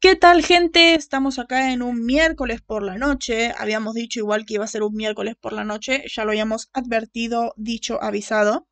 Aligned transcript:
¿Qué 0.00 0.16
tal 0.16 0.42
gente? 0.42 0.94
Estamos 0.94 1.38
acá 1.38 1.72
en 1.72 1.82
un 1.82 2.06
miércoles 2.06 2.62
por 2.62 2.82
la 2.82 2.96
noche. 2.96 3.52
Habíamos 3.58 3.92
dicho 3.94 4.18
igual 4.18 4.46
que 4.46 4.54
iba 4.54 4.64
a 4.64 4.66
ser 4.66 4.82
un 4.82 4.94
miércoles 4.94 5.36
por 5.38 5.52
la 5.52 5.62
noche. 5.62 6.04
Ya 6.08 6.24
lo 6.24 6.30
habíamos 6.30 6.70
advertido, 6.72 7.52
dicho, 7.58 8.02
avisado. 8.02 8.66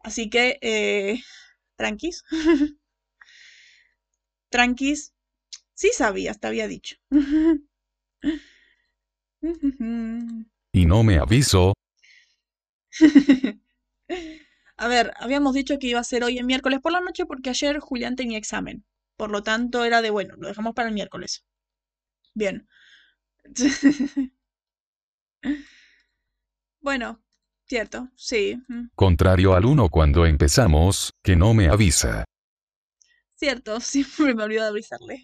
Así 0.00 0.28
que, 0.28 0.58
eh, 0.60 1.22
tranquis. 1.76 2.22
tranquis. 4.50 5.14
Sí 5.74 5.90
sabías, 5.94 6.38
te 6.38 6.48
había 6.48 6.68
dicho. 6.68 6.96
Y 10.72 10.84
no 10.84 11.02
me 11.02 11.18
aviso. 11.18 11.72
a 14.76 14.88
ver, 14.88 15.12
habíamos 15.16 15.54
dicho 15.54 15.78
que 15.78 15.86
iba 15.86 16.00
a 16.00 16.04
ser 16.04 16.24
hoy 16.24 16.38
en 16.38 16.46
miércoles 16.46 16.80
por 16.80 16.92
la 16.92 17.00
noche 17.00 17.24
porque 17.24 17.50
ayer 17.50 17.78
Julián 17.78 18.16
tenía 18.16 18.38
examen. 18.38 18.84
Por 19.16 19.30
lo 19.30 19.42
tanto, 19.42 19.84
era 19.84 20.02
de, 20.02 20.10
bueno, 20.10 20.34
lo 20.36 20.48
dejamos 20.48 20.74
para 20.74 20.88
el 20.88 20.94
miércoles. 20.94 21.44
Bien. 22.34 22.68
bueno, 26.80 27.22
cierto, 27.66 28.10
sí. 28.14 28.60
Contrario 28.94 29.54
al 29.54 29.64
uno 29.64 29.88
cuando 29.88 30.26
empezamos, 30.26 31.12
que 31.22 31.36
no 31.36 31.54
me 31.54 31.68
avisa. 31.68 32.24
Cierto, 33.36 33.80
siempre 33.80 34.34
me 34.34 34.44
olvido 34.44 34.64
de 34.64 34.68
avisarle. 34.68 35.22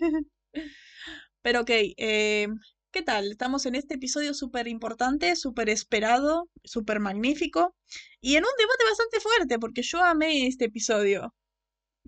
Pero 1.42 1.62
ok, 1.62 1.70
eh, 1.70 2.48
¿qué 2.92 3.02
tal? 3.02 3.30
Estamos 3.30 3.66
en 3.66 3.74
este 3.74 3.94
episodio 3.94 4.32
súper 4.32 4.68
importante, 4.68 5.34
súper 5.36 5.68
esperado, 5.68 6.48
súper 6.64 7.00
magnífico 7.00 7.74
y 8.20 8.36
en 8.36 8.44
un 8.44 8.50
debate 8.56 8.84
bastante 8.88 9.20
fuerte 9.20 9.58
porque 9.58 9.82
yo 9.82 10.02
amé 10.04 10.46
este 10.46 10.66
episodio. 10.66 11.34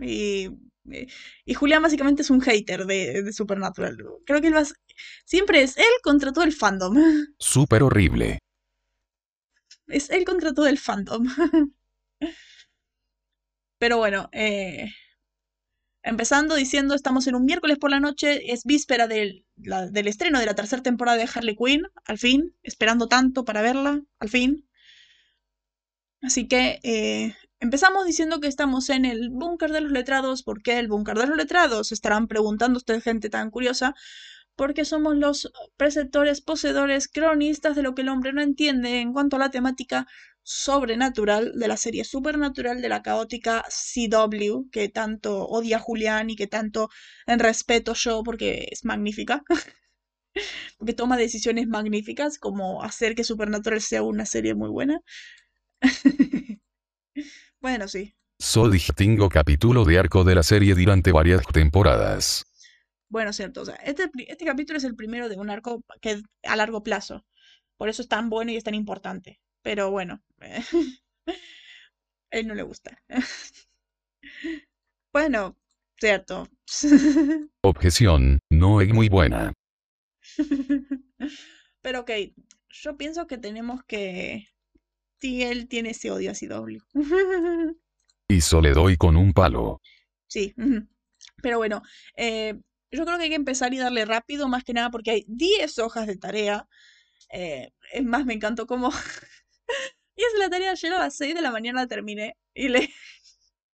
Y, 0.00 0.50
y 1.44 1.54
Julián 1.54 1.82
básicamente 1.82 2.22
es 2.22 2.30
un 2.30 2.40
hater 2.40 2.86
de, 2.86 3.22
de 3.22 3.32
Supernatural. 3.32 3.96
Creo 4.26 4.40
que 4.40 4.48
él 4.48 4.54
va 4.56 4.62
siempre 5.24 5.62
es 5.62 5.76
él 5.76 5.84
contra 6.02 6.32
todo 6.32 6.44
el 6.44 6.52
fandom. 6.52 6.94
Súper 7.38 7.82
horrible. 7.82 8.38
Es 9.86 10.10
él 10.10 10.24
contra 10.26 10.52
todo 10.52 10.66
el 10.66 10.78
fandom. 10.78 11.26
Pero 13.78 13.98
bueno, 13.98 14.28
eh, 14.32 14.90
empezando 16.04 16.54
diciendo, 16.54 16.94
estamos 16.94 17.26
en 17.26 17.34
un 17.34 17.44
miércoles 17.44 17.78
por 17.78 17.90
la 17.90 17.98
noche, 18.00 18.52
es 18.52 18.62
víspera 18.64 19.08
del, 19.08 19.44
la- 19.56 19.88
del 19.88 20.06
estreno 20.06 20.38
de 20.38 20.46
la 20.46 20.54
tercera 20.54 20.82
temporada 20.82 21.18
de 21.18 21.28
Harley 21.34 21.56
Quinn, 21.56 21.82
al 22.04 22.18
fin, 22.18 22.54
esperando 22.62 23.08
tanto 23.08 23.44
para 23.44 23.60
verla, 23.62 24.00
al 24.20 24.28
fin. 24.28 24.68
Así 26.22 26.48
que 26.48 26.80
eh, 26.82 27.34
empezamos 27.64 28.04
diciendo 28.06 28.40
que 28.40 28.48
estamos 28.48 28.90
en 28.90 29.06
el 29.06 29.30
búnker 29.30 29.72
de 29.72 29.80
los 29.80 29.90
letrados. 29.90 30.42
¿Por 30.42 30.62
qué 30.62 30.78
el 30.78 30.88
búnker 30.88 31.16
de 31.16 31.26
los 31.26 31.36
letrados? 31.36 31.92
Estarán 31.92 32.28
preguntando 32.28 32.76
ustedes, 32.76 33.02
gente 33.02 33.30
tan 33.30 33.50
curiosa. 33.50 33.94
Porque 34.54 34.84
somos 34.84 35.16
los 35.16 35.50
preceptores, 35.76 36.40
poseedores, 36.42 37.08
cronistas 37.08 37.74
de 37.74 37.82
lo 37.82 37.94
que 37.94 38.02
el 38.02 38.10
hombre 38.10 38.32
no 38.32 38.42
entiende 38.42 39.00
en 39.00 39.12
cuanto 39.12 39.36
a 39.36 39.38
la 39.40 39.50
temática 39.50 40.06
sobrenatural 40.42 41.52
de 41.58 41.68
la 41.68 41.76
serie 41.78 42.04
supernatural 42.04 42.82
de 42.82 42.88
la 42.90 43.02
caótica 43.02 43.64
CW, 43.68 44.68
que 44.70 44.88
tanto 44.90 45.46
odia 45.46 45.78
Julián 45.78 46.30
y 46.30 46.36
que 46.36 46.46
tanto 46.46 46.90
en 47.26 47.38
respeto 47.40 47.94
yo 47.94 48.22
porque 48.22 48.68
es 48.70 48.84
magnífica. 48.84 49.42
porque 50.78 50.92
toma 50.94 51.16
decisiones 51.16 51.66
magníficas 51.66 52.38
como 52.38 52.82
hacer 52.82 53.14
que 53.14 53.24
Supernatural 53.24 53.80
sea 53.80 54.02
una 54.02 54.26
serie 54.26 54.54
muy 54.54 54.68
buena. 54.70 55.00
bueno, 57.64 57.88
sí. 57.88 58.14
So 58.38 58.68
distingo 58.68 59.30
capítulo 59.30 59.86
de 59.86 59.98
arco 59.98 60.22
de 60.22 60.34
la 60.34 60.42
serie 60.42 60.74
durante 60.74 61.12
varias 61.12 61.46
temporadas. 61.46 62.44
Bueno, 63.08 63.32
cierto. 63.32 63.62
O 63.62 63.64
sea, 63.64 63.76
este, 63.76 64.10
este 64.28 64.44
capítulo 64.44 64.76
es 64.76 64.84
el 64.84 64.94
primero 64.94 65.30
de 65.30 65.38
un 65.38 65.48
arco 65.48 65.82
que 66.02 66.20
a 66.42 66.56
largo 66.56 66.82
plazo. 66.82 67.24
Por 67.78 67.88
eso 67.88 68.02
es 68.02 68.08
tan 68.08 68.28
bueno 68.28 68.52
y 68.52 68.56
es 68.56 68.64
tan 68.64 68.74
importante. 68.74 69.40
Pero 69.62 69.90
bueno, 69.90 70.22
a 70.42 70.46
él 72.32 72.46
no 72.46 72.54
le 72.54 72.64
gusta. 72.64 73.02
bueno, 75.14 75.56
cierto. 75.98 76.46
Objeción, 77.62 78.40
no 78.50 78.82
es 78.82 78.92
muy 78.92 79.08
buena. 79.08 79.54
Pero 81.80 82.00
ok, 82.00 82.10
yo 82.68 82.98
pienso 82.98 83.26
que 83.26 83.38
tenemos 83.38 83.82
que... 83.84 84.48
Sí, 85.24 85.42
él 85.42 85.68
tiene 85.68 85.92
ese 85.92 86.10
odio 86.10 86.30
a 86.30 86.34
CW. 86.34 86.76
Y 88.28 88.42
so 88.42 88.60
le 88.60 88.72
doy 88.72 88.98
con 88.98 89.16
un 89.16 89.32
palo. 89.32 89.80
Sí, 90.26 90.54
pero 91.42 91.56
bueno, 91.56 91.80
eh, 92.14 92.60
yo 92.90 93.06
creo 93.06 93.16
que 93.16 93.24
hay 93.24 93.28
que 93.30 93.34
empezar 93.34 93.72
y 93.72 93.78
darle 93.78 94.04
rápido, 94.04 94.48
más 94.48 94.64
que 94.64 94.74
nada 94.74 94.90
porque 94.90 95.12
hay 95.12 95.24
10 95.28 95.78
hojas 95.78 96.06
de 96.06 96.18
tarea. 96.18 96.68
Eh, 97.30 97.70
es 97.92 98.04
más, 98.04 98.26
me 98.26 98.34
encantó 98.34 98.66
cómo... 98.66 98.90
Hice 100.16 100.38
la 100.38 100.50
tarea 100.50 100.72
ayer 100.72 100.92
a 100.92 100.98
las 100.98 101.16
6 101.16 101.34
de 101.34 101.40
la 101.40 101.50
mañana, 101.50 101.80
la 101.80 101.86
terminé 101.86 102.36
y 102.52 102.68
le... 102.68 102.90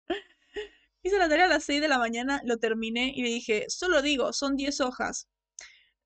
Hice 1.04 1.16
la 1.16 1.28
tarea 1.28 1.44
a 1.44 1.48
las 1.48 1.62
6 1.62 1.80
de 1.80 1.88
la 1.88 1.98
mañana, 1.98 2.40
lo 2.44 2.56
terminé 2.56 3.12
y 3.14 3.22
le 3.22 3.28
dije, 3.28 3.66
solo 3.68 4.02
digo, 4.02 4.32
son 4.32 4.56
10 4.56 4.80
hojas. 4.80 5.28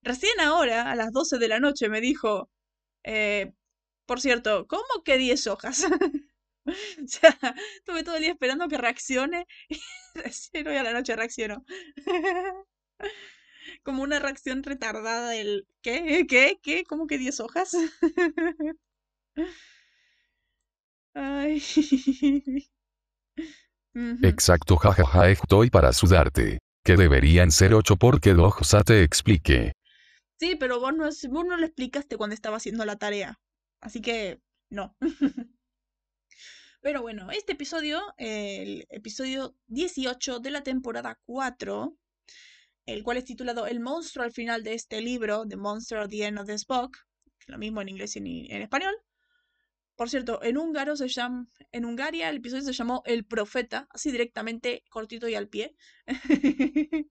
Recién 0.02 0.38
ahora, 0.40 0.90
a 0.90 0.96
las 0.96 1.12
12 1.12 1.38
de 1.38 1.48
la 1.48 1.60
noche, 1.60 1.88
me 1.88 2.02
dijo, 2.02 2.50
eh, 3.04 3.52
por 4.10 4.20
cierto, 4.20 4.66
¿cómo 4.66 5.04
que 5.04 5.18
10 5.18 5.46
hojas? 5.46 5.84
O 6.66 7.06
sea, 7.06 7.36
estuve 7.76 8.02
todo 8.02 8.16
el 8.16 8.22
día 8.22 8.32
esperando 8.32 8.68
que 8.68 8.76
reaccione 8.76 9.46
y 9.68 9.80
recién 10.14 10.66
hoy 10.68 10.76
a 10.76 10.82
la 10.82 10.92
noche 10.92 11.16
reaccionó. 11.16 11.64
Como 13.82 14.02
una 14.02 14.18
reacción 14.18 14.62
retardada 14.62 15.30
del 15.30 15.66
¿qué? 15.80 16.26
¿Qué? 16.28 16.58
¿Qué? 16.62 16.84
¿Cómo 16.84 17.06
que 17.06 17.18
10 17.18 17.40
hojas? 17.40 17.76
Ay. 21.14 21.62
Exacto, 24.22 24.76
jajaja, 24.76 25.30
estoy 25.30 25.70
para 25.70 25.92
sudarte. 25.92 26.58
Que 26.84 26.96
deberían 26.96 27.52
ser 27.52 27.74
ocho 27.74 27.96
porque 27.96 28.34
Doxa 28.34 28.82
te 28.82 29.02
explique. 29.02 29.72
Sí, 30.40 30.56
pero 30.56 30.78
vos 30.80 30.94
no, 30.94 31.04
vos 31.04 31.46
no 31.46 31.56
lo 31.56 31.64
explicaste 31.64 32.16
cuando 32.16 32.34
estaba 32.34 32.58
haciendo 32.58 32.84
la 32.84 32.96
tarea. 32.96 33.38
Así 33.80 34.00
que 34.00 34.40
no. 34.70 34.96
Pero 36.82 37.02
bueno, 37.02 37.30
este 37.30 37.52
episodio, 37.52 38.00
el 38.16 38.86
episodio 38.88 39.54
18 39.66 40.40
de 40.40 40.50
la 40.50 40.62
temporada 40.62 41.18
4, 41.26 41.96
el 42.86 43.02
cual 43.02 43.18
es 43.18 43.24
titulado 43.26 43.66
El 43.66 43.80
monstruo 43.80 44.24
al 44.24 44.32
final 44.32 44.62
de 44.64 44.74
este 44.74 45.02
libro, 45.02 45.46
The 45.46 45.56
Monster 45.56 45.98
at 45.98 46.08
the 46.08 46.24
End 46.24 46.38
of 46.38 46.46
this 46.46 46.66
Book, 46.66 46.96
lo 47.46 47.58
mismo 47.58 47.82
en 47.82 47.90
inglés 47.90 48.16
y 48.16 48.46
en, 48.50 48.62
español. 48.62 48.94
Por 49.94 50.08
cierto, 50.08 50.42
en 50.42 50.56
húngaro 50.56 50.96
se 50.96 51.08
llama, 51.08 51.46
en 51.72 51.84
Hungaria 51.84 52.30
el 52.30 52.38
episodio 52.38 52.62
se 52.62 52.72
llamó 52.72 53.02
El 53.04 53.26
Profeta, 53.26 53.86
así 53.90 54.10
directamente, 54.10 54.82
cortito 54.88 55.28
y 55.28 55.34
al 55.34 55.48
pie. 55.48 55.76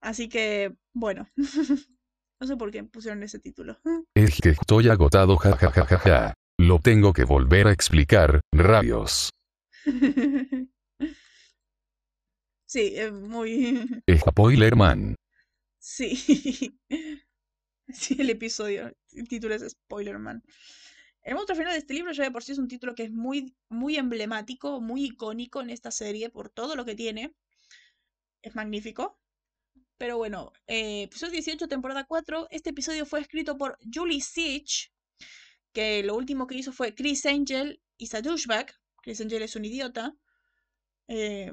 Así 0.00 0.28
que, 0.28 0.76
bueno, 0.92 1.28
no 2.40 2.46
sé 2.46 2.56
por 2.56 2.70
qué 2.70 2.84
pusieron 2.84 3.22
ese 3.22 3.38
título. 3.38 3.78
Es 4.14 4.40
que 4.40 4.50
estoy 4.50 4.88
agotado, 4.88 5.36
jajajaja. 5.36 6.34
Lo 6.58 6.80
tengo 6.80 7.12
que 7.12 7.24
volver 7.24 7.68
a 7.68 7.72
explicar, 7.72 8.40
rayos. 8.52 9.30
Sí, 12.66 12.92
es 12.96 13.12
muy... 13.12 14.02
Spoilerman. 14.18 15.14
Sí. 15.78 16.78
Sí, 17.88 18.16
el 18.18 18.28
episodio. 18.28 18.92
El 19.12 19.28
título 19.28 19.54
es 19.54 19.70
Spoilerman. 19.70 20.42
El 21.22 21.34
monstruo 21.34 21.56
final 21.56 21.72
de 21.72 21.78
este 21.78 21.94
libro 21.94 22.12
ya 22.12 22.24
de 22.24 22.30
por 22.30 22.42
sí 22.42 22.52
es 22.52 22.58
un 22.58 22.68
título 22.68 22.94
que 22.94 23.04
es 23.04 23.10
muy, 23.10 23.56
muy 23.70 23.96
emblemático, 23.96 24.80
muy 24.80 25.04
icónico 25.04 25.62
en 25.62 25.70
esta 25.70 25.90
serie 25.90 26.28
por 26.28 26.50
todo 26.50 26.76
lo 26.76 26.84
que 26.84 26.94
tiene. 26.94 27.34
Es 28.42 28.54
magnífico. 28.54 29.18
Pero 29.98 30.16
bueno, 30.16 30.52
eh, 30.68 31.02
episodio 31.02 31.32
18, 31.32 31.66
temporada 31.66 32.04
4. 32.04 32.46
Este 32.52 32.70
episodio 32.70 33.04
fue 33.04 33.20
escrito 33.20 33.58
por 33.58 33.76
Julie 33.92 34.20
Sitch, 34.20 34.92
que 35.72 36.04
lo 36.04 36.14
último 36.14 36.46
que 36.46 36.54
hizo 36.54 36.70
fue 36.72 36.94
Chris 36.94 37.26
Angel 37.26 37.82
y 37.96 38.08
a 38.14 38.22
douchebag. 38.22 38.72
Chris 39.02 39.20
Angel 39.20 39.42
es 39.42 39.56
un 39.56 39.64
idiota. 39.64 40.14
Eh, 41.08 41.52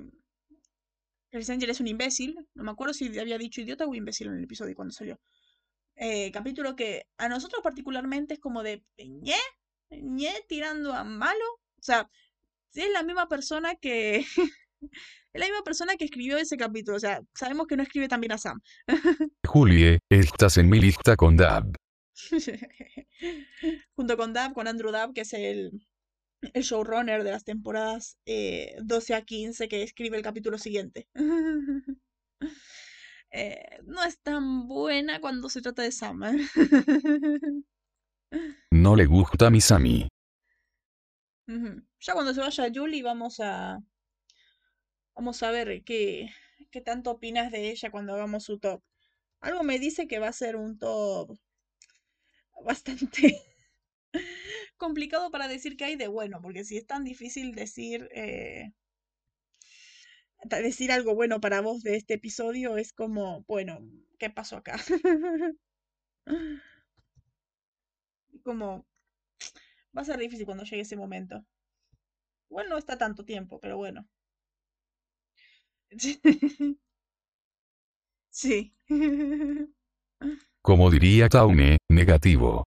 Chris 1.31 1.49
Angel 1.49 1.71
es 1.71 1.79
un 1.79 1.87
imbécil. 1.87 2.37
No 2.53 2.63
me 2.63 2.71
acuerdo 2.71 2.93
si 2.93 3.17
había 3.17 3.39
dicho 3.39 3.61
idiota 3.61 3.87
o 3.87 3.95
imbécil 3.95 4.27
en 4.27 4.35
el 4.35 4.43
episodio 4.43 4.75
cuando 4.75 4.93
salió. 4.93 5.19
Eh, 5.95 6.31
capítulo 6.31 6.75
que 6.75 7.07
a 7.17 7.27
nosotros 7.27 7.63
particularmente 7.63 8.35
es 8.35 8.39
como 8.39 8.61
de 8.61 8.83
ñe, 8.99 9.39
ñe 9.89 10.33
tirando 10.47 10.93
a 10.93 11.03
malo. 11.03 11.45
O 11.79 11.81
sea, 11.81 12.11
es 12.73 12.91
la 12.91 13.01
misma 13.01 13.27
persona 13.27 13.75
que. 13.75 14.23
es 15.33 15.39
la 15.39 15.45
misma 15.45 15.63
persona 15.63 15.95
que 15.95 16.05
escribió 16.05 16.37
ese 16.37 16.57
capítulo. 16.57 16.97
O 16.97 16.99
sea, 16.99 17.21
sabemos 17.33 17.67
que 17.67 17.77
no 17.77 17.83
escribe 17.83 18.07
también 18.07 18.31
a 18.31 18.37
Sam. 18.37 18.59
Julie, 19.45 19.99
estás 20.09 20.57
en 20.57 20.69
mi 20.69 20.79
lista 20.79 21.15
con 21.15 21.37
Dab. 21.37 21.75
Junto 23.95 24.17
con 24.17 24.33
Dab, 24.33 24.53
con 24.53 24.67
Andrew 24.67 24.91
Dab, 24.91 25.13
que 25.13 25.21
es 25.21 25.33
el, 25.33 25.85
el 26.53 26.63
showrunner 26.63 27.23
de 27.23 27.31
las 27.31 27.43
temporadas 27.43 28.17
eh, 28.25 28.75
12 28.83 29.15
a 29.15 29.21
15, 29.21 29.67
que 29.67 29.83
escribe 29.83 30.17
el 30.17 30.23
capítulo 30.23 30.57
siguiente. 30.57 31.07
eh, 33.31 33.79
no 33.85 34.03
es 34.03 34.19
tan 34.21 34.67
buena 34.67 35.19
cuando 35.19 35.49
se 35.49 35.61
trata 35.61 35.81
de 35.81 35.91
Sam. 35.91 36.23
¿eh? 36.23 36.47
No 38.71 38.95
le 38.95 39.05
gusta 39.05 39.47
a 39.47 39.49
mi 39.49 39.61
Sammy. 39.61 40.07
Ya 41.47 42.13
cuando 42.13 42.33
se 42.33 42.41
vaya 42.41 42.71
Julie 42.73 43.03
vamos 43.03 43.39
a 43.39 43.79
vamos 45.15 45.41
a 45.43 45.51
ver 45.51 45.83
qué, 45.83 46.29
qué 46.71 46.81
tanto 46.81 47.11
opinas 47.11 47.51
de 47.51 47.69
ella 47.71 47.91
cuando 47.91 48.13
hagamos 48.13 48.43
su 48.43 48.59
top. 48.59 48.81
Algo 49.41 49.63
me 49.63 49.79
dice 49.79 50.07
que 50.07 50.19
va 50.19 50.27
a 50.29 50.33
ser 50.33 50.55
un 50.55 50.77
top 50.77 51.37
bastante 52.63 53.41
complicado 54.77 55.31
para 55.31 55.47
decir 55.47 55.77
que 55.77 55.85
hay 55.85 55.95
de 55.95 56.07
bueno, 56.07 56.41
porque 56.41 56.63
si 56.63 56.77
es 56.77 56.85
tan 56.87 57.03
difícil 57.03 57.53
decir 57.53 58.09
eh, 58.13 58.71
decir 60.43 60.91
algo 60.91 61.15
bueno 61.15 61.39
para 61.41 61.61
vos 61.61 61.81
de 61.81 61.95
este 61.95 62.15
episodio, 62.15 62.77
es 62.77 62.93
como, 62.93 63.43
bueno, 63.47 63.79
¿qué 64.19 64.29
pasó 64.29 64.57
acá? 64.57 64.77
Como, 68.43 68.85
va 69.97 70.01
a 70.03 70.05
ser 70.05 70.19
difícil 70.19 70.45
cuando 70.45 70.63
llegue 70.65 70.81
ese 70.81 70.95
momento. 70.95 71.43
Igual 72.49 72.69
no 72.69 72.77
está 72.77 72.97
tanto 72.97 73.25
tiempo, 73.25 73.59
pero 73.59 73.77
bueno. 73.77 74.07
Sí. 78.35 78.75
Como 80.61 80.91
diría 80.91 81.29
Taune, 81.29 81.77
negativo. 81.89 82.65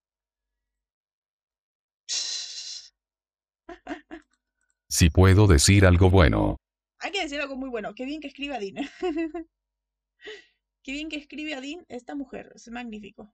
Si 4.89 5.11
puedo 5.11 5.47
decir 5.47 5.85
algo 5.85 6.09
bueno. 6.09 6.57
Hay 7.01 7.11
que 7.13 7.21
decir 7.21 7.39
algo 7.39 7.55
muy 7.55 7.69
bueno. 7.69 7.95
Qué 7.95 8.07
bien 8.07 8.23
que 8.23 8.29
escribe 8.29 8.57
a 8.57 8.61
Dean. 8.61 8.77
Qué 10.83 10.93
bien 10.93 11.11
que 11.11 11.17
escribe 11.17 11.53
a 11.55 11.61
Dean 11.61 11.85
esta 11.89 12.15
mujer. 12.15 12.51
Es 12.55 12.71
magnífico. 12.71 13.31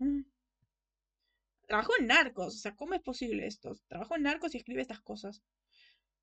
Trabajó 1.68 1.92
en 2.00 2.08
Narcos. 2.08 2.56
O 2.56 2.58
sea, 2.58 2.74
¿cómo 2.74 2.94
es 2.94 3.00
posible 3.00 3.46
esto? 3.46 3.78
Trabajó 3.86 4.16
en 4.16 4.24
Narcos 4.24 4.54
y 4.54 4.58
escribe 4.58 4.82
estas 4.82 5.00
cosas. 5.02 5.40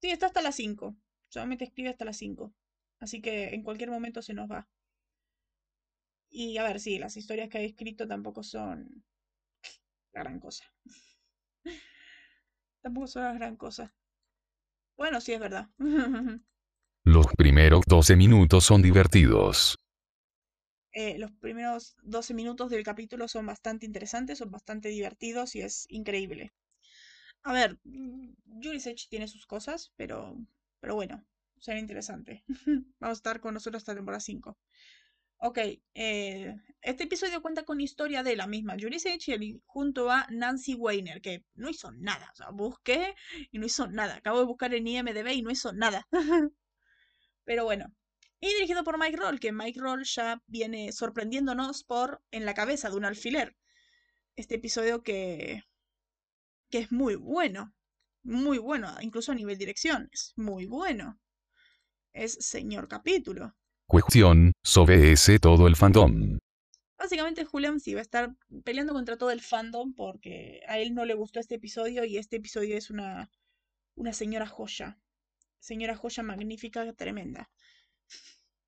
Sí, 0.02 0.12
está 0.12 0.26
hasta 0.26 0.42
las 0.42 0.58
5. 0.58 0.94
Solamente 1.30 1.64
escribe 1.64 1.88
hasta 1.88 2.04
las 2.04 2.18
5. 2.18 2.54
Así 3.02 3.22
que 3.22 3.50
en 3.54 3.64
cualquier 3.64 3.90
momento 3.90 4.22
se 4.22 4.34
nos 4.34 4.50
va. 4.50 4.68
Y 6.30 6.58
a 6.58 6.64
ver, 6.64 6.80
sí, 6.80 6.98
las 7.00 7.18
historias 7.18 7.50
que 7.50 7.58
ha 7.58 7.62
escrito 7.62 8.08
tampoco 8.08 8.44
son 8.44 9.04
la 10.14 10.22
gran 10.22 10.40
cosa. 10.40 10.64
Tampoco 12.82 13.08
son 13.08 13.24
la 13.24 13.34
gran 13.34 13.56
cosa. 13.58 13.94
Bueno, 14.98 15.20
sí, 15.20 15.34
es 15.34 15.40
verdad. 15.40 15.70
Los 17.04 17.26
primeros 17.36 17.84
12 17.88 18.16
minutos 18.16 18.64
son 18.64 18.84
divertidos. 18.84 19.76
Eh, 20.94 21.18
los 21.18 21.32
primeros 21.32 21.96
12 22.04 22.34
minutos 22.34 22.70
del 22.70 22.84
capítulo 22.84 23.28
son 23.28 23.46
bastante 23.46 23.86
interesantes, 23.86 24.38
son 24.38 24.52
bastante 24.52 24.90
divertidos 24.90 25.56
y 25.56 25.62
es 25.62 25.86
increíble. 25.90 26.52
A 27.44 27.54
ver, 27.54 27.80
mm, 27.84 28.34
Jurisic 28.62 29.08
tiene 29.10 29.28
sus 29.28 29.46
cosas, 29.48 29.92
pero, 29.96 30.38
pero 30.80 30.96
bueno, 30.96 31.26
será 31.62 31.80
interesante. 31.80 32.44
Vamos 33.00 33.18
a 33.18 33.22
estar 33.22 33.42
con 33.42 33.56
nosotros 33.56 33.82
hasta 33.82 33.96
temporada 33.96 34.22
5. 34.22 34.60
Ok, 35.40 35.60
eh, 35.96 36.56
este 36.82 37.06
episodio 37.06 37.42
cuenta 37.42 37.64
con 37.64 37.82
historia 37.82 38.24
de 38.24 38.36
la 38.36 38.48
misma 38.48 38.76
y 38.78 39.32
el- 39.34 39.62
junto 39.66 40.12
a 40.12 40.28
Nancy 40.32 40.76
Weiner, 40.76 41.22
que 41.22 41.46
no 41.56 41.70
hizo 41.70 41.92
nada. 41.94 42.30
O 42.34 42.36
sea, 42.36 42.50
busqué 42.52 43.16
y 43.52 43.60
no 43.60 43.66
hizo 43.68 43.88
nada. 43.88 44.16
Acabo 44.18 44.40
de 44.40 44.46
buscar 44.46 44.74
en 44.76 44.88
IMDb 44.88 45.30
y 45.34 45.42
no 45.44 45.52
hizo 45.52 45.74
nada. 45.74 46.08
Pero 47.46 47.66
bueno. 47.66 47.94
Y 48.40 48.48
dirigido 48.56 48.84
por 48.84 48.98
Mike 49.00 49.18
Roll, 49.18 49.40
que 49.40 49.52
Mike 49.52 49.80
Roll 49.80 50.04
ya 50.06 50.42
viene 50.48 50.92
sorprendiéndonos 50.92 51.84
por 51.84 52.24
En 52.32 52.46
la 52.46 52.56
cabeza 52.56 52.90
de 52.90 52.98
un 52.98 53.06
alfiler. 53.06 53.56
Este 54.36 54.56
episodio 54.56 55.04
que, 55.04 55.64
que 56.72 56.80
es 56.80 56.92
muy 56.92 57.14
bueno. 57.16 57.74
Muy 58.24 58.58
bueno, 58.58 58.96
incluso 59.02 59.32
a 59.32 59.36
nivel 59.36 59.58
dirección. 59.60 60.10
Es 60.12 60.34
muy 60.36 60.66
bueno. 60.66 61.20
Es 62.14 62.34
señor 62.34 62.88
capítulo. 62.88 63.56
Cuestión, 63.88 64.54
sobre 64.64 65.12
ese 65.12 65.40
todo 65.40 65.68
el 65.68 65.76
fandom. 65.76 66.38
Básicamente 66.98 67.46
Julian 67.46 67.80
sí 67.80 67.94
va 67.94 68.00
a 68.00 68.04
estar 68.04 68.36
peleando 68.64 68.94
contra 68.94 69.18
todo 69.18 69.32
el 69.32 69.42
fandom 69.42 69.94
porque 69.94 70.62
a 70.68 70.78
él 70.78 70.94
no 70.94 71.06
le 71.06 71.14
gustó 71.14 71.40
este 71.40 71.56
episodio 71.56 72.06
y 72.06 72.18
este 72.18 72.38
episodio 72.38 72.78
es 72.78 72.90
una, 72.90 73.32
una 73.96 74.14
señora 74.14 74.48
joya. 74.48 75.00
Señora 75.60 75.96
joya 75.96 76.24
magnífica, 76.24 76.94
tremenda. 76.94 77.50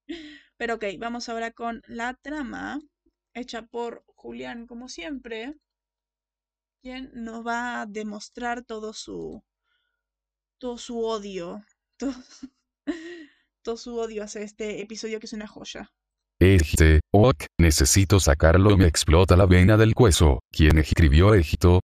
Pero 0.58 0.76
ok, 0.76 0.86
vamos 0.98 1.30
ahora 1.30 1.52
con 1.52 1.84
la 1.88 2.16
trama 2.16 2.80
hecha 3.34 3.64
por 3.64 4.04
Julián, 4.08 4.68
como 4.68 4.90
siempre, 4.90 5.56
quien 6.82 7.12
nos 7.14 7.46
va 7.46 7.82
a 7.82 7.86
demostrar 7.86 8.64
todo 8.64 8.94
su 8.94 9.44
todo 10.60 10.78
su 10.78 11.00
odio, 11.00 11.64
todo, 11.98 12.14
todo 13.64 13.78
su 13.78 13.98
odio 13.98 14.24
hacia 14.24 14.42
este 14.42 14.82
episodio 14.82 15.20
que 15.20 15.26
es 15.26 15.34
una 15.34 15.48
joya. 15.48 15.90
Este, 16.40 17.00
ok, 17.14 17.46
necesito 17.60 18.20
sacarlo 18.20 18.78
me 18.78 18.86
explota 18.86 19.38
la 19.38 19.46
vena 19.46 19.78
del 19.78 19.96
cuello. 19.96 20.40
¿Quién 20.52 20.78
escribió 20.78 21.34
esto? 21.34 21.80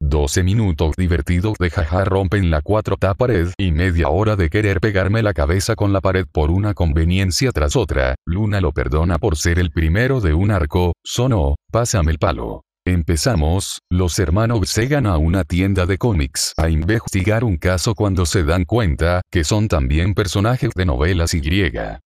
12 0.00 0.42
minutos 0.42 0.94
divertidos 0.96 1.56
de 1.58 1.70
jaja 1.70 2.04
rompen 2.04 2.50
la 2.50 2.60
cuarta 2.62 3.14
pared 3.14 3.48
y 3.56 3.72
media 3.72 4.08
hora 4.08 4.36
de 4.36 4.50
querer 4.50 4.80
pegarme 4.80 5.22
la 5.22 5.32
cabeza 5.32 5.76
con 5.76 5.92
la 5.92 6.00
pared 6.00 6.26
por 6.30 6.50
una 6.50 6.74
conveniencia 6.74 7.50
tras 7.52 7.74
otra. 7.74 8.14
Luna 8.26 8.60
lo 8.60 8.72
perdona 8.72 9.18
por 9.18 9.36
ser 9.36 9.58
el 9.58 9.70
primero 9.70 10.20
de 10.20 10.34
un 10.34 10.50
arco, 10.50 10.92
sonó, 11.04 11.54
pásame 11.72 12.12
el 12.12 12.18
palo. 12.18 12.64
Empezamos, 12.86 13.80
los 13.90 14.18
hermanos 14.18 14.76
llegan 14.76 15.06
a 15.06 15.16
una 15.16 15.44
tienda 15.44 15.86
de 15.86 15.96
cómics 15.96 16.52
a 16.58 16.68
investigar 16.68 17.42
un 17.42 17.56
caso 17.56 17.94
cuando 17.94 18.26
se 18.26 18.44
dan 18.44 18.66
cuenta 18.66 19.22
que 19.32 19.42
son 19.42 19.68
también 19.68 20.12
personajes 20.12 20.68
de 20.74 20.84
novelas 20.84 21.32
y 21.32 21.40
griega. 21.40 22.00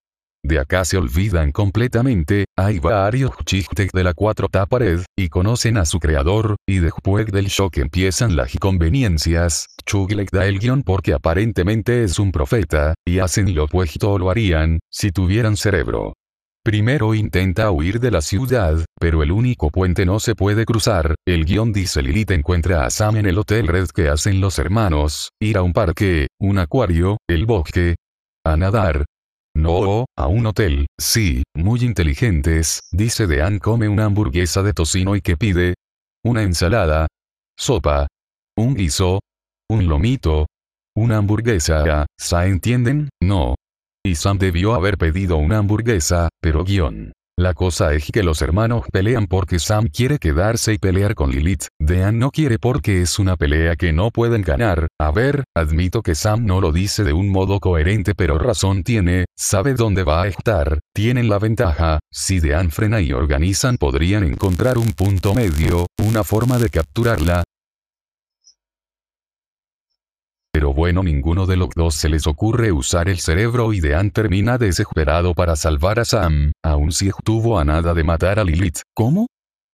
De 0.44 0.60
acá 0.60 0.84
se 0.84 0.96
olvidan 0.96 1.50
completamente, 1.50 2.44
hay 2.56 2.78
varios 2.78 3.32
chistes 3.44 3.90
de 3.92 4.04
la 4.04 4.14
cuarta 4.14 4.66
pared, 4.66 5.00
y 5.18 5.28
conocen 5.30 5.78
a 5.78 5.84
su 5.84 5.98
creador, 5.98 6.54
y 6.64 6.78
después 6.78 7.26
del 7.26 7.46
shock 7.46 7.78
empiezan 7.78 8.36
las 8.36 8.54
inconveniencias, 8.54 9.66
Chug 9.84 10.14
da 10.30 10.46
el 10.46 10.60
guion 10.60 10.84
porque 10.84 11.12
aparentemente 11.12 12.04
es 12.04 12.20
un 12.20 12.30
profeta, 12.30 12.94
y 13.04 13.18
hacen 13.18 13.52
lo 13.52 13.64
opuesto 13.64 14.12
o 14.12 14.18
lo 14.18 14.30
harían, 14.30 14.78
si 14.92 15.10
tuvieran 15.10 15.56
cerebro. 15.56 16.14
Primero 16.68 17.14
intenta 17.14 17.70
huir 17.70 17.98
de 17.98 18.10
la 18.10 18.20
ciudad, 18.20 18.84
pero 19.00 19.22
el 19.22 19.32
único 19.32 19.70
puente 19.70 20.04
no 20.04 20.20
se 20.20 20.34
puede 20.34 20.66
cruzar, 20.66 21.14
el 21.26 21.46
guion 21.46 21.72
dice 21.72 22.02
Lilith 22.02 22.32
encuentra 22.32 22.84
a 22.84 22.90
Sam 22.90 23.16
en 23.16 23.24
el 23.24 23.38
Hotel 23.38 23.66
Red 23.66 23.88
que 23.88 24.10
hacen 24.10 24.42
los 24.42 24.58
hermanos, 24.58 25.30
ir 25.40 25.56
a 25.56 25.62
un 25.62 25.72
parque, 25.72 26.26
un 26.38 26.58
acuario, 26.58 27.16
el 27.26 27.46
bosque, 27.46 27.94
a 28.44 28.58
nadar, 28.58 29.06
no, 29.54 30.04
a 30.14 30.26
un 30.26 30.44
hotel, 30.44 30.88
sí, 31.00 31.42
muy 31.54 31.80
inteligentes, 31.80 32.80
dice 32.92 33.26
Dean 33.26 33.60
come 33.60 33.88
una 33.88 34.04
hamburguesa 34.04 34.62
de 34.62 34.74
tocino 34.74 35.16
y 35.16 35.22
que 35.22 35.38
pide 35.38 35.72
una 36.22 36.42
ensalada, 36.42 37.06
sopa, 37.58 38.08
un 38.58 38.74
guiso, 38.74 39.20
un 39.70 39.88
lomito, 39.88 40.44
una 40.94 41.16
hamburguesa, 41.16 42.04
¿sa 42.18 42.46
entienden? 42.46 43.08
No. 43.22 43.54
Y 44.08 44.14
Sam 44.14 44.38
debió 44.38 44.74
haber 44.74 44.96
pedido 44.96 45.36
una 45.36 45.58
hamburguesa, 45.58 46.30
pero 46.40 46.64
guion. 46.64 47.12
La 47.38 47.52
cosa 47.52 47.92
es 47.92 48.10
que 48.10 48.22
los 48.22 48.40
hermanos 48.40 48.84
pelean 48.90 49.26
porque 49.26 49.58
Sam 49.58 49.88
quiere 49.88 50.18
quedarse 50.18 50.72
y 50.72 50.78
pelear 50.78 51.14
con 51.14 51.30
Lilith. 51.30 51.66
Dean 51.78 52.18
no 52.18 52.30
quiere 52.30 52.58
porque 52.58 53.02
es 53.02 53.18
una 53.18 53.36
pelea 53.36 53.76
que 53.76 53.92
no 53.92 54.10
pueden 54.10 54.40
ganar. 54.40 54.88
A 54.98 55.10
ver, 55.10 55.44
admito 55.54 56.00
que 56.00 56.14
Sam 56.14 56.46
no 56.46 56.62
lo 56.62 56.72
dice 56.72 57.04
de 57.04 57.12
un 57.12 57.28
modo 57.28 57.60
coherente 57.60 58.14
pero 58.14 58.38
razón 58.38 58.82
tiene, 58.82 59.26
sabe 59.36 59.74
dónde 59.74 60.04
va 60.04 60.22
a 60.22 60.28
estar, 60.28 60.80
tienen 60.94 61.28
la 61.28 61.38
ventaja, 61.38 61.98
si 62.10 62.40
Dean 62.40 62.70
frena 62.70 63.02
y 63.02 63.12
organizan 63.12 63.76
podrían 63.76 64.24
encontrar 64.24 64.78
un 64.78 64.92
punto 64.92 65.34
medio, 65.34 65.86
una 66.02 66.24
forma 66.24 66.58
de 66.58 66.70
capturarla, 66.70 67.44
pero 70.58 70.74
bueno 70.74 71.04
ninguno 71.04 71.46
de 71.46 71.56
los 71.56 71.68
dos 71.76 71.94
se 71.94 72.08
les 72.08 72.26
ocurre 72.26 72.72
usar 72.72 73.08
el 73.08 73.20
cerebro 73.20 73.72
y 73.72 73.78
Dean 73.78 74.10
termina 74.10 74.58
desesperado 74.58 75.32
para 75.32 75.54
salvar 75.54 76.00
a 76.00 76.04
Sam, 76.04 76.50
aun 76.64 76.90
si 76.90 77.06
estuvo 77.06 77.60
a 77.60 77.64
nada 77.64 77.94
de 77.94 78.02
matar 78.02 78.40
a 78.40 78.44
Lilith. 78.44 78.80
¿Cómo? 78.92 79.28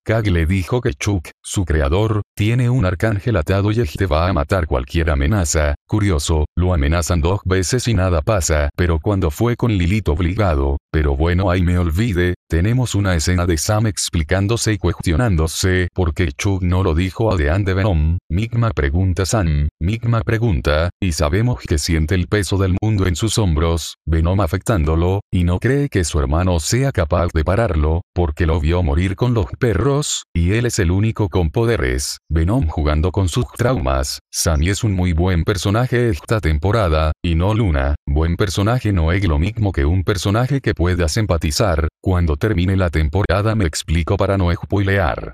Kag 0.07 0.27
le 0.27 0.45
dijo 0.45 0.81
que 0.81 0.93
Chuck, 0.93 1.29
su 1.41 1.65
creador, 1.65 2.21
tiene 2.35 2.69
un 2.69 2.85
arcángel 2.85 3.37
atado 3.37 3.71
y 3.71 3.83
te 3.85 4.05
va 4.05 4.27
a 4.27 4.33
matar 4.33 4.67
cualquier 4.67 5.09
amenaza. 5.09 5.73
Curioso, 5.87 6.45
lo 6.55 6.75
amenazan 6.75 7.21
dos 7.21 7.39
veces 7.43 7.87
y 7.87 7.95
nada 7.95 8.21
pasa, 8.21 8.69
pero 8.77 8.99
cuando 8.99 9.31
fue 9.31 9.55
con 9.55 9.71
Lilith 9.71 10.09
obligado, 10.09 10.77
pero 10.91 11.17
bueno 11.17 11.49
ahí 11.49 11.63
me 11.63 11.79
olvide, 11.79 12.35
tenemos 12.47 12.93
una 12.93 13.15
escena 13.15 13.47
de 13.47 13.57
Sam 13.57 13.87
explicándose 13.87 14.73
y 14.73 14.77
cuestionándose 14.77 15.87
por 15.91 16.13
qué 16.13 16.31
Chuck 16.31 16.61
no 16.61 16.83
lo 16.83 16.93
dijo 16.93 17.33
a 17.33 17.35
Dean 17.35 17.63
de 17.63 17.73
Venom. 17.73 18.19
Migma 18.29 18.69
pregunta 18.69 19.25
Sam, 19.25 19.69
Migma 19.79 20.21
pregunta, 20.21 20.91
y 21.01 21.13
sabemos 21.13 21.61
que 21.61 21.79
siente 21.79 22.13
el 22.13 22.27
peso 22.27 22.59
del 22.59 22.75
mundo 22.79 23.07
en 23.07 23.15
sus 23.15 23.39
hombros, 23.39 23.95
Venom 24.05 24.39
afectándolo, 24.41 25.21
y 25.31 25.45
no 25.45 25.57
cree 25.57 25.89
que 25.89 26.03
su 26.03 26.19
hermano 26.19 26.59
sea 26.59 26.91
capaz 26.91 27.29
de 27.33 27.43
pararlo, 27.43 28.03
porque 28.13 28.45
lo 28.45 28.59
vio 28.59 28.83
morir 28.83 29.15
con 29.15 29.33
los 29.33 29.47
perros, 29.57 29.94
y 30.33 30.53
él 30.53 30.65
es 30.65 30.79
el 30.79 30.91
único 30.91 31.29
con 31.29 31.49
poderes. 31.49 32.17
Venom 32.29 32.67
jugando 32.67 33.11
con 33.11 33.29
sus 33.29 33.45
traumas. 33.57 34.19
Sammy 34.31 34.69
es 34.69 34.83
un 34.83 34.93
muy 34.93 35.13
buen 35.13 35.43
personaje 35.43 36.09
esta 36.09 36.39
temporada, 36.39 37.11
y 37.23 37.35
no 37.35 37.53
Luna. 37.53 37.95
Buen 38.05 38.35
personaje 38.35 38.91
no 38.91 39.11
es 39.11 39.23
lo 39.25 39.39
mismo 39.39 39.71
que 39.71 39.85
un 39.85 40.03
personaje 40.03 40.59
que 40.59 40.73
puedas 40.73 41.17
empatizar. 41.17 41.87
Cuando 42.01 42.35
termine 42.35 42.75
la 42.75 42.89
temporada 42.89 43.55
me 43.55 43.65
explico 43.65 44.17
para 44.17 44.37
no 44.37 44.53
spoilear. 44.53 45.33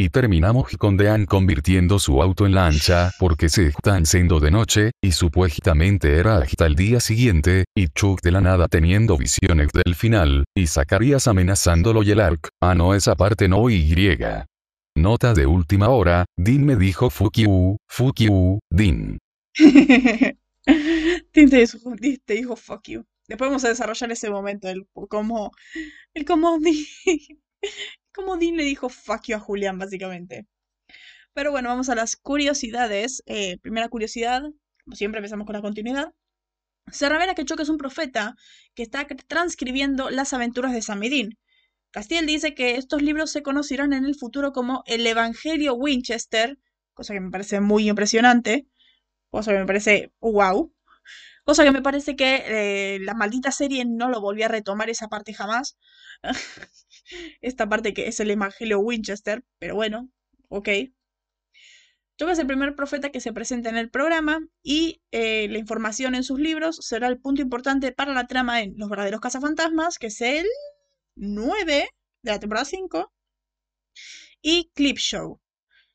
Y 0.00 0.08
terminamos 0.08 0.78
con 0.78 0.96
Dean 0.96 1.26
convirtiendo 1.26 1.98
su 1.98 2.22
auto 2.22 2.46
en 2.46 2.54
lancha 2.54 3.10
porque 3.18 3.50
se 3.50 3.66
están 3.66 4.06
siendo 4.06 4.40
de 4.40 4.50
noche, 4.50 4.92
y 5.02 5.12
supuestamente 5.12 6.16
era 6.16 6.38
hasta 6.38 6.64
el 6.64 6.74
día 6.74 7.00
siguiente, 7.00 7.66
y 7.76 7.88
Chuck 7.88 8.22
de 8.22 8.30
la 8.30 8.40
nada 8.40 8.66
teniendo 8.66 9.18
visiones 9.18 9.68
del 9.74 9.94
final, 9.94 10.46
y 10.56 10.68
Zacarías 10.68 11.28
amenazándolo 11.28 12.02
y 12.02 12.12
el 12.12 12.20
arc, 12.20 12.48
ah 12.62 12.74
no 12.74 12.94
esa 12.94 13.14
parte 13.14 13.46
no 13.46 13.68
y. 13.68 13.94
Nota 14.96 15.34
de 15.34 15.44
última 15.44 15.90
hora, 15.90 16.24
Dean 16.34 16.64
me 16.64 16.76
dijo 16.76 17.10
fuck 17.10 17.36
you, 17.36 17.76
fuck 17.86 18.20
you, 18.20 18.58
Dean. 18.70 19.18
Dean 21.34 21.50
te 21.50 22.34
dijo, 22.34 22.56
fuck 22.56 22.88
you. 22.88 23.04
Después 23.28 23.50
vamos 23.50 23.66
a 23.66 23.68
desarrollar 23.68 24.10
ese 24.10 24.30
momento, 24.30 24.66
el 24.70 24.86
cómo, 25.10 25.52
el 26.14 26.24
cómo 26.24 26.58
como 28.12 28.36
Dean 28.36 28.56
le 28.56 28.64
dijo 28.64 28.88
fuck 28.88 29.22
you 29.26 29.36
a 29.36 29.40
Julián, 29.40 29.78
básicamente. 29.78 30.46
Pero 31.32 31.50
bueno, 31.52 31.68
vamos 31.68 31.88
a 31.88 31.94
las 31.94 32.16
curiosidades. 32.16 33.22
Eh, 33.26 33.58
primera 33.58 33.88
curiosidad, 33.88 34.42
como 34.84 34.96
siempre 34.96 35.18
empezamos 35.18 35.46
con 35.46 35.54
la 35.54 35.62
continuidad. 35.62 36.12
Se 36.90 37.08
revela 37.08 37.34
que 37.34 37.44
Chuck 37.44 37.60
es 37.60 37.68
un 37.68 37.78
profeta 37.78 38.36
que 38.74 38.82
está 38.82 39.06
transcribiendo 39.28 40.10
las 40.10 40.32
aventuras 40.32 40.72
de 40.72 40.82
Samidin. 40.82 41.38
Castiel 41.92 42.26
dice 42.26 42.54
que 42.54 42.76
estos 42.76 43.02
libros 43.02 43.30
se 43.32 43.42
conocerán 43.42 43.92
en 43.92 44.04
el 44.04 44.14
futuro 44.14 44.52
como 44.52 44.82
el 44.86 45.06
Evangelio 45.06 45.74
Winchester, 45.74 46.58
cosa 46.94 47.14
que 47.14 47.20
me 47.20 47.30
parece 47.30 47.60
muy 47.60 47.88
impresionante, 47.88 48.66
cosa 49.30 49.52
que 49.52 49.58
me 49.58 49.66
parece 49.66 50.12
wow, 50.20 50.72
cosa 51.44 51.64
que 51.64 51.72
me 51.72 51.82
parece 51.82 52.16
que 52.16 52.44
eh, 52.46 52.98
la 53.00 53.14
maldita 53.14 53.50
serie 53.50 53.84
no 53.84 54.08
lo 54.08 54.20
volvió 54.20 54.46
a 54.46 54.48
retomar 54.48 54.90
esa 54.90 55.08
parte 55.08 55.34
jamás. 55.34 55.76
esta 57.40 57.68
parte 57.68 57.94
que 57.94 58.08
es 58.08 58.20
el 58.20 58.30
Evangelio 58.30 58.80
Winchester, 58.80 59.44
pero 59.58 59.74
bueno, 59.74 60.10
ok. 60.48 60.68
Chuck 62.18 62.28
es 62.28 62.38
el 62.38 62.46
primer 62.46 62.74
profeta 62.74 63.10
que 63.10 63.20
se 63.20 63.32
presenta 63.32 63.70
en 63.70 63.78
el 63.78 63.88
programa 63.90 64.46
y 64.62 65.00
eh, 65.10 65.48
la 65.48 65.58
información 65.58 66.14
en 66.14 66.22
sus 66.22 66.38
libros 66.38 66.76
será 66.82 67.08
el 67.08 67.18
punto 67.18 67.40
importante 67.40 67.92
para 67.92 68.12
la 68.12 68.26
trama 68.26 68.60
en 68.60 68.74
Los 68.76 68.90
verdaderos 68.90 69.20
cazafantasmas, 69.20 69.98
que 69.98 70.08
es 70.08 70.20
el 70.20 70.46
9 71.16 71.88
de 72.22 72.30
la 72.30 72.38
temporada 72.38 72.66
5, 72.66 73.10
y 74.42 74.70
Clip 74.74 74.98
Show, 74.98 75.40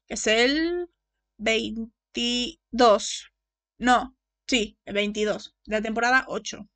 que 0.08 0.16
es 0.16 0.26
el 0.26 0.90
22. 1.38 3.32
No, 3.78 4.18
sí, 4.48 4.80
el 4.86 4.94
22 4.96 5.56
de 5.66 5.76
la 5.76 5.82
temporada 5.82 6.26
8. 6.28 6.68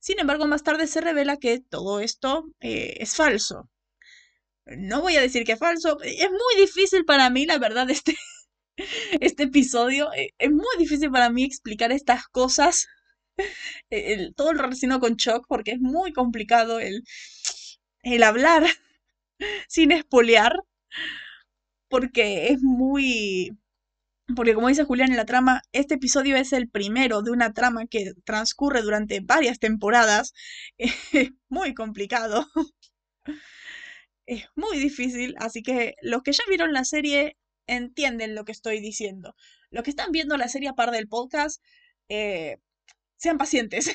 Sin 0.00 0.18
embargo, 0.20 0.46
más 0.46 0.62
tarde 0.62 0.86
se 0.86 1.00
revela 1.00 1.36
que 1.36 1.60
todo 1.60 2.00
esto 2.00 2.46
eh, 2.60 2.96
es 3.00 3.14
falso. 3.16 3.68
No 4.66 5.00
voy 5.00 5.16
a 5.16 5.20
decir 5.20 5.44
que 5.44 5.52
es 5.52 5.58
falso, 5.58 5.98
es 6.02 6.30
muy 6.30 6.60
difícil 6.60 7.04
para 7.04 7.30
mí, 7.30 7.46
la 7.46 7.58
verdad, 7.58 7.88
este, 7.90 8.16
este 9.20 9.44
episodio. 9.44 10.12
Eh, 10.14 10.30
es 10.38 10.50
muy 10.50 10.76
difícil 10.78 11.10
para 11.10 11.30
mí 11.30 11.44
explicar 11.44 11.92
estas 11.92 12.26
cosas, 12.28 12.86
todo 14.36 14.50
el 14.52 14.58
relacionado 14.58 15.00
con 15.00 15.16
Chuck, 15.16 15.46
porque 15.48 15.72
es 15.72 15.80
muy 15.80 16.12
complicado 16.12 16.80
el, 16.80 17.04
el 18.02 18.22
hablar 18.22 18.64
sin 19.68 19.92
espolear, 19.92 20.54
porque 21.88 22.48
es 22.48 22.62
muy 22.62 23.50
porque 24.34 24.54
como 24.54 24.68
dice 24.68 24.84
Julián 24.84 25.10
en 25.10 25.16
la 25.16 25.24
trama, 25.24 25.62
este 25.72 25.94
episodio 25.94 26.36
es 26.36 26.52
el 26.52 26.68
primero 26.68 27.22
de 27.22 27.30
una 27.30 27.52
trama 27.52 27.86
que 27.86 28.12
transcurre 28.24 28.82
durante 28.82 29.20
varias 29.20 29.58
temporadas. 29.58 30.32
Es 31.12 31.30
muy 31.48 31.74
complicado. 31.74 32.46
Es 34.26 34.46
muy 34.56 34.78
difícil, 34.78 35.36
así 35.38 35.62
que 35.62 35.94
los 36.02 36.22
que 36.24 36.32
ya 36.32 36.42
vieron 36.48 36.72
la 36.72 36.84
serie 36.84 37.36
entienden 37.68 38.34
lo 38.34 38.44
que 38.44 38.50
estoy 38.50 38.80
diciendo. 38.80 39.36
Los 39.70 39.84
que 39.84 39.90
están 39.90 40.10
viendo 40.10 40.36
la 40.36 40.48
serie 40.48 40.68
a 40.68 40.74
par 40.74 40.90
del 40.90 41.06
podcast, 41.06 41.62
eh, 42.08 42.58
sean 43.16 43.38
pacientes. 43.38 43.94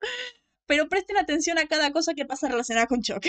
Pero 0.66 0.88
presten 0.88 1.16
atención 1.16 1.58
a 1.58 1.66
cada 1.66 1.92
cosa 1.92 2.14
que 2.14 2.26
pasa 2.26 2.48
relacionada 2.48 2.86
con 2.86 3.00
Chuck. 3.00 3.24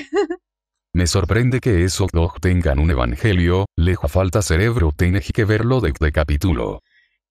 Me 0.96 1.08
sorprende 1.08 1.60
que 1.60 1.84
esos 1.86 2.12
dos 2.12 2.34
tengan 2.40 2.78
un 2.78 2.92
evangelio, 2.92 3.66
lejos 3.76 4.12
falta 4.12 4.44
cerebro, 4.44 4.92
tienes 4.96 5.32
que 5.32 5.44
verlo 5.44 5.82
desde 5.82 6.12
capítulo. 6.12 6.84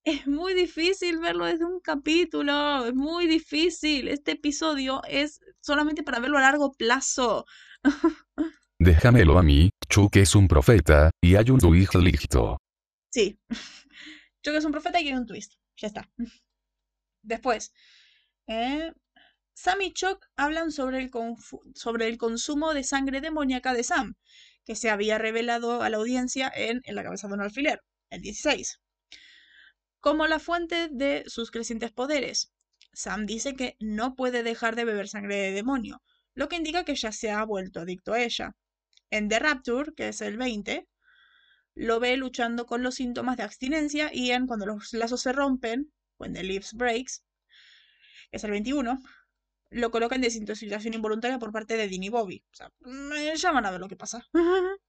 Es 0.03 0.27
muy 0.27 0.53
difícil 0.53 1.21
verlo 1.21 1.45
desde 1.45 1.65
un 1.65 1.79
capítulo, 1.79 2.87
es 2.87 2.95
muy 2.95 3.29
difícil. 3.29 4.09
Este 4.09 4.33
episodio 4.33 5.01
es 5.09 5.39
solamente 5.61 6.03
para 6.03 6.19
verlo 6.19 6.39
a 6.39 6.41
largo 6.41 6.73
plazo. 6.73 7.47
Déjamelo 8.81 9.39
a 9.39 9.45
mí, 9.45 9.71
Chuck 9.89 10.17
es 10.17 10.35
un 10.35 10.49
profeta, 10.49 11.13
y 11.23 11.37
hay 11.37 11.51
un 11.51 11.61
twist 11.61 11.95
listo. 11.95 12.59
Sí. 13.13 13.39
Chuck 14.43 14.55
es 14.55 14.65
un 14.65 14.73
profeta 14.73 15.01
y 15.01 15.07
hay 15.07 15.15
un 15.15 15.27
twist. 15.27 15.53
Ya 15.77 15.87
está. 15.87 16.11
Después. 17.23 17.73
Eh, 18.49 18.93
Sam 19.55 19.83
y 19.83 19.93
Chuck 19.93 20.27
hablan 20.37 20.73
sobre 20.73 20.99
el, 20.99 22.19
consumo 22.19 22.75
de 22.75 22.85
sangre 22.85 23.21
demoníaca 23.21 23.75
de 23.75 23.85
Sam, 23.85 24.15
que 24.65 24.77
se 24.77 24.91
había 24.91 25.19
revelado 25.19 25.83
a 25.83 25.91
la 25.91 25.99
audiencia 25.99 26.51
en, 26.55 26.81
en 26.85 26.95
La 26.95 27.03
cabeza 27.03 27.29
de 27.29 27.35
un 27.35 27.43
alfiler, 27.43 27.81
el 28.11 28.23
16, 28.23 28.81
como 30.01 30.27
la 30.27 30.39
fuente 30.39 30.89
de 30.91 31.25
sus 31.27 31.51
crecientes 31.51 31.93
poderes. 31.93 32.53
Sam 32.93 33.27
dice 33.27 33.55
que 33.55 33.77
no 33.79 34.15
puede 34.15 34.43
dejar 34.43 34.75
de 34.75 34.85
beber 34.85 35.09
sangre 35.09 35.37
de 35.37 35.53
demonio, 35.53 36.03
lo 36.35 36.49
que 36.49 36.57
indica 36.57 36.85
que 36.85 36.95
ya 36.95 37.13
se 37.13 37.31
ha 37.31 37.45
vuelto 37.45 37.81
adicto 37.81 38.13
a 38.13 38.23
ella. 38.23 38.53
En 39.11 39.29
The 39.29 39.39
Rapture, 39.39 39.93
que 39.95 40.09
es 40.09 40.23
el 40.23 40.39
20, 40.39 40.89
lo 41.75 42.01
ve 42.01 42.17
luchando 42.17 42.67
con 42.67 42.83
los 42.83 42.97
síntomas 42.97 43.37
de 43.37 43.45
abstinencia 43.45 44.11
y 44.13 44.31
en 44.31 44.47
Cuando 44.47 44.67
los 44.67 44.93
lazos 44.93 45.23
se 45.23 45.33
rompen, 45.33 45.93
When 46.19 46.35
the 46.35 46.43
Leaves 46.43 46.73
Breaks, 46.75 47.23
que 48.31 48.37
es 48.37 48.45
el 48.45 48.51
21, 48.51 48.99
lo 49.73 49.91
coloca 49.91 50.15
en 50.15 50.23
desintoxicación 50.23 50.95
involuntaria 50.95 51.39
por 51.39 51.53
parte 51.53 51.77
de 51.77 51.89
Dini 51.89 52.09
Bobby. 52.09 52.45
O 52.53 52.55
sea, 52.55 52.71
me 52.81 53.35
llaman 53.37 53.67
a 53.67 53.71
ver 53.71 53.81
lo 53.81 53.89
que 53.89 53.97
pasa. 53.97 54.27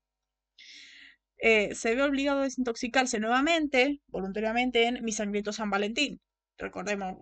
Eh, 1.46 1.76
se 1.76 1.94
ve 1.94 2.02
obligado 2.04 2.40
a 2.40 2.44
desintoxicarse 2.44 3.20
nuevamente, 3.20 4.00
voluntariamente, 4.08 4.88
en 4.88 5.04
Mi 5.04 5.12
Sangriento 5.12 5.52
San 5.52 5.70
Valentín. 5.70 6.22
Recordemos, 6.58 7.18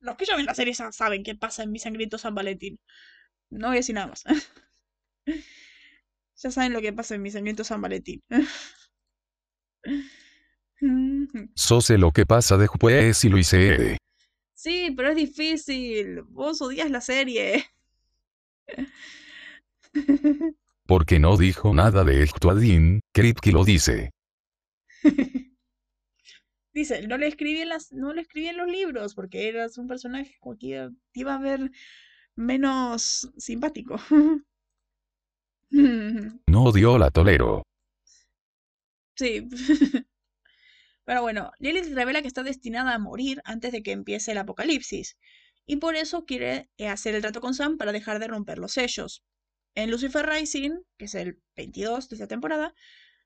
los 0.00 0.16
que 0.16 0.24
ya 0.24 0.34
ven 0.34 0.46
la 0.46 0.56
serie 0.56 0.74
saben 0.74 1.22
qué 1.22 1.36
pasa 1.36 1.62
en 1.62 1.70
Mi 1.70 1.78
Sangriento 1.78 2.18
San 2.18 2.34
Valentín. 2.34 2.80
No 3.48 3.68
voy 3.68 3.76
a 3.76 3.78
decir 3.78 3.94
nada 3.94 4.08
más. 4.08 4.24
ya 6.34 6.50
saben 6.50 6.72
lo 6.72 6.80
que 6.80 6.92
pasa 6.92 7.14
en 7.14 7.22
Mi 7.22 7.30
Sangriento 7.30 7.62
San 7.62 7.80
Valentín. 7.80 8.20
So 11.54 11.80
sé 11.80 11.98
lo 11.98 12.10
que 12.10 12.24
pasa 12.24 12.56
después 12.56 13.24
y 13.24 13.28
lo 13.28 13.38
hice. 13.38 13.98
Sí, 14.60 14.92
pero 14.94 15.08
es 15.08 15.16
difícil. 15.16 16.20
Vos 16.24 16.60
odias 16.60 16.90
la 16.90 17.00
serie. 17.00 17.64
Porque 20.86 21.18
no 21.18 21.38
dijo 21.38 21.72
nada 21.72 22.04
de 22.04 22.28
Dean, 22.56 23.00
Kripke 23.14 23.52
lo 23.52 23.64
dice. 23.64 24.10
dice, 26.74 27.08
no 27.08 27.16
le 27.16 27.28
escribí 27.28 27.62
en 27.62 27.70
las, 27.70 27.90
no 27.90 28.12
le 28.12 28.20
escribí 28.20 28.48
en 28.48 28.58
los 28.58 28.68
libros, 28.68 29.14
porque 29.14 29.48
eras 29.48 29.78
un 29.78 29.88
personaje 29.88 30.36
que 30.58 30.90
iba 31.14 31.34
a 31.34 31.38
ver 31.38 31.70
menos 32.36 33.32
simpático. 33.38 33.98
no 35.70 36.64
odio 36.64 36.98
la 36.98 37.10
tolero. 37.10 37.62
Sí. 39.16 39.48
Pero 41.10 41.22
bueno, 41.22 41.50
Lilith 41.58 41.92
revela 41.92 42.22
que 42.22 42.28
está 42.28 42.44
destinada 42.44 42.94
a 42.94 42.98
morir 43.00 43.42
antes 43.44 43.72
de 43.72 43.82
que 43.82 43.90
empiece 43.90 44.30
el 44.30 44.38
apocalipsis, 44.38 45.18
y 45.66 45.78
por 45.78 45.96
eso 45.96 46.24
quiere 46.24 46.70
eh, 46.78 46.86
hacer 46.86 47.16
el 47.16 47.22
trato 47.22 47.40
con 47.40 47.52
Sam 47.52 47.78
para 47.78 47.90
dejar 47.90 48.20
de 48.20 48.28
romper 48.28 48.58
los 48.58 48.74
sellos. 48.74 49.24
En 49.74 49.90
Lucifer 49.90 50.24
Rising, 50.24 50.70
que 50.98 51.06
es 51.06 51.16
el 51.16 51.40
22 51.56 52.10
de 52.10 52.14
esta 52.14 52.28
temporada, 52.28 52.74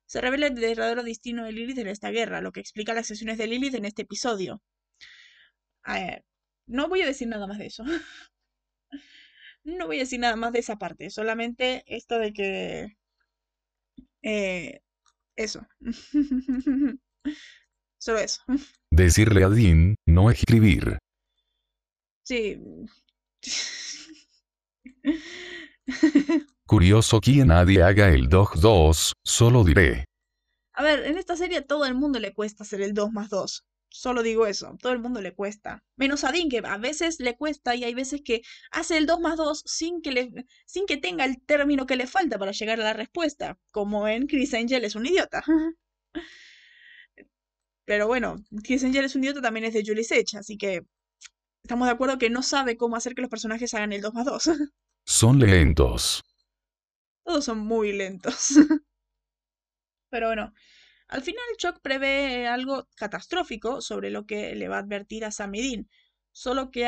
se 0.07 0.23
revela 0.23 0.47
el 0.47 0.55
verdadero 0.55 1.03
destino 1.03 1.45
de 1.45 1.53
Lilith 1.53 1.77
en 1.77 1.89
esta 1.89 2.11
guerra, 2.11 2.41
lo 2.41 2.53
que 2.53 2.61
explica 2.61 2.95
las 2.95 3.07
sesiones 3.07 3.37
de 3.37 3.49
Lilith 3.49 3.75
en 3.75 3.85
este 3.85 4.01
episodio. 4.01 4.63
no 6.67 6.89
voy 6.89 7.03
a 7.03 7.07
decir 7.07 7.29
nada 7.29 7.47
más 7.47 7.59
de 7.59 7.67
eso. 7.67 7.85
no 9.65 9.87
voy 9.87 9.97
a 9.97 10.01
decir 10.01 10.21
nada 10.21 10.37
más 10.37 10.53
de 10.55 10.61
esa 10.61 10.77
parte, 10.77 11.11
solamente 11.11 11.85
esto 11.87 12.19
de 12.19 12.33
que... 12.33 12.97
Eh, 14.23 14.81
eso. 15.37 15.67
Solo 18.05 18.19
eso. 18.19 18.43
Decirle 18.91 19.45
a 19.45 19.49
Dean, 19.49 19.95
no 20.07 20.31
escribir. 20.31 20.99
Sí. 22.23 22.61
Curioso 26.67 27.19
que 27.23 27.47
nadie 27.47 27.83
haga 27.83 28.11
el 28.11 28.29
2 28.29 28.61
2, 28.61 29.13
solo 29.25 29.65
diré. 29.65 30.05
A 30.75 30.83
ver, 30.83 31.07
en 31.07 31.17
esta 31.17 31.35
serie 31.35 31.57
a 31.59 31.67
todo 31.67 31.87
el 31.87 31.95
mundo 31.95 32.19
le 32.19 32.35
cuesta 32.35 32.65
hacer 32.65 32.83
el 32.83 32.93
2 32.93 33.11
más 33.11 33.31
2. 33.31 33.65
Solo 33.89 34.23
digo 34.23 34.47
eso, 34.47 34.77
todo 34.83 34.93
el 34.93 34.99
mundo 34.99 35.23
le 35.23 35.35
cuesta. 35.35 35.83
Menos 35.97 36.25
a 36.25 36.33
Dean, 36.33 36.51
que 36.51 36.61
a 36.63 36.77
veces 36.77 37.21
le 37.21 37.39
cuesta 37.39 37.75
y 37.75 37.85
hay 37.85 37.95
veces 37.95 38.21
que 38.23 38.43
hace 38.71 38.99
el 38.99 39.07
2 39.07 39.21
más 39.21 39.39
2 39.39 39.63
sin 39.65 40.03
que, 40.03 40.13
le, 40.13 40.31
sin 40.67 40.85
que 40.85 40.99
tenga 40.99 41.25
el 41.25 41.41
término 41.41 41.87
que 41.87 41.97
le 41.97 42.07
falta 42.07 42.39
para 42.39 42.53
llegar 42.53 42.79
a 42.83 42.85
la 42.85 42.93
respuesta. 42.93 43.59
Como 43.71 44.07
en 44.09 44.27
Chris 44.27 44.53
Angel 44.53 44.85
es 44.85 44.95
un 44.95 45.07
idiota. 45.07 45.43
Pero 47.85 48.07
bueno, 48.07 48.37
Angel 48.53 49.05
es 49.05 49.15
un 49.15 49.25
idiota 49.25 49.43
también 49.43 49.67
es 49.67 49.75
de 49.75 49.85
Julie 49.85 50.05
Sech, 50.05 50.35
así 50.37 50.57
que 50.57 50.83
estamos 51.63 51.87
de 51.87 51.93
acuerdo 51.93 52.19
que 52.19 52.31
no 52.31 52.43
sabe 52.43 52.77
cómo 52.77 52.97
hacer 52.97 53.15
que 53.15 53.23
los 53.23 53.31
personajes 53.31 53.75
hagan 53.75 53.93
el 53.93 54.01
2 54.01 54.15
más 54.15 54.25
2. 54.25 54.51
Son 55.07 55.39
lentos. 55.39 56.23
Todos 57.25 57.45
son 57.45 57.59
muy 57.59 57.93
lentos. 57.93 58.51
Pero 60.11 60.29
bueno, 60.29 60.53
al 61.09 61.23
final 61.23 61.45
Chuck 61.59 61.81
prevé 61.83 62.47
algo 62.47 62.87
catastrófico 62.97 63.81
sobre 63.81 64.11
lo 64.11 64.27
que 64.27 64.55
le 64.55 64.69
va 64.69 64.77
a 64.77 64.81
advertir 64.81 65.25
a 65.25 65.31
Samidin, 65.31 65.89
solo, 66.33 66.71
que 66.71 66.87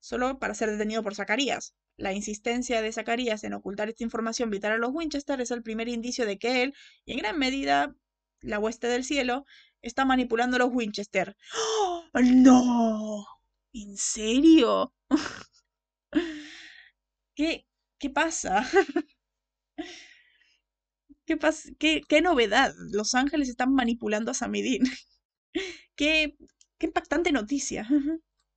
solo 0.00 0.38
para 0.38 0.54
ser 0.54 0.70
detenido 0.70 1.02
por 1.02 1.14
Zacarías. 1.14 1.74
La 1.96 2.12
insistencia 2.12 2.80
de 2.80 2.92
Zacarías 2.92 3.44
en 3.44 3.54
ocultar 3.54 3.88
esta 3.88 4.04
información 4.04 4.50
vital 4.50 4.72
a 4.72 4.78
los 4.78 4.92
Winchester 4.92 5.40
es 5.40 5.50
el 5.50 5.62
primer 5.62 5.88
indicio 5.88 6.26
de 6.26 6.38
que 6.38 6.62
él, 6.62 6.74
y 7.04 7.12
en 7.12 7.18
gran 7.18 7.38
medida 7.38 7.94
la 8.40 8.58
hueste 8.58 8.86
del 8.86 9.04
cielo, 9.04 9.44
está 9.82 10.04
manipulando 10.04 10.56
a 10.56 10.60
los 10.60 10.70
Winchester. 10.72 11.36
¡Oh, 11.56 12.04
¡No! 12.14 13.26
¿En 13.72 13.96
serio? 13.96 14.92
¿Qué, 17.34 17.66
qué 17.98 18.10
pasa? 18.10 18.66
¿Qué, 21.26 21.36
pasa? 21.36 21.68
¿Qué, 21.78 22.00
qué 22.08 22.20
novedad? 22.20 22.74
Los 22.90 23.14
Ángeles 23.14 23.48
están 23.48 23.74
manipulando 23.74 24.30
a 24.30 24.34
Samidin. 24.34 24.82
qué, 25.94 26.36
qué 26.78 26.86
impactante 26.86 27.32
noticia. 27.32 27.88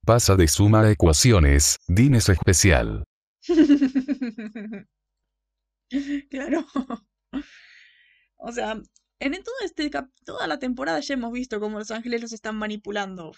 Pasa 0.06 0.36
de 0.36 0.48
suma 0.48 0.82
a 0.82 0.92
ecuaciones, 0.92 1.78
Dean 1.88 2.16
es 2.16 2.30
especial. 2.30 3.04
claro. 6.30 6.66
O 8.38 8.51
sea, 8.51 8.82
en 9.22 9.44
todo 9.44 9.56
este 9.63 9.90
toda 10.25 10.48
la 10.48 10.60
temporada 10.60 11.00
ya 11.00 11.13
hemos 11.13 11.32
visto 11.32 11.60
cómo 11.60 11.80
los 11.80 11.92
ángeles 11.92 12.22
los 12.22 12.34
están 12.34 12.56
manipulando, 12.58 13.34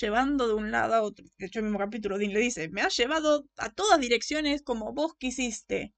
llevando 0.00 0.46
de 0.48 0.54
un 0.54 0.70
lado 0.70 0.94
a 0.94 1.02
otro. 1.02 1.24
De 1.38 1.46
hecho, 1.46 1.60
el 1.60 1.64
mismo 1.64 1.78
capítulo 1.78 2.18
Dean 2.18 2.32
le 2.32 2.40
dice, 2.40 2.68
me 2.68 2.82
has 2.82 2.96
llevado 2.96 3.46
a 3.56 3.70
todas 3.72 4.00
direcciones 4.00 4.62
como 4.62 4.92
vos 4.92 5.14
quisiste. 5.16 5.94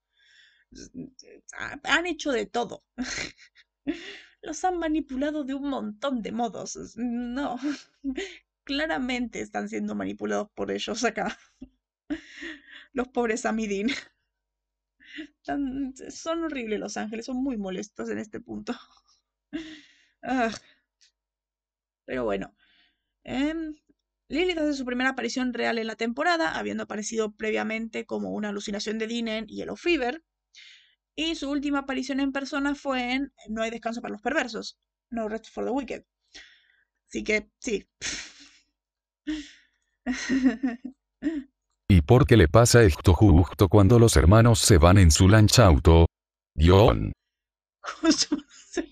Han 1.85 2.06
hecho 2.06 2.33
de 2.33 2.47
todo. 2.47 2.85
Los 4.42 4.64
han 4.64 4.78
manipulado 4.78 5.45
de 5.45 5.54
un 5.54 5.68
montón 5.68 6.23
de 6.23 6.33
modos. 6.33 6.78
No, 6.97 7.59
claramente 8.64 9.40
están 9.40 9.68
siendo 9.68 9.95
manipulados 9.95 10.49
por 10.54 10.71
ellos 10.71 11.04
acá. 11.04 11.37
Los 12.92 13.09
pobres 13.09 13.45
Amidin. 13.47 13.88
Son 15.42 16.45
horribles 16.45 16.78
los 16.78 16.97
ángeles, 16.97 17.26
son 17.26 17.37
muy 17.42 17.56
molestos 17.56 18.11
en 18.11 18.18
este 18.18 18.40
punto. 18.40 18.75
Ah. 20.22 20.50
Pero 22.04 22.25
bueno. 22.25 22.54
Eh, 23.25 23.54
Lilith 24.28 24.58
hace 24.58 24.75
su 24.75 24.84
primera 24.84 25.10
aparición 25.10 25.54
real 25.54 25.78
en 25.78 25.86
la 25.86 25.94
temporada, 25.94 26.58
habiendo 26.58 26.82
aparecido 26.84 27.32
previamente 27.36 28.06
como 28.06 28.30
una 28.30 28.48
alucinación 28.48 28.98
de 28.98 29.06
Dean 29.06 29.28
en 29.28 29.46
Yellow 29.46 29.76
Fever. 29.76 30.25
Y 31.14 31.34
su 31.36 31.50
última 31.50 31.80
aparición 31.80 32.20
en 32.20 32.32
persona 32.32 32.75
fue 32.75 33.12
en 33.14 33.32
No 33.48 33.62
hay 33.62 33.70
descanso 33.70 34.02
para 34.02 34.12
los 34.12 34.22
perversos, 34.22 34.78
No 35.11 35.28
Rest 35.28 35.46
for 35.50 35.64
the 35.64 35.70
Wicked. 35.70 36.04
Así 37.09 37.22
que, 37.22 37.48
sí. 37.61 37.87
¿Y 41.88 42.02
por 42.02 42.26
qué 42.26 42.37
le 42.37 42.48
pasa 42.48 42.83
esto 42.83 43.14
justo 43.14 43.68
cuando 43.68 43.98
los 43.98 44.16
hermanos 44.16 44.59
se 44.59 44.78
van 44.78 44.98
en 44.98 45.12
su 45.12 45.28
lanchauto? 45.28 46.07
John. 46.59 47.04
Justo 47.04 47.25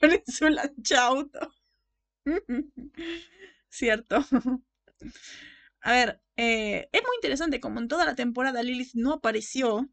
van 0.00 0.12
en 0.12 0.26
su 0.26 0.48
lanchauto. 0.48 1.54
Cierto. 3.68 4.24
A 5.82 5.92
ver, 5.92 6.20
eh, 6.36 6.88
es 6.92 7.02
muy 7.02 7.16
interesante 7.16 7.60
como 7.60 7.80
en 7.80 7.88
toda 7.88 8.04
la 8.04 8.14
temporada 8.14 8.62
Lilith 8.62 8.94
no 8.94 9.12
apareció 9.14 9.88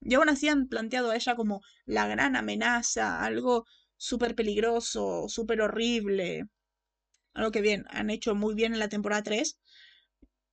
y 0.00 0.14
aún 0.14 0.28
así 0.30 0.48
han 0.48 0.68
planteado 0.68 1.10
a 1.10 1.16
ella 1.16 1.36
como 1.36 1.62
la 1.86 2.06
gran 2.08 2.36
amenaza, 2.36 3.24
algo 3.24 3.66
súper 3.96 4.34
peligroso, 4.34 5.28
súper 5.28 5.62
horrible. 5.62 6.46
Algo 7.34 7.52
que 7.52 7.62
bien, 7.62 7.86
han 7.90 8.10
hecho 8.10 8.34
muy 8.34 8.54
bien 8.54 8.74
en 8.74 8.80
la 8.80 8.88
temporada 8.90 9.22
3. 9.24 9.58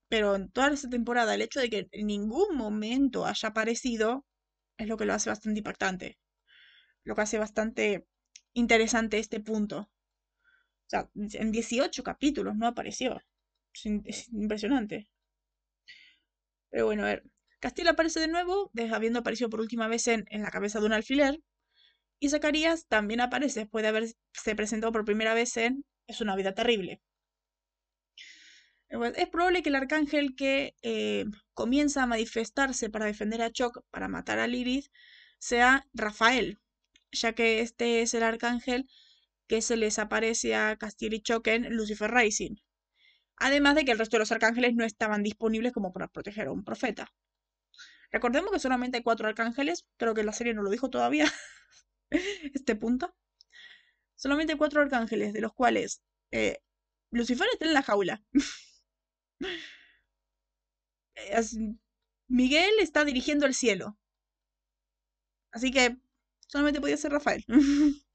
Pero 0.10 0.36
en 0.36 0.49
toda 0.49 0.69
esta 0.69 0.89
temporada, 0.89 1.36
el 1.36 1.43
hecho 1.43 1.60
de 1.60 1.69
que 1.69 1.88
en 1.91 2.08
ningún 2.08 2.55
momento 2.58 3.25
haya 3.27 3.49
aparecido 3.49 4.25
es 4.77 4.88
lo 4.88 4.97
que 4.97 5.05
lo 5.05 5.13
hace 5.13 5.29
bastante 5.29 5.60
impactante. 5.60 6.17
Lo 7.05 7.15
que 7.15 7.21
hace 7.21 7.37
bastante 7.39 8.05
interesante 8.53 9.19
este 9.19 9.39
punto. 9.39 9.89
O 10.87 10.89
sea, 10.89 11.09
en 11.15 11.51
18 11.51 12.03
capítulos 12.03 12.55
no 12.55 12.67
apareció. 12.67 13.21
Es, 14.05 14.29
impresionante. 14.29 15.07
Pero 16.69 16.85
bueno, 16.85 17.03
a 17.03 17.07
ver. 17.07 17.23
Castilla 17.59 17.91
aparece 17.91 18.19
de 18.19 18.27
nuevo, 18.27 18.71
habiendo 18.91 19.19
aparecido 19.19 19.49
por 19.49 19.61
última 19.61 19.87
vez 19.87 20.07
en, 20.07 20.25
en 20.29 20.43
la 20.43 20.51
cabeza 20.51 20.79
de 20.79 20.85
un 20.85 20.93
alfiler. 20.93 21.41
Y 22.19 22.29
Zacarías 22.29 22.87
también 22.87 23.21
aparece 23.21 23.61
después 23.61 23.83
de 23.83 23.89
haberse 23.89 24.55
presentado 24.55 24.91
por 24.91 25.05
primera 25.05 25.33
vez 25.33 25.57
en 25.57 25.85
Es 26.07 26.21
una 26.21 26.35
vida 26.35 26.53
terrible. 26.53 27.01
Es 28.89 29.27
probable 29.29 29.63
que 29.63 29.69
el 29.69 29.75
arcángel 29.75 30.35
que 30.35 30.75
eh, 30.81 31.25
comienza 31.53 32.03
a 32.03 32.07
manifestarse 32.07 32.89
para 32.89 33.05
defender 33.05 33.41
a 33.41 33.51
Choc, 33.51 33.83
para 33.91 34.07
matar 34.07 34.39
a 34.39 34.47
Lilith, 34.47 34.87
sea 35.39 35.87
Rafael, 35.93 36.59
ya 37.11 37.33
que 37.33 37.61
este 37.61 38.01
es 38.01 38.13
el 38.13 38.23
arcángel 38.23 38.89
que 39.47 39.61
se 39.61 39.77
les 39.77 39.99
aparece 39.99 40.55
a 40.55 40.77
Choc 41.23 41.47
en 41.47 41.75
Lucifer 41.75 42.11
Rising. 42.11 42.55
Además 43.37 43.75
de 43.75 43.85
que 43.85 43.91
el 43.91 43.99
resto 43.99 44.15
de 44.15 44.19
los 44.19 44.31
arcángeles 44.31 44.75
no 44.75 44.85
estaban 44.85 45.23
disponibles 45.23 45.73
como 45.73 45.93
para 45.93 46.07
proteger 46.07 46.47
a 46.47 46.51
un 46.51 46.63
profeta. 46.63 47.13
Recordemos 48.11 48.51
que 48.51 48.59
solamente 48.59 48.97
hay 48.97 49.03
cuatro 49.03 49.27
arcángeles, 49.27 49.85
creo 49.97 50.13
que 50.13 50.23
la 50.23 50.31
serie 50.31 50.53
no 50.53 50.63
lo 50.63 50.69
dijo 50.69 50.89
todavía, 50.89 51.31
este 52.53 52.75
punto. 52.75 53.13
Solamente 54.15 54.53
hay 54.53 54.57
cuatro 54.57 54.81
arcángeles, 54.81 55.33
de 55.33 55.41
los 55.41 55.53
cuales 55.53 56.01
eh, 56.31 56.59
Lucifer 57.11 57.47
está 57.51 57.65
en 57.65 57.73
la 57.73 57.83
jaula. 57.83 58.23
Miguel 62.27 62.71
está 62.79 63.05
dirigiendo 63.05 63.45
el 63.45 63.53
cielo. 63.53 63.97
Así 65.51 65.71
que 65.71 65.97
solamente 66.55 66.79
podía 66.79 66.95
ser 66.95 67.11
Rafael. 67.11 67.43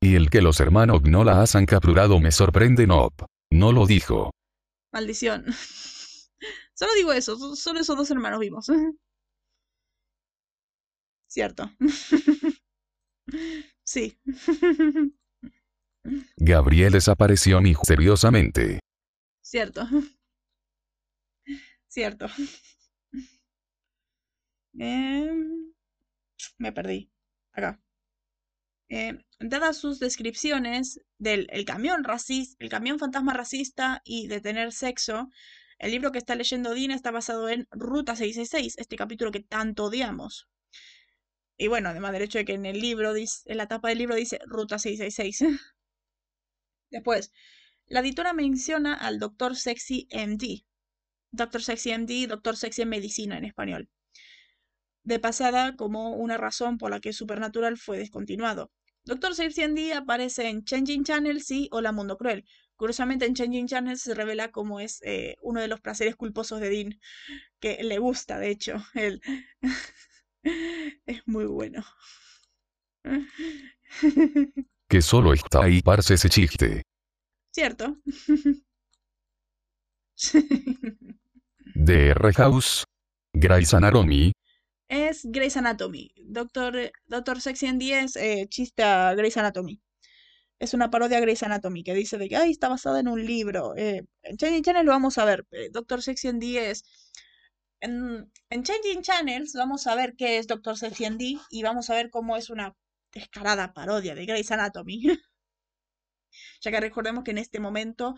Y 0.00 0.14
el 0.14 0.30
que 0.30 0.40
los 0.40 0.60
hermanos 0.60 1.02
no 1.02 1.24
la 1.24 1.42
hayan 1.42 1.66
capturado 1.66 2.18
me 2.20 2.32
sorprende 2.32 2.86
no. 2.86 3.10
No 3.50 3.70
lo 3.70 3.86
dijo. 3.86 4.30
Maldición. 4.92 5.44
Solo 6.74 6.94
digo 6.96 7.12
eso, 7.12 7.54
solo 7.54 7.80
esos 7.80 7.96
dos 7.98 8.10
hermanos 8.10 8.40
vimos. 8.40 8.66
Cierto. 11.28 11.70
Sí. 13.84 14.18
Gabriel 16.36 16.92
desapareció 16.92 17.60
misteriosamente. 17.60 18.80
Cierto. 19.42 19.86
Cierto. 21.88 22.26
Em, 24.78 25.72
me 26.58 26.72
perdí. 26.72 27.10
Acá. 27.52 27.80
Eh, 28.88 29.18
dadas 29.40 29.78
sus 29.78 29.98
descripciones 29.98 31.00
del 31.18 31.46
el 31.50 31.64
camión 31.64 32.04
racista, 32.04 32.56
el 32.60 32.70
camión 32.70 32.98
fantasma 32.98 33.32
racista 33.34 34.02
y 34.04 34.26
de 34.28 34.40
tener 34.40 34.72
sexo, 34.72 35.30
El 35.78 35.90
libro 35.90 36.12
que 36.12 36.18
está 36.18 36.34
leyendo 36.36 36.72
Dina 36.74 36.94
está 36.94 37.10
basado 37.10 37.48
en 37.48 37.66
Ruta 37.72 38.14
666, 38.16 38.78
este 38.78 38.96
capítulo 38.96 39.32
que 39.32 39.40
tanto 39.40 39.84
odiamos. 39.86 40.48
Y 41.56 41.68
bueno, 41.68 41.88
además 41.88 42.12
del 42.12 42.22
hecho 42.22 42.38
de 42.38 42.44
que 42.44 42.54
en 42.54 42.66
el 42.66 42.80
libro, 42.80 43.12
dice, 43.12 43.42
en 43.46 43.58
la 43.58 43.68
tapa 43.68 43.88
del 43.88 43.98
libro 43.98 44.14
dice 44.14 44.38
Ruta 44.46 44.78
666. 44.78 45.44
Después, 46.90 47.32
la 47.86 48.00
editora 48.00 48.32
menciona 48.32 48.94
al 48.94 49.18
Dr. 49.18 49.56
Sexy 49.56 50.08
MD. 50.12 50.64
Dr. 51.32 51.62
Sexy 51.62 51.92
MD, 51.96 52.28
Dr. 52.28 52.56
Sexy 52.56 52.82
en 52.82 52.88
Medicina 52.88 53.38
en 53.38 53.44
español. 53.44 53.88
De 55.04 55.18
pasada, 55.18 55.76
como 55.76 56.14
una 56.14 56.36
razón 56.38 56.78
por 56.78 56.90
la 56.90 57.00
que 57.00 57.12
Supernatural 57.12 57.76
fue 57.76 57.98
descontinuado. 57.98 58.70
Dr. 59.04 59.34
Sexy 59.34 59.68
MD 59.68 59.92
aparece 59.92 60.48
en 60.48 60.64
Changing 60.64 61.04
Channels 61.04 61.50
y 61.50 61.68
Hola 61.72 61.92
Mundo 61.92 62.16
Cruel. 62.16 62.46
Curiosamente, 62.76 63.26
en 63.26 63.34
Changing 63.34 63.68
Channels 63.68 64.00
se 64.00 64.14
revela 64.14 64.50
cómo 64.50 64.80
es 64.80 65.00
eh, 65.02 65.36
uno 65.42 65.60
de 65.60 65.68
los 65.68 65.80
placeres 65.80 66.16
culposos 66.16 66.58
de 66.60 66.70
Dean, 66.70 66.98
que 67.60 67.84
le 67.84 67.98
gusta, 67.98 68.38
de 68.38 68.50
hecho. 68.50 68.82
Él. 68.94 69.20
es 71.06 71.22
muy 71.26 71.46
bueno. 71.46 71.84
Que 74.86 75.00
solo 75.00 75.32
está 75.32 75.62
ahí 75.64 75.80
parce 75.80 76.14
ese 76.14 76.28
chiste. 76.28 76.82
Cierto. 77.52 77.96
DR 81.74 82.32
House. 82.34 82.84
Grey's 83.32 83.72
Anatomy. 83.72 84.32
Es 84.94 85.22
Grey's 85.24 85.56
Anatomy. 85.56 86.12
Doctor, 86.24 86.92
Doctor 87.06 87.40
Sexy 87.40 87.66
en 87.66 87.78
10, 87.78 88.16
eh, 88.16 88.46
chista 88.48 89.14
Grey's 89.14 89.36
Anatomy. 89.36 89.80
Es 90.58 90.74
una 90.74 90.90
parodia 90.90 91.18
a 91.18 91.20
Grey's 91.20 91.42
Anatomy 91.42 91.84
que 91.84 91.94
dice 91.94 92.18
de 92.18 92.28
que 92.28 92.36
Ay, 92.36 92.52
está 92.52 92.68
basada 92.68 93.00
en 93.00 93.08
un 93.08 93.24
libro. 93.24 93.74
Eh, 93.76 94.04
en 94.22 94.36
Changing 94.36 94.62
Channels 94.62 94.86
lo 94.86 94.92
vamos 94.92 95.18
a 95.18 95.24
ver. 95.24 95.46
eh, 95.52 95.68
Doctor 95.72 96.02
Sexy 96.02 96.28
en 96.28 96.38
10. 96.40 96.84
En, 97.80 98.32
en 98.50 98.62
Changing 98.62 99.02
Channels 99.02 99.52
vamos 99.54 99.86
a 99.86 99.94
ver 99.94 100.14
qué 100.16 100.38
es 100.38 100.46
Doctor 100.46 100.76
Sexy 100.78 101.04
en 101.04 101.18
D 101.18 101.38
y 101.50 101.62
vamos 101.62 101.90
a 101.90 101.94
ver 101.94 102.10
cómo 102.10 102.36
es 102.36 102.50
una 102.50 102.74
descarada 103.12 103.72
parodia 103.74 104.14
de 104.14 104.26
Grey's 104.26 104.50
Anatomy. 104.50 105.02
ya 106.60 106.70
que 106.70 106.80
recordemos 106.80 107.24
que 107.24 107.32
en 107.32 107.38
este 107.38 107.60
momento 107.60 108.14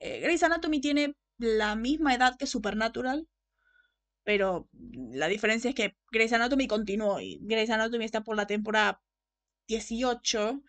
eh, 0.00 0.20
Grey's 0.20 0.42
Anatomy 0.42 0.80
tiene 0.80 1.14
la 1.38 1.76
misma 1.76 2.14
edad 2.14 2.36
que 2.38 2.46
Supernatural, 2.46 3.28
pero 4.26 4.68
la 5.12 5.28
diferencia 5.28 5.68
es 5.68 5.76
que 5.76 5.96
Grey's 6.10 6.32
Anatomy 6.32 6.66
continuó 6.66 7.20
y 7.20 7.38
Grey's 7.42 7.70
Anatomy 7.70 8.04
está 8.04 8.24
por 8.24 8.34
la 8.36 8.48
temporada 8.48 9.00
18, 9.68 10.64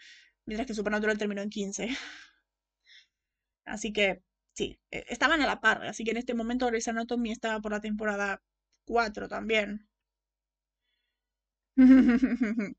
mientras 0.45 0.67
que 0.67 0.75
Supernatural 0.75 1.17
terminó 1.17 1.41
en 1.41 1.49
15. 1.49 1.89
Así 3.65 3.91
que 3.91 4.21
sí, 4.53 4.79
eh, 4.91 5.05
estaban 5.09 5.41
a 5.41 5.47
la 5.47 5.59
par, 5.59 5.83
así 5.87 6.03
que 6.03 6.11
en 6.11 6.17
este 6.17 6.35
momento 6.35 6.67
Grey's 6.67 6.87
Anatomy 6.87 7.31
estaba 7.31 7.59
por 7.59 7.71
la 7.71 7.81
temporada 7.81 8.41
4 8.85 9.27
también. 9.27 9.89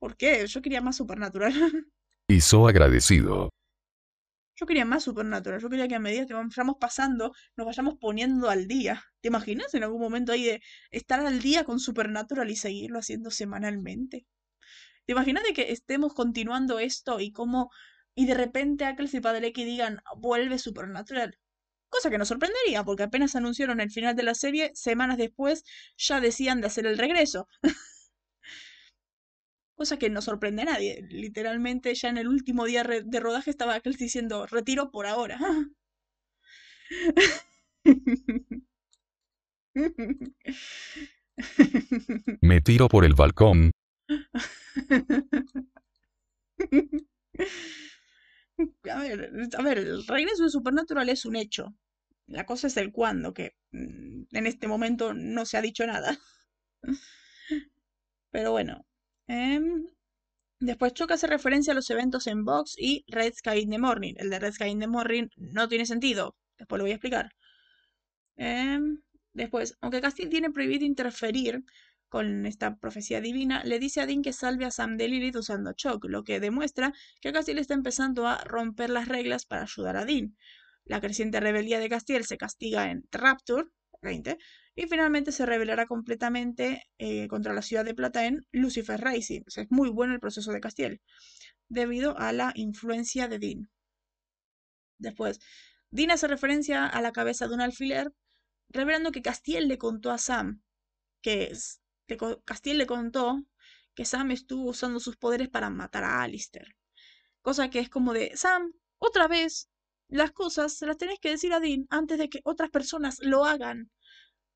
¿Por 0.00 0.16
qué? 0.16 0.46
Yo 0.46 0.60
quería 0.60 0.80
más 0.80 0.96
Supernatural. 0.96 1.52
Hizo 2.28 2.66
agradecido. 2.66 3.50
Yo 4.56 4.66
quería 4.66 4.84
más 4.84 5.04
Supernatural. 5.04 5.60
Yo 5.60 5.68
quería 5.68 5.88
que 5.88 5.96
a 5.96 5.98
medida 5.98 6.26
que 6.26 6.34
vayamos 6.34 6.76
pasando, 6.80 7.32
nos 7.56 7.66
vayamos 7.66 7.94
poniendo 8.00 8.50
al 8.50 8.68
día. 8.68 9.04
¿Te 9.20 9.28
imaginas 9.28 9.74
en 9.74 9.82
algún 9.84 10.00
momento 10.00 10.32
ahí 10.32 10.44
de 10.44 10.62
estar 10.90 11.20
al 11.20 11.40
día 11.40 11.64
con 11.64 11.80
Supernatural 11.80 12.50
y 12.50 12.56
seguirlo 12.56 12.98
haciendo 13.00 13.30
semanalmente? 13.30 14.26
¿Te 15.06 15.12
imaginas 15.12 15.44
de 15.44 15.52
que 15.52 15.72
estemos 15.72 16.14
continuando 16.14 16.78
esto 16.78 17.20
y 17.20 17.32
cómo. 17.32 17.70
y 18.14 18.26
de 18.26 18.34
repente 18.34 18.84
Ackles 18.84 19.14
y 19.14 19.20
Padalecki 19.20 19.64
digan, 19.64 20.00
vuelve 20.16 20.58
Supernatural? 20.58 21.38
Cosa 21.88 22.10
que 22.10 22.18
nos 22.18 22.28
sorprendería, 22.28 22.84
porque 22.84 23.04
apenas 23.04 23.36
anunciaron 23.36 23.80
el 23.80 23.90
final 23.90 24.16
de 24.16 24.22
la 24.24 24.34
serie, 24.34 24.70
semanas 24.74 25.18
después 25.18 25.64
ya 25.96 26.20
decían 26.20 26.60
de 26.60 26.68
hacer 26.68 26.86
el 26.86 26.98
regreso. 26.98 27.48
Cosa 29.76 29.98
que 29.98 30.08
no 30.10 30.22
sorprende 30.22 30.62
a 30.62 30.66
nadie. 30.66 31.06
Literalmente 31.10 31.94
ya 31.94 32.08
en 32.08 32.18
el 32.18 32.28
último 32.28 32.64
día 32.64 32.84
de 32.84 33.20
rodaje 33.20 33.50
estaba 33.50 33.74
Ackles 33.74 33.98
diciendo, 33.98 34.46
retiro 34.46 34.90
por 34.90 35.06
ahora. 35.06 35.38
Me 42.40 42.60
tiro 42.60 42.88
por 42.88 43.04
el 43.04 43.14
balcón. 43.14 43.72
A 48.88 48.98
ver, 49.00 49.30
a 49.58 49.62
ver, 49.62 49.78
el 49.78 50.06
regreso 50.06 50.44
de 50.44 50.50
Supernatural 50.50 51.08
es 51.08 51.24
un 51.24 51.34
hecho. 51.36 51.74
La 52.26 52.46
cosa 52.46 52.68
es 52.68 52.76
el 52.76 52.92
cuándo, 52.92 53.34
que 53.34 53.56
mm, 53.72 54.24
en 54.32 54.46
este 54.46 54.68
momento 54.68 55.12
no 55.14 55.44
se 55.44 55.56
ha 55.56 55.62
dicho 55.62 55.86
nada. 55.86 56.18
Pero 58.30 58.52
bueno. 58.52 58.84
Em, 59.26 59.86
después 60.60 60.94
Choca 60.94 61.14
hace 61.14 61.26
referencia 61.26 61.72
a 61.72 61.76
los 61.76 61.90
eventos 61.90 62.26
en 62.26 62.44
Vox 62.44 62.74
y 62.78 63.04
Red 63.08 63.34
Sky 63.34 63.60
in 63.60 63.70
the 63.70 63.78
Morning. 63.78 64.14
El 64.16 64.30
de 64.30 64.38
Red 64.38 64.52
Sky 64.52 64.68
in 64.68 64.80
the 64.80 64.86
Morning 64.86 65.28
no 65.36 65.68
tiene 65.68 65.86
sentido. 65.86 66.36
Después 66.58 66.78
lo 66.78 66.84
voy 66.84 66.92
a 66.92 66.94
explicar. 66.94 67.30
Em, 68.36 69.02
después, 69.32 69.76
aunque 69.80 70.00
Castile 70.00 70.30
tiene 70.30 70.50
prohibido 70.50 70.84
interferir 70.84 71.62
con 72.08 72.46
esta 72.46 72.76
profecía 72.76 73.20
divina, 73.20 73.64
le 73.64 73.78
dice 73.78 74.00
a 74.00 74.06
Dean 74.06 74.22
que 74.22 74.32
salve 74.32 74.64
a 74.64 74.70
Sam 74.70 74.96
de 74.96 75.08
Lilith 75.08 75.36
usando 75.36 75.72
Choc, 75.72 76.04
lo 76.04 76.22
que 76.22 76.40
demuestra 76.40 76.92
que 77.20 77.32
Castiel 77.32 77.58
está 77.58 77.74
empezando 77.74 78.28
a 78.28 78.38
romper 78.44 78.90
las 78.90 79.08
reglas 79.08 79.46
para 79.46 79.62
ayudar 79.62 79.96
a 79.96 80.04
Dean. 80.04 80.36
La 80.84 81.00
creciente 81.00 81.40
rebeldía 81.40 81.80
de 81.80 81.88
Castiel 81.88 82.24
se 82.24 82.36
castiga 82.36 82.90
en 82.90 83.04
Rapture 83.10 83.64
20 84.02 84.38
y 84.76 84.86
finalmente 84.86 85.32
se 85.32 85.46
rebelará 85.46 85.86
completamente 85.86 86.84
eh, 86.98 87.28
contra 87.28 87.52
la 87.54 87.62
ciudad 87.62 87.84
de 87.84 87.94
Plata 87.94 88.26
en 88.26 88.46
Lucifer 88.52 89.00
Rising. 89.02 89.42
Es 89.46 89.70
muy 89.70 89.90
bueno 89.90 90.14
el 90.14 90.20
proceso 90.20 90.52
de 90.52 90.60
Castiel 90.60 91.00
debido 91.68 92.18
a 92.18 92.32
la 92.32 92.52
influencia 92.56 93.28
de 93.28 93.38
Dean. 93.38 93.70
Después, 94.98 95.38
Dean 95.92 96.10
hace 96.10 96.26
referencia 96.26 96.86
a 96.86 97.00
la 97.00 97.12
cabeza 97.12 97.46
de 97.46 97.54
un 97.54 97.60
alfiler, 97.60 98.12
revelando 98.70 99.12
que 99.12 99.22
Castiel 99.22 99.68
le 99.68 99.78
contó 99.78 100.10
a 100.10 100.18
Sam 100.18 100.62
que 101.22 101.44
es- 101.52 101.80
Castiel 102.46 102.78
le 102.78 102.86
contó 102.86 103.42
que 103.94 104.04
Sam 104.06 104.32
estuvo 104.32 104.70
usando 104.70 105.00
sus 105.00 105.16
poderes 105.16 105.48
para 105.50 105.70
matar 105.70 106.04
a 106.04 106.22
Alistair. 106.22 106.68
Cosa 107.42 107.70
que 107.70 107.80
es 107.80 107.90
como 107.90 108.12
de, 108.14 108.36
Sam, 108.36 108.72
otra 108.98 109.28
vez, 109.28 109.68
las 110.08 110.32
cosas 110.32 110.74
se 110.78 110.86
las 110.86 110.98
tenés 110.98 111.20
que 111.20 111.30
decir 111.30 111.52
a 111.54 111.60
Dean 111.60 111.86
antes 111.90 112.18
de 112.18 112.28
que 112.30 112.40
otras 112.44 112.70
personas 112.70 113.18
lo 113.20 113.44
hagan. 113.46 113.90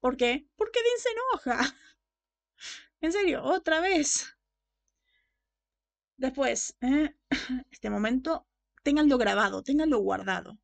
¿Por 0.01 0.17
qué? 0.17 0.47
Porque 0.57 0.81
Dean 0.83 0.99
se 0.99 1.09
enoja. 1.11 1.77
En 3.01 3.13
serio, 3.13 3.45
otra 3.45 3.81
vez. 3.81 4.27
Después, 6.17 6.77
eh, 6.81 7.15
este 7.71 7.91
momento, 7.91 8.49
ténganlo 8.83 9.19
grabado, 9.19 9.63
ténganlo 9.63 9.99
guardado. 10.01 10.59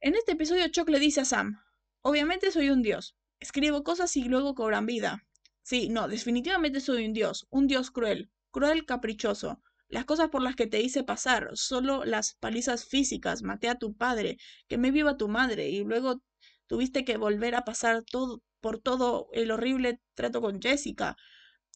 En 0.00 0.14
este 0.14 0.32
episodio, 0.32 0.68
Chuck 0.68 0.88
le 0.88 1.00
dice 1.00 1.22
a 1.22 1.24
Sam, 1.24 1.60
obviamente 2.02 2.52
soy 2.52 2.70
un 2.70 2.82
dios, 2.82 3.16
escribo 3.40 3.82
cosas 3.82 4.16
y 4.16 4.24
luego 4.24 4.54
cobran 4.54 4.86
vida. 4.86 5.26
Sí, 5.62 5.88
no, 5.88 6.06
definitivamente 6.06 6.78
soy 6.80 7.06
un 7.06 7.12
dios, 7.12 7.46
un 7.50 7.66
dios 7.66 7.90
cruel, 7.90 8.30
cruel 8.52 8.86
caprichoso. 8.86 9.60
Las 9.88 10.04
cosas 10.04 10.28
por 10.28 10.42
las 10.42 10.54
que 10.56 10.66
te 10.66 10.80
hice 10.80 11.02
pasar, 11.02 11.50
solo 11.54 12.04
las 12.04 12.34
palizas 12.34 12.84
físicas, 12.84 13.42
maté 13.42 13.68
a 13.68 13.78
tu 13.78 13.96
padre, 13.96 14.38
quemé 14.68 14.90
viva 14.90 15.12
a 15.12 15.16
tu 15.16 15.28
madre 15.28 15.70
y 15.70 15.82
luego 15.82 16.22
tuviste 16.66 17.04
que 17.04 17.16
volver 17.16 17.54
a 17.54 17.64
pasar 17.64 18.04
todo 18.04 18.42
por 18.60 18.78
todo 18.80 19.28
el 19.32 19.50
horrible 19.50 20.00
trato 20.14 20.40
con 20.40 20.60
Jessica, 20.60 21.16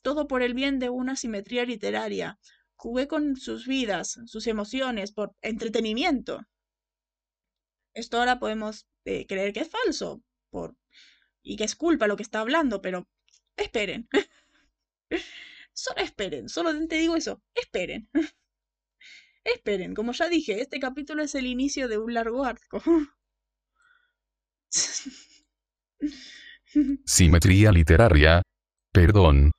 todo 0.03 0.29
por 0.29 0.43
el 0.43 0.55
bien 0.55 0.79
de 0.79 0.91
una 0.91 1.17
simetría 1.17 1.65
literaria. 1.65 2.39
Jugué 2.77 3.09
con 3.09 3.37
sus 3.37 3.67
vidas, 3.67 4.19
sus 4.27 4.47
emociones, 4.47 5.13
por 5.13 5.35
entretenimiento. 5.43 6.41
Esto 7.95 8.19
ahora 8.19 8.39
podemos 8.39 8.87
eh, 9.05 9.27
creer 9.27 9.53
que 9.53 9.61
es 9.61 9.69
falso 9.69 10.23
por, 10.51 10.77
y 11.43 11.57
que 11.57 11.65
es 11.65 11.77
culpa 11.77 12.07
lo 12.07 12.17
que 12.17 12.23
está 12.23 12.41
hablando, 12.41 12.81
pero 12.81 13.09
esperen. 13.57 14.09
Solo 15.73 16.01
esperen, 16.03 16.49
solo 16.49 16.71
te 16.89 16.97
digo 16.97 17.15
eso, 17.15 17.41
esperen. 17.55 18.09
Esperen, 19.45 19.95
como 19.95 20.13
ya 20.13 20.29
dije, 20.29 20.61
este 20.61 20.79
capítulo 20.79 21.23
es 21.23 21.35
el 21.35 21.47
inicio 21.47 21.89
de 21.89 21.99
un 21.99 22.13
largo 22.13 22.45
arco. 22.45 22.83
Simetría 27.05 27.73
literaria. 27.73 28.43
Perdón. 28.93 29.51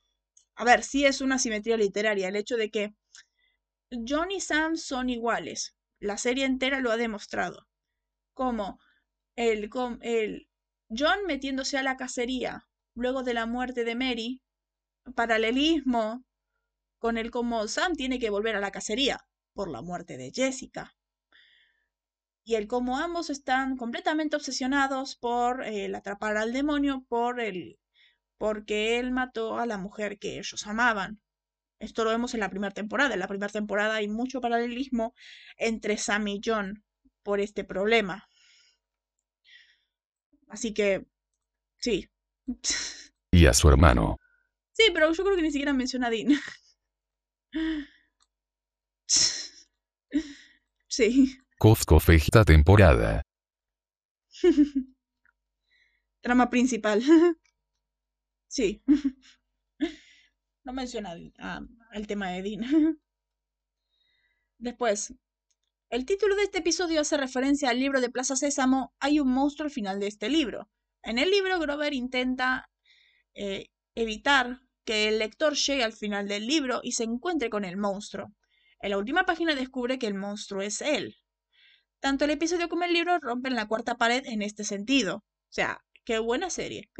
A 0.56 0.64
ver, 0.64 0.82
sí 0.82 1.06
es 1.06 1.20
una 1.20 1.38
simetría 1.38 1.76
literaria, 1.76 2.28
el 2.28 2.36
hecho 2.36 2.56
de 2.56 2.70
que 2.70 2.94
John 4.06 4.30
y 4.30 4.40
Sam 4.40 4.76
son 4.76 5.10
iguales. 5.10 5.74
La 5.98 6.18
serie 6.18 6.44
entera 6.44 6.80
lo 6.80 6.90
ha 6.90 6.96
demostrado. 6.96 7.66
Como 8.34 8.78
el, 9.36 9.70
el 10.02 10.48
John 10.88 11.26
metiéndose 11.26 11.78
a 11.78 11.82
la 11.82 11.96
cacería 11.96 12.66
luego 12.94 13.22
de 13.22 13.34
la 13.34 13.46
muerte 13.46 13.84
de 13.84 13.94
Mary, 13.94 14.42
paralelismo 15.14 16.24
con 16.98 17.16
el 17.16 17.30
cómo 17.30 17.66
Sam 17.68 17.94
tiene 17.94 18.18
que 18.18 18.30
volver 18.30 18.56
a 18.56 18.60
la 18.60 18.70
cacería 18.70 19.20
por 19.54 19.70
la 19.70 19.82
muerte 19.82 20.16
de 20.16 20.30
Jessica. 20.32 20.94
Y 22.44 22.54
el 22.54 22.66
cómo 22.66 22.98
ambos 22.98 23.30
están 23.30 23.76
completamente 23.76 24.36
obsesionados 24.36 25.16
por 25.16 25.64
el 25.64 25.94
atrapar 25.94 26.36
al 26.36 26.52
demonio 26.52 27.04
por 27.08 27.40
el 27.40 27.78
porque 28.38 28.98
él 28.98 29.10
mató 29.10 29.58
a 29.58 29.66
la 29.66 29.76
mujer 29.76 30.18
que 30.18 30.38
ellos 30.38 30.66
amaban. 30.66 31.20
Esto 31.78 32.04
lo 32.04 32.10
vemos 32.10 32.32
en 32.32 32.40
la 32.40 32.48
primera 32.48 32.72
temporada. 32.72 33.12
En 33.12 33.20
la 33.20 33.28
primera 33.28 33.52
temporada 33.52 33.96
hay 33.96 34.08
mucho 34.08 34.40
paralelismo 34.40 35.14
entre 35.58 35.98
Sam 35.98 36.28
y 36.28 36.40
John 36.42 36.82
por 37.22 37.40
este 37.40 37.64
problema. 37.64 38.26
Así 40.48 40.72
que, 40.72 41.06
sí. 41.78 42.08
Y 43.32 43.46
a 43.46 43.54
su 43.54 43.68
hermano. 43.68 44.18
Sí, 44.72 44.90
pero 44.92 45.12
yo 45.12 45.22
creo 45.22 45.36
que 45.36 45.42
ni 45.42 45.52
siquiera 45.52 45.72
menciona 45.72 46.08
a 46.08 46.10
Dean. 46.10 46.28
Sí. 50.88 51.38
Cozco 51.60 51.98
esta 52.08 52.42
temporada. 52.42 53.22
Trama 56.22 56.48
principal. 56.48 57.02
Sí. 58.48 58.82
No 60.64 60.72
menciona 60.72 61.14
el 61.92 62.06
tema 62.06 62.30
de 62.30 62.42
Dean. 62.42 63.00
Después, 64.58 65.14
el 65.90 66.04
título 66.06 66.34
de 66.36 66.44
este 66.44 66.58
episodio 66.58 67.00
hace 67.00 67.16
referencia 67.16 67.70
al 67.70 67.78
libro 67.78 68.00
de 68.00 68.10
Plaza 68.10 68.36
Sésamo. 68.36 68.94
Hay 68.98 69.20
un 69.20 69.28
monstruo 69.28 69.66
al 69.66 69.70
final 69.70 70.00
de 70.00 70.06
este 70.06 70.28
libro. 70.30 70.70
En 71.02 71.18
el 71.18 71.30
libro, 71.30 71.58
Grover 71.58 71.92
intenta 71.92 72.70
eh, 73.34 73.68
evitar 73.94 74.60
que 74.84 75.08
el 75.08 75.18
lector 75.18 75.54
llegue 75.54 75.84
al 75.84 75.92
final 75.92 76.26
del 76.26 76.46
libro 76.46 76.80
y 76.82 76.92
se 76.92 77.04
encuentre 77.04 77.50
con 77.50 77.64
el 77.64 77.76
monstruo. 77.76 78.34
En 78.80 78.90
la 78.90 78.98
última 78.98 79.24
página 79.24 79.54
descubre 79.54 79.98
que 79.98 80.06
el 80.06 80.14
monstruo 80.14 80.62
es 80.62 80.80
él. 80.82 81.19
Tanto 82.00 82.24
el 82.24 82.30
episodio 82.30 82.68
como 82.68 82.84
el 82.84 82.92
libro 82.92 83.18
rompen 83.18 83.54
la 83.54 83.68
cuarta 83.68 83.96
pared 83.96 84.22
en 84.26 84.42
este 84.42 84.64
sentido. 84.64 85.16
O 85.16 85.52
sea, 85.52 85.84
qué 86.04 86.18
buena 86.18 86.50
serie. 86.50 86.90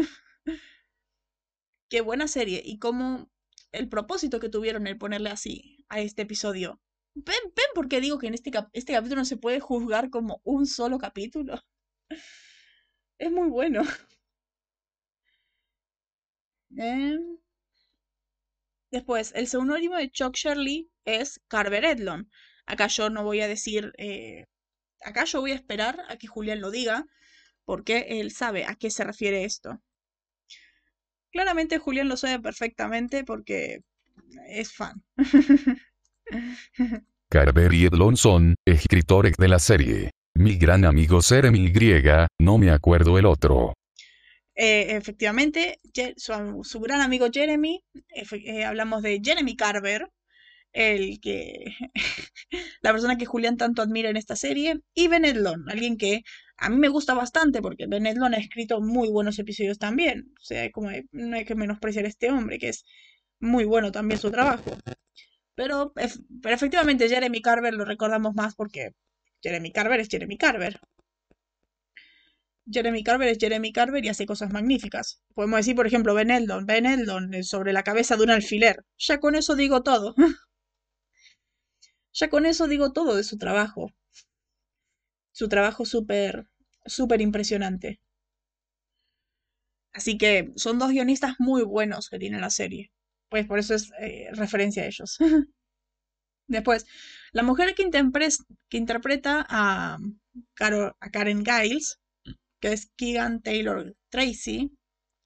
qué 1.88 2.00
buena 2.02 2.28
serie. 2.28 2.62
Y 2.64 2.78
cómo 2.78 3.30
el 3.72 3.88
propósito 3.88 4.40
que 4.40 4.48
tuvieron 4.48 4.86
el 4.86 4.98
ponerle 4.98 5.30
así 5.30 5.84
a 5.88 6.00
este 6.00 6.22
episodio. 6.22 6.80
¿Ven, 7.14 7.36
ven 7.56 7.66
por 7.74 7.88
qué 7.88 8.00
digo 8.00 8.18
que 8.18 8.26
en 8.28 8.34
este, 8.34 8.50
este 8.72 8.92
capítulo 8.92 9.20
no 9.20 9.24
se 9.24 9.36
puede 9.36 9.60
juzgar 9.60 10.10
como 10.10 10.40
un 10.44 10.66
solo 10.66 10.98
capítulo? 10.98 11.60
Es 13.18 13.30
muy 13.30 13.48
bueno. 13.48 13.82
Em, 16.76 17.38
después, 18.90 19.32
el 19.34 19.46
seudónimo 19.48 19.96
de 19.96 20.10
Chuck 20.10 20.34
Shirley 20.36 20.90
es 21.04 21.40
Carver 21.48 21.84
Edlon. 21.84 22.30
Acá 22.66 22.86
yo 22.86 23.10
no 23.10 23.24
voy 23.24 23.40
a 23.40 23.48
decir 23.48 23.92
eh, 23.98 24.46
acá 25.02 25.24
yo 25.24 25.40
voy 25.40 25.52
a 25.52 25.56
esperar 25.56 26.04
a 26.08 26.16
que 26.16 26.26
Julián 26.26 26.60
lo 26.60 26.70
diga, 26.70 27.06
porque 27.64 28.06
él 28.08 28.32
sabe 28.32 28.64
a 28.64 28.74
qué 28.74 28.90
se 28.90 29.04
refiere 29.04 29.44
esto. 29.44 29.80
Claramente 31.30 31.78
Julián 31.78 32.08
lo 32.08 32.16
sabe 32.16 32.40
perfectamente 32.40 33.24
porque 33.24 33.82
es 34.48 34.72
fan. 34.72 35.02
Carver 37.30 37.72
y 37.72 37.86
Edlon 37.86 38.16
son 38.16 38.56
escritores 38.64 39.36
de 39.36 39.48
la 39.48 39.60
serie. 39.60 40.10
Mi 40.34 40.56
gran 40.56 40.84
amigo 40.84 41.20
Jeremy 41.20 41.66
Y, 41.66 42.26
no 42.40 42.58
me 42.58 42.70
acuerdo 42.70 43.18
el 43.18 43.26
otro. 43.26 43.74
Eh, 44.54 44.96
efectivamente, 44.96 45.78
su, 46.16 46.80
gran 46.80 47.00
amigo 47.00 47.28
Jeremy, 47.32 47.82
eh, 48.10 48.64
hablamos 48.64 49.02
de 49.02 49.20
Jeremy 49.22 49.56
Carver, 49.56 50.10
el 50.72 51.20
que 51.20 51.74
la 52.83 52.92
persona 52.92 53.18
que 53.18 53.26
Julián 53.26 53.56
tanto 53.56 53.83
admira 53.83 54.11
en 54.11 54.16
esta 54.16 54.37
serie, 54.37 54.80
y 54.94 55.09
Ben 55.09 55.24
Edlon, 55.24 55.68
alguien 55.68 55.96
que 55.96 56.22
a 56.56 56.68
mí 56.68 56.76
me 56.76 56.88
gusta 56.88 57.14
bastante 57.14 57.62
porque 57.62 57.87
Ben 57.87 58.06
Edlon 58.06 58.35
ha 58.35 58.38
escrito 58.38 58.80
muy 58.80 59.09
buenos 59.09 59.38
episodios 59.38 59.78
también. 59.78 60.33
O 60.40 60.44
sea, 60.44 60.70
como 60.70 60.90
no 61.12 61.37
hay 61.37 61.44
que 61.44 61.54
menospreciar 61.54 62.04
a 62.04 62.09
este 62.09 62.30
hombre, 62.30 62.59
que 62.59 62.68
es 62.68 62.85
muy 63.40 63.64
bueno 63.64 63.92
también 63.92 64.20
su 64.20 64.30
trabajo. 64.30 64.76
Pero, 65.54 65.92
pero 66.42 66.54
efectivamente 66.54 67.09
Jeremy 67.09 67.42
Carver 67.42 67.74
lo 67.74 67.85
recordamos 67.85 68.35
más 68.35 68.54
porque 68.54 68.92
Jeremy 69.42 69.72
Carver 69.72 70.00
es 70.00 70.09
Jeremy 70.09 70.37
Carver. 70.37 70.80
Jeremy 72.70 73.02
Carver 73.02 73.28
es 73.28 73.38
Jeremy 73.38 73.72
Carver 73.72 74.04
y 74.04 74.09
hace 74.09 74.26
cosas 74.26 74.52
magníficas. 74.52 75.22
Podemos 75.35 75.59
decir, 75.59 75.74
por 75.74 75.87
ejemplo, 75.87 76.14
Ben 76.14 76.30
Eldon. 76.30 76.66
Ben 76.66 76.87
Eldon 76.87 77.42
sobre 77.42 77.72
la 77.72 77.83
cabeza 77.83 78.16
de 78.16 78.24
un 78.24 78.30
alfiler. 78.30 78.85
Ya 78.98 79.18
con 79.18 79.35
eso 79.35 79.56
digo 79.56 79.83
todo. 79.83 80.14
Ya 82.20 82.28
con 82.28 82.44
eso 82.44 82.68
digo 82.68 82.92
todo 82.92 83.16
de 83.16 83.24
su 83.24 83.38
trabajo. 83.38 83.90
Su 85.33 85.48
trabajo 85.48 85.87
súper, 85.87 86.50
súper 86.85 87.22
impresionante. 87.22 87.98
Así 89.94 90.18
que 90.18 90.52
son 90.56 90.78
dos 90.78 90.90
guionistas 90.90 91.37
muy 91.38 91.62
buenos 91.62 92.11
que 92.11 92.18
tiene 92.18 92.38
la 92.38 92.50
serie. 92.50 92.92
Pues 93.30 93.46
por 93.46 93.59
eso 93.59 93.74
es 93.74 93.90
eh, 94.00 94.28
referencia 94.33 94.83
a 94.83 94.87
ellos. 94.87 95.16
Después, 96.46 96.85
la 97.33 97.42
mujer 97.42 97.74
que, 97.74 97.85
interpreta 98.76 99.46
a, 99.48 99.98
a 100.59 101.11
Karen 101.11 101.42
Giles, 101.42 102.00
que 102.61 102.72
es 102.74 102.90
Keegan 102.96 103.40
Taylor 103.40 103.96
Tracy, 104.11 104.70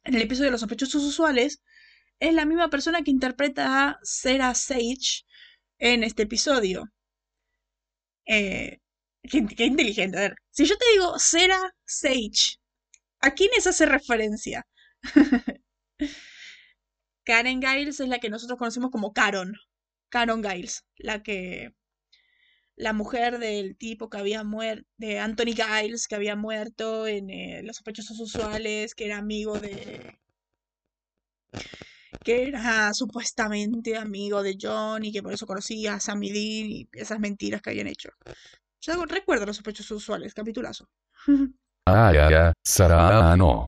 en 0.04 0.14
el 0.14 0.22
episodio 0.22 0.46
de 0.46 0.52
los 0.52 0.60
sospechosos 0.60 1.02
usuales, 1.02 1.60
es 2.20 2.34
la 2.34 2.44
misma 2.44 2.70
persona 2.70 3.02
que 3.02 3.10
interpreta 3.10 3.88
a 3.88 3.98
Sarah 4.04 4.54
Sage 4.54 5.24
en 5.78 6.04
este 6.04 6.22
episodio. 6.24 6.84
Eh, 8.26 8.78
qué, 9.22 9.64
inteligente. 9.64 10.18
A 10.18 10.20
ver, 10.22 10.36
si 10.50 10.64
yo 10.66 10.76
te 10.76 10.84
digo 10.92 11.18
Sarah 11.18 11.74
Sage, 11.84 12.58
¿a 13.20 13.32
quiénes 13.32 13.66
hace 13.66 13.86
referencia? 13.86 14.66
Karen 17.24 17.62
Giles 17.62 18.00
es 18.00 18.08
la 18.08 18.18
que 18.18 18.30
nosotros 18.30 18.58
conocemos 18.58 18.90
como 18.90 19.12
Caron. 19.12 19.56
Caron 20.10 20.42
Giles, 20.44 20.84
la 20.96 21.22
que. 21.22 21.72
La 22.76 22.92
mujer 22.92 23.38
del 23.38 23.76
tipo 23.76 24.10
que 24.10 24.18
había 24.18 24.42
muerto, 24.42 24.84
de 24.96 25.20
Anthony 25.20 25.54
Giles, 25.54 26.08
que 26.08 26.16
había 26.16 26.34
muerto 26.34 27.06
en 27.06 27.30
eh, 27.30 27.62
Los 27.62 27.76
sospechosos 27.76 28.18
usuales, 28.18 28.96
que 28.96 29.06
era 29.06 29.18
amigo 29.18 29.60
de 29.60 30.18
que 32.22 32.48
era 32.48 32.92
supuestamente 32.94 33.96
amigo 33.96 34.42
de 34.42 34.56
John 34.60 35.04
y 35.04 35.12
que 35.12 35.22
por 35.22 35.32
eso 35.32 35.46
conocía 35.46 35.94
a 35.94 36.00
Sammy 36.00 36.30
Dean 36.30 36.70
y 36.70 36.88
esas 36.92 37.18
mentiras 37.20 37.62
que 37.62 37.70
habían 37.70 37.86
hecho. 37.86 38.10
Yo 38.80 39.04
recuerdo 39.06 39.46
los 39.46 39.56
sospechosos 39.56 40.02
usuales, 40.02 40.34
capitulazo. 40.34 40.88
Ah, 41.86 42.12
ya, 42.12 42.30
ya, 42.30 42.52
Sara, 42.62 43.36
no. 43.36 43.66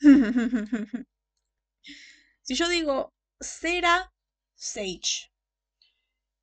si 2.42 2.54
yo 2.54 2.68
digo 2.68 3.12
Sera 3.40 4.12
Sage, 4.54 5.30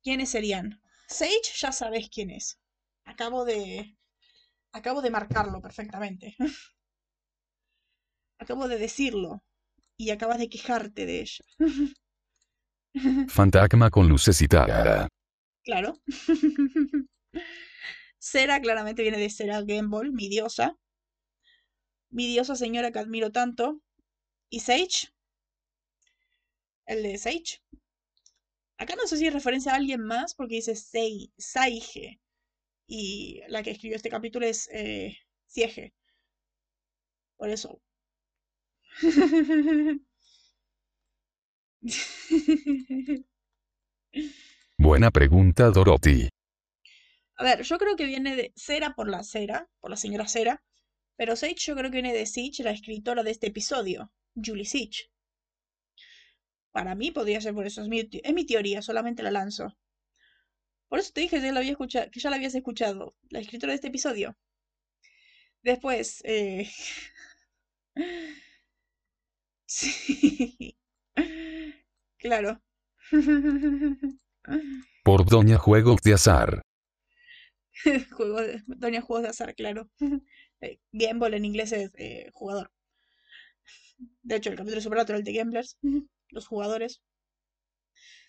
¿quiénes 0.02 0.30
serían? 0.30 0.80
Sage 1.08 1.52
ya 1.56 1.72
sabes 1.72 2.08
quién 2.10 2.30
es. 2.30 2.58
Acabo 3.04 3.44
de. 3.44 3.96
Acabo 4.72 5.02
de 5.02 5.10
marcarlo 5.10 5.60
perfectamente. 5.60 6.36
Acabo 8.38 8.68
de 8.68 8.78
decirlo 8.78 9.42
y 9.98 10.10
acabas 10.10 10.38
de 10.38 10.48
quejarte 10.48 11.04
de 11.04 11.20
ella. 11.20 11.44
Fantasma 13.28 13.90
con 13.90 14.08
lucecita. 14.08 15.08
Claro. 15.64 16.00
Sera 18.18 18.60
claramente 18.60 19.02
viene 19.02 19.18
de 19.18 19.28
Sera 19.28 19.60
Gamble, 19.62 20.12
mi 20.12 20.28
diosa. 20.28 20.78
Mi 22.10 22.26
diosa 22.26 22.56
señora 22.56 22.90
que 22.90 23.00
admiro 23.00 23.30
tanto. 23.30 23.80
¿Y 24.48 24.60
Sage? 24.60 25.08
El 26.86 27.02
de 27.02 27.18
Sage. 27.18 27.60
Acá 28.78 28.94
no 28.96 29.06
sé 29.06 29.18
si 29.18 29.26
es 29.26 29.32
referencia 29.32 29.72
a 29.72 29.76
alguien 29.76 30.00
más 30.00 30.34
porque 30.34 30.54
dice 30.54 30.76
Sei, 30.76 31.32
Saige. 31.36 32.20
Y 32.86 33.42
la 33.48 33.62
que 33.62 33.72
escribió 33.72 33.96
este 33.96 34.08
capítulo 34.08 34.46
es 34.46 34.68
eh, 34.72 35.18
Siege. 35.46 35.92
Por 37.36 37.50
eso, 37.50 37.82
Buena 44.78 45.10
pregunta, 45.10 45.70
Dorothy. 45.70 46.28
A 47.36 47.44
ver, 47.44 47.62
yo 47.62 47.78
creo 47.78 47.94
que 47.94 48.06
viene 48.06 48.34
de 48.34 48.52
Cera 48.56 48.94
por 48.94 49.08
la 49.08 49.22
Cera, 49.22 49.68
por 49.80 49.90
la 49.90 49.96
señora 49.96 50.26
Cera, 50.26 50.64
pero 51.16 51.36
Sage 51.36 51.54
yo 51.58 51.76
creo 51.76 51.90
que 51.90 52.00
viene 52.02 52.12
de 52.12 52.26
Sage, 52.26 52.64
la 52.64 52.72
escritora 52.72 53.22
de 53.22 53.30
este 53.30 53.46
episodio, 53.48 54.10
Julie 54.34 54.64
Sage. 54.64 55.12
Para 56.72 56.96
mí 56.96 57.12
podría 57.12 57.40
ser 57.40 57.54
por 57.54 57.66
eso, 57.66 57.82
es 57.82 57.88
mi, 57.88 58.08
es 58.10 58.34
mi 58.34 58.44
teoría, 58.44 58.82
solamente 58.82 59.22
la 59.22 59.30
lanzo. 59.30 59.76
Por 60.88 60.98
eso 60.98 61.12
te 61.12 61.20
dije 61.20 61.36
que 61.36 61.46
ya, 61.46 61.52
la 61.52 61.60
había 61.60 61.72
escuchado, 61.72 62.10
que 62.10 62.20
ya 62.20 62.30
la 62.30 62.36
habías 62.36 62.54
escuchado, 62.54 63.14
la 63.30 63.38
escritora 63.38 63.72
de 63.72 63.76
este 63.76 63.88
episodio. 63.88 64.36
Después, 65.62 66.20
eh... 66.24 66.68
Sí. 69.68 70.76
Claro. 72.16 72.60
Por 75.04 75.26
Doña 75.26 75.58
Juegos 75.58 76.00
de 76.02 76.14
Azar. 76.14 76.62
Juego 78.16 78.40
de, 78.40 78.62
Doña 78.66 79.02
Juegos 79.02 79.22
de 79.22 79.28
Azar, 79.28 79.54
claro. 79.54 79.88
Eh, 80.60 80.80
Gamble 80.90 81.36
en 81.36 81.44
inglés 81.44 81.72
es 81.72 81.92
eh, 81.96 82.30
jugador. 82.32 82.72
De 84.22 84.36
hecho, 84.36 84.50
el 84.50 84.56
capítulo 84.56 84.80
supernatural 84.80 85.22
de 85.22 85.32
Gamblers, 85.32 85.78
los 86.30 86.46
jugadores. 86.46 87.02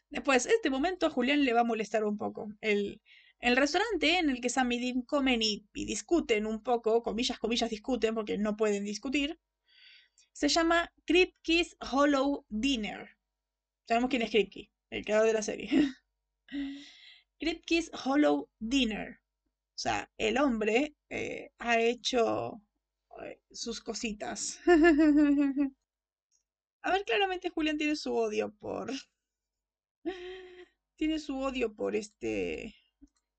Después, 0.10 0.46
este 0.46 0.70
momento 0.70 1.08
a 1.08 1.10
Julián 1.10 1.46
le 1.46 1.54
va 1.54 1.62
a 1.62 1.64
molestar 1.64 2.04
un 2.04 2.18
poco. 2.18 2.50
El, 2.62 3.02
el 3.40 3.56
restaurante 3.56 4.20
en 4.20 4.30
el 4.30 4.42
que 4.42 4.50
Sam 4.50 4.72
y 4.74 4.80
Dean 4.80 5.02
comen 5.04 5.42
y, 5.42 5.66
discuten 5.74 6.46
un 6.46 6.62
poco, 6.62 7.02
comillas, 7.02 7.40
comillas, 7.40 7.70
discuten 7.70 8.14
porque 8.14 8.38
no 8.38 8.58
pueden 8.58 8.84
discutir, 8.84 9.40
se 10.32 10.48
llama 10.48 10.92
Kripke's 11.06 11.76
Hollow 11.92 12.46
Dinner. 12.50 13.18
Sabemos 13.88 14.10
quién 14.10 14.22
es 14.22 14.32
Kripke, 14.32 14.72
el 14.92 15.04
creador 15.04 15.28
de 15.28 15.34
la 15.34 15.42
serie. 15.42 15.70
Kripke's 17.40 17.92
Hollow 18.06 18.50
Dinner. 18.60 19.20
O 19.20 19.82
sea, 19.82 20.12
el 20.18 20.38
hombre 20.38 20.96
eh, 21.10 21.52
ha 21.60 21.80
hecho 21.80 22.62
eh, 23.24 23.42
sus 23.52 23.82
cositas. 23.82 24.60
A 26.82 26.92
ver, 26.92 27.04
claramente 27.06 27.50
Julián 27.50 27.78
tiene 27.78 27.96
su 27.96 28.16
odio 28.16 28.54
por... 28.60 28.92
Tiene 30.98 31.18
su 31.18 31.38
odio 31.38 31.74
por 31.74 31.96
este 31.96 32.76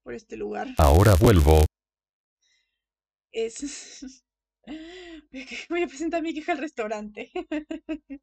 por 0.03 0.15
este 0.15 0.37
lugar. 0.37 0.69
Ahora 0.79 1.15
vuelvo. 1.15 1.65
Es... 3.33 4.25
Voy 5.69 5.83
a 5.83 5.87
presentar 5.87 6.23
mi 6.23 6.35
queja 6.35 6.53
al 6.53 6.59
restaurante. 6.59 7.31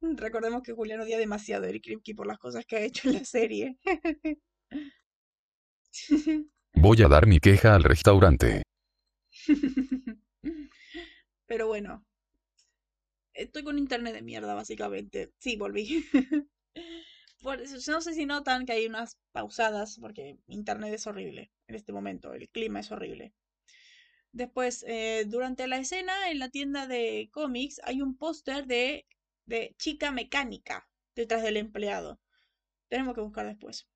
Recordemos 0.00 0.62
que 0.62 0.72
Julián 0.72 1.00
odia 1.00 1.18
demasiado 1.18 1.64
a 1.64 1.68
Eric 1.68 1.84
Kripke 1.84 2.14
por 2.14 2.26
las 2.26 2.38
cosas 2.38 2.66
que 2.66 2.76
ha 2.76 2.80
hecho 2.80 3.08
en 3.08 3.14
la 3.14 3.24
serie. 3.24 3.78
Voy 6.74 7.02
a 7.02 7.08
dar 7.08 7.26
mi 7.26 7.40
queja 7.40 7.74
al 7.74 7.84
restaurante. 7.84 8.62
Pero 11.46 11.66
bueno. 11.68 12.04
Estoy 13.32 13.64
con 13.64 13.78
internet 13.78 14.14
de 14.14 14.22
mierda, 14.22 14.54
básicamente. 14.54 15.32
Sí, 15.38 15.56
volví 15.56 16.04
no 17.88 18.00
sé 18.00 18.14
si 18.14 18.26
notan 18.26 18.64
que 18.64 18.72
hay 18.72 18.86
unas 18.86 19.18
pausadas, 19.32 19.98
porque 20.00 20.38
internet 20.46 20.94
es 20.94 21.06
horrible 21.06 21.52
en 21.68 21.74
este 21.74 21.92
momento, 21.92 22.32
el 22.32 22.48
clima 22.48 22.80
es 22.80 22.90
horrible. 22.90 23.34
Después, 24.34 24.84
eh, 24.88 25.26
durante 25.28 25.68
la 25.68 25.78
escena 25.78 26.28
en 26.28 26.40
la 26.40 26.48
tienda 26.48 26.88
de 26.88 27.30
cómics 27.32 27.80
hay 27.84 28.02
un 28.02 28.16
póster 28.16 28.66
de, 28.66 29.06
de 29.46 29.76
chica 29.78 30.10
mecánica 30.10 30.88
detrás 31.14 31.44
del 31.44 31.56
empleado. 31.56 32.20
Tenemos 32.88 33.14
que 33.14 33.20
buscar 33.20 33.46
después. 33.46 33.86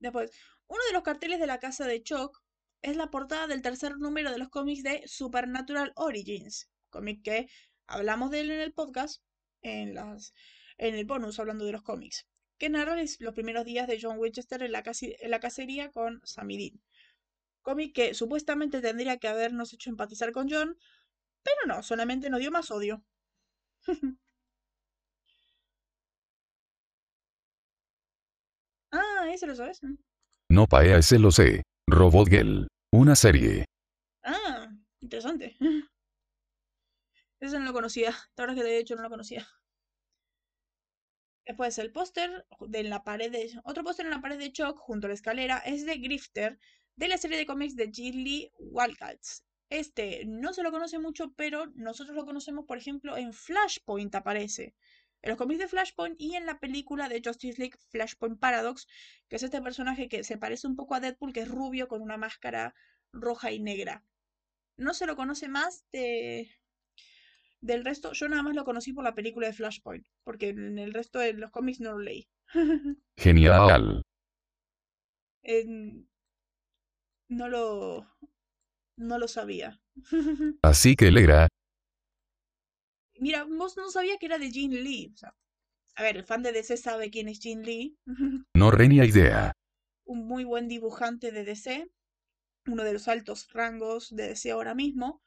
Después, 0.00 0.32
uno 0.66 0.80
de 0.88 0.92
los 0.92 1.04
carteles 1.04 1.38
de 1.38 1.46
la 1.46 1.60
casa 1.60 1.86
de 1.86 2.02
Choc 2.02 2.42
es 2.82 2.96
la 2.96 3.12
portada 3.12 3.46
del 3.46 3.62
tercer 3.62 3.96
número 3.96 4.32
de 4.32 4.38
los 4.38 4.48
cómics 4.48 4.82
de 4.82 5.04
Supernatural 5.06 5.92
Origins, 5.94 6.68
cómic 6.90 7.22
que 7.22 7.46
hablamos 7.86 8.32
de 8.32 8.40
él 8.40 8.50
en 8.50 8.60
el 8.60 8.72
podcast, 8.72 9.22
en 9.62 9.94
las 9.94 10.34
en 10.78 10.96
el 10.96 11.04
bonus 11.04 11.38
hablando 11.38 11.64
de 11.64 11.70
los 11.70 11.82
cómics, 11.82 12.26
que 12.58 12.70
narra 12.70 12.96
los 12.96 13.34
primeros 13.34 13.64
días 13.64 13.86
de 13.86 14.00
John 14.02 14.18
Winchester 14.18 14.64
en 14.64 14.72
la, 14.72 14.82
en 15.00 15.30
la 15.30 15.38
cacería 15.38 15.92
con 15.92 16.20
Sammy 16.24 16.58
Dean. 16.58 16.82
Cómic 17.62 17.94
que 17.94 18.14
supuestamente 18.14 18.80
tendría 18.80 19.18
que 19.18 19.28
habernos 19.28 19.72
hecho 19.72 19.90
empatizar 19.90 20.32
con 20.32 20.50
John, 20.50 20.76
pero 21.42 21.66
no, 21.66 21.82
solamente 21.82 22.30
nos 22.30 22.40
dio 22.40 22.50
más 22.50 22.70
odio. 22.70 23.04
ah, 28.92 29.28
ese 29.32 29.46
lo 29.46 29.54
sabes. 29.54 29.80
No 30.50 30.66
paea, 30.66 30.98
ese 30.98 31.18
lo 31.18 31.30
sé. 31.30 31.62
Robot 31.88 32.28
Girl. 32.28 32.68
Una 32.92 33.16
serie. 33.16 33.64
Ah, 34.22 34.68
interesante. 35.00 35.56
Ese 37.40 37.58
no 37.58 37.64
lo 37.64 37.72
conocía. 37.72 38.14
Verdad 38.36 38.54
que 38.54 38.62
de 38.62 38.78
hecho 38.78 38.94
no 38.94 39.02
lo 39.02 39.10
conocía. 39.10 39.48
Después 41.44 41.76
el 41.78 41.90
póster 41.90 42.46
de 42.60 42.84
la 42.84 43.02
pared 43.02 43.32
de... 43.32 43.50
Otro 43.64 43.82
póster 43.82 44.06
en 44.06 44.12
la 44.12 44.20
pared 44.20 44.38
de 44.38 44.52
Choc 44.52 44.78
junto 44.78 45.06
a 45.06 45.08
la 45.08 45.14
escalera 45.14 45.58
es 45.58 45.84
de 45.84 45.96
Grifter 45.96 46.60
de 46.96 47.08
la 47.08 47.18
serie 47.18 47.38
de 47.38 47.46
cómics 47.46 47.76
de 47.76 47.86
Lee 47.86 48.50
Wildcats. 48.58 49.44
Este 49.70 50.24
no 50.26 50.52
se 50.52 50.62
lo 50.62 50.70
conoce 50.70 50.98
mucho, 50.98 51.32
pero 51.34 51.66
nosotros 51.74 52.14
lo 52.14 52.26
conocemos, 52.26 52.66
por 52.66 52.78
ejemplo, 52.78 53.16
en 53.16 53.32
Flashpoint 53.32 54.14
aparece. 54.14 54.74
En 55.22 55.30
los 55.30 55.38
cómics 55.38 55.60
de 55.60 55.68
Flashpoint 55.68 56.20
y 56.20 56.34
en 56.34 56.46
la 56.46 56.58
película 56.58 57.08
de 57.08 57.22
Justice 57.24 57.58
League 57.58 57.78
Flashpoint 57.90 58.38
Paradox, 58.38 58.86
que 59.28 59.36
es 59.36 59.42
este 59.42 59.62
personaje 59.62 60.08
que 60.08 60.24
se 60.24 60.36
parece 60.36 60.66
un 60.66 60.76
poco 60.76 60.94
a 60.94 61.00
Deadpool, 61.00 61.32
que 61.32 61.40
es 61.40 61.48
rubio 61.48 61.88
con 61.88 62.02
una 62.02 62.16
máscara 62.16 62.74
roja 63.12 63.52
y 63.52 63.60
negra. 63.60 64.04
No 64.76 64.94
se 64.94 65.06
lo 65.06 65.16
conoce 65.16 65.48
más 65.48 65.86
de, 65.92 66.50
del 67.62 67.84
resto, 67.84 68.12
yo 68.12 68.28
nada 68.28 68.42
más 68.42 68.54
lo 68.54 68.64
conocí 68.64 68.92
por 68.92 69.04
la 69.04 69.14
película 69.14 69.46
de 69.46 69.52
Flashpoint, 69.52 70.06
porque 70.24 70.48
en 70.48 70.78
el 70.78 70.92
resto 70.92 71.20
de 71.20 71.32
los 71.32 71.50
cómics 71.50 71.80
no 71.80 71.92
lo 71.92 72.00
leí. 72.00 72.28
Genial. 73.16 74.02
No 77.32 77.48
lo. 77.48 78.06
No 78.96 79.18
lo 79.18 79.26
sabía. 79.28 79.80
Así 80.62 80.96
que 80.96 81.08
él 81.08 81.18
era. 81.18 81.48
Mira, 83.18 83.44
vos 83.44 83.76
no 83.76 83.90
sabía 83.90 84.18
que 84.18 84.26
era 84.26 84.38
de 84.38 84.50
Jean 84.50 84.70
Lee. 84.72 85.14
a 85.94 86.02
ver, 86.02 86.16
el 86.16 86.24
fan 86.24 86.42
de 86.42 86.52
DC 86.52 86.76
sabe 86.76 87.10
quién 87.10 87.28
es 87.28 87.40
Jean 87.40 87.62
Lee. 87.62 87.96
no 88.54 88.70
renia 88.70 89.04
idea. 89.04 89.52
Un 90.04 90.26
muy 90.26 90.44
buen 90.44 90.68
dibujante 90.68 91.32
de 91.32 91.44
DC. 91.44 91.90
Uno 92.66 92.84
de 92.84 92.92
los 92.92 93.08
altos 93.08 93.48
rangos 93.52 94.14
de 94.14 94.28
DC 94.28 94.50
ahora 94.50 94.74
mismo. 94.74 95.22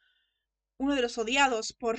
Uno 0.77 0.95
de 0.95 1.01
los 1.01 1.17
odiados 1.17 1.73
por 1.73 1.97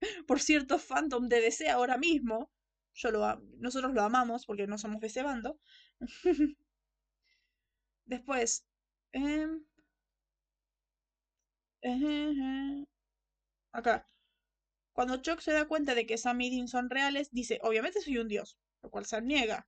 por 0.26 0.40
cierto 0.40 0.78
fandom 0.78 1.28
de 1.28 1.40
DC 1.40 1.68
ahora 1.68 1.98
mismo. 1.98 2.50
Yo 2.94 3.10
lo, 3.10 3.40
nosotros 3.58 3.92
lo 3.94 4.02
amamos 4.02 4.46
porque 4.46 4.66
no 4.66 4.78
somos 4.78 5.00
de 5.00 5.06
ese 5.08 5.22
bando. 5.22 5.58
Después. 8.06 8.67
Acá. 13.72 14.08
Cuando 14.92 15.22
Chuck 15.22 15.40
se 15.40 15.52
da 15.52 15.68
cuenta 15.68 15.94
de 15.94 16.06
que 16.06 16.18
Sam 16.18 16.40
y 16.40 16.50
Dean 16.50 16.68
son 16.68 16.90
reales, 16.90 17.30
dice, 17.30 17.58
obviamente 17.62 18.00
soy 18.00 18.18
un 18.18 18.28
dios, 18.28 18.58
lo 18.82 18.90
cual 18.90 19.06
se 19.06 19.22
niega. 19.22 19.66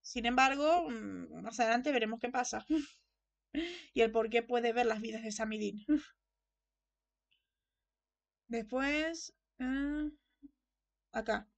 Sin 0.00 0.24
embargo, 0.26 0.88
mm, 0.88 1.42
más 1.42 1.60
adelante 1.60 1.92
veremos 1.92 2.20
qué 2.20 2.30
pasa. 2.30 2.64
y 3.94 4.00
el 4.00 4.12
por 4.12 4.30
qué 4.30 4.42
puede 4.42 4.72
ver 4.72 4.86
las 4.86 5.00
vidas 5.00 5.22
de 5.22 5.32
Sam 5.32 5.52
y 5.54 5.58
Dean. 5.58 6.02
Después, 8.48 9.34
eh, 9.58 10.10
acá. 11.12 11.48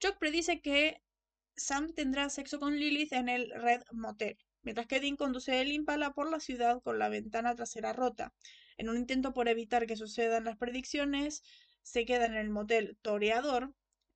Chuck 0.00 0.18
predice 0.18 0.60
que 0.60 1.02
Sam 1.56 1.92
tendrá 1.94 2.28
sexo 2.30 2.58
con 2.58 2.76
Lilith 2.76 3.12
en 3.12 3.28
el 3.28 3.50
Red 3.50 3.82
Motel, 3.92 4.38
mientras 4.62 4.86
que 4.86 5.00
Dean 5.00 5.16
conduce 5.16 5.60
el 5.60 5.72
Impala 5.72 6.12
por 6.12 6.30
la 6.30 6.40
ciudad 6.40 6.82
con 6.82 6.98
la 6.98 7.08
ventana 7.08 7.54
trasera 7.54 7.92
rota. 7.92 8.34
En 8.76 8.88
un 8.88 8.96
intento 8.96 9.32
por 9.32 9.48
evitar 9.48 9.86
que 9.86 9.96
sucedan 9.96 10.44
las 10.44 10.56
predicciones, 10.56 11.42
se 11.82 12.04
queda 12.04 12.26
en 12.26 12.34
el 12.34 12.50
motel 12.50 12.96
Toreador. 13.02 13.74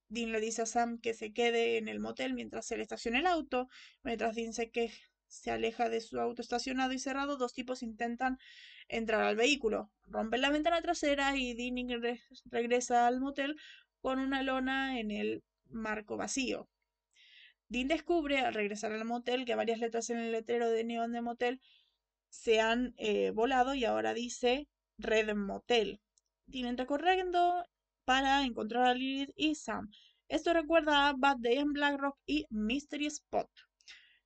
Dean 0.09 0.33
le 0.33 0.41
dice 0.41 0.63
a 0.63 0.67
Sam 0.67 0.99
que 0.99 1.15
se 1.15 1.33
quede 1.33 1.79
en 1.79 1.89
el 1.89 2.01
motel 2.01 2.35
mientras 2.35 2.71
él 2.73 2.81
estaciona 2.81 3.19
el 3.19 3.27
auto. 3.27 3.69
Mientras 4.03 4.35
Dean 4.35 4.53
se, 4.53 4.71
que 4.71 4.93
se 5.27 5.51
aleja 5.51 5.89
de 5.89 6.01
su 6.01 6.21
auto 6.21 6.43
estacionado 6.43 6.93
y 6.93 6.99
cerrado, 6.99 7.37
dos 7.37 7.53
tipos 7.53 7.83
intentan 7.83 8.39
entrar 8.89 9.23
al 9.23 9.37
vehículo. 9.37 9.91
Rompen 10.05 10.41
la 10.41 10.51
ventana 10.51 10.81
trasera 10.83 11.37
y 11.37 11.55
Dean 11.55 11.89
regresa 12.47 13.07
al 13.07 13.21
motel 13.21 13.57
con 14.01 14.19
una 14.19 14.43
lona 14.43 15.01
en 15.01 15.11
el 15.11 15.43
marco 15.71 16.17
vacío. 16.17 16.69
Dean 17.75 17.89
descubre 17.89 18.39
al 18.39 18.55
regresar 18.55 18.93
al 18.93 19.05
motel 19.05 19.45
que 19.45 19.57
varias 19.57 19.81
letras 19.81 20.09
en 20.09 20.19
el 20.19 20.31
letrero 20.31 20.71
de 20.71 20.85
neón 20.85 21.11
de 21.11 21.23
motel 21.23 21.61
se 22.29 22.61
han 22.61 22.95
eh, 22.99 23.33
volado 23.33 23.75
y 23.75 23.85
ahora 23.85 24.15
dice 24.15 24.69
Red 24.97 25.35
Motel. 25.35 26.01
Dean 26.47 26.67
entra 26.67 26.87
corriendo 26.87 27.65
para 28.05 28.45
encontrar 28.45 28.85
a 28.87 28.95
Lilith 28.95 29.33
y 29.35 29.57
Sam. 29.57 29.91
Esto 30.29 30.55
recuerda 30.55 31.09
a 31.09 31.15
Bad 31.15 31.39
Day 31.41 31.65
Blackrock 31.67 32.17
y 32.27 32.47
Mystery 32.49 33.07
Spot. 33.07 33.51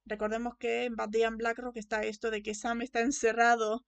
Recordemos 0.04 0.58
que 0.58 0.84
en 0.84 0.96
Bad 0.96 1.08
Day 1.08 1.22
Blackrock 1.34 1.78
está 1.78 2.02
esto 2.02 2.30
de 2.30 2.42
que 2.42 2.54
Sam 2.54 2.82
está 2.82 3.00
encerrado 3.00 3.82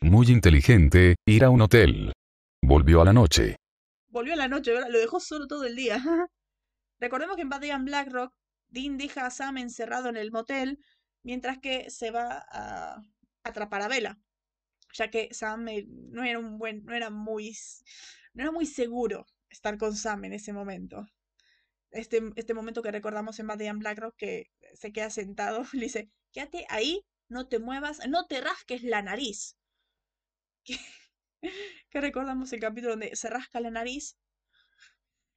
Muy 0.00 0.30
inteligente, 0.30 1.16
ir 1.26 1.42
a 1.44 1.50
un 1.50 1.62
hotel. 1.62 2.12
Volvió 2.62 3.02
a 3.02 3.04
la 3.04 3.12
noche. 3.12 3.56
Volvió 4.16 4.32
a 4.32 4.36
la 4.36 4.48
noche, 4.48 4.72
lo 4.72 4.98
dejó 4.98 5.20
solo 5.20 5.46
todo 5.46 5.66
el 5.66 5.76
día. 5.76 6.02
Recordemos 7.00 7.36
que 7.36 7.42
en 7.42 7.50
Bad 7.50 7.84
Blackrock, 7.84 8.32
Dean 8.66 8.96
deja 8.96 9.26
a 9.26 9.30
Sam 9.30 9.58
encerrado 9.58 10.08
en 10.08 10.16
el 10.16 10.32
motel 10.32 10.78
mientras 11.22 11.58
que 11.58 11.90
se 11.90 12.10
va 12.10 12.46
a 12.50 13.02
atrapar 13.44 13.82
a 13.82 13.88
Bella. 13.88 14.18
Ya 14.94 15.10
que 15.10 15.28
Sam 15.34 15.68
eh, 15.68 15.84
no 15.86 16.24
era 16.24 16.38
un 16.38 16.56
buen, 16.56 16.82
no 16.86 16.94
era 16.94 17.10
muy, 17.10 17.54
no 18.32 18.44
era 18.44 18.52
muy 18.52 18.64
seguro 18.64 19.26
estar 19.50 19.76
con 19.76 19.94
Sam 19.94 20.24
en 20.24 20.32
ese 20.32 20.54
momento. 20.54 21.04
este, 21.90 22.22
este 22.36 22.54
momento 22.54 22.80
que 22.80 22.92
recordamos 22.92 23.38
en 23.38 23.50
and 23.50 23.80
Blackrock, 23.80 24.16
que 24.16 24.50
se 24.72 24.94
queda 24.94 25.10
sentado, 25.10 25.62
le 25.74 25.82
dice, 25.82 26.10
quédate 26.32 26.64
ahí, 26.70 27.04
no 27.28 27.48
te 27.48 27.58
muevas, 27.58 28.00
no 28.08 28.24
te 28.24 28.40
rasques 28.40 28.82
la 28.82 29.02
nariz. 29.02 29.58
Que, 31.90 32.00
recordamos 32.00 32.52
el 32.52 32.60
capítulo 32.60 32.92
donde 32.92 33.14
se 33.14 33.30
rasca 33.30 33.60
la 33.60 33.70
nariz 33.70 34.16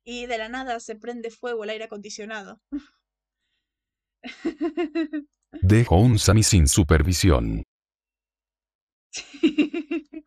y 0.04 0.26
de 0.26 0.38
la 0.38 0.50
nada 0.50 0.80
se 0.80 0.95
prende 0.95 1.30
fuego 1.30 1.64
el 1.64 1.70
aire 1.70 1.86
acondicionado. 1.86 2.62
Dejo 5.62 5.97
un 5.97 6.20
Sammy 6.20 6.43
sin 6.43 6.68
supervisión. 6.68 7.64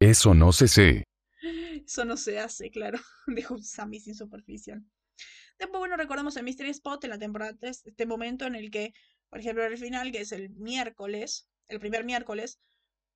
Eso 0.00 0.34
no 0.34 0.52
se 0.52 0.68
sé. 0.68 1.04
Eso 1.84 2.04
no 2.04 2.16
se 2.16 2.38
hace, 2.38 2.70
claro. 2.70 2.98
Dejo 3.26 3.54
un 3.54 3.62
Sammy 3.62 4.00
sin 4.00 4.14
supervisión. 4.14 4.90
Después, 5.58 5.78
bueno, 5.78 5.96
recordamos 5.96 6.36
el 6.36 6.44
Mystery 6.44 6.70
Spot 6.70 7.02
en 7.04 7.10
la 7.10 7.18
temporada 7.18 7.56
3, 7.58 7.86
este 7.86 8.06
momento 8.06 8.46
en 8.46 8.54
el 8.54 8.70
que, 8.70 8.92
por 9.30 9.40
ejemplo, 9.40 9.64
al 9.64 9.78
final, 9.78 10.12
que 10.12 10.20
es 10.20 10.32
el 10.32 10.50
miércoles, 10.50 11.48
el 11.68 11.80
primer 11.80 12.04
miércoles, 12.04 12.60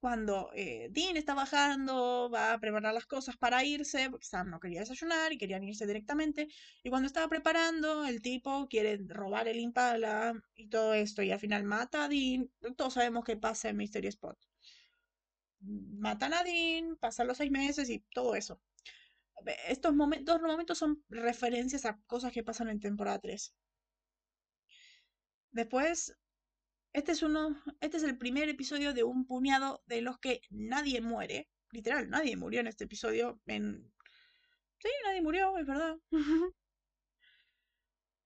cuando 0.00 0.50
eh, 0.54 0.88
Dean 0.90 1.16
está 1.16 1.34
bajando, 1.34 2.30
va 2.32 2.54
a 2.54 2.58
preparar 2.58 2.94
las 2.94 3.06
cosas 3.06 3.36
para 3.36 3.64
irse, 3.64 4.10
porque 4.10 4.26
Sam 4.26 4.50
no 4.50 4.58
quería 4.60 4.80
desayunar 4.80 5.32
y 5.32 5.38
querían 5.38 5.62
irse 5.64 5.86
directamente. 5.86 6.48
Y 6.82 6.90
cuando 6.90 7.06
estaba 7.06 7.28
preparando, 7.28 8.04
el 8.06 8.22
tipo 8.22 8.66
quiere 8.68 8.98
robar 9.08 9.46
el 9.48 9.60
Impala 9.60 10.34
y 10.54 10.68
todo 10.68 10.94
esto, 10.94 11.22
y 11.22 11.30
al 11.30 11.38
final 11.40 11.64
mata 11.64 12.04
a 12.04 12.08
Dean. 12.08 12.50
Todos 12.76 12.94
sabemos 12.94 13.24
qué 13.24 13.36
pasa 13.36 13.68
en 13.68 13.76
Mystery 13.76 14.08
Spot. 14.08 14.38
Matan 15.60 16.34
a 16.34 16.42
Dean, 16.42 16.96
pasan 16.96 17.26
los 17.26 17.36
seis 17.38 17.50
meses 17.50 17.88
y 17.90 18.00
todo 18.14 18.34
eso. 18.34 18.60
Estos 19.68 19.94
momentos, 19.94 20.40
momentos 20.40 20.78
son 20.78 21.02
referencias 21.08 21.84
a 21.86 21.98
cosas 22.06 22.32
que 22.32 22.42
pasan 22.42 22.68
en 22.68 22.80
temporada 22.80 23.18
3. 23.18 23.54
Después 25.52 26.16
este 26.92 27.12
es 27.12 27.22
uno, 27.22 27.62
este 27.80 27.98
es 27.98 28.02
el 28.02 28.18
primer 28.18 28.48
episodio 28.48 28.92
de 28.92 29.04
un 29.04 29.26
puñado 29.26 29.82
de 29.86 30.00
los 30.00 30.18
que 30.18 30.40
nadie 30.50 31.00
muere. 31.00 31.48
Literal, 31.72 32.10
nadie 32.10 32.36
murió 32.36 32.60
en 32.60 32.66
este 32.66 32.84
episodio. 32.84 33.40
En... 33.46 33.92
Sí, 34.78 34.88
nadie 35.04 35.22
murió, 35.22 35.56
es 35.58 35.66
verdad. 35.66 35.96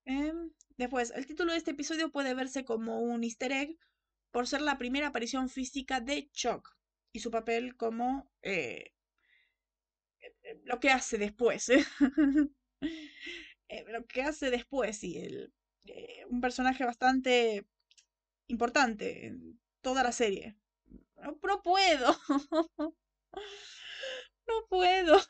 Em, 0.06 0.50
después, 0.76 1.12
el 1.16 1.26
título 1.26 1.52
de 1.52 1.58
este 1.58 1.70
episodio 1.70 2.12
puede 2.12 2.34
verse 2.34 2.64
como 2.64 3.00
un 3.00 3.24
easter 3.24 3.52
egg 3.52 3.78
por 4.30 4.46
ser 4.46 4.60
la 4.60 4.76
primera 4.76 5.06
aparición 5.08 5.48
física 5.48 6.00
de 6.00 6.28
Chuck 6.32 6.76
y 7.12 7.20
su 7.20 7.30
papel 7.30 7.76
como 7.76 8.30
eh, 8.42 8.92
eh, 10.20 10.60
lo 10.64 10.80
que 10.80 10.90
hace 10.90 11.18
después. 11.18 11.68
Eh, 11.70 11.84
lo 13.88 14.04
que 14.06 14.22
hace 14.22 14.50
después, 14.50 15.02
y 15.04 15.18
el, 15.18 15.54
un 16.28 16.40
personaje 16.40 16.84
bastante 16.84 17.66
importante 18.48 19.26
en 19.26 19.60
toda 19.80 20.02
la 20.02 20.12
serie. 20.12 20.56
No, 21.16 21.62
puedo. 21.62 22.16
No 24.46 24.66
puedo. 24.68 25.20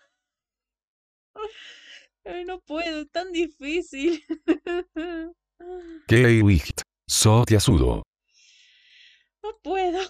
No 2.47 2.59
puedo, 2.61 3.03
es 3.03 3.11
tan 3.11 3.33
difícil. 3.33 4.25
¿Qué 6.09 6.43
So 7.07 7.45
te 7.45 7.57
asudo. 7.57 8.03
No 9.43 9.59
puedo. 9.63 10.01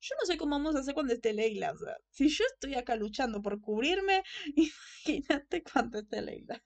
Yo 0.00 0.14
no 0.20 0.26
sé 0.26 0.36
cómo 0.36 0.56
vamos 0.56 0.76
a 0.76 0.80
hacer 0.80 0.94
cuando 0.94 1.12
esté 1.14 1.32
Leila. 1.32 1.72
O 1.72 1.76
sea, 1.78 1.96
si 2.10 2.28
yo 2.28 2.44
estoy 2.46 2.74
acá 2.74 2.96
luchando 2.96 3.42
por 3.42 3.60
cubrirme, 3.60 4.22
imagínate 4.56 5.62
cuando 5.62 5.98
esté 5.98 6.22
Leila. 6.22 6.62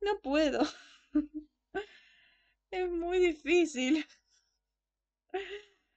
No 0.00 0.20
puedo. 0.20 0.60
Es 2.70 2.88
muy 2.88 3.18
difícil. 3.18 4.06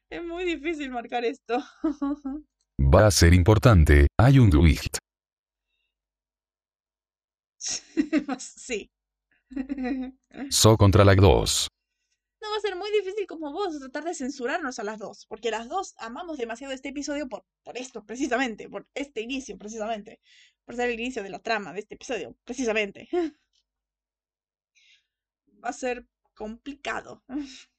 Es 0.10 0.24
muy 0.24 0.44
difícil 0.44 0.90
marcar 0.90 1.24
esto. 1.26 1.64
Va 2.80 3.08
a 3.08 3.12
ser 3.12 3.34
importante, 3.34 4.08
hay 4.20 4.40
un 4.40 4.50
twist. 4.50 4.98
sí. 8.40 8.90
So 10.50 10.76
contra 10.78 11.06
las 11.06 11.16
dos. 11.18 11.68
No 12.42 12.50
va 12.50 12.58
a 12.58 12.60
ser 12.60 12.76
muy 12.76 12.92
difícil 12.92 13.26
como 13.26 13.54
vos 13.54 13.80
tratar 13.80 14.04
de 14.04 14.14
censurarnos 14.14 14.78
a 14.80 14.84
las 14.84 15.00
dos, 15.00 15.26
porque 15.28 15.50
las 15.50 15.70
dos 15.70 15.94
amamos 15.98 16.38
demasiado 16.38 16.74
este 16.74 16.90
episodio 16.90 17.30
por, 17.30 17.46
por 17.64 17.78
esto, 17.78 18.04
precisamente, 18.06 18.68
por 18.68 18.86
este 18.96 19.22
inicio, 19.22 19.58
precisamente, 19.58 20.20
por 20.66 20.76
ser 20.76 20.90
el 20.90 21.00
inicio 21.00 21.24
de 21.24 21.30
la 21.30 21.40
trama 21.40 21.72
de 21.72 21.80
este 21.80 21.96
episodio, 21.96 22.36
precisamente. 22.44 23.08
Va 25.64 25.70
a 25.70 25.74
ser 25.74 26.06
complicado. 26.34 27.24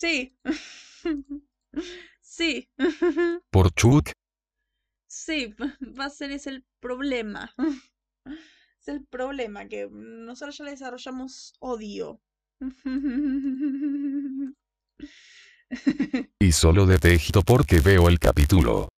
Sí. 0.00 0.36
Sí. 2.20 2.68
¿Por 3.50 3.72
Chuck? 3.74 4.10
Sí, 5.06 5.54
va 5.98 6.06
a 6.06 6.10
ser 6.10 6.32
ese 6.32 6.50
el 6.50 6.64
problema. 6.80 7.54
Es 8.80 8.88
el 8.88 9.06
problema, 9.06 9.66
que 9.68 9.88
nosotros 9.90 10.58
ya 10.58 10.64
le 10.64 10.72
desarrollamos 10.72 11.54
odio. 11.60 12.20
Y 16.40 16.52
solo 16.52 16.86
detesto 16.86 17.42
porque 17.42 17.80
veo 17.80 18.08
el 18.08 18.18
capítulo. 18.18 18.88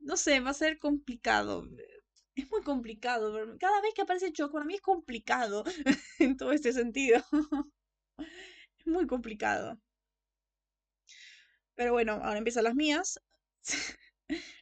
No 0.00 0.16
sé, 0.16 0.40
va 0.40 0.50
a 0.50 0.54
ser 0.54 0.78
complicado 0.78 1.68
es 2.34 2.50
muy 2.50 2.62
complicado. 2.62 3.32
Cada 3.58 3.80
vez 3.80 3.94
que 3.94 4.02
aparece 4.02 4.32
Choco, 4.32 4.54
para 4.54 4.64
mí 4.64 4.74
es 4.74 4.80
complicado 4.80 5.64
en 6.18 6.36
todo 6.36 6.52
este 6.52 6.72
sentido. 6.72 7.22
es 8.78 8.86
muy 8.86 9.06
complicado. 9.06 9.78
Pero 11.74 11.92
bueno, 11.92 12.12
ahora 12.12 12.38
empiezan 12.38 12.64
las 12.64 12.74
mías. 12.74 13.20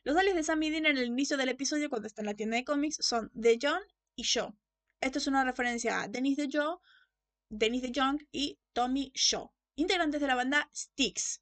Los 0.05 0.17
alias 0.17 0.35
de 0.35 0.43
Sammy 0.43 0.71
Dean 0.71 0.87
en 0.87 0.99
el 0.99 1.07
inicio 1.07 1.37
del 1.37 1.51
episodio, 1.51 1.91
cuando 1.91 2.09
está 2.09 2.23
en 2.23 2.27
la 2.27 2.35
tienda 2.35 2.57
de 2.57 2.65
cómics, 2.65 2.99
son 3.01 3.31
The 3.41 3.59
John 3.61 3.83
y 4.17 4.23
Shaw. 4.23 4.53
Esto 5.01 5.19
es 5.19 5.27
una 5.27 5.45
referencia 5.45 6.03
a 6.03 6.09
Dennis 6.09 6.37
de 6.37 6.49
Joe, 6.51 6.79
Dennis 7.51 7.83
de 7.83 7.93
Jong 7.95 8.21
y 8.33 8.59
Tommy 8.73 9.13
Shaw, 9.15 9.53
integrantes 9.77 10.21
de 10.21 10.27
la 10.27 10.35
banda 10.35 10.69
Styx. 10.75 11.41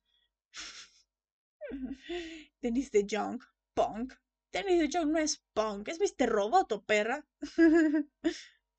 Dennis 2.61 2.91
de 2.91 3.07
Jong, 3.09 3.41
punk, 3.75 4.15
De 4.53 4.89
Jong 4.91 5.13
no 5.13 5.19
es 5.19 5.43
punk, 5.53 5.89
es 5.89 6.01
Mr. 6.01 6.29
Roboto, 6.29 6.83
perra. 6.83 7.27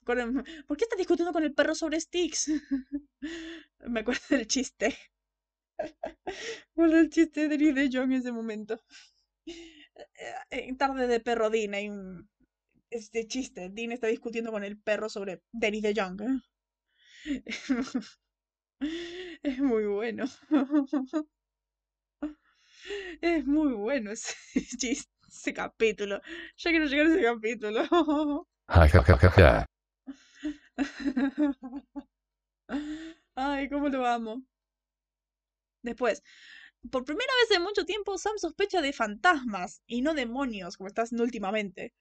¿Por 0.03 0.77
qué 0.77 0.83
estás 0.83 0.97
discutiendo 0.97 1.31
con 1.31 1.43
el 1.43 1.53
perro 1.53 1.75
sobre 1.75 1.99
sticks? 1.99 2.49
Me 3.79 3.99
acuerdo 3.99 4.21
del 4.29 4.47
chiste. 4.47 4.97
Bueno, 6.75 6.97
el 6.97 7.09
chiste 7.09 7.47
de 7.47 7.57
Dennis 7.57 7.75
de 7.75 7.89
Jong 7.91 8.11
en 8.11 8.19
ese 8.19 8.31
momento. 8.31 8.81
En 10.49 10.77
tarde 10.77 11.07
de 11.07 11.19
perro 11.19 11.49
Dean 11.49 11.73
hay 11.73 11.89
un... 11.89 12.29
Este 12.89 13.27
chiste. 13.27 13.69
Dean 13.69 13.91
está 13.91 14.07
discutiendo 14.07 14.51
con 14.51 14.63
el 14.63 14.77
perro 14.77 15.09
sobre 15.09 15.41
Dennis 15.51 15.83
de 15.83 15.93
Jong. 15.95 16.21
Es 19.43 19.59
muy 19.59 19.85
bueno. 19.85 20.25
Es 23.21 23.45
muy 23.45 23.73
bueno 23.73 24.11
ese 24.11 24.33
chiste 24.77 25.18
ese 25.37 25.53
capítulo. 25.53 26.21
Ya 26.57 26.71
quiero 26.71 26.85
llegar 26.85 27.07
a 27.07 27.09
ese 27.09 27.23
capítulo. 27.23 28.47
Ay, 33.35 33.69
cómo 33.69 33.89
lo 33.89 34.05
amo. 34.05 34.43
Después, 35.81 36.23
por 36.91 37.05
primera 37.05 37.31
vez 37.41 37.57
en 37.57 37.63
mucho 37.63 37.85
tiempo, 37.85 38.17
Sam 38.17 38.37
sospecha 38.37 38.81
de 38.81 38.93
fantasmas 38.93 39.81
y 39.87 40.01
no 40.01 40.13
demonios, 40.13 40.77
como 40.77 40.87
está 40.87 41.03
haciendo 41.03 41.23
últimamente. 41.23 41.93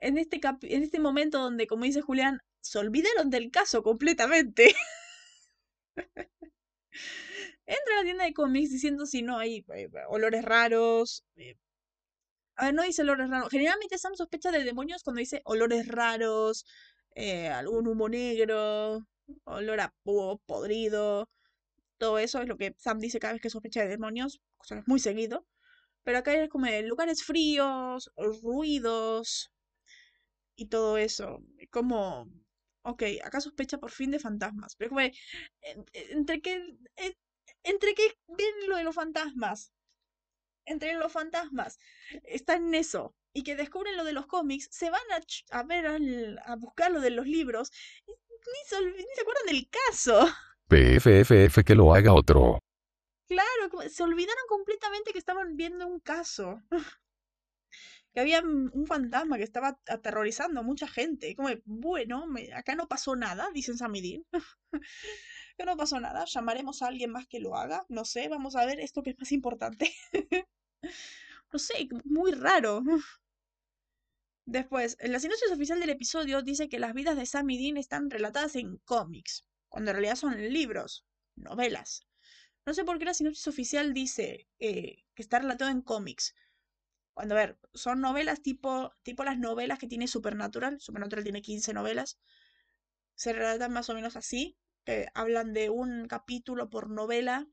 En 0.00 0.18
este, 0.18 0.40
en 0.62 0.82
este 0.82 0.98
momento 1.00 1.38
donde, 1.38 1.66
como 1.66 1.84
dice 1.84 2.00
Julián, 2.00 2.40
se 2.60 2.78
olvidaron 2.78 3.30
del 3.30 3.50
caso 3.50 3.82
completamente. 3.82 4.74
Entra 7.66 7.94
a 7.94 7.98
la 7.98 8.02
tienda 8.04 8.24
de 8.24 8.34
cómics 8.34 8.70
diciendo 8.70 9.06
si 9.06 9.22
no 9.22 9.38
hay 9.38 9.64
eh, 9.74 9.88
olores 10.08 10.44
raros, 10.44 11.24
eh, 11.36 11.56
a 12.56 12.66
ver, 12.66 12.74
no 12.74 12.82
dice 12.82 13.02
olores 13.02 13.28
raros. 13.30 13.50
Generalmente 13.50 13.98
Sam 13.98 14.14
sospecha 14.14 14.50
de 14.52 14.64
demonios 14.64 15.02
cuando 15.02 15.20
dice 15.20 15.42
olores 15.44 15.88
raros, 15.88 16.66
eh, 17.14 17.48
algún 17.48 17.86
humo 17.88 18.08
negro, 18.08 19.06
olor 19.44 19.80
a 19.80 19.94
podrido. 20.46 21.28
Todo 21.98 22.18
eso 22.18 22.42
es 22.42 22.48
lo 22.48 22.56
que 22.56 22.74
Sam 22.78 22.98
dice 23.00 23.20
cada 23.20 23.34
vez 23.34 23.42
que 23.42 23.50
sospecha 23.50 23.82
de 23.82 23.88
demonios, 23.88 24.40
cosa 24.56 24.78
es 24.78 24.88
muy 24.88 25.00
seguido. 25.00 25.46
Pero 26.04 26.18
acá 26.18 26.34
es 26.34 26.50
como 26.50 26.66
lugares 26.82 27.24
fríos, 27.24 28.10
ruidos 28.16 29.50
y 30.56 30.66
todo 30.68 30.98
eso. 30.98 31.40
Como, 31.70 32.28
ok, 32.82 33.02
acá 33.24 33.40
sospecha 33.40 33.78
por 33.78 33.90
fin 33.90 34.10
de 34.10 34.18
fantasmas. 34.18 34.76
Pero 34.76 34.90
como, 34.90 35.02
entre 35.62 36.40
que, 36.42 36.76
entre 37.64 37.94
viene 38.28 38.68
lo 38.68 38.76
de 38.76 38.84
los 38.84 38.94
fantasmas 38.94 39.73
entre 40.66 40.94
los 40.94 41.12
fantasmas. 41.12 41.78
Está 42.24 42.54
en 42.54 42.74
eso. 42.74 43.14
y 43.36 43.42
que 43.42 43.56
descubren 43.56 43.96
lo 43.96 44.04
de 44.04 44.12
los 44.12 44.26
cómics, 44.26 44.68
se 44.70 44.90
van 44.90 45.02
a, 45.50 45.62
ver 45.64 45.86
a 45.86 46.56
buscar 46.56 46.92
lo 46.92 47.00
de 47.00 47.10
los 47.10 47.26
libros 47.26 47.72
y 48.06 48.12
ni 48.12 48.68
se, 48.68 48.80
ni 48.80 49.14
se 49.14 49.20
acuerdan 49.22 49.46
del 49.46 49.68
caso. 49.68 50.28
PFFF 50.68 51.64
que 51.64 51.74
lo 51.74 51.94
haga 51.94 52.12
otro. 52.12 52.58
Claro, 53.26 53.88
se 53.88 54.02
olvidaron 54.02 54.44
completamente 54.48 55.12
que 55.12 55.18
estaban 55.18 55.56
viendo 55.56 55.86
un 55.86 56.00
caso. 56.00 56.62
que 58.14 58.20
había 58.20 58.40
un 58.42 58.86
fantasma 58.86 59.36
que 59.36 59.42
estaba 59.42 59.78
aterrorizando 59.88 60.60
a 60.60 60.62
mucha 60.62 60.86
gente. 60.86 61.34
Como, 61.34 61.48
bueno, 61.64 62.26
acá 62.54 62.76
no 62.76 62.86
pasó 62.86 63.16
nada, 63.16 63.48
dicen 63.52 63.76
Samidin. 63.76 64.24
que 65.56 65.64
no 65.64 65.76
pasó 65.76 66.00
nada, 66.00 66.24
llamaremos 66.24 66.82
a 66.82 66.88
alguien 66.88 67.10
más 67.10 67.26
que 67.26 67.40
lo 67.40 67.56
haga. 67.56 67.84
No 67.88 68.04
sé, 68.04 68.28
vamos 68.28 68.56
a 68.56 68.66
ver 68.66 68.80
esto 68.80 69.02
que 69.02 69.10
es 69.10 69.18
más 69.18 69.32
importante. 69.32 69.92
no 71.52 71.58
sé, 71.58 71.88
muy 72.04 72.32
raro. 72.32 72.82
Después, 74.46 74.96
la 75.00 75.20
sinopsis 75.20 75.50
oficial 75.52 75.80
del 75.80 75.90
episodio 75.90 76.42
dice 76.42 76.68
que 76.68 76.78
las 76.78 76.92
vidas 76.92 77.16
de 77.16 77.26
Sam 77.26 77.48
y 77.50 77.58
Dean 77.58 77.76
están 77.76 78.10
relatadas 78.10 78.56
en 78.56 78.76
cómics, 78.84 79.44
cuando 79.68 79.90
en 79.90 79.96
realidad 79.96 80.16
son 80.16 80.36
libros, 80.52 81.06
novelas. 81.34 82.06
No 82.66 82.74
sé 82.74 82.84
por 82.84 82.98
qué 82.98 83.04
la 83.06 83.14
sinopsis 83.14 83.46
oficial 83.48 83.94
dice 83.94 84.48
eh, 84.58 85.04
que 85.14 85.22
está 85.22 85.38
relatado 85.38 85.70
en 85.70 85.82
cómics. 85.82 86.34
Cuando, 87.14 87.36
a 87.36 87.38
ver, 87.38 87.58
son 87.72 88.00
novelas 88.00 88.42
tipo, 88.42 88.92
tipo 89.02 89.24
las 89.24 89.38
novelas 89.38 89.78
que 89.78 89.86
tiene 89.86 90.08
Supernatural. 90.08 90.80
Supernatural 90.80 91.24
tiene 91.24 91.42
15 91.42 91.72
novelas. 91.72 92.18
Se 93.14 93.32
relatan 93.32 93.72
más 93.72 93.88
o 93.88 93.94
menos 93.94 94.16
así, 94.16 94.56
que 94.84 95.08
hablan 95.14 95.52
de 95.52 95.70
un 95.70 96.06
capítulo 96.06 96.70
por 96.70 96.90
novela 96.90 97.46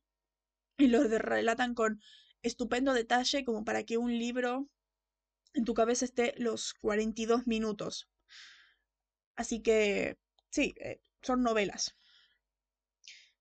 y 0.77 0.87
lo 0.87 1.03
relatan 1.03 1.73
con 1.75 2.01
estupendo 2.41 2.93
detalle 2.93 3.45
como 3.45 3.63
para 3.63 3.83
que 3.83 3.97
un 3.97 4.17
libro 4.17 4.67
en 5.53 5.65
tu 5.65 5.73
cabeza 5.73 6.05
esté 6.05 6.33
los 6.37 6.73
42 6.75 7.47
minutos. 7.47 8.09
Así 9.35 9.61
que, 9.61 10.17
sí, 10.49 10.73
eh, 10.77 11.01
son 11.21 11.43
novelas. 11.43 11.95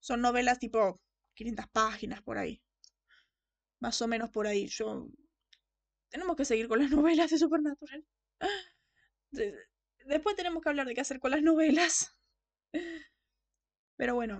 Son 0.01 0.20
novelas 0.20 0.59
tipo 0.59 1.01
500 1.34 1.66
páginas 1.68 2.22
por 2.22 2.38
ahí. 2.38 2.61
Más 3.80 4.01
o 4.03 4.09
menos 4.09 4.30
por 4.30 4.47
ahí. 4.47 4.66
Yo... 4.66 5.09
Tenemos 6.09 6.36
que 6.36 6.45
seguir 6.45 6.68
con 6.68 6.80
las 6.80 6.91
novelas 6.91 7.30
de 7.30 7.38
Supernatural. 7.38 8.05
Después 10.05 10.36
tenemos 10.36 10.62
que 10.62 10.68
hablar 10.68 10.86
de 10.86 10.95
qué 10.95 11.01
hacer 11.01 11.20
con 11.20 11.30
las 11.30 11.43
novelas. 11.43 12.16
Pero 14.01 14.14
bueno, 14.14 14.38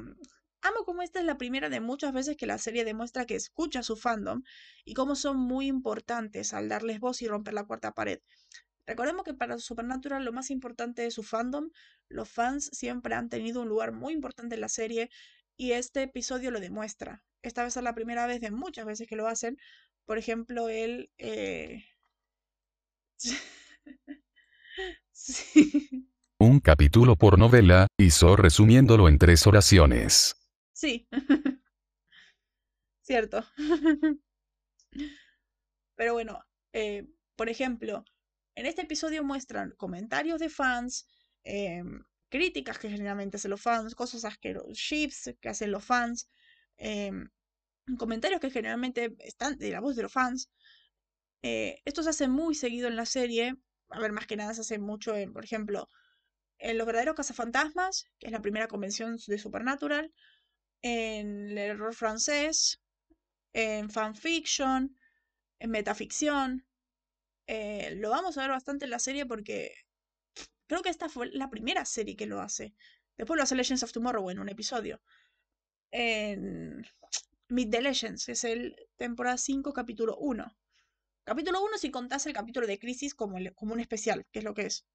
amo 0.63 0.85
como 0.87 1.03
esta 1.03 1.21
es 1.21 1.27
la 1.27 1.37
primera 1.37 1.69
de 1.69 1.81
muchas 1.81 2.15
veces 2.15 2.39
que 2.39 2.47
la 2.47 2.57
serie 2.57 2.83
demuestra 2.83 3.27
que 3.27 3.35
escucha 3.35 3.81
a 3.81 3.83
su 3.83 3.95
fandom 3.95 4.43
y 4.87 4.95
cómo 4.95 5.15
son 5.17 5.37
muy 5.37 5.67
importantes 5.67 6.55
al 6.55 6.71
darles 6.71 6.99
voz 6.99 7.21
y 7.21 7.29
romper 7.29 7.53
la 7.53 7.65
cuarta 7.65 7.93
pared. 7.93 8.21
Recordemos 8.87 9.23
que 9.23 9.35
para 9.35 9.59
Supernatural 9.59 10.25
lo 10.25 10.33
más 10.33 10.49
importante 10.51 11.05
es 11.05 11.13
su 11.13 11.23
fandom, 11.23 11.69
los 12.09 12.31
fans 12.31 12.71
siempre 12.73 13.15
han 13.15 13.29
tenido 13.29 13.61
un 13.61 13.69
lugar 13.69 13.93
muy 13.93 14.15
importante 14.15 14.55
en 14.55 14.63
la 14.63 14.71
serie 14.71 15.11
y 15.59 15.73
este 15.73 16.05
episodio 16.05 16.51
lo 16.51 16.61
demuestra. 16.61 17.23
Esta 17.43 17.63
vez 17.63 17.77
es 17.77 17.83
la 17.83 17.95
primera 17.95 18.27
vez 18.27 18.41
de 18.41 18.51
muchas 18.51 18.87
veces 18.87 19.07
que 19.07 19.17
lo 19.17 19.27
hacen. 19.27 19.59
Por 20.07 20.17
ejemplo, 20.17 20.71
él... 20.71 21.11
Eh... 21.19 21.85
sí 25.13 26.09
un 26.41 26.59
capítulo 26.59 27.17
por 27.17 27.39
novela, 27.39 27.87
hizo 27.99 28.35
resumiéndolo 28.35 29.09
en 29.09 29.19
tres 29.19 29.47
oraciones. 29.47 30.35
Sí. 30.73 31.07
Cierto. 33.03 33.45
Pero 35.97 36.15
bueno, 36.15 36.43
eh, 36.73 37.07
por 37.37 37.51
ejemplo, 37.51 38.05
en 38.55 38.65
este 38.65 38.83
episodio 38.83 39.23
muestran 39.23 39.75
comentarios 39.77 40.41
de 40.41 40.49
fans, 40.49 41.07
em, 41.45 42.03
críticas 42.31 42.79
que 42.79 42.89
generalmente 42.89 43.37
hacen 43.37 43.51
los 43.51 43.61
fans, 43.61 43.95
cosas 43.95 44.25
asquerosas, 44.25 45.35
que 45.43 45.49
hacen 45.51 45.71
los 45.71 45.85
fans, 45.85 46.31
em, 46.79 47.29
comentarios 47.99 48.41
que 48.41 48.51
generalmente 48.51 49.15
están 49.19 49.59
de 49.59 49.73
la 49.73 49.81
voz 49.81 49.95
de 49.95 50.05
los 50.05 50.13
fans. 50.13 50.51
Eh, 51.43 51.83
esto 51.85 52.03
se 52.03 52.11
hace 52.11 52.29
muy 52.29 52.55
seguido 52.55 52.89
en 52.89 52.97
la 52.97 53.05
serie. 53.05 53.57
A 53.91 54.01
ver, 54.01 54.13
más 54.13 54.27
que 54.27 54.37
nada 54.37 54.55
se 54.55 54.63
hace 54.63 54.79
mucho 54.79 55.15
en, 55.15 55.35
por 55.35 55.45
ejemplo, 55.45 55.89
en 56.61 56.79
Los 56.79 56.87
verdaderos 56.87 57.17
cazafantasmas, 57.17 58.07
que 58.19 58.27
es 58.27 58.33
la 58.33 58.43
primera 58.43 58.69
convención 58.69 59.19
de 59.27 59.39
Supernatural, 59.39 60.13
en 60.83 61.51
el 61.51 61.59
error 61.59 61.95
francés, 61.95 62.81
en 63.53 63.91
fanfiction, 63.91 64.97
en 65.59 65.71
metaficción. 65.71 66.67
Eh, 67.47 67.95
lo 67.97 68.11
vamos 68.11 68.37
a 68.37 68.43
ver 68.43 68.51
bastante 68.51 68.85
en 68.85 68.91
la 68.91 68.99
serie 68.99 69.27
porque 69.27 69.73
creo 70.67 70.83
que 70.83 70.91
esta 70.91 71.09
fue 71.09 71.31
la 71.33 71.51
primera 71.51 71.85
serie 71.85 72.17
que 72.17 72.27
lo 72.27 72.41
hace. 72.41 72.75
Después 73.17 73.37
lo 73.37 73.43
hace 73.43 73.57
Legends 73.57 73.83
of 73.83 73.93
Tomorrow 73.93 74.31
en 74.31 74.39
un 74.39 74.49
episodio. 74.49 75.01
En 75.91 76.87
Meet 77.49 77.71
the 77.71 77.83
Legends, 77.83 78.29
es 78.29 78.45
el 78.45 78.77
temporada 78.97 79.37
5, 79.37 79.73
capítulo 79.73 80.17
1. 80.19 80.57
Capítulo 81.25 81.63
1 81.63 81.79
si 81.79 81.91
contás 81.91 82.27
el 82.27 82.33
capítulo 82.33 82.67
de 82.67 82.79
Crisis 82.79 83.15
como, 83.15 83.39
como 83.55 83.73
un 83.73 83.81
especial, 83.81 84.27
que 84.31 84.39
es 84.41 84.45
lo 84.45 84.55
que 84.55 84.67
es. 84.67 84.87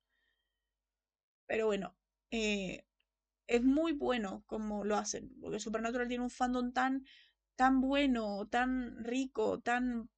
Pero 1.47 1.67
bueno, 1.67 1.95
eh, 2.31 2.85
es 3.47 3.63
muy 3.63 3.93
bueno 3.93 4.43
como 4.47 4.83
lo 4.83 4.95
hacen, 4.97 5.31
porque 5.41 5.59
Supernatural 5.59 6.07
tiene 6.07 6.23
un 6.23 6.29
fandom 6.29 6.73
tan, 6.73 7.05
tan 7.55 7.81
bueno, 7.81 8.47
tan 8.49 9.03
rico, 9.03 9.59
tan, 9.59 10.09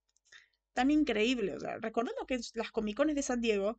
tan 0.74 0.92
increíble. 0.92 1.56
O 1.56 1.60
sea, 1.60 1.78
recordando 1.80 2.26
que 2.26 2.40
las 2.54 2.72
Comicones 2.72 3.16
de 3.16 3.24
San 3.24 3.42
Diego, 3.42 3.78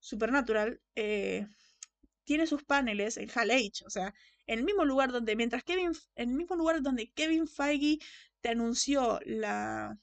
Supernatural, 0.00 0.80
eh, 0.94 1.46
tiene 2.24 2.46
sus 2.46 2.62
paneles 2.62 3.16
en 3.16 3.30
Hall 3.30 3.50
o 3.86 3.90
sea, 3.90 4.14
en 4.46 4.58
el 4.58 4.64
mismo 4.64 4.84
lugar 4.84 5.12
donde, 5.12 5.34
mientras 5.34 5.64
Kevin, 5.64 5.92
en 6.14 6.30
el 6.30 6.36
mismo 6.36 6.56
lugar 6.56 6.82
donde 6.82 7.10
Kevin 7.12 7.48
Feige 7.48 7.98
te 8.42 8.50
anunció 8.50 9.18
la, 9.24 9.98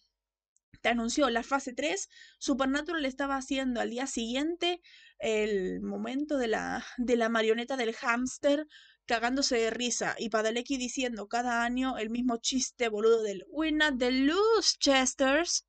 te 0.82 0.90
anunció 0.90 1.30
la 1.30 1.44
fase 1.44 1.74
3, 1.74 2.10
Supernatural 2.40 3.06
estaba 3.06 3.38
haciendo 3.38 3.80
al 3.80 3.92
día 3.92 4.08
siguiente 4.08 4.82
el 5.20 5.82
momento 5.82 6.38
de 6.38 6.48
la, 6.48 6.86
de 6.98 7.16
la 7.16 7.30
marioneta 7.30 7.78
del 7.78 7.94
hámster 7.94 8.68
cagándose 9.06 9.58
de 9.58 9.70
risa 9.70 10.16
y 10.18 10.30
Padalecki 10.30 10.78
diciendo 10.78 11.28
cada 11.28 11.64
año 11.64 11.98
el 11.98 12.10
mismo 12.10 12.38
chiste 12.38 12.90
boludo 12.90 13.22
del 13.24 13.46
We're 13.50 13.76
not 13.76 14.00
the 14.00 14.12
loose 14.12 14.78
chesters. 14.80 15.66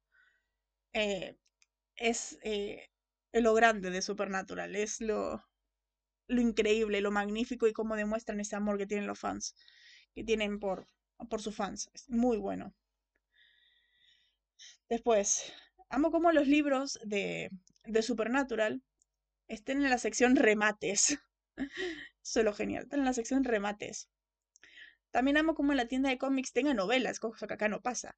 Eh, 0.92 1.36
es 1.96 2.38
eh, 2.42 2.88
lo 3.32 3.54
grande 3.54 3.90
de 3.90 4.02
Supernatural, 4.02 4.74
es 4.76 5.00
lo, 5.00 5.44
lo 6.28 6.40
increíble, 6.40 7.00
lo 7.00 7.10
magnífico 7.10 7.66
y 7.66 7.72
cómo 7.72 7.96
demuestran 7.96 8.40
ese 8.40 8.56
amor 8.56 8.78
que 8.78 8.86
tienen 8.86 9.06
los 9.06 9.18
fans, 9.18 9.54
que 10.14 10.24
tienen 10.24 10.58
por, 10.58 10.86
por 11.28 11.42
sus 11.42 11.54
fans. 11.54 11.90
Es 11.92 12.08
muy 12.08 12.38
bueno. 12.38 12.74
Después, 14.88 15.52
amo 15.90 16.10
como 16.10 16.32
los 16.32 16.46
libros 16.46 16.98
de, 17.04 17.50
de 17.84 18.02
Supernatural 18.02 18.82
estén 19.48 19.82
en 19.82 19.90
la 19.90 19.98
sección 19.98 20.36
remates. 20.36 21.18
Solo 22.22 22.52
genial, 22.52 22.84
están 22.84 23.00
en 23.00 23.06
la 23.06 23.12
sección 23.12 23.44
remates. 23.44 24.08
También 25.10 25.36
amo 25.36 25.54
como 25.54 25.72
la 25.74 25.86
tienda 25.86 26.10
de 26.10 26.18
cómics 26.18 26.52
tenga 26.52 26.74
novelas, 26.74 27.20
cosa 27.20 27.46
que 27.46 27.54
acá 27.54 27.68
no 27.68 27.80
pasa. 27.80 28.16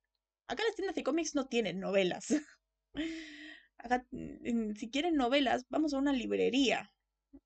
Acá 0.48 0.62
las 0.66 0.74
tiendas 0.74 0.96
de 0.96 1.04
cómics 1.04 1.34
no 1.34 1.46
tienen 1.46 1.78
novelas. 1.80 2.34
Acá, 3.78 4.04
si 4.10 4.90
quieren 4.90 5.14
novelas, 5.14 5.66
vamos 5.68 5.94
a 5.94 5.98
una 5.98 6.12
librería 6.12 6.92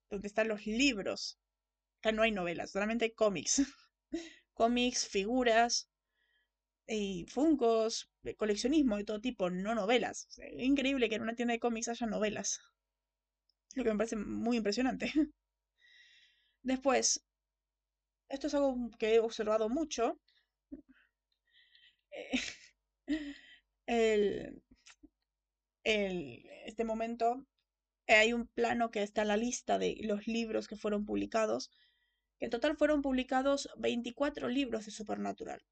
donde 0.09 0.29
están 0.29 0.49
los 0.49 0.67
libros. 0.67 1.39
Acá 2.01 2.13
no 2.13 2.23
hay 2.23 2.31
novelas, 2.31 2.71
solamente 2.71 3.05
hay 3.05 3.13
cómics. 3.13 3.63
cómics, 4.55 5.07
figuras, 5.07 5.91
y 6.87 7.27
funcos, 7.29 8.11
coleccionismo 8.37 8.97
de 8.97 9.05
todo 9.05 9.21
tipo, 9.21 9.51
no 9.51 9.75
novelas. 9.75 10.29
increíble 10.59 11.09
que 11.09 11.17
en 11.17 11.23
una 11.23 11.35
tienda 11.35 11.53
de 11.53 11.61
cómics 11.61 11.89
haya 11.89 12.07
novelas. 12.07 12.61
Lo 13.75 13.85
que 13.85 13.91
me 13.91 13.97
parece 13.97 14.17
muy 14.17 14.57
impresionante. 14.59 15.13
Después, 16.65 17.23
esto 18.29 18.49
es 18.49 18.55
algo 18.55 18.91
que 18.99 19.15
he 19.15 19.21
observado 19.21 19.69
mucho. 19.69 20.19
Eh, 22.11 22.41
el, 23.87 24.63
el, 25.85 26.45
este 26.67 26.85
momento 26.85 27.47
hay 28.09 28.33
un 28.33 28.47
plano 28.49 28.91
que 28.91 29.03
está 29.03 29.23
en 29.23 29.29
la 29.29 29.37
lista 29.37 29.79
de 29.79 29.97
los 30.03 30.27
libros 30.27 30.69
que 30.69 30.77
fueron 30.77 31.07
publicados. 31.07 31.71
en 32.41 32.51
total 32.51 32.77
fueron 32.77 33.03
publicados 33.03 33.71
24 33.79 34.49
libros 34.49 34.87
de 34.87 34.93
Supernatural, 34.93 35.63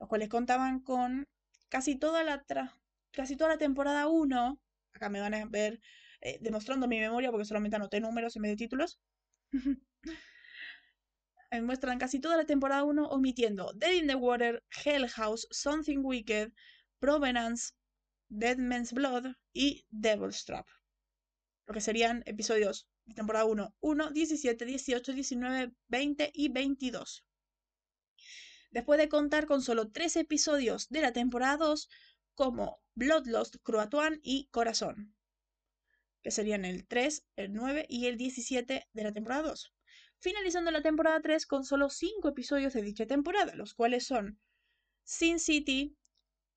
los 0.00 0.08
cuales 0.08 0.28
contaban 0.28 0.80
con 0.80 1.28
casi 1.68 1.96
toda 1.96 2.24
la, 2.24 2.44
casi 3.12 3.36
toda 3.36 3.50
la 3.50 3.58
temporada 3.58 4.08
1. 4.08 4.60
Acá 4.94 5.08
me 5.10 5.20
van 5.20 5.34
a 5.34 5.44
ver 5.46 5.80
eh, 6.20 6.38
demostrando 6.40 6.86
mi 6.88 6.98
memoria 7.00 7.30
porque 7.30 7.44
solamente 7.44 7.76
anoté 7.76 8.00
números 8.00 8.36
en 8.36 8.42
vez 8.42 8.52
de 8.52 8.56
títulos. 8.56 8.98
Eh, 11.52 11.62
muestran 11.62 11.98
casi 11.98 12.20
toda 12.20 12.36
la 12.36 12.46
temporada 12.46 12.84
1 12.84 13.08
omitiendo 13.08 13.72
Dead 13.72 13.94
in 13.94 14.06
the 14.06 14.14
Water, 14.14 14.62
Hell 14.84 15.08
House, 15.08 15.48
Something 15.50 15.98
Wicked, 16.04 16.52
Provenance, 17.00 17.72
Dead 18.28 18.56
Man's 18.58 18.92
Blood 18.92 19.34
y 19.52 19.84
Devil's 19.90 20.44
Trap. 20.44 20.68
lo 21.66 21.74
que 21.74 21.80
serían 21.80 22.22
episodios 22.26 22.88
de 23.04 23.14
temporada 23.14 23.46
1, 23.46 23.74
1, 23.80 24.10
17, 24.12 24.64
18, 24.64 25.12
19, 25.12 25.74
20 25.88 26.30
y 26.32 26.48
22. 26.50 27.24
Después 28.70 29.00
de 29.00 29.08
contar 29.08 29.46
con 29.46 29.62
solo 29.62 29.90
tres 29.90 30.14
episodios 30.14 30.88
de 30.88 31.00
la 31.00 31.12
temporada 31.12 31.56
2, 31.56 31.88
como 32.36 32.80
Bloodlust, 32.94 33.56
Cruatuan 33.64 34.20
y 34.22 34.46
Corazón, 34.52 35.16
que 36.22 36.30
serían 36.30 36.64
el 36.64 36.86
3, 36.86 37.24
el 37.36 37.52
9 37.52 37.86
y 37.88 38.06
el 38.06 38.16
17 38.16 38.88
de 38.92 39.02
la 39.02 39.12
temporada 39.12 39.48
2. 39.48 39.74
Finalizando 40.18 40.70
la 40.70 40.82
temporada 40.82 41.20
3 41.20 41.46
con 41.46 41.64
solo 41.64 41.88
5 41.88 42.28
episodios 42.28 42.74
de 42.74 42.82
dicha 42.82 43.06
temporada, 43.06 43.54
los 43.54 43.74
cuales 43.74 44.04
son 44.06 44.38
Sin 45.02 45.38
City, 45.38 45.96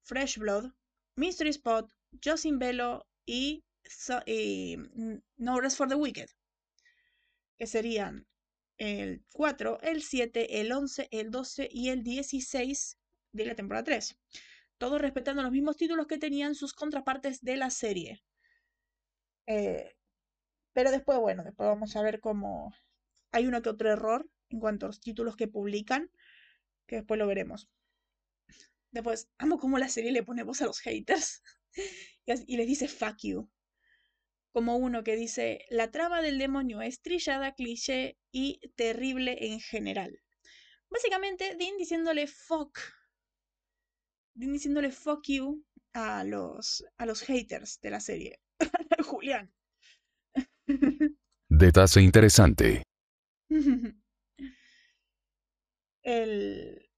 Fresh 0.03 0.38
Blood, 0.38 0.74
Mystery 1.16 1.51
Spot, 1.51 1.89
Josin 2.24 2.59
Velo 2.59 3.07
y, 3.26 3.64
No 5.38 5.61
Rest 5.61 5.78
for 5.78 5.88
the 5.88 5.95
Wicked, 5.95 6.30
que 7.57 7.68
serían 7.68 8.28
el 8.78 9.24
4, 9.32 9.80
el 9.82 10.03
7, 10.03 10.59
el 10.59 10.72
11, 10.72 11.07
el 11.11 11.32
12 11.32 11.70
y 11.72 11.89
el 11.89 12.03
16 12.03 12.97
de 13.32 13.45
la 13.45 13.55
temporada 13.55 13.86
3. 13.86 14.18
Todos 14.78 15.01
respetando 15.01 15.41
los 15.41 15.51
mismos 15.51 15.78
títulos 15.78 16.07
que 16.07 16.18
tenían 16.18 16.55
sus 16.55 16.74
contrapartes 16.74 17.41
de 17.41 17.55
la 17.55 17.70
serie. 17.70 18.24
Eh, 19.48 19.96
pero 20.74 20.91
después, 20.91 21.20
bueno, 21.20 21.44
después 21.44 21.68
vamos 21.68 21.96
a 21.96 22.02
ver 22.02 22.20
cómo 22.20 22.74
hay 23.32 23.48
uno 23.48 23.62
que 23.62 23.70
otro 23.70 23.91
error 23.91 24.30
en 24.50 24.60
cuanto 24.60 24.86
a 24.86 24.89
los 24.89 25.02
títulos 25.02 25.36
que 25.36 25.48
publican, 25.48 26.12
que 26.88 26.98
después 26.98 27.18
lo 27.18 27.28
veremos. 27.28 27.70
Después, 28.91 29.30
amo 29.39 29.58
cómo 29.58 29.80
la 29.80 29.89
serie 29.89 30.12
le 30.12 30.24
pone 30.24 30.44
voz 30.44 30.62
a 30.62 30.66
los 30.66 30.80
haters 30.80 31.41
y 32.48 32.58
les 32.58 32.68
dice 32.68 32.88
fuck 32.88 33.18
you. 33.24 33.50
Como 34.52 34.78
uno 34.78 35.04
que 35.04 35.16
dice, 35.16 35.66
la 35.70 35.89
trama 35.89 36.22
del 36.22 36.38
demonio 36.38 36.82
es 36.84 37.02
trillada, 37.02 37.56
cliché 37.56 38.20
y 38.32 38.60
terrible 38.76 39.48
en 39.48 39.60
general. 39.60 40.22
Básicamente, 40.91 41.56
Dean 41.56 41.76
diciéndole 41.78 42.28
fuck. 42.28 42.78
Dean 44.36 44.54
diciéndole 44.54 44.91
fuck 44.91 45.28
you 45.28 45.66
a 45.94 46.24
los, 46.24 46.86
a 46.98 47.08
los 47.08 47.22
haters 47.22 47.80
de 47.82 47.89
la 47.89 48.00
serie. 48.00 48.43
Julián. 49.06 49.51
Detalle 51.49 52.01
interesante. 52.01 52.84
El... 56.04 56.89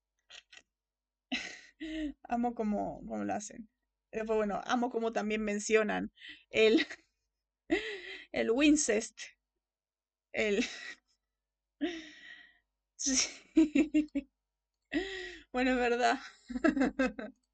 amo 2.28 2.56
como, 2.56 3.06
como 3.06 3.24
lo 3.24 3.34
hacen. 3.34 3.70
Después, 4.12 4.38
bueno, 4.38 4.62
amo 4.66 4.90
como 4.90 5.12
también 5.12 5.44
mencionan 5.44 6.12
el, 6.50 6.88
el 8.32 8.52
Wincest. 8.52 9.20
El... 10.34 10.66
Bueno, 15.54 15.72
es 15.72 15.78
verdad. 15.78 16.20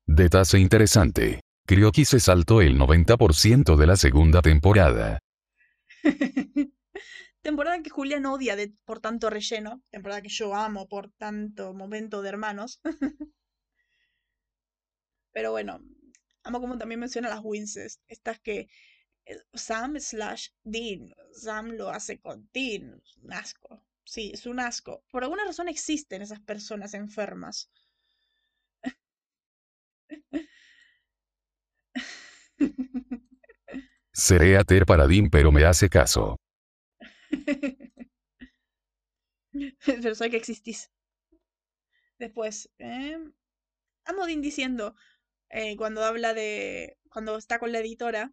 Detalle 0.07 0.59
interesante. 0.59 1.40
Creo 1.71 1.93
se 1.93 2.19
saltó 2.19 2.59
el 2.59 2.77
90% 2.77 3.77
de 3.77 3.87
la 3.87 3.95
segunda 3.95 4.41
temporada. 4.41 5.19
temporada 7.41 7.81
que 7.81 7.89
Julián 7.89 8.25
odia 8.25 8.57
por 8.83 8.99
tanto 8.99 9.29
relleno. 9.29 9.81
Temporada 9.89 10.21
que 10.21 10.27
yo 10.27 10.53
amo 10.53 10.89
por 10.89 11.11
tanto 11.11 11.73
momento 11.73 12.21
de 12.21 12.27
hermanos. 12.27 12.81
Pero 15.31 15.51
bueno, 15.51 15.79
amo 16.43 16.59
como 16.59 16.77
también 16.77 16.99
menciona 16.99 17.29
las 17.29 17.39
Winces. 17.41 18.01
Estas 18.09 18.41
que 18.41 18.67
eh, 19.25 19.37
Sam 19.53 19.97
slash 19.97 20.49
Dean. 20.65 21.15
Sam 21.31 21.69
lo 21.77 21.87
hace 21.87 22.19
con 22.19 22.49
Dean. 22.51 23.01
Un 23.23 23.31
asco. 23.31 23.81
Sí, 24.03 24.31
es 24.33 24.45
un 24.45 24.59
asco. 24.59 25.05
Por 25.09 25.23
alguna 25.23 25.45
razón 25.45 25.69
existen 25.69 26.21
esas 26.21 26.41
personas 26.41 26.93
enfermas. 26.95 27.71
Seré 34.13 34.57
ater 34.57 34.85
para 34.85 35.07
Dean, 35.07 35.29
pero 35.29 35.51
me 35.51 35.63
hace 35.65 35.89
caso. 35.89 36.37
pero 39.85 40.15
sé 40.15 40.29
que 40.29 40.37
existís. 40.37 40.89
Después, 42.19 42.69
eh, 42.79 43.17
amo 44.05 44.25
Dean 44.25 44.41
diciendo, 44.41 44.95
eh, 45.49 45.75
cuando 45.77 46.03
habla 46.03 46.33
de, 46.33 46.97
cuando 47.09 47.37
está 47.37 47.59
con 47.59 47.71
la 47.71 47.79
editora, 47.79 48.31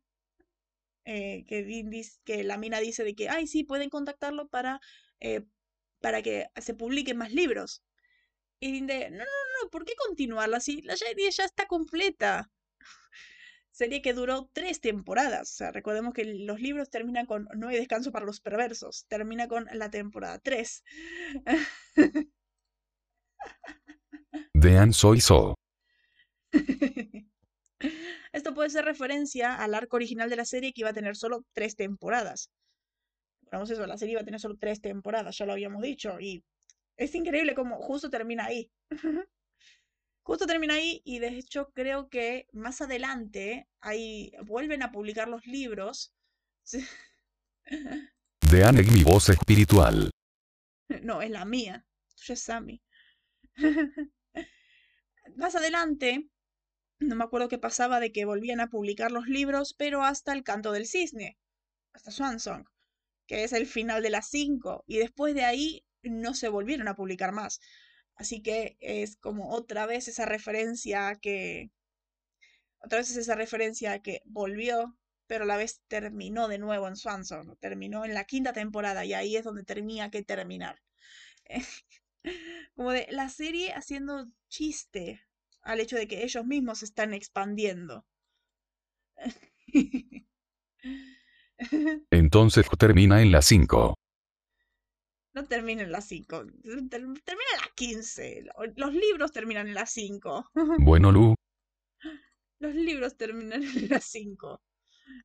eh, 1.04 1.44
que, 1.48 2.02
que 2.24 2.44
la 2.44 2.58
mina 2.58 2.80
dice 2.80 3.02
de 3.04 3.14
que, 3.14 3.28
ay, 3.28 3.46
sí, 3.46 3.64
pueden 3.64 3.88
contactarlo 3.90 4.48
para, 4.48 4.80
eh, 5.20 5.42
para 6.00 6.22
que 6.22 6.46
se 6.56 6.74
publiquen 6.74 7.16
más 7.16 7.32
libros. 7.32 7.82
Y 8.60 8.72
dice, 8.72 9.10
no, 9.10 9.18
no, 9.18 9.24
no, 9.62 9.70
¿por 9.70 9.84
qué 9.84 9.94
continuarla 9.96 10.60
si 10.60 10.82
la 10.82 10.96
serie 10.96 11.30
ya 11.30 11.44
está 11.44 11.66
completa? 11.66 12.50
Serie 13.78 14.02
que 14.02 14.12
duró 14.12 14.50
tres 14.52 14.80
temporadas. 14.80 15.52
O 15.52 15.54
sea, 15.54 15.70
recordemos 15.70 16.12
que 16.12 16.24
los 16.24 16.60
libros 16.60 16.90
terminan 16.90 17.26
con 17.26 17.46
No 17.54 17.68
hay 17.68 17.76
descanso 17.76 18.10
para 18.10 18.26
los 18.26 18.40
perversos. 18.40 19.06
Termina 19.06 19.46
con 19.46 19.68
la 19.72 19.88
temporada 19.88 20.40
3. 20.40 20.82
Dean 24.52 24.92
Soy 24.92 25.20
So. 25.20 25.54
Esto 28.32 28.52
puede 28.52 28.70
ser 28.70 28.84
referencia 28.84 29.54
al 29.54 29.76
arco 29.76 29.94
original 29.94 30.28
de 30.28 30.34
la 30.34 30.44
serie 30.44 30.72
que 30.72 30.80
iba 30.80 30.90
a 30.90 30.94
tener 30.94 31.14
solo 31.14 31.44
tres 31.52 31.76
temporadas. 31.76 32.50
Vamos 33.52 33.70
eso, 33.70 33.86
la 33.86 33.96
serie 33.96 34.14
iba 34.14 34.22
a 34.22 34.24
tener 34.24 34.40
solo 34.40 34.56
tres 34.58 34.80
temporadas, 34.80 35.38
ya 35.38 35.46
lo 35.46 35.52
habíamos 35.52 35.82
dicho. 35.82 36.18
Y 36.18 36.42
es 36.96 37.14
increíble 37.14 37.54
cómo 37.54 37.76
justo 37.76 38.10
termina 38.10 38.46
ahí. 38.46 38.72
justo 40.28 40.46
termina 40.46 40.74
ahí 40.74 41.00
y 41.06 41.20
de 41.20 41.28
hecho 41.28 41.70
creo 41.72 42.10
que 42.10 42.48
más 42.52 42.82
adelante 42.82 43.66
ahí 43.80 44.30
vuelven 44.44 44.82
a 44.82 44.92
publicar 44.92 45.26
los 45.26 45.46
libros. 45.46 46.12
de 48.50 48.64
Anek, 48.64 48.92
mi 48.92 49.02
voz 49.02 49.30
espiritual. 49.30 50.10
No, 51.02 51.20
es 51.20 51.30
la 51.30 51.44
mía. 51.44 51.86
Tuya 52.14 52.32
es 52.32 52.40
Sammy. 52.40 52.82
más 55.36 55.54
adelante 55.54 56.30
no 56.98 57.14
me 57.14 57.24
acuerdo 57.24 57.48
qué 57.48 57.58
pasaba 57.58 58.00
de 58.00 58.10
que 58.10 58.24
volvían 58.24 58.60
a 58.60 58.68
publicar 58.68 59.12
los 59.12 59.28
libros, 59.28 59.74
pero 59.74 60.02
hasta 60.02 60.32
el 60.32 60.44
canto 60.44 60.72
del 60.72 60.86
cisne, 60.86 61.38
hasta 61.92 62.10
Swansong, 62.10 62.64
que 63.26 63.44
es 63.44 63.52
el 63.52 63.66
final 63.66 64.02
de 64.02 64.10
las 64.10 64.28
cinco, 64.28 64.82
y 64.86 64.98
después 64.98 65.34
de 65.34 65.44
ahí 65.44 65.84
no 66.02 66.34
se 66.34 66.48
volvieron 66.48 66.88
a 66.88 66.96
publicar 66.96 67.32
más. 67.32 67.60
Así 68.18 68.42
que 68.42 68.76
es 68.80 69.16
como 69.16 69.50
otra 69.54 69.86
vez 69.86 70.08
esa 70.08 70.26
referencia 70.26 71.14
que. 71.22 71.70
Otra 72.80 72.98
vez 72.98 73.10
es 73.10 73.16
esa 73.16 73.34
referencia 73.36 74.00
que 74.00 74.22
volvió, 74.24 74.96
pero 75.26 75.44
a 75.44 75.46
la 75.46 75.56
vez 75.56 75.82
terminó 75.88 76.48
de 76.48 76.58
nuevo 76.58 76.88
en 76.88 76.96
Swansong, 76.96 77.56
terminó 77.58 78.04
en 78.04 78.14
la 78.14 78.24
quinta 78.24 78.52
temporada, 78.52 79.04
y 79.04 79.14
ahí 79.14 79.36
es 79.36 79.44
donde 79.44 79.64
tenía 79.64 80.10
que 80.10 80.22
terminar. 80.22 80.80
como 82.76 82.92
de 82.92 83.06
la 83.10 83.28
serie 83.28 83.72
haciendo 83.72 84.26
chiste 84.48 85.22
al 85.62 85.80
hecho 85.80 85.96
de 85.96 86.08
que 86.08 86.24
ellos 86.24 86.44
mismos 86.44 86.80
se 86.80 86.86
están 86.86 87.14
expandiendo. 87.14 88.04
Entonces 92.10 92.66
termina 92.78 93.22
en 93.22 93.32
las 93.32 93.46
5. 93.46 93.94
No 95.34 95.46
termina 95.46 95.82
en 95.82 95.92
las 95.92 96.06
5, 96.06 96.46
termina 96.90 97.50
en 97.54 97.60
las 97.60 97.72
15. 97.74 98.46
Los 98.76 98.94
libros 98.94 99.32
terminan 99.32 99.68
en 99.68 99.74
las 99.74 99.90
5. 99.92 100.50
Bueno, 100.80 101.12
Lu. 101.12 101.34
Los 102.60 102.74
libros 102.74 103.16
terminan 103.16 103.62
en 103.62 103.88
las 103.88 104.04
5. 104.04 104.62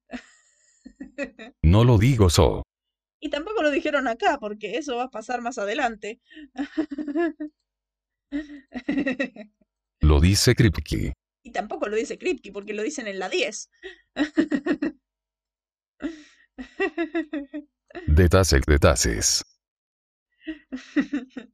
No 1.64 1.84
lo 1.84 1.98
digo 1.98 2.30
so. 2.30 2.64
Y 3.20 3.30
tampoco 3.30 3.62
lo 3.64 3.72
dijeron 3.72 4.08
acá, 4.08 4.38
porque 4.40 4.78
eso 4.78 4.98
va 4.98 5.04
a 5.04 5.10
pasar 5.10 5.42
más 5.42 5.58
adelante. 5.58 6.22
Lo 10.02 10.20
dice 10.20 10.56
Kripke. 10.56 11.14
Y 11.46 11.52
tampoco 11.52 11.88
lo 11.88 11.96
dice 11.96 12.18
Kripke, 12.18 12.52
porque 12.52 12.74
lo 12.74 12.84
dicen 12.84 13.08
en 13.08 13.20
la 13.20 13.30
10. 13.30 13.70
Detasek 18.08 18.66
detases. 18.66 19.44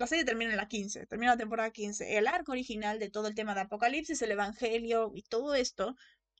La 0.00 0.06
serie 0.06 0.24
termina 0.24 0.52
en 0.52 0.56
la 0.56 0.66
15, 0.66 1.06
termina 1.06 1.32
la 1.32 1.38
temporada 1.38 1.70
15. 1.70 2.16
El 2.16 2.26
arco 2.26 2.52
original 2.52 2.98
de 2.98 3.10
todo 3.10 3.28
el 3.28 3.34
tema 3.34 3.54
de 3.54 3.60
Apocalipsis, 3.60 4.22
el 4.22 4.30
Evangelio 4.30 5.12
y 5.14 5.22
todo 5.22 5.54
esto 5.54 5.94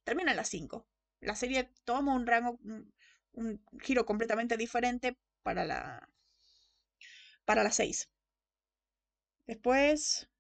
termina 0.04 0.30
en 0.30 0.38
la 0.38 0.44
5. 0.44 0.86
La 1.20 1.36
serie 1.36 1.70
toma 1.84 2.14
un 2.14 2.26
rango, 2.26 2.58
un, 3.32 3.62
giro 3.82 4.06
completamente 4.06 4.56
diferente 4.56 5.18
para 5.42 5.66
la 5.66 6.08
para 7.44 7.62
la 7.62 7.70
6. 7.70 8.08
Después 9.46 10.30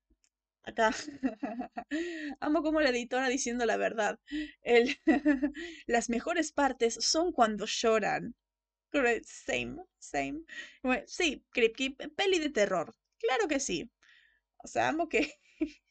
acá. 0.62 0.90
Amo 2.40 2.62
como 2.62 2.80
la 2.80 2.88
editora 2.88 3.28
diciendo 3.28 3.66
la 3.66 3.76
verdad. 3.76 4.18
El 4.62 4.96
las 5.86 6.08
mejores 6.08 6.52
partes 6.52 6.94
son 6.94 7.32
cuando 7.32 7.66
lloran. 7.66 8.34
Same, 9.24 9.78
same. 9.98 10.44
Bueno, 10.82 11.02
sí, 11.06 11.44
Kripke, 11.50 11.96
peli 12.16 12.38
de 12.38 12.50
terror. 12.50 12.94
Claro 13.18 13.48
que 13.48 13.60
sí. 13.60 13.90
O 14.58 14.68
sea, 14.68 14.88
amo 14.88 15.08
que 15.08 15.34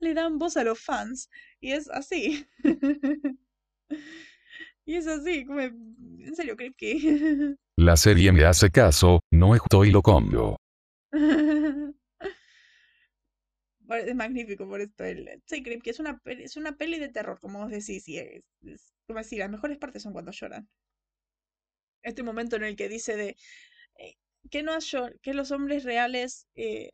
le 0.00 0.14
dan 0.14 0.38
voz 0.38 0.56
a 0.56 0.64
los 0.64 0.80
fans. 0.80 1.28
Y 1.60 1.72
es 1.72 1.88
así. 1.90 2.46
y 4.84 4.96
es 4.96 5.06
así, 5.06 5.44
como, 5.44 5.60
en 5.60 6.34
serio, 6.34 6.56
Kripke. 6.56 7.58
La 7.78 7.96
serie 7.96 8.30
me 8.32 8.44
hace 8.44 8.70
caso, 8.70 9.20
no 9.32 9.54
estoy 9.54 9.90
lo. 9.90 10.02
Bueno, 13.80 14.08
Es 14.08 14.14
magnífico 14.14 14.66
por 14.68 14.80
esto. 14.80 15.04
El, 15.04 15.42
sí, 15.46 15.62
Kripke 15.62 15.90
es 15.90 16.00
una, 16.00 16.18
peli- 16.18 16.44
es 16.44 16.56
una 16.56 16.76
peli 16.76 16.98
de 16.98 17.08
terror, 17.08 17.38
como 17.40 17.60
vos 17.60 17.70
decís. 17.70 18.08
Y 18.08 18.18
es, 18.18 18.42
es- 18.62 18.92
como 19.06 19.18
decir, 19.18 19.38
las 19.40 19.50
mejores 19.50 19.78
partes 19.78 20.02
son 20.02 20.12
cuando 20.12 20.30
lloran. 20.32 20.68
Este 22.02 22.22
momento 22.22 22.56
en 22.56 22.64
el 22.64 22.76
que 22.76 22.88
dice 22.88 23.16
de 23.16 23.36
eh, 23.98 24.14
que 24.50 24.62
no 24.62 24.78
que 25.22 25.34
los 25.34 25.50
hombres 25.50 25.84
reales 25.84 26.46
eh, 26.54 26.90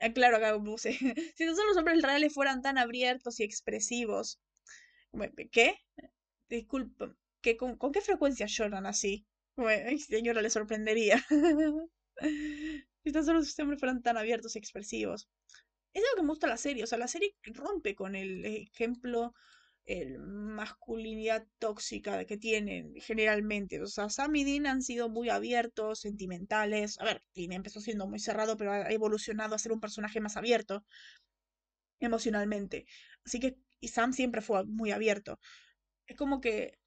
Ah, 0.00 0.12
claro, 0.12 0.36
acá 0.36 0.58
puse. 0.62 0.90
Si 1.36 1.44
todos 1.46 1.66
los 1.68 1.76
hombres 1.76 2.02
reales 2.02 2.34
fueran 2.34 2.62
tan 2.62 2.78
abiertos 2.78 3.40
y 3.40 3.44
expresivos. 3.44 4.38
Como, 5.10 5.24
¿Qué? 5.52 5.76
Disculpa. 6.48 7.16
¿qué, 7.42 7.56
con, 7.56 7.78
qué 7.92 8.00
frecuencia 8.00 8.46
lloran 8.46 8.86
así? 8.86 9.26
Ay, 9.56 9.98
señora, 9.98 10.42
le 10.42 10.50
sorprendería. 10.50 11.24
Si 13.04 13.12
tan 13.12 13.24
solo 13.24 13.40
los 13.40 13.58
hombres 13.58 13.80
fueran 13.80 14.02
tan 14.02 14.16
abiertos 14.16 14.56
y 14.56 14.58
expresivos. 14.58 15.28
Es 15.94 16.02
algo 16.04 16.16
que 16.16 16.22
me 16.22 16.28
gusta 16.28 16.46
la 16.46 16.56
serie. 16.56 16.84
O 16.84 16.86
sea, 16.86 16.98
la 16.98 17.08
serie 17.08 17.34
rompe 17.44 17.94
con 17.94 18.14
el 18.16 18.44
ejemplo, 18.46 19.34
el 19.86 20.18
masculinidad 20.18 21.46
tóxica 21.58 22.24
que 22.24 22.36
tienen 22.36 22.94
generalmente. 22.96 23.80
O 23.82 23.86
sea, 23.86 24.08
Sam 24.08 24.36
y 24.36 24.44
Dean 24.44 24.66
han 24.66 24.82
sido 24.82 25.08
muy 25.08 25.28
abiertos, 25.28 26.00
sentimentales. 26.00 26.98
A 27.00 27.04
ver, 27.04 27.22
Dean 27.34 27.52
empezó 27.52 27.80
siendo 27.80 28.06
muy 28.06 28.18
cerrado, 28.18 28.56
pero 28.56 28.72
ha 28.72 28.90
evolucionado 28.90 29.54
a 29.54 29.58
ser 29.58 29.72
un 29.72 29.80
personaje 29.80 30.20
más 30.20 30.36
abierto 30.36 30.84
emocionalmente. 32.00 32.86
Así 33.24 33.40
que, 33.40 33.56
y 33.80 33.88
Sam 33.88 34.12
siempre 34.12 34.40
fue 34.40 34.64
muy 34.64 34.90
abierto. 34.90 35.38
Es 36.06 36.16
como 36.16 36.40
que 36.40 36.78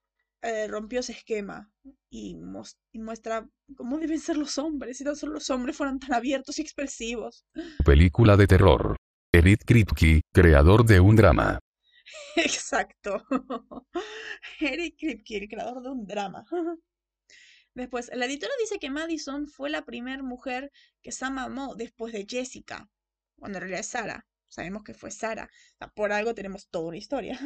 eh, 0.41 0.67
rompió 0.67 0.99
ese 0.99 1.13
esquema 1.13 1.71
y, 2.09 2.37
y 2.91 2.99
muestra 2.99 3.47
cómo 3.75 3.97
deben 3.97 4.19
ser 4.19 4.37
los 4.37 4.57
hombres, 4.57 4.97
si 4.97 5.03
tan 5.03 5.15
solo 5.15 5.33
los 5.33 5.49
hombres 5.49 5.75
fueran 5.75 5.99
tan 5.99 6.13
abiertos 6.13 6.59
y 6.59 6.61
expresivos. 6.61 7.45
Película 7.83 8.37
de 8.37 8.47
terror. 8.47 8.95
Eric 9.33 9.65
Kripke, 9.65 10.21
creador 10.33 10.85
de 10.85 10.99
un 10.99 11.15
drama. 11.15 11.59
Exacto. 12.35 13.23
Eric 14.59 14.95
Kripke, 14.97 15.37
el 15.37 15.49
creador 15.49 15.81
de 15.81 15.89
un 15.89 16.05
drama. 16.05 16.45
Después, 17.73 18.09
la 18.13 18.25
editora 18.25 18.53
dice 18.59 18.79
que 18.79 18.89
Madison 18.89 19.47
fue 19.47 19.69
la 19.69 19.85
primera 19.85 20.23
mujer 20.23 20.71
que 21.01 21.11
Sam 21.11 21.37
amó 21.37 21.75
después 21.75 22.11
de 22.11 22.25
Jessica, 22.27 22.89
cuando 23.37 23.59
en 23.59 23.61
realidad 23.61 23.81
es 23.81 23.87
Sara. 23.87 24.25
Sabemos 24.47 24.83
que 24.83 24.95
fue 24.95 25.11
Sara. 25.11 25.51
Por 25.93 26.11
algo 26.11 26.33
tenemos 26.33 26.69
toda 26.69 26.87
una 26.87 26.97
historia. 26.97 27.39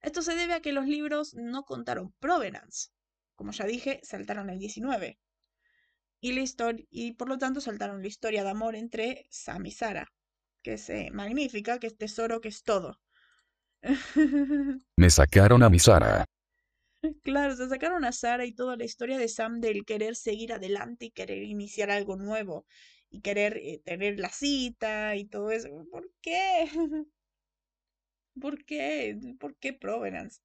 Esto 0.00 0.22
se 0.22 0.36
debe 0.36 0.54
a 0.54 0.60
que 0.60 0.72
los 0.72 0.86
libros 0.86 1.34
no 1.34 1.64
contaron 1.64 2.12
Provenance. 2.20 2.90
Como 3.34 3.50
ya 3.50 3.64
dije, 3.64 4.00
saltaron 4.04 4.48
el 4.48 4.60
19. 4.60 5.18
Y, 6.20 6.32
la 6.32 6.44
y 6.90 7.12
por 7.12 7.28
lo 7.28 7.38
tanto 7.38 7.60
saltaron 7.60 8.02
la 8.02 8.08
historia 8.08 8.44
de 8.44 8.50
amor 8.50 8.76
entre 8.76 9.26
Sam 9.30 9.66
y 9.66 9.72
Sara, 9.72 10.12
que 10.62 10.74
es 10.74 10.88
eh, 10.90 11.10
magnífica, 11.12 11.80
que 11.80 11.88
es 11.88 11.96
tesoro, 11.96 12.40
que 12.40 12.48
es 12.48 12.62
todo. 12.62 13.00
Me 14.96 15.10
sacaron 15.10 15.62
a 15.64 15.68
mi 15.70 15.78
Sara. 15.80 16.24
Claro, 17.22 17.56
se 17.56 17.68
sacaron 17.68 18.04
a 18.04 18.12
Sara 18.12 18.44
y 18.44 18.52
toda 18.52 18.76
la 18.76 18.84
historia 18.84 19.16
de 19.18 19.28
Sam 19.28 19.60
del 19.60 19.84
querer 19.86 20.16
seguir 20.16 20.52
adelante 20.52 21.06
y 21.06 21.10
querer 21.10 21.42
iniciar 21.44 21.90
algo 21.90 22.16
nuevo 22.16 22.66
y 23.10 23.20
querer 23.22 23.56
eh, 23.58 23.80
tener 23.84 24.18
la 24.20 24.28
cita 24.30 25.16
y 25.16 25.24
todo 25.24 25.50
eso. 25.50 25.68
¿Por 25.90 26.10
qué? 26.20 26.68
¿Por 28.40 28.64
qué? 28.64 29.16
¿Por 29.38 29.54
qué 29.56 29.72
Provenance? 29.72 30.40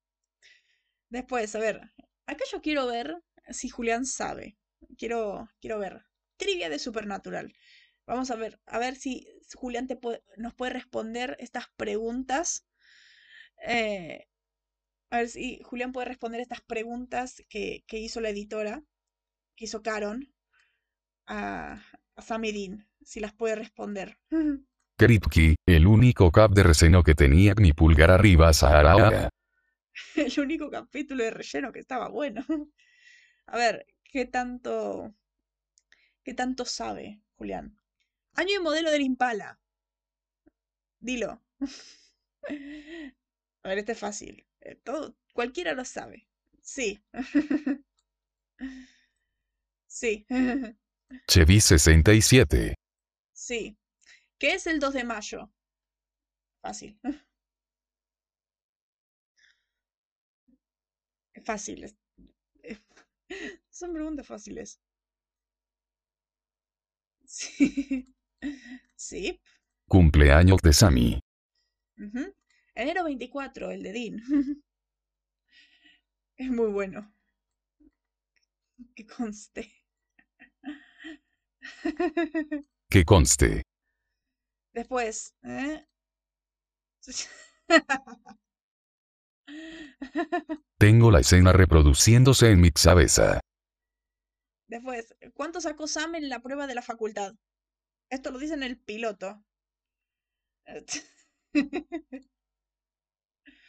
Después, 1.09 1.55
a 1.55 1.59
ver, 1.59 1.81
acá 2.27 2.43
yo 2.51 2.61
quiero 2.61 2.85
ver 2.85 3.17
si 3.49 3.69
Julián 3.69 4.05
sabe. 4.05 4.57
Quiero, 4.97 5.49
quiero 5.59 5.79
ver. 5.79 6.03
Trivia 6.37 6.69
de 6.69 6.77
Supernatural. 6.79 7.53
Vamos 8.05 8.29
a 8.31 8.35
ver, 8.35 8.59
a 8.67 8.77
ver 8.79 8.95
si 8.95 9.27
Julián 9.55 9.87
te 9.87 9.95
puede- 9.95 10.23
nos 10.37 10.53
puede 10.53 10.73
responder 10.73 11.37
estas 11.39 11.65
preguntas. 11.75 12.65
Eh, 13.67 14.27
a 15.09 15.17
ver 15.17 15.29
si 15.29 15.61
Julián 15.63 15.91
puede 15.91 16.07
responder 16.07 16.41
estas 16.41 16.61
preguntas 16.61 17.43
que, 17.49 17.83
que 17.87 17.97
hizo 17.99 18.21
la 18.21 18.29
editora, 18.29 18.83
que 19.55 19.65
hizo 19.65 19.81
Caron, 19.81 20.33
a, 21.27 21.81
a 22.15 22.21
Sam 22.21 22.45
y 22.45 22.51
Dean, 22.51 22.87
si 23.03 23.19
las 23.19 23.33
puede 23.33 23.55
responder. 23.55 24.19
Kripke, 24.97 25.55
el 25.65 25.87
único 25.87 26.31
cap 26.31 26.51
de 26.51 26.63
reseno 26.63 27.03
que 27.03 27.15
tenía 27.15 27.53
mi 27.55 27.73
pulgar 27.73 28.11
arriba 28.11 28.53
Sahara. 28.53 29.29
El 30.15 30.39
único 30.39 30.69
capítulo 30.69 31.23
de 31.23 31.31
relleno 31.31 31.71
que 31.71 31.79
estaba 31.79 32.07
bueno. 32.09 32.45
A 33.47 33.57
ver, 33.57 33.85
¿qué 34.03 34.25
tanto, 34.25 35.13
qué 36.23 36.33
tanto 36.33 36.65
sabe, 36.65 37.21
Julián? 37.37 37.77
Año 38.33 38.55
y 38.55 38.59
modelo 38.59 38.91
del 38.91 39.01
Impala. 39.01 39.59
Dilo. 40.99 41.41
A 43.65 43.69
ver, 43.69 43.79
este 43.79 43.93
es 43.93 43.99
fácil. 43.99 44.45
Eh, 44.61 44.75
Todo, 44.75 45.17
cualquiera 45.33 45.73
lo 45.73 45.83
sabe. 45.85 46.27
Sí. 46.61 47.03
Sí. 49.87 50.25
Chevy 51.27 51.61
67. 51.61 52.75
Sí. 53.31 53.77
¿Qué 54.37 54.53
es 54.55 54.67
el 54.67 54.79
2 54.81 54.93
de 54.93 55.05
mayo? 55.05 55.49
Fácil. 56.61 56.99
Fácil. 61.45 61.83
es- 61.85 61.95
Son 63.69 63.93
preguntas 63.93 64.27
fáciles. 64.27 64.79
Sí. 67.25 68.13
Sí. 68.95 69.39
Cumpleaños 69.87 70.61
de 70.61 70.73
Sammy. 70.73 71.19
ujú. 71.97 72.33
Enero 72.75 73.05
24, 73.05 73.71
el 73.71 73.83
de 73.83 73.93
Dean. 73.93 74.21
Es 76.37 76.51
muy 76.51 76.67
bueno. 76.67 77.13
Que 78.93 79.07
conste. 79.07 79.71
Que 82.89 83.05
conste. 83.05 83.63
Después, 84.73 85.33
¿eh? 85.43 85.85
Tengo 90.77 91.11
la 91.11 91.21
escena 91.21 91.53
reproduciéndose 91.53 92.51
en 92.51 92.59
mi 92.59 92.71
cabeza. 92.71 93.39
Después, 94.67 95.15
¿cuánto 95.33 95.61
sacó 95.61 95.87
Sam 95.87 96.15
en 96.15 96.27
la 96.27 96.41
prueba 96.41 96.67
de 96.67 96.75
la 96.75 96.81
facultad? 96.81 97.33
Esto 98.09 98.31
lo 98.31 98.39
dice 98.39 98.55
en 98.55 98.63
el 98.63 98.77
piloto. 98.77 99.41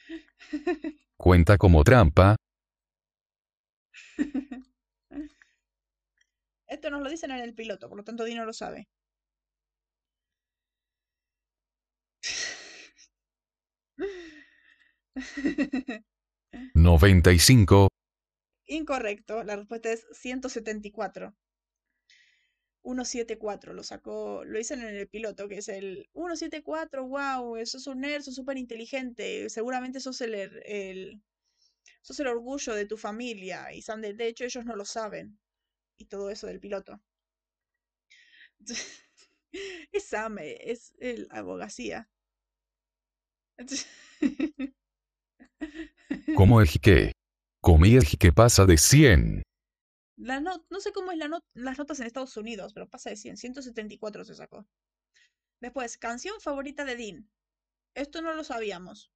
Cuenta 1.17 1.59
como 1.59 1.83
trampa. 1.85 2.37
Esto 6.69 6.91
nos 6.91 7.03
lo 7.03 7.11
dicen 7.11 7.31
en 7.31 7.41
el 7.41 7.55
piloto, 7.55 7.89
por 7.89 7.99
lo 7.99 8.05
tanto 8.05 8.25
Dino 8.25 8.45
lo 8.45 8.53
sabe. 8.53 8.89
95. 16.75 17.89
Incorrecto, 18.67 19.45
la 19.45 19.57
respuesta 19.57 19.93
es 19.93 20.07
174. 20.13 21.35
174, 22.87 23.72
lo 23.74 23.82
sacó, 23.82 24.45
lo 24.45 24.59
dicen 24.59 24.80
en 24.80 24.95
el 24.95 25.09
piloto, 25.09 25.49
que 25.49 25.59
es 25.59 25.68
el 25.68 26.09
174, 26.14 27.05
wow, 27.07 27.57
sos 27.66 27.87
un 27.89 28.01
nerd, 28.01 28.22
sos 28.22 28.37
súper 28.37 28.57
inteligente, 28.59 29.51
seguramente 29.51 29.99
sos 29.99 30.20
el, 30.20 30.34
el, 30.34 31.20
sos 32.03 32.20
el 32.20 32.28
orgullo 32.28 32.74
de 32.74 32.87
tu 32.87 32.97
familia, 32.97 33.72
y 33.72 33.82
de, 33.82 34.28
hecho 34.28 34.45
ellos 34.45 34.64
no 34.64 34.76
lo 34.76 34.84
saben, 34.84 35.39
y 35.97 36.05
todo 36.07 36.30
eso 36.30 36.47
del 36.47 36.61
piloto. 36.61 37.01
Es 39.91 40.05
Sam, 40.05 40.37
es 40.39 40.93
el 40.99 41.28
abogacía. 41.30 42.11
¿Cómo 46.34 46.61
es 46.61 46.78
que? 46.82 47.12
Comí 47.62 47.97
es 47.97 48.16
que 48.18 48.32
pasa 48.32 48.66
de 48.66 48.76
100. 48.76 49.46
La 50.17 50.41
no, 50.41 50.64
no 50.71 50.81
sé 50.81 50.93
cómo 50.93 51.12
es 51.12 51.19
la 51.19 51.29
not- 51.29 51.45
las 51.55 51.79
notas 51.79 52.01
en 52.01 52.07
Estados 52.07 52.37
Unidos, 52.37 52.73
pero 52.73 52.89
pasa 52.89 53.11
de 53.11 53.17
100. 53.17 53.37
174 53.37 54.25
se 54.25 54.35
sacó. 54.35 54.67
Después, 55.61 55.99
canción 55.99 56.41
favorita 56.41 56.85
de 56.85 56.97
Dean. 56.97 57.31
Esto 57.95 58.23
no 58.23 58.35
lo 58.35 58.45
sabíamos. 58.45 59.11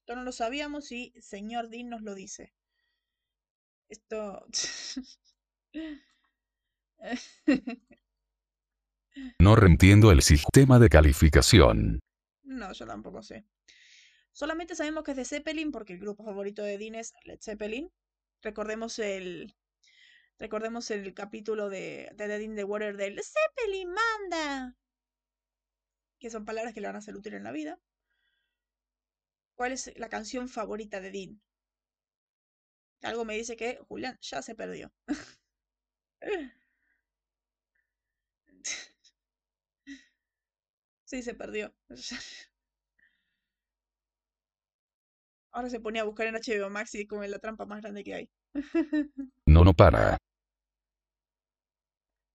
Esto 0.00 0.16
no 0.16 0.22
lo 0.22 0.32
sabíamos 0.32 0.92
y 0.92 1.12
señor 1.20 1.68
Dean 1.68 1.88
nos 1.88 2.02
lo 2.02 2.14
dice. 2.14 2.54
Esto... 3.88 4.46
No 9.38 9.56
reentiendo 9.56 10.10
el 10.12 10.22
sistema 10.22 10.78
de 10.78 10.88
calificación. 10.88 12.00
No, 12.42 12.72
yo 12.72 12.86
tampoco 12.86 13.22
sé. 13.22 13.44
Solamente 14.32 14.74
sabemos 14.74 15.04
que 15.04 15.12
es 15.12 15.16
de 15.16 15.24
Zeppelin 15.24 15.72
porque 15.72 15.94
el 15.94 16.00
grupo 16.00 16.24
favorito 16.24 16.62
de 16.62 16.78
Dean 16.78 16.94
es 16.96 17.14
Led 17.24 17.38
Zeppelin. 17.40 17.90
Recordemos 18.42 18.98
el, 18.98 19.54
recordemos 20.38 20.90
el 20.90 21.12
capítulo 21.14 21.68
de, 21.68 22.10
de 22.14 22.28
Dead 22.28 22.40
in 22.40 22.56
the 22.56 22.64
Water 22.64 22.96
del 22.96 23.20
Zeppelin 23.22 23.88
manda. 23.92 24.74
Que 26.20 26.28
son 26.34 26.44
palabras 26.48 26.74
que 26.74 26.82
le 26.82 26.88
van 26.88 26.96
a 26.96 27.00
ser 27.00 27.16
útiles 27.16 27.38
en 27.38 27.44
la 27.44 27.52
vida. 27.52 27.78
¿Cuál 29.54 29.72
es 29.72 29.92
la 29.98 30.08
canción 30.08 30.48
favorita 30.48 31.00
de 31.02 31.10
Dean? 31.10 31.40
Algo 33.02 33.24
me 33.24 33.34
dice 33.36 33.56
que 33.56 33.78
Julián 33.88 34.18
ya 34.20 34.42
se 34.42 34.54
perdió. 34.54 34.92
Sí, 41.04 41.22
se 41.22 41.34
perdió. 41.34 41.72
Ahora 45.50 45.68
se 45.70 45.80
ponía 45.80 46.02
a 46.02 46.04
buscar 46.04 46.28
en 46.28 46.36
HBO 46.36 46.70
Max 46.70 46.94
y 46.94 47.04
como 47.06 47.24
la 47.24 47.40
trampa 47.40 47.66
más 47.66 47.80
grande 47.82 48.04
que 48.04 48.14
hay. 48.14 48.30
No, 49.56 49.64
no 49.64 49.72
para. 49.72 50.18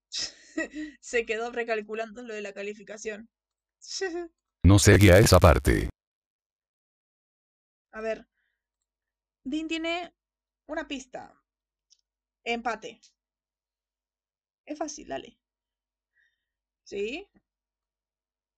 se 0.99 1.23
quedó 1.23 1.51
recalculando 1.51 2.23
lo 2.23 2.33
de 2.33 2.41
la 2.41 2.51
calificación. 2.51 3.29
No 4.63 4.77
seguía 4.77 5.17
esa 5.17 5.39
parte. 5.39 5.89
A 7.93 8.01
ver. 8.01 8.27
Dean 9.43 9.67
tiene 9.67 10.13
una 10.67 10.87
pista. 10.87 11.35
Empate. 12.43 13.01
Es 14.65 14.77
fácil, 14.77 15.07
dale. 15.07 15.39
¿Sí? 16.83 17.27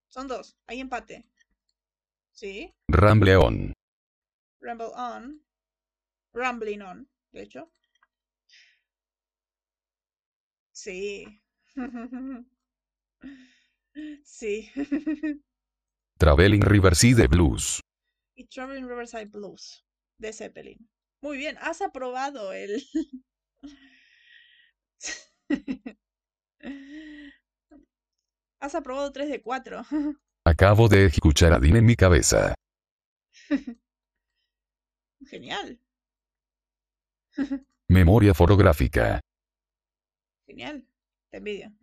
Son 0.10 0.28
dos. 0.28 0.58
Hay 0.68 0.82
empate. 0.82 1.24
¿Sí? 2.34 2.74
Ramble 2.90 3.38
on. 3.38 3.74
Ramble 4.60 4.92
on. 4.94 5.46
Rambling 6.34 6.82
on, 6.82 7.10
de 7.32 7.44
hecho. 7.44 7.72
Sí. 10.84 11.26
sí. 14.26 14.70
Traveling 16.20 16.62
Riverside 16.62 17.28
Blues. 17.28 17.80
y 18.36 18.46
Traveling 18.48 18.90
Riverside 18.90 19.28
Blues 19.28 19.86
de 20.18 20.34
Zeppelin. 20.34 20.90
Muy 21.22 21.38
bien, 21.38 21.58
has 21.62 21.82
aprobado 21.82 22.52
el. 22.52 22.84
has 28.60 28.76
aprobado 28.76 29.14
3 29.14 29.30
de 29.30 29.42
4. 29.42 29.86
Acabo 30.46 30.90
de 30.90 31.06
escuchar 31.06 31.54
a 31.54 31.60
Dean 31.60 31.78
en 31.78 31.86
mi 31.86 31.96
cabeza. 31.96 32.56
Genial, 35.26 35.80
Memoria 37.88 38.34
fotográfica. 38.34 39.22
Genial. 40.54 40.88
Te 41.30 41.38
envidio. 41.38 41.74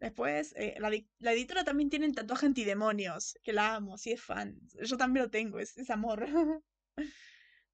Después, 0.00 0.54
eh, 0.56 0.74
la, 0.78 0.90
la 1.18 1.32
editora 1.32 1.64
también 1.64 1.90
tiene 1.90 2.06
el 2.06 2.14
tatuaje 2.14 2.46
antidemonios, 2.46 3.38
que 3.42 3.52
la 3.52 3.74
amo, 3.74 3.98
sí 3.98 4.12
es 4.12 4.22
fan. 4.22 4.58
Yo 4.82 4.96
también 4.96 5.24
lo 5.26 5.30
tengo, 5.30 5.58
es, 5.58 5.90
amor. 5.90 6.26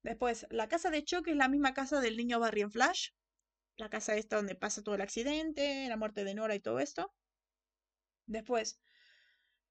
Después, 0.03 0.47
la 0.49 0.67
casa 0.67 0.89
de 0.89 1.03
Chuck 1.03 1.27
es 1.27 1.35
la 1.35 1.47
misma 1.47 1.73
casa 1.73 2.01
del 2.01 2.17
niño 2.17 2.39
Barry 2.39 2.61
en 2.61 2.71
Flash. 2.71 3.09
La 3.77 3.89
casa 3.89 4.15
esta 4.15 4.35
donde 4.35 4.55
pasa 4.55 4.83
todo 4.83 4.95
el 4.95 5.01
accidente, 5.01 5.87
la 5.87 5.97
muerte 5.97 6.23
de 6.23 6.33
Nora 6.33 6.55
y 6.55 6.59
todo 6.59 6.79
esto. 6.79 7.13
Después, 8.25 8.79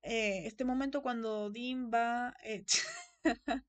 eh, 0.02 0.46
este 0.46 0.64
momento 0.64 1.02
cuando 1.02 1.50
Dean 1.50 1.90
va... 1.92 2.34
eh, 2.42 2.64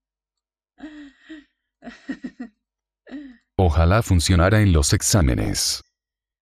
Ojalá 3.58 4.02
funcionara 4.02 4.62
en 4.62 4.72
los 4.74 4.94
exámenes. 4.94 5.82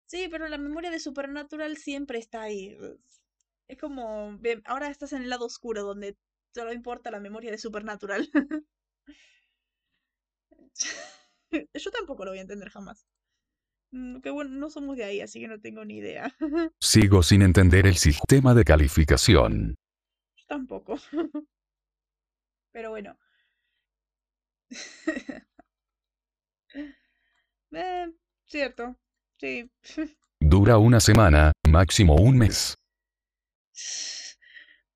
Sí, 0.10 0.28
pero 0.30 0.48
la 0.48 0.58
memoria 0.58 0.90
de 0.90 1.00
Supernatural 1.00 1.78
siempre 1.78 2.18
está 2.18 2.42
ahí. 2.42 2.76
Es 3.68 3.78
como, 3.78 4.40
ahora 4.66 4.90
estás 4.90 5.14
en 5.14 5.22
el 5.22 5.30
lado 5.30 5.46
oscuro 5.46 5.84
donde 5.84 6.18
solo 6.52 6.74
importa 6.74 7.12
la 7.12 7.20
memoria 7.20 7.52
de 7.52 7.60
Supernatural. 7.60 8.28
Yo 11.74 11.92
tampoco 11.92 12.26
lo 12.26 12.32
voy 12.32 12.40
a 12.40 12.42
entender 12.42 12.70
jamás. 12.70 13.06
Mm, 13.92 14.22
Que 14.22 14.32
bueno, 14.32 14.52
no 14.52 14.72
somos 14.72 14.98
de 14.98 15.04
ahí, 15.04 15.22
así 15.22 15.40
que 15.40 15.48
no 15.48 15.60
tengo 15.62 15.86
ni 15.86 15.98
idea. 15.98 16.36
Sigo 16.82 17.22
sin 17.22 17.44
entender 17.44 17.86
el 17.86 17.98
sistema 17.98 18.56
de 18.56 18.64
calificación. 18.64 19.76
Yo 20.38 20.46
tampoco. 20.48 20.98
Pero 22.72 22.90
bueno. 22.90 23.16
Eh, 27.72 28.14
cierto. 28.46 28.96
Sí. 29.40 29.72
Dura 30.40 30.78
una 30.78 31.00
semana, 31.00 31.54
máximo 31.70 32.16
un 32.16 32.38
mes. 32.38 32.76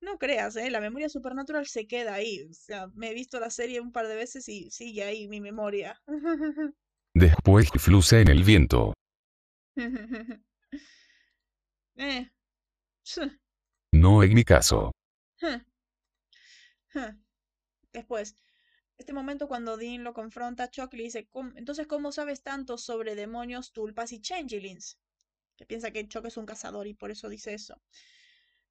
No 0.00 0.18
creas, 0.18 0.54
¿eh? 0.56 0.70
La 0.70 0.80
memoria 0.80 1.08
supernatural 1.08 1.66
se 1.66 1.86
queda 1.86 2.14
ahí. 2.14 2.42
O 2.42 2.52
sea, 2.52 2.88
me 2.88 3.10
he 3.10 3.14
visto 3.14 3.40
la 3.40 3.48
serie 3.48 3.80
un 3.80 3.90
par 3.90 4.06
de 4.06 4.16
veces 4.16 4.46
y 4.48 4.70
sigue 4.70 5.02
ahí 5.02 5.28
mi 5.28 5.40
memoria. 5.40 5.98
Después 7.14 7.70
fluce 7.78 8.20
en 8.20 8.28
el 8.28 8.44
viento. 8.44 8.92
eh. 11.96 12.30
No 13.92 14.22
en 14.22 14.34
mi 14.34 14.44
caso. 14.44 14.92
Después, 17.92 18.34
este 19.04 19.12
momento 19.12 19.48
cuando 19.48 19.76
Dean 19.76 20.02
lo 20.04 20.14
confronta, 20.14 20.70
Chuck 20.70 20.94
le 20.94 21.04
dice, 21.04 21.26
"¿Cómo- 21.28 21.52
entonces, 21.56 21.86
¿cómo 21.86 22.10
sabes 22.12 22.42
tanto 22.42 22.78
sobre 22.78 23.14
demonios, 23.14 23.72
tulpas 23.72 24.12
y 24.12 24.20
changelings? 24.20 24.98
Que 25.56 25.66
piensa 25.66 25.90
que 25.92 26.08
Chuck 26.08 26.26
es 26.26 26.36
un 26.38 26.46
cazador 26.46 26.86
y 26.86 26.94
por 26.94 27.10
eso 27.10 27.28
dice 27.28 27.54
eso. 27.54 27.82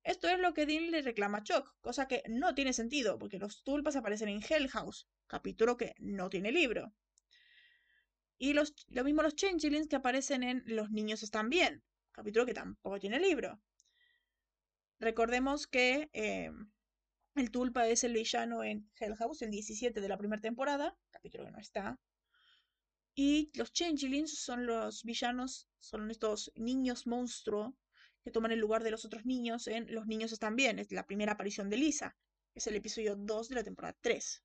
Esto 0.04 0.30
es 0.30 0.40
lo 0.40 0.54
que 0.54 0.66
Dean 0.66 0.92
le 0.92 1.02
reclama 1.02 1.40
a 1.40 1.44
Chuck, 1.44 1.76
cosa 1.82 2.08
que 2.08 2.24
no 2.30 2.56
tiene 2.56 2.74
sentido, 2.74 3.20
porque 3.20 3.40
los 3.40 3.64
tulpas 3.64 3.96
aparecen 3.98 4.30
en 4.30 4.42
Hell 4.48 4.70
House, 4.70 5.08
capítulo 5.28 5.78
que 5.78 5.96
no 6.00 6.30
tiene 6.30 6.52
libro. 6.54 6.94
Y 8.38 8.54
los, 8.54 8.76
lo 8.90 9.04
mismo 9.04 9.24
los 9.24 9.36
changelings 9.36 9.88
que 9.88 9.96
aparecen 9.96 10.44
en 10.44 10.62
Los 10.68 10.92
niños 10.92 11.24
están 11.24 11.50
bien, 11.50 11.82
capítulo 12.12 12.46
que 12.46 12.54
tampoco 12.54 13.00
tiene 13.00 13.20
libro. 13.20 13.60
Recordemos 15.00 15.68
que 15.68 16.10
eh, 16.14 16.50
el 17.36 17.52
tulpa 17.52 17.88
es 17.88 18.04
el 18.04 18.14
villano 18.14 18.64
en 18.64 18.90
Hell 19.00 19.16
House, 19.16 19.42
el 19.42 19.52
17 19.52 20.02
de 20.02 20.08
la 20.08 20.18
primera 20.18 20.42
temporada, 20.42 20.98
capítulo 21.12 21.46
que 21.46 21.52
no 21.52 21.60
está. 21.60 22.00
Y 23.16 23.52
los 23.56 23.72
changelings 23.74 24.40
son 24.40 24.66
los 24.66 25.04
villanos, 25.04 25.70
son 25.80 26.10
estos 26.10 26.52
niños 26.56 27.06
monstruo 27.06 27.76
que 28.24 28.32
toman 28.32 28.52
el 28.52 28.60
lugar 28.60 28.84
de 28.84 28.92
los 28.92 29.06
otros 29.06 29.26
niños 29.26 29.68
en 29.68 29.94
Los 29.94 30.08
niños 30.08 30.32
están 30.32 30.56
bien, 30.56 30.80
es 30.80 30.92
la 30.92 31.06
primera 31.06 31.34
aparición 31.34 31.70
de 31.70 31.78
Lisa. 31.78 32.16
Es 32.56 32.68
el 32.68 32.76
episodio 32.76 33.16
2 33.16 33.50
de 33.50 33.56
la 33.56 33.64
temporada 33.64 33.96
3. 34.02 34.44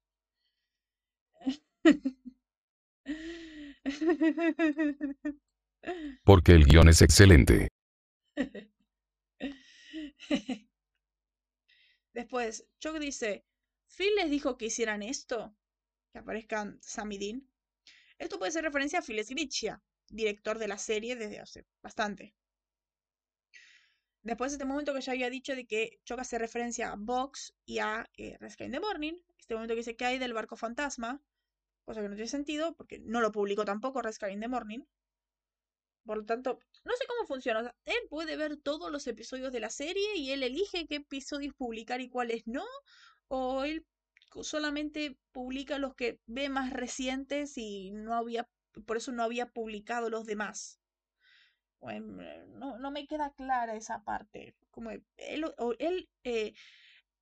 Porque 6.24 6.52
el 6.52 6.64
guion 6.64 6.88
es 6.88 7.02
excelente. 7.02 7.68
Después, 12.18 12.66
Chuck 12.80 12.98
dice, 12.98 13.44
Phil 13.86 14.12
les 14.16 14.28
dijo 14.28 14.58
que 14.58 14.66
hicieran 14.66 15.04
esto, 15.04 15.54
que 16.12 16.18
aparezcan 16.18 16.76
Sam 16.82 17.10
Dean. 17.10 17.48
Esto 18.18 18.40
puede 18.40 18.50
ser 18.50 18.64
referencia 18.64 18.98
a 18.98 19.02
Phil 19.02 19.24
Sgriccia, 19.24 19.80
director 20.08 20.58
de 20.58 20.66
la 20.66 20.78
serie 20.78 21.14
desde 21.14 21.38
hace 21.38 21.64
bastante. 21.80 22.34
Después 24.22 24.50
de 24.50 24.56
este 24.56 24.64
momento 24.64 24.94
que 24.94 25.00
ya 25.00 25.12
había 25.12 25.30
dicho 25.30 25.54
de 25.54 25.68
que 25.68 26.00
Chuck 26.02 26.18
hace 26.18 26.38
referencia 26.38 26.90
a 26.90 26.96
Vox 26.98 27.54
y 27.64 27.78
a 27.78 28.10
eh, 28.16 28.36
Rescue 28.40 28.66
in 28.66 28.72
the 28.72 28.80
Morning, 28.80 29.14
este 29.38 29.54
momento 29.54 29.74
que 29.74 29.82
dice 29.82 29.94
que 29.94 30.06
hay 30.06 30.18
del 30.18 30.32
barco 30.32 30.56
fantasma, 30.56 31.22
cosa 31.84 32.02
que 32.02 32.08
no 32.08 32.16
tiene 32.16 32.28
sentido 32.28 32.74
porque 32.74 32.98
no 32.98 33.20
lo 33.20 33.30
publicó 33.30 33.64
tampoco 33.64 34.02
Rescue 34.02 34.32
in 34.32 34.40
the 34.40 34.48
Morning. 34.48 34.80
Por 36.08 36.16
lo 36.16 36.24
tanto, 36.24 36.58
no 36.86 36.96
sé 36.96 37.04
cómo 37.06 37.26
funciona. 37.26 37.60
o 37.60 37.72
él 37.84 37.98
puede 38.08 38.38
ver 38.38 38.56
todos 38.56 38.90
los 38.90 39.06
episodios 39.06 39.52
de 39.52 39.60
la 39.60 39.68
serie 39.68 40.16
y 40.16 40.30
él 40.30 40.42
elige 40.42 40.86
qué 40.86 40.94
episodios 40.94 41.52
publicar 41.54 42.00
y 42.00 42.08
cuáles 42.08 42.46
no. 42.46 42.64
O 43.28 43.64
él 43.64 43.84
solamente 44.40 45.18
publica 45.32 45.76
los 45.78 45.94
que 45.94 46.18
ve 46.24 46.48
más 46.48 46.72
recientes 46.72 47.58
y 47.58 47.90
no 47.90 48.14
había, 48.14 48.48
por 48.86 48.96
eso 48.96 49.12
no 49.12 49.22
había 49.22 49.50
publicado 49.52 50.08
los 50.08 50.24
demás. 50.24 50.80
Em, 51.82 52.16
no, 52.58 52.78
no 52.78 52.90
me 52.90 53.06
queda 53.06 53.34
clara 53.34 53.76
esa 53.76 54.02
parte. 54.02 54.54
Como 54.70 54.90
él, 54.90 55.04
él 55.78 56.08
eh, 56.24 56.54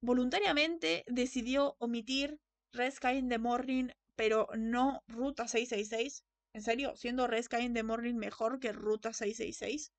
voluntariamente 0.01 1.03
decidió 1.09 1.75
omitir 1.81 2.39
Red 2.71 2.93
Sky 2.93 3.17
in 3.17 3.31
the 3.31 3.39
Morning, 3.39 3.89
pero 4.15 4.47
no 4.57 5.03
Ruta 5.09 5.49
666. 5.49 6.23
¿En 6.57 6.63
serio? 6.63 6.97
¿Siendo 6.97 7.27
Red 7.27 7.43
Sky 7.43 7.65
in 7.67 7.75
the 7.75 7.83
Morning 7.83 8.15
mejor 8.15 8.59
que 8.59 8.73
Ruta 8.73 9.13
666? 9.13 9.93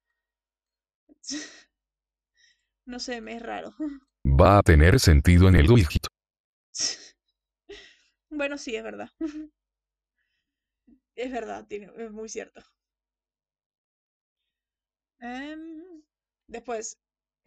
no 2.86 3.00
sé, 3.00 3.22
me 3.22 3.36
es 3.36 3.44
raro. 3.44 3.76
Va 4.26 4.58
a 4.58 4.64
tener 4.64 5.00
sentido 5.00 5.50
en 5.50 5.56
el 5.56 5.68
dígito. 5.68 6.10
bueno, 8.32 8.58
sí, 8.58 8.76
es 8.76 8.84
verdad. 8.84 9.12
es 11.16 11.32
verdad, 11.32 11.68
tiene, 11.68 11.92
es 11.96 12.12
muy 12.12 12.28
cierto. 12.28 12.64
Em, 15.20 16.02
después, 16.48 16.98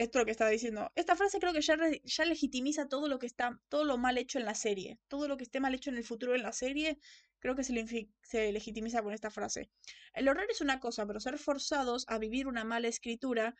esto 0.00 0.18
lo 0.18 0.24
que 0.24 0.30
estaba 0.30 0.50
diciendo. 0.50 0.90
Esta 0.94 1.14
frase 1.14 1.38
creo 1.38 1.52
que 1.52 1.60
ya, 1.60 2.24
legitimiza 2.24 2.88
todo 2.88 3.06
lo 3.06 3.18
que 3.18 3.26
está, 3.26 3.60
todo 3.68 3.84
lo 3.84 3.98
mal 3.98 4.16
hecho 4.16 4.38
en 4.38 4.46
la 4.46 4.54
serie. 4.54 4.98
Todo 5.08 5.28
lo 5.28 5.36
que 5.36 5.44
esté 5.44 5.60
mal 5.60 5.74
hecho 5.74 5.90
en 5.90 5.98
el 5.98 6.04
futuro 6.04 6.34
en 6.34 6.42
la 6.42 6.52
serie, 6.52 6.98
creo 7.38 7.54
que 7.54 7.64
se, 7.64 8.08
se 8.22 8.50
legitimiza 8.50 9.02
con 9.02 9.12
esta 9.12 9.30
frase. 9.30 9.70
El 10.14 10.28
horror 10.28 10.46
es 10.50 10.62
una 10.62 10.80
cosa, 10.80 11.06
pero 11.06 11.20
ser 11.20 11.36
forzados 11.38 12.06
a 12.08 12.18
vivir 12.18 12.46
una 12.46 12.64
mala 12.64 12.88
escritura 12.88 13.54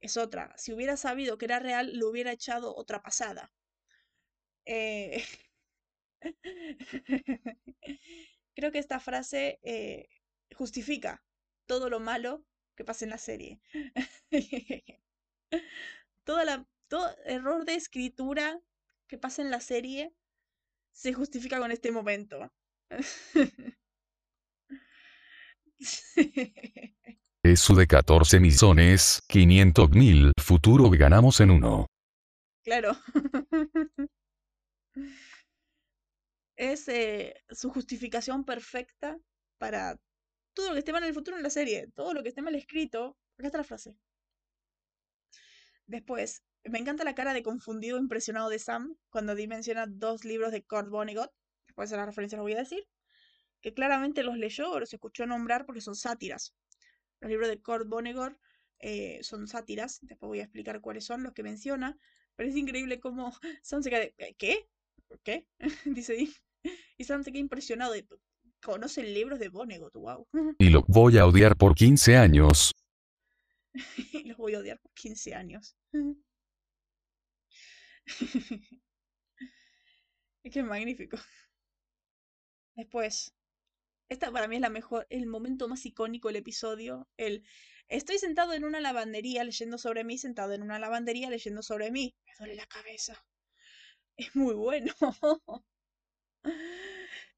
es 0.00 0.18
otra. 0.18 0.52
Si 0.58 0.74
hubiera 0.74 0.98
sabido 0.98 1.38
que 1.38 1.46
era 1.46 1.58
real, 1.58 1.96
lo 1.96 2.10
hubiera 2.10 2.32
echado 2.32 2.76
otra 2.76 3.02
pasada. 3.02 3.50
Eh, 4.66 5.24
creo 8.54 8.72
que 8.72 8.78
esta 8.78 9.00
frase 9.00 9.58
eh, 9.62 10.08
justifica 10.54 11.22
todo 11.66 11.88
lo 11.88 11.98
malo 11.98 12.44
que 12.76 12.84
pasa 12.84 13.06
en 13.06 13.10
la 13.10 13.18
serie. 13.18 13.60
Toda 16.24 16.44
la, 16.44 16.66
todo 16.88 17.08
error 17.24 17.64
de 17.64 17.74
escritura 17.74 18.60
que 19.06 19.18
pasa 19.18 19.42
en 19.42 19.50
la 19.50 19.60
serie 19.60 20.14
se 20.92 21.12
justifica 21.12 21.58
con 21.58 21.70
este 21.70 21.90
momento. 21.92 22.52
Eso 27.42 27.74
de 27.74 27.86
14 27.86 28.40
millones, 28.40 29.20
500 29.28 29.90
mil, 29.90 30.32
futuro 30.42 30.90
ganamos 30.90 31.40
en 31.40 31.50
uno. 31.50 31.86
Claro. 32.64 32.96
es 36.56 36.88
eh, 36.88 37.34
su 37.50 37.70
justificación 37.70 38.44
perfecta 38.44 39.18
para 39.58 39.96
todo 40.54 40.68
lo 40.68 40.72
que 40.74 40.80
esté 40.80 40.92
mal 40.92 41.04
en 41.04 41.08
el 41.08 41.14
futuro 41.14 41.36
en 41.36 41.44
la 41.44 41.50
serie, 41.50 41.88
todo 41.94 42.12
lo 42.12 42.22
que 42.22 42.30
esté 42.30 42.42
mal 42.42 42.56
escrito. 42.56 43.16
Acá 43.38 43.46
está 43.46 43.58
la 43.58 43.64
frase. 43.64 43.96
Después, 45.88 46.42
me 46.64 46.78
encanta 46.78 47.02
la 47.02 47.14
cara 47.14 47.32
de 47.32 47.42
confundido 47.42 47.98
impresionado 47.98 48.50
de 48.50 48.58
Sam 48.58 48.94
cuando 49.08 49.34
dimensiona 49.34 49.86
dos 49.88 50.22
libros 50.24 50.52
de 50.52 50.62
Kurt 50.62 50.90
Vonnegut, 50.90 51.30
después 51.66 51.88
de 51.88 51.96
la 51.96 52.04
referencia 52.04 52.36
lo 52.36 52.44
voy 52.44 52.52
a 52.52 52.58
decir, 52.58 52.86
que 53.62 53.72
claramente 53.72 54.22
los 54.22 54.36
leyó 54.36 54.70
o 54.70 54.80
los 54.80 54.92
escuchó 54.92 55.24
nombrar 55.24 55.64
porque 55.64 55.80
son 55.80 55.96
sátiras. 55.96 56.54
Los 57.20 57.30
libros 57.30 57.48
de 57.48 57.62
Kurt 57.62 57.88
Vonnegut 57.88 58.36
eh, 58.80 59.18
son 59.22 59.48
sátiras, 59.48 59.98
después 60.02 60.28
voy 60.28 60.40
a 60.40 60.44
explicar 60.44 60.82
cuáles 60.82 61.06
son 61.06 61.22
los 61.22 61.32
que 61.32 61.42
menciona, 61.42 61.98
pero 62.36 62.50
es 62.50 62.56
increíble 62.56 63.00
cómo 63.00 63.32
Sam 63.62 63.82
se 63.82 63.88
queda 63.88 64.00
de, 64.00 64.14
eh, 64.18 64.34
¿qué? 64.36 64.68
¿Qué? 65.24 65.46
Dice 65.86 66.28
Y 66.98 67.04
Sam 67.04 67.24
se 67.24 67.32
queda 67.32 67.40
impresionado 67.40 67.94
de, 67.94 68.06
conoce 68.62 69.02
libros 69.02 69.38
de 69.38 69.48
Vonnegut, 69.48 69.94
wow. 69.94 70.28
Y 70.58 70.68
lo 70.68 70.84
voy 70.86 71.16
a 71.16 71.24
odiar 71.24 71.56
por 71.56 71.74
15 71.74 72.18
años. 72.18 72.74
los 74.26 74.36
voy 74.36 74.54
a 74.54 74.58
odiar 74.60 74.78
por 74.80 74.92
15 74.94 75.34
años. 75.34 75.76
es 80.42 80.52
que 80.52 80.60
es 80.60 80.64
magnífico. 80.64 81.16
Después, 82.76 83.34
esta 84.08 84.30
para 84.32 84.48
mí 84.48 84.56
es 84.56 84.62
la 84.62 84.70
mejor, 84.70 85.06
el 85.10 85.26
momento 85.26 85.68
más 85.68 85.84
icónico 85.86 86.28
del 86.28 86.36
episodio. 86.36 87.08
El 87.16 87.44
estoy 87.88 88.18
sentado 88.18 88.52
en 88.54 88.64
una 88.64 88.80
lavandería 88.80 89.44
leyendo 89.44 89.78
sobre 89.78 90.04
mí, 90.04 90.18
sentado 90.18 90.52
en 90.54 90.62
una 90.62 90.78
lavandería 90.78 91.30
leyendo 91.30 91.62
sobre 91.62 91.90
mí. 91.90 92.14
Me 92.26 92.32
duele 92.38 92.54
la 92.56 92.66
cabeza. 92.66 93.24
Es 94.16 94.34
muy 94.36 94.54
bueno. 94.54 94.92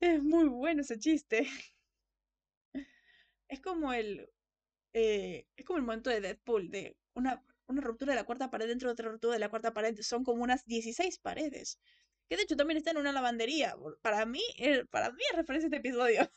Es 0.01 0.23
muy 0.23 0.49
bueno 0.49 0.83
ese 0.83 0.99
chiste. 0.99 1.47
Es 3.49 3.61
como 3.61 3.93
el. 3.93 4.31
Eh, 4.93 5.47
es 5.57 5.65
como 5.65 5.79
el 5.79 5.85
momento 5.85 6.11
de 6.11 6.21
Deadpool, 6.21 6.71
de 6.71 6.97
una, 7.15 7.43
una 7.67 7.81
ruptura 7.81 8.13
de 8.13 8.17
la 8.17 8.25
cuarta 8.25 8.51
pared 8.51 8.67
dentro 8.69 8.89
de 8.89 8.93
otra 8.93 9.11
ruptura 9.11 9.35
de 9.35 9.41
la 9.41 9.49
cuarta 9.49 9.73
pared. 9.73 9.97
Son 10.03 10.25
como 10.25 10.43
unas 10.43 10.65
16 10.67 11.19
paredes. 11.19 11.79
Que 12.29 12.37
de 12.37 12.43
hecho 12.43 12.57
también 12.57 12.79
está 12.79 12.91
en 12.93 12.99
una 12.99 13.13
lavandería. 13.13 13.77
Para 14.03 14.27
mí, 14.27 14.43
eh, 14.59 14.85
para 14.91 15.11
mí 15.13 15.23
es 15.31 15.37
referencia 15.37 15.67
a 15.67 15.69
este 15.69 15.79
episodio. 15.79 16.31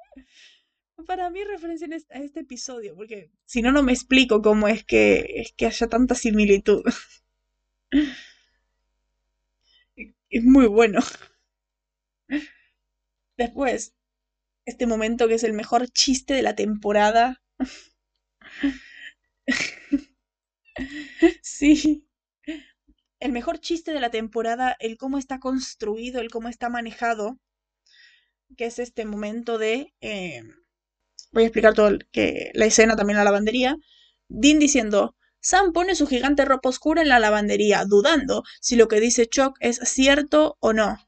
Para 1.06 1.28
mí 1.30 1.40
es 1.40 1.48
referencia 1.48 1.86
a 2.10 2.18
este 2.18 2.40
episodio, 2.40 2.96
porque 2.96 3.30
si 3.44 3.60
no, 3.60 3.70
no 3.70 3.82
me 3.82 3.92
explico 3.92 4.40
cómo 4.40 4.66
es 4.66 4.82
que, 4.84 5.26
es 5.36 5.52
que 5.52 5.66
haya 5.66 5.88
tanta 5.88 6.14
similitud. 6.14 6.82
Es 10.30 10.44
muy 10.44 10.66
bueno. 10.66 11.00
Después, 13.38 13.95
este 14.66 14.86
momento 14.86 15.28
que 15.28 15.34
es 15.34 15.44
el 15.44 15.54
mejor 15.54 15.88
chiste 15.88 16.34
de 16.34 16.42
la 16.42 16.54
temporada. 16.56 17.42
sí. 21.42 22.02
El 23.20 23.32
mejor 23.32 23.60
chiste 23.60 23.92
de 23.92 24.00
la 24.00 24.10
temporada, 24.10 24.76
el 24.78 24.98
cómo 24.98 25.18
está 25.18 25.40
construido, 25.40 26.20
el 26.20 26.30
cómo 26.30 26.48
está 26.48 26.68
manejado, 26.68 27.38
que 28.56 28.66
es 28.66 28.78
este 28.78 29.04
momento 29.06 29.56
de... 29.56 29.94
Eh, 30.00 30.42
voy 31.32 31.44
a 31.44 31.46
explicar 31.46 31.74
todo 31.74 31.96
que 32.12 32.50
la 32.54 32.66
escena 32.66 32.96
también 32.96 33.16
la 33.16 33.24
lavandería. 33.24 33.76
Dean 34.28 34.58
diciendo, 34.58 35.16
Sam 35.40 35.72
pone 35.72 35.94
su 35.94 36.06
gigante 36.06 36.44
ropa 36.44 36.68
oscura 36.68 37.02
en 37.02 37.08
la 37.08 37.20
lavandería, 37.20 37.84
dudando 37.86 38.42
si 38.60 38.76
lo 38.76 38.88
que 38.88 39.00
dice 39.00 39.26
Chuck 39.26 39.56
es 39.60 39.78
cierto 39.84 40.56
o 40.60 40.72
no. 40.72 40.98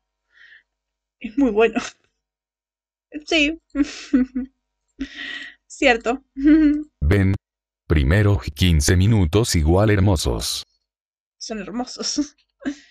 Es 1.21 1.37
muy 1.37 1.51
bueno. 1.51 1.81
Sí. 3.27 3.61
Cierto. 5.67 6.25
Ven. 7.01 7.35
Primero 7.87 8.39
15 8.39 8.97
minutos 8.97 9.57
igual 9.57 9.91
hermosos. 9.91 10.63
Son 11.39 11.59
hermosos. 11.59 12.37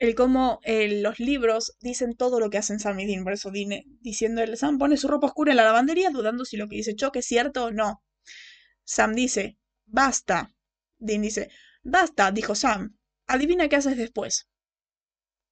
El 0.00 0.14
cómo 0.14 0.60
eh, 0.64 1.00
los 1.00 1.20
libros 1.20 1.76
dicen 1.80 2.16
todo 2.16 2.40
lo 2.40 2.50
que 2.50 2.58
hacen 2.58 2.80
Sam 2.80 2.98
y 3.00 3.06
Dean. 3.06 3.22
Por 3.22 3.34
eso 3.34 3.50
Dean, 3.52 3.84
diciendo 4.00 4.42
el 4.42 4.56
Sam 4.56 4.78
pone 4.78 4.96
su 4.96 5.06
ropa 5.06 5.28
oscura 5.28 5.52
en 5.52 5.58
la 5.58 5.64
lavandería, 5.64 6.10
dudando 6.10 6.44
si 6.44 6.56
lo 6.56 6.68
que 6.68 6.76
dice 6.76 6.96
Chuck 6.96 7.14
es 7.16 7.26
cierto 7.26 7.66
o 7.66 7.70
no. 7.70 8.02
Sam 8.82 9.14
dice, 9.14 9.58
basta. 9.84 10.52
Dean 10.98 11.22
dice, 11.22 11.50
basta, 11.82 12.32
dijo 12.32 12.54
Sam. 12.54 12.96
Adivina 13.26 13.68
qué 13.68 13.76
haces 13.76 13.96
después. 13.96 14.48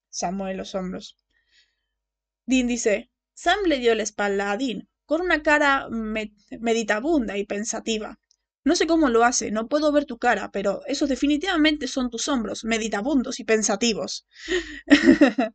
Sam 0.09 0.37
mueve 0.37 0.57
los 0.57 0.75
hombros. 0.75 1.17
Dean 2.49 2.67
dice, 2.67 3.11
Sam 3.35 3.59
le 3.67 3.79
dio 3.79 3.95
la 3.95 4.03
espalda 4.03 4.51
a 4.51 4.57
Dean, 4.57 4.89
con 5.05 5.21
una 5.21 5.43
cara 5.43 5.87
meditabunda 5.91 7.37
y 7.37 7.45
pensativa. 7.45 8.19
No 8.65 8.75
sé 8.75 8.87
cómo 8.87 9.11
lo 9.11 9.23
hace, 9.23 9.51
no 9.51 9.69
puedo 9.69 9.93
ver 9.93 10.07
tu 10.07 10.17
cara, 10.19 10.51
pero 10.51 10.81
esos 10.87 11.11
definitivamente 11.11 11.87
son 11.89 12.09
tus 12.09 12.27
hombros, 12.27 12.65
meditabundos 12.65 13.39
y 13.39 13.45
pensativos. 13.45 14.27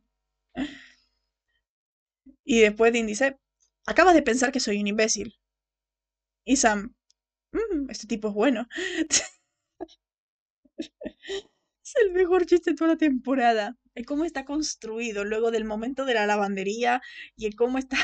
y 2.44 2.60
después 2.60 2.92
Dean 2.92 3.08
dice, 3.08 3.38
acabas 3.86 4.14
de 4.14 4.22
pensar 4.22 4.52
que 4.52 4.60
soy 4.60 4.80
un 4.80 4.86
imbécil. 4.86 5.34
Y 6.44 6.56
Sam, 6.56 6.94
mm, 7.52 7.90
este 7.90 8.06
tipo 8.06 8.28
es 8.28 8.34
bueno. 8.34 8.68
es 10.78 11.94
el 12.02 12.12
mejor 12.12 12.46
chiste 12.46 12.70
de 12.70 12.76
toda 12.76 12.90
la 12.90 12.96
temporada 12.96 13.76
el 13.94 14.06
cómo 14.06 14.24
está 14.24 14.44
construido 14.44 15.24
luego 15.24 15.50
del 15.50 15.64
momento 15.64 16.04
de 16.04 16.14
la 16.14 16.26
lavandería 16.26 17.00
y 17.36 17.46
el 17.46 17.54
cómo 17.54 17.78
está 17.78 17.96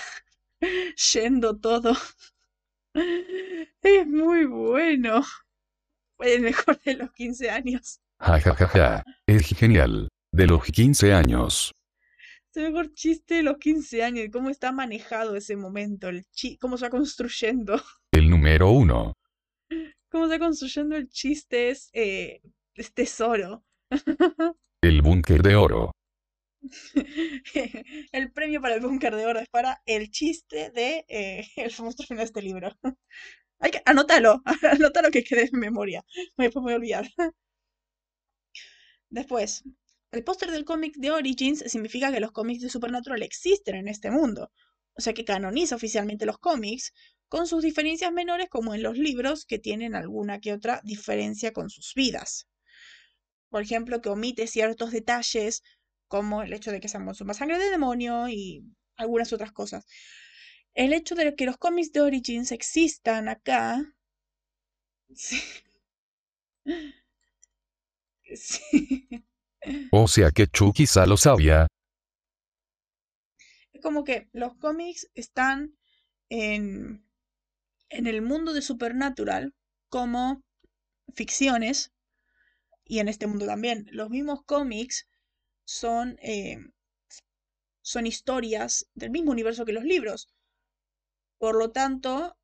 yendo 1.14 1.59
todo. 1.59 1.97
Es 3.82 4.07
muy 4.07 4.47
bueno. 4.47 5.22
El 6.18 6.43
mejor 6.43 6.80
de 6.82 6.95
los 6.95 7.12
15 7.12 7.51
años. 7.51 8.01
Ja, 8.18 8.41
ja, 8.41 8.55
ja, 8.55 8.68
ja. 8.68 9.05
Es 9.26 9.47
genial. 9.57 10.09
De 10.32 10.47
los 10.47 10.64
15 10.64 11.12
años. 11.12 11.72
Es 12.51 12.57
el 12.57 12.72
mejor 12.72 12.93
chiste 12.93 13.36
de 13.36 13.43
los 13.43 13.59
15 13.59 14.03
años. 14.05 14.26
Cómo 14.32 14.51
está 14.51 14.70
manejado 14.70 15.34
ese 15.34 15.57
momento. 15.57 16.09
El 16.09 16.26
chi 16.26 16.57
cómo 16.59 16.76
se 16.76 16.84
va 16.84 16.91
construyendo. 16.91 17.80
El 18.12 18.28
número 18.28 18.70
uno. 18.70 19.14
Cómo 20.11 20.26
se 20.26 20.32
va 20.32 20.38
construyendo 20.38 20.97
el 20.97 21.09
chiste 21.09 21.70
es, 21.70 21.91
eh, 21.95 22.43
es 22.74 22.93
tesoro. 22.93 23.64
El 24.82 25.02
búnker 25.02 25.42
de 25.42 25.56
oro. 25.56 25.92
el 28.12 28.32
premio 28.32 28.62
para 28.62 28.74
el 28.74 28.80
búnker 28.80 29.14
de 29.14 29.26
oro 29.26 29.40
es 29.40 29.48
para 29.48 29.82
el 29.84 30.10
chiste 30.10 30.70
de 30.70 31.04
eh, 31.08 31.46
el 31.56 31.70
famoso 31.70 32.02
final 32.04 32.18
de 32.18 32.24
este 32.24 32.42
libro. 32.42 32.70
Hay 33.58 33.72
que 33.72 33.82
anótalo, 33.84 34.42
anótalo 34.70 35.10
que 35.10 35.22
quede 35.22 35.50
en 35.52 35.60
memoria. 35.60 36.02
Voy 36.36 36.46
a 36.46 36.76
olvidar. 36.76 37.06
Después, 39.10 39.64
el 40.12 40.24
póster 40.24 40.50
del 40.50 40.64
cómic 40.64 40.96
de 40.96 41.10
Origins 41.10 41.62
significa 41.66 42.10
que 42.10 42.20
los 42.20 42.32
cómics 42.32 42.62
de 42.62 42.70
Supernatural 42.70 43.22
existen 43.22 43.76
en 43.76 43.88
este 43.88 44.10
mundo. 44.10 44.50
O 44.94 45.02
sea 45.02 45.12
que 45.12 45.26
canoniza 45.26 45.76
oficialmente 45.76 46.26
los 46.26 46.38
cómics, 46.38 46.92
con 47.28 47.46
sus 47.46 47.62
diferencias 47.62 48.12
menores 48.12 48.48
como 48.48 48.74
en 48.74 48.82
los 48.82 48.96
libros 48.96 49.44
que 49.44 49.58
tienen 49.58 49.94
alguna 49.94 50.40
que 50.40 50.54
otra 50.54 50.80
diferencia 50.84 51.52
con 51.52 51.68
sus 51.68 51.92
vidas. 51.94 52.49
Por 53.51 53.62
ejemplo, 53.62 54.01
que 54.01 54.09
omite 54.09 54.46
ciertos 54.46 54.92
detalles 54.92 55.62
como 56.09 56.42
el 56.42 56.53
hecho 56.53 56.72
de 56.72 56.80
que 56.80 56.88
sean 56.88 57.05
más 57.05 57.36
sangre 57.36 57.59
de 57.59 57.70
demonio 57.70 58.28
y 58.28 58.64
algunas 58.96 59.32
otras 59.32 59.53
cosas. 59.53 59.86
El 60.74 60.92
hecho 60.92 61.14
de 61.14 61.34
que 61.34 61.46
los 61.46 61.57
cómics 61.57 61.92
de 61.92 62.01
Origins 62.01 62.53
existan 62.53 63.28
acá. 63.28 63.94
Sí. 68.32 69.09
O 69.90 70.07
sea 70.07 70.30
que 70.30 70.46
Chu 70.46 70.72
quizá 70.72 71.05
lo 71.05 71.16
sabía. 71.16 71.66
Es 73.72 73.82
como 73.82 74.05
que 74.05 74.28
los 74.32 74.55
cómics 74.55 75.11
están 75.14 75.76
en, 76.28 77.05
en 77.88 78.07
el 78.07 78.22
mundo 78.22 78.53
de 78.53 78.62
Supernatural 78.62 79.53
como 79.88 80.44
ficciones 81.12 81.92
y 82.91 82.99
en 82.99 83.07
este 83.07 83.28
mundo 83.28 83.47
también. 83.47 83.86
Los 83.93 84.11
mismos 84.11 84.43
cómics 84.45 85.09
son, 85.64 86.18
eh, 86.22 86.59
son 87.82 88.05
historias 88.05 88.91
del 88.95 89.11
mismo 89.11 89.30
universo 89.30 89.64
que 89.64 89.72
los 89.72 89.84
libros. 89.84 90.28
Por 91.38 91.55
lo 91.55 91.70
tanto, 91.70 92.36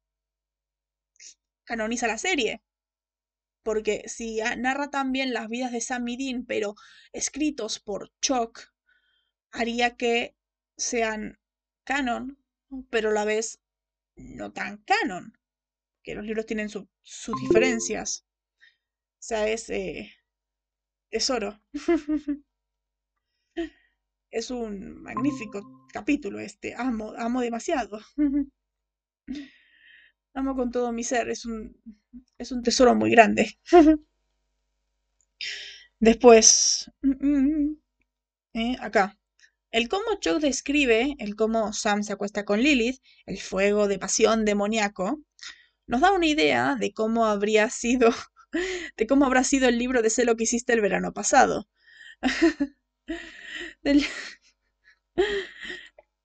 canoniza 1.65 2.07
la 2.07 2.17
serie. 2.17 2.63
Porque 3.65 4.05
si 4.07 4.39
narra 4.57 4.89
también 4.89 5.35
las 5.35 5.49
vidas 5.49 5.73
de 5.73 5.81
Sam 5.81 6.07
y 6.07 6.17
Dean, 6.17 6.47
pero 6.47 6.77
escritos 7.13 7.81
por 7.81 8.13
Chuck, 8.21 8.73
haría 9.51 9.97
que 9.97 10.37
sean 10.77 11.41
canon, 11.83 12.39
pero 12.89 13.11
a 13.11 13.15
la 13.15 13.25
vez 13.25 13.59
no 14.15 14.53
tan 14.53 14.77
canon. 14.85 15.37
Que 16.05 16.15
los 16.15 16.25
libros 16.25 16.47
tienen 16.47 16.69
sus 16.69 17.41
diferencias. 17.41 18.25
O 19.19 19.23
sea, 19.27 19.49
es 19.49 19.69
eh, 19.71 20.16
tesoro. 21.11 21.61
es 24.31 24.51
un 24.51 25.03
magnífico 25.03 25.87
capítulo 25.93 26.39
este. 26.41 26.75
Amo, 26.75 27.13
amo 27.17 27.41
demasiado. 27.41 28.01
Amo 30.35 30.55
con 30.55 30.71
todo 30.71 30.93
mi 30.93 31.03
ser, 31.03 31.31
es 31.31 31.47
un, 31.47 31.81
es 32.37 32.53
un 32.53 32.63
tesoro 32.63 32.95
muy 32.95 33.11
grande. 33.11 33.59
Después, 36.01 36.91
mm, 37.01 37.27
mm, 37.27 37.77
eh, 38.55 38.77
acá, 38.81 39.19
el 39.71 39.89
cómo 39.89 40.05
Chuck 40.21 40.41
describe 40.41 41.17
el 41.19 41.37
cómo 41.37 41.73
Sam 41.73 42.03
se 42.03 42.13
acuesta 42.13 42.45
con 42.45 42.61
Lilith, 42.61 43.01
el 43.25 43.39
fuego 43.39 43.89
de 43.89 43.99
pasión 43.99 44.45
demoníaco, 44.45 45.21
nos 45.87 46.01
da 46.03 46.13
una 46.13 46.27
idea 46.27 46.77
de 46.79 46.93
cómo 46.93 47.27
habría 47.27 47.71
sido, 47.71 48.11
de 48.97 49.07
cómo 49.07 49.25
habrá 49.27 49.45
sido 49.45 49.69
el 49.69 49.79
libro 49.79 50.03
de 50.03 50.11
Sé 50.11 50.25
lo 50.25 50.37
que 50.37 50.45
hiciste 50.45 50.73
el 50.73 50.81
verano 50.81 51.13
pasado. 51.13 51.69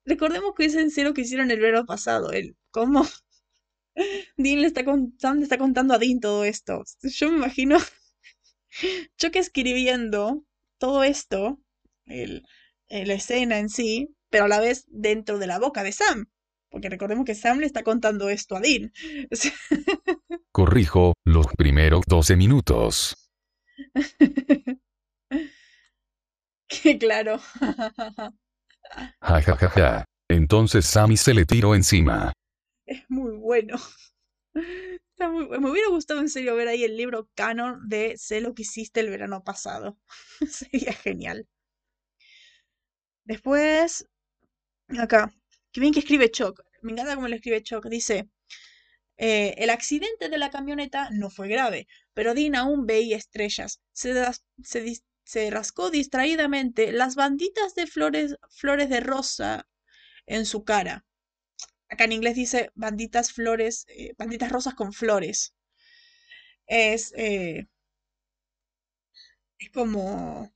Recordemos 0.04 0.54
que 0.56 0.64
es 0.66 0.74
en 0.74 0.90
Sé 0.90 1.12
que 1.14 1.22
hicieron 1.22 1.50
el 1.50 1.60
verano 1.60 1.86
pasado, 1.86 2.32
el 2.32 2.56
cómo 2.70 3.06
Dean 4.36 4.60
le 4.60 4.66
está, 4.66 4.82
Sam 5.18 5.38
le 5.38 5.42
está 5.44 5.58
contando 5.58 5.94
a 5.94 5.98
Dean 5.98 6.20
todo 6.20 6.44
esto. 6.44 6.84
Yo 7.02 7.30
me 7.30 7.36
imagino 7.36 7.78
Chuck 9.18 9.36
escribiendo 9.36 10.44
todo 10.78 11.04
esto, 11.04 11.60
el, 12.06 12.46
la 12.88 13.14
escena 13.14 13.58
en 13.58 13.68
sí, 13.68 14.16
pero 14.30 14.44
a 14.44 14.48
la 14.48 14.60
vez 14.60 14.84
dentro 14.88 15.38
de 15.38 15.46
la 15.46 15.58
boca 15.58 15.82
de 15.82 15.92
Sam. 15.92 16.31
Porque 16.72 16.88
recordemos 16.88 17.24
que 17.24 17.36
Sam 17.36 17.60
le 17.60 17.66
está 17.66 17.84
contando 17.84 18.28
esto 18.28 18.56
a 18.56 18.60
Dean. 18.60 18.92
Corrijo, 20.50 21.12
los 21.24 21.46
primeros 21.56 22.02
12 22.08 22.34
minutos. 22.34 23.30
Qué 26.68 26.98
claro. 26.98 27.38
Ja, 29.20 29.40
ja, 29.42 29.56
ja, 29.56 29.68
ja. 29.68 30.04
Entonces 30.28 30.86
Sammy 30.86 31.16
se 31.16 31.34
le 31.34 31.44
tiró 31.44 31.74
encima 31.76 32.32
es 32.92 33.08
muy 33.08 33.32
bueno. 33.32 33.76
Me 35.18 35.70
hubiera 35.70 35.88
gustado 35.88 36.20
en 36.20 36.28
serio 36.28 36.56
ver 36.56 36.68
ahí 36.68 36.84
el 36.84 36.96
libro 36.96 37.28
canon 37.34 37.88
de 37.88 38.16
Sé 38.18 38.40
lo 38.40 38.54
que 38.54 38.62
hiciste 38.62 39.00
el 39.00 39.10
verano 39.10 39.44
pasado. 39.44 39.98
Sería 40.48 40.92
genial. 40.92 41.48
Después, 43.24 44.08
acá, 44.98 45.32
qué 45.72 45.80
bien 45.80 45.92
que 45.92 46.00
escribe 46.00 46.30
Chuck. 46.30 46.62
Me 46.82 46.92
encanta 46.92 47.14
cómo 47.14 47.28
lo 47.28 47.36
escribe 47.36 47.62
Chuck. 47.62 47.86
Dice, 47.86 48.28
eh, 49.16 49.54
el 49.58 49.70
accidente 49.70 50.28
de 50.28 50.38
la 50.38 50.50
camioneta 50.50 51.10
no 51.10 51.30
fue 51.30 51.48
grave, 51.48 51.86
pero 52.14 52.34
Dean 52.34 52.54
aún 52.54 52.86
veía 52.86 53.16
estrellas. 53.16 53.80
Se, 53.92 54.14
se, 55.24 55.50
rascó 55.50 55.90
distraídamente 55.90 56.92
las 56.92 57.14
banditas 57.14 57.74
de 57.74 57.86
flores, 57.86 58.36
flores 58.50 58.88
de 58.90 59.00
rosa 59.00 59.68
en 60.26 60.46
su 60.46 60.64
cara. 60.64 61.04
Acá 61.88 62.04
en 62.04 62.12
inglés 62.12 62.36
dice 62.36 62.70
banditas 62.74 63.32
flores, 63.32 63.86
eh, 63.88 64.14
banditas 64.18 64.50
rosas 64.50 64.74
con 64.74 64.92
flores. 64.92 65.54
Es, 66.66 67.12
eh, 67.16 67.66
es 69.58 69.70
como... 69.70 70.52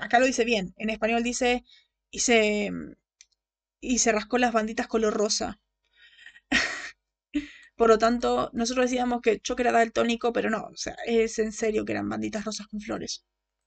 Acá 0.00 0.18
lo 0.18 0.26
dice 0.26 0.44
bien. 0.44 0.72
En 0.78 0.88
español 0.88 1.22
dice 1.22 1.64
se, 2.12 2.70
y 3.80 3.98
se 3.98 4.12
rascó 4.12 4.38
las 4.38 4.52
banditas 4.52 4.86
color 4.86 5.14
rosa. 5.14 5.60
Por 7.76 7.88
lo 7.88 7.98
tanto, 7.98 8.50
nosotros 8.52 8.86
decíamos 8.86 9.22
que 9.22 9.40
Choque 9.40 9.62
era 9.62 9.72
daltónico, 9.72 10.32
pero 10.32 10.50
no, 10.50 10.64
o 10.64 10.76
sea, 10.76 10.96
es 11.06 11.38
en 11.38 11.52
serio 11.52 11.84
que 11.84 11.92
eran 11.92 12.08
banditas 12.08 12.44
rosas 12.44 12.66
con 12.66 12.80
flores. 12.80 13.24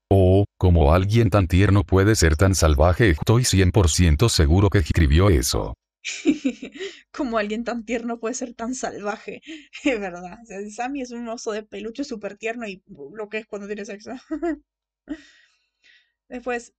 Oh, 0.10 0.46
como 0.58 0.94
alguien 0.94 1.30
tan 1.32 1.48
tierno 1.48 1.84
puede 1.84 2.16
ser 2.16 2.38
tan 2.38 2.54
salvaje, 2.54 3.10
estoy 3.10 3.44
100% 3.46 4.30
seguro 4.30 4.70
que 4.70 4.78
escribió 4.80 5.30
eso. 5.30 5.74
como 7.12 7.38
alguien 7.38 7.64
tan 7.64 7.86
tierno 7.86 8.20
puede 8.20 8.36
ser 8.36 8.54
tan 8.54 8.76
salvaje, 8.76 9.42
es 9.84 10.00
verdad. 10.00 10.38
Sammy 10.70 11.02
es 11.02 11.12
un 11.12 11.28
oso 11.28 11.52
de 11.52 11.64
peluche 11.64 12.04
súper 12.04 12.38
tierno 12.38 12.68
y 12.68 12.84
lo 13.14 13.30
que 13.30 13.40
es 13.40 13.48
cuando 13.48 13.68
tiene 13.68 13.86
sexo. 13.86 14.12
Después, 16.30 16.74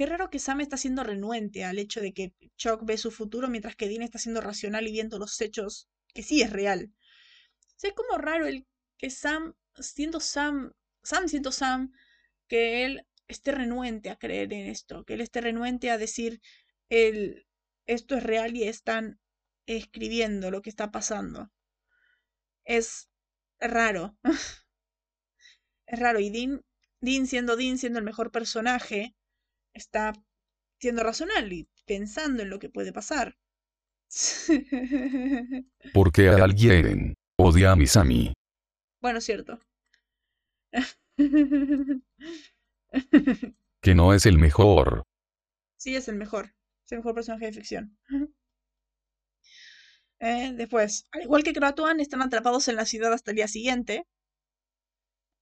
qué 0.00 0.06
raro 0.06 0.30
que 0.30 0.38
Sam 0.38 0.62
está 0.62 0.78
siendo 0.78 1.04
renuente 1.04 1.62
al 1.62 1.78
hecho 1.78 2.00
de 2.00 2.14
que 2.14 2.32
Chuck 2.56 2.86
ve 2.86 2.96
su 2.96 3.10
futuro 3.10 3.48
mientras 3.48 3.76
que 3.76 3.86
Dean 3.86 4.00
está 4.00 4.18
siendo 4.18 4.40
racional 4.40 4.88
y 4.88 4.92
viendo 4.92 5.18
los 5.18 5.38
hechos 5.42 5.90
que 6.14 6.22
sí 6.22 6.40
es 6.40 6.48
real. 6.48 6.90
es 7.82 7.92
como 7.92 8.16
raro 8.16 8.46
el 8.46 8.66
que 8.96 9.10
Sam, 9.10 9.52
siendo 9.78 10.18
Sam, 10.18 10.72
Sam 11.02 11.28
siendo 11.28 11.52
Sam, 11.52 11.92
que 12.48 12.86
él 12.86 13.06
esté 13.28 13.52
renuente 13.52 14.08
a 14.08 14.16
creer 14.16 14.50
en 14.54 14.70
esto, 14.70 15.04
que 15.04 15.12
él 15.12 15.20
esté 15.20 15.42
renuente 15.42 15.90
a 15.90 15.98
decir 15.98 16.40
el, 16.88 17.46
esto 17.84 18.16
es 18.16 18.22
real 18.22 18.56
y 18.56 18.62
están 18.62 19.20
escribiendo 19.66 20.50
lo 20.50 20.62
que 20.62 20.70
está 20.70 20.90
pasando. 20.90 21.52
Es 22.64 23.10
raro. 23.58 24.16
es 25.86 25.98
raro. 25.98 26.20
Y 26.20 26.30
Dean, 26.30 26.64
Dean 27.02 27.26
siendo 27.26 27.54
Dean, 27.56 27.76
siendo 27.76 27.98
el 27.98 28.04
mejor 28.06 28.32
personaje, 28.32 29.14
está 29.74 30.12
siendo 30.80 31.02
racional 31.02 31.52
y 31.52 31.68
pensando 31.86 32.42
en 32.42 32.50
lo 32.50 32.58
que 32.58 32.70
puede 32.70 32.92
pasar. 32.92 33.36
Porque 35.94 36.28
alguien 36.28 37.14
odia 37.38 37.72
a 37.72 37.76
Misami. 37.76 38.32
Bueno, 39.00 39.20
cierto. 39.20 39.60
que 43.80 43.94
no 43.94 44.14
es 44.14 44.26
el 44.26 44.38
mejor. 44.38 45.04
Sí, 45.76 45.94
es 45.96 46.08
el 46.08 46.16
mejor. 46.16 46.54
Es 46.84 46.92
el 46.92 46.98
mejor 46.98 47.14
personaje 47.14 47.46
de 47.46 47.52
ficción. 47.52 47.98
Eh, 50.22 50.52
después, 50.54 51.06
al 51.12 51.22
igual 51.22 51.42
que 51.42 51.54
Kratuan, 51.54 51.98
están 51.98 52.20
atrapados 52.20 52.68
en 52.68 52.76
la 52.76 52.84
ciudad 52.84 53.10
hasta 53.10 53.30
el 53.30 53.36
día 53.36 53.48
siguiente. 53.48 54.06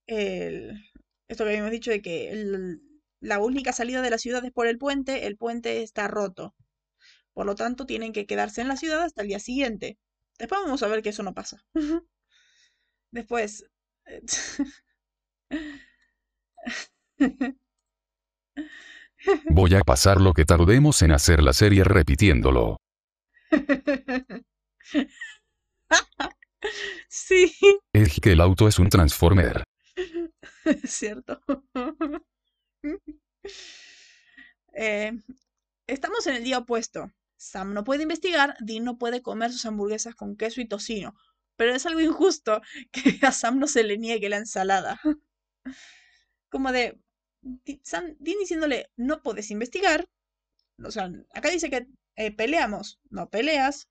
esto 0.06 1.44
que 1.44 1.50
habíamos 1.50 1.72
dicho 1.72 1.90
de 1.90 2.00
que 2.00 2.30
la 3.20 3.40
única 3.40 3.72
salida 3.72 4.02
de 4.02 4.10
la 4.10 4.18
ciudad 4.18 4.44
es 4.44 4.52
por 4.52 4.66
el 4.66 4.78
puente, 4.78 5.26
el 5.26 5.36
puente 5.36 5.82
está 5.82 6.08
roto. 6.08 6.54
Por 7.32 7.46
lo 7.46 7.54
tanto, 7.54 7.86
tienen 7.86 8.12
que 8.12 8.26
quedarse 8.26 8.60
en 8.60 8.68
la 8.68 8.76
ciudad 8.76 9.02
hasta 9.02 9.22
el 9.22 9.28
día 9.28 9.38
siguiente. 9.38 9.98
Después 10.38 10.60
vamos 10.62 10.82
a 10.82 10.88
ver 10.88 11.02
que 11.02 11.10
eso 11.10 11.22
no 11.22 11.34
pasa. 11.34 11.64
Después... 13.10 13.64
Voy 19.50 19.74
a 19.74 19.80
pasar 19.80 20.20
lo 20.20 20.32
que 20.32 20.44
tardemos 20.44 21.02
en 21.02 21.12
hacer 21.12 21.42
la 21.42 21.52
serie 21.52 21.84
repitiéndolo. 21.84 22.78
sí, 27.08 27.52
Es 27.92 28.20
que 28.20 28.32
el 28.32 28.40
auto 28.40 28.68
es 28.68 28.78
un 28.78 28.88
transformer. 28.88 29.64
es 30.64 30.90
cierto. 30.90 31.40
Eh, 34.74 35.12
estamos 35.88 36.26
en 36.28 36.36
el 36.36 36.44
día 36.44 36.58
opuesto. 36.58 37.10
Sam 37.36 37.74
no 37.74 37.82
puede 37.84 38.02
investigar, 38.04 38.56
Dean 38.60 38.84
no 38.84 38.98
puede 38.98 39.22
comer 39.22 39.52
sus 39.52 39.66
hamburguesas 39.66 40.14
con 40.14 40.36
queso 40.36 40.60
y 40.60 40.68
tocino. 40.68 41.14
Pero 41.56 41.74
es 41.74 41.86
algo 41.86 42.00
injusto 42.00 42.60
que 42.92 43.18
a 43.26 43.32
Sam 43.32 43.58
no 43.58 43.66
se 43.66 43.82
le 43.82 43.98
niegue 43.98 44.28
la 44.28 44.36
ensalada. 44.36 45.00
Como 46.50 46.70
de, 46.72 46.98
Sam, 47.82 48.14
Dean 48.20 48.38
diciéndole, 48.38 48.90
no 48.96 49.22
puedes 49.22 49.50
investigar. 49.50 50.08
O 50.84 50.90
sea, 50.90 51.10
acá 51.34 51.50
dice 51.50 51.70
que 51.70 51.88
eh, 52.16 52.30
peleamos, 52.30 53.00
no 53.10 53.28
peleas. 53.30 53.88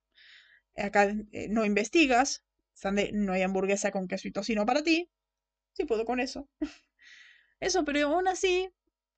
Acá 0.78 1.14
eh, 1.32 1.48
no 1.50 1.66
investigas. 1.66 2.46
Sam 2.74 2.96
de, 2.96 3.12
no 3.12 3.34
hay 3.34 3.42
hamburguesa 3.42 3.92
con 3.92 4.08
queso 4.08 4.28
y 4.28 4.32
tocino 4.32 4.66
para 4.66 4.84
ti. 4.84 5.10
Sí 5.74 5.86
puedo 5.86 6.06
con 6.06 6.20
eso. 6.20 6.48
Eso, 7.60 7.86
pero 7.86 8.08
aún 8.08 8.28
así, 8.28 8.70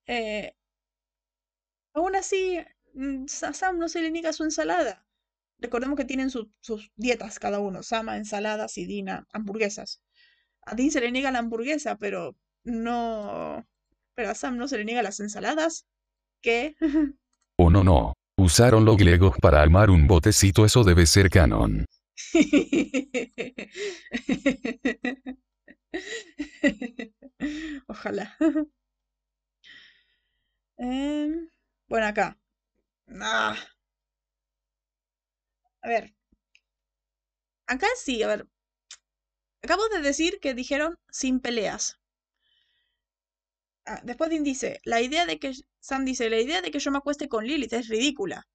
eh, 0.10 0.54
aún 1.94 2.16
así, 2.16 2.60
mm, 2.94 3.26
Sam 3.28 3.78
no 3.80 3.90
se 3.90 4.02
le 4.02 4.12
niega 4.12 4.34
su 4.34 4.44
ensalada. 4.44 5.06
Recordemos 5.60 5.98
que 5.98 6.06
tienen 6.06 6.30
su- 6.30 6.52
sus 6.62 6.92
dietas 6.96 7.40
cada 7.40 7.60
uno. 7.60 7.84
Sama, 7.84 8.18
ensaladas 8.18 8.78
y 8.78 8.86
Dina, 8.86 9.28
hamburguesas. 9.34 10.02
A 10.66 10.76
Dean 10.76 10.92
se 10.92 11.02
le 11.02 11.12
niega 11.12 11.32
la 11.32 11.40
hamburguesa, 11.40 11.98
pero 11.98 12.36
no... 12.64 13.66
Pero 14.16 14.30
a 14.32 14.36
Sam 14.36 14.58
no 14.58 14.68
se 14.68 14.78
le 14.78 14.86
niega 14.86 15.02
las 15.04 15.20
ensaladas. 15.20 15.86
¿Qué? 16.42 16.76
O 17.62 17.70
no, 17.70 17.84
no. 17.84 18.14
Usaron 18.38 18.86
los 18.86 19.02
Legos 19.02 19.36
para 19.42 19.62
armar 19.62 19.90
un 19.90 20.08
botecito, 20.08 20.64
eso 20.66 20.86
debe 20.86 21.06
ser 21.06 21.30
canon. 21.30 21.84
Ojalá. 27.88 28.38
Em, 30.80 31.48
bueno, 31.88 32.08
acá. 32.08 32.36
Ah. 33.22 33.58
A 35.84 35.88
ver. 35.90 36.14
Acá 37.68 37.88
sí, 37.96 38.22
a 38.22 38.28
ver. 38.28 38.48
Acabo 39.64 39.88
de 39.88 40.02
decir 40.02 40.42
que 40.42 40.54
dijeron 40.54 41.00
sin 41.10 41.40
peleas. 41.40 41.98
Ah, 43.86 44.00
después 44.06 44.30
Dean 44.30 44.46
dice, 44.46 44.80
la 44.86 45.02
idea 45.02 45.26
de 45.26 45.38
que... 45.38 45.52
Sam 45.82 46.06
dice, 46.06 46.30
la 46.30 46.40
idea 46.40 46.62
de 46.62 46.72
que 46.72 46.80
yo 46.80 46.92
me 46.92 47.00
acueste 47.00 47.28
con 47.28 47.46
Lilith 47.46 47.74
es 47.74 47.90
ridícula. 47.90 48.48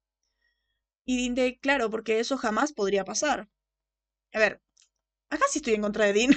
Y 1.06 1.16
Dean 1.16 1.34
de, 1.34 1.58
claro, 1.58 1.88
porque 1.90 2.20
eso 2.20 2.36
jamás 2.36 2.72
podría 2.74 3.04
pasar. 3.06 3.48
A 4.34 4.38
ver, 4.40 4.62
acá 5.30 5.46
sí 5.50 5.58
estoy 5.60 5.74
en 5.74 5.82
contra 5.82 6.06
de 6.06 6.14
Dean. 6.14 6.32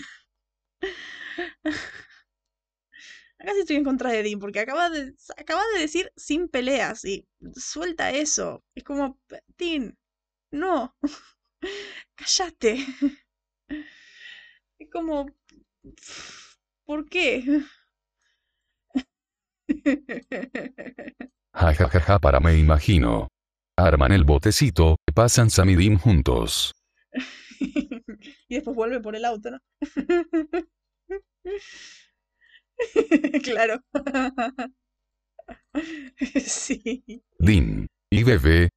Acá 3.40 3.54
sí 3.54 3.60
estoy 3.62 3.76
en 3.78 3.84
contra 3.84 4.12
de 4.12 4.24
Dean, 4.24 4.40
porque 4.40 4.60
acaba 4.60 4.90
de, 4.90 5.14
acaba 5.38 5.62
de 5.76 5.82
decir 5.82 6.12
sin 6.16 6.50
peleas 6.50 7.06
y 7.06 7.28
suelta 7.56 8.12
eso. 8.12 8.64
Es 8.76 8.84
como, 8.84 9.20
Dean, 9.58 9.98
no, 10.52 10.96
cállate. 12.16 12.86
Es 14.80 14.90
como, 14.92 15.28
¿por 16.86 17.08
qué? 17.08 17.44
Ja 21.54 21.74
ja 21.74 21.88
ja 21.94 22.00
ja 22.00 22.20
para 22.20 22.40
me 22.40 22.58
imagino. 22.58 23.28
Arman 23.78 24.12
el 24.12 24.24
botecito, 24.24 24.96
pasan 25.14 25.50
Sam 25.50 25.70
y 25.72 25.76
Dean 25.76 25.98
juntos. 25.98 26.74
y 28.50 28.56
después 28.56 28.76
vuelve 28.76 29.00
por 29.00 29.16
el 29.16 29.26
auto, 29.26 29.52
¿no? 29.52 29.60
claro. 33.44 33.82
sí. 36.46 37.04
Dean. 37.40 37.88
Y 38.12 38.24
bebé. 38.24 38.70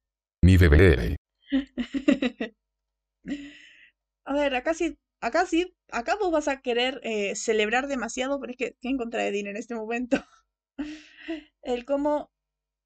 Mi 0.43 0.57
bebé. 0.57 1.15
A 4.25 4.33
ver, 4.33 4.55
acá 4.55 4.73
sí, 4.73 4.97
acá 5.19 5.45
sí, 5.45 5.75
acá 5.91 6.15
vos 6.15 6.31
vas 6.31 6.47
a 6.47 6.61
querer 6.61 6.99
eh, 7.03 7.35
celebrar 7.35 7.87
demasiado, 7.87 8.39
pero 8.39 8.51
es 8.51 8.57
que 8.57 8.65
estoy 8.67 8.91
en 8.91 8.97
contra 8.97 9.23
de 9.23 9.31
Dean 9.31 9.47
en 9.47 9.57
este 9.57 9.75
momento. 9.75 10.23
El 11.63 11.85
cómo, 11.85 12.31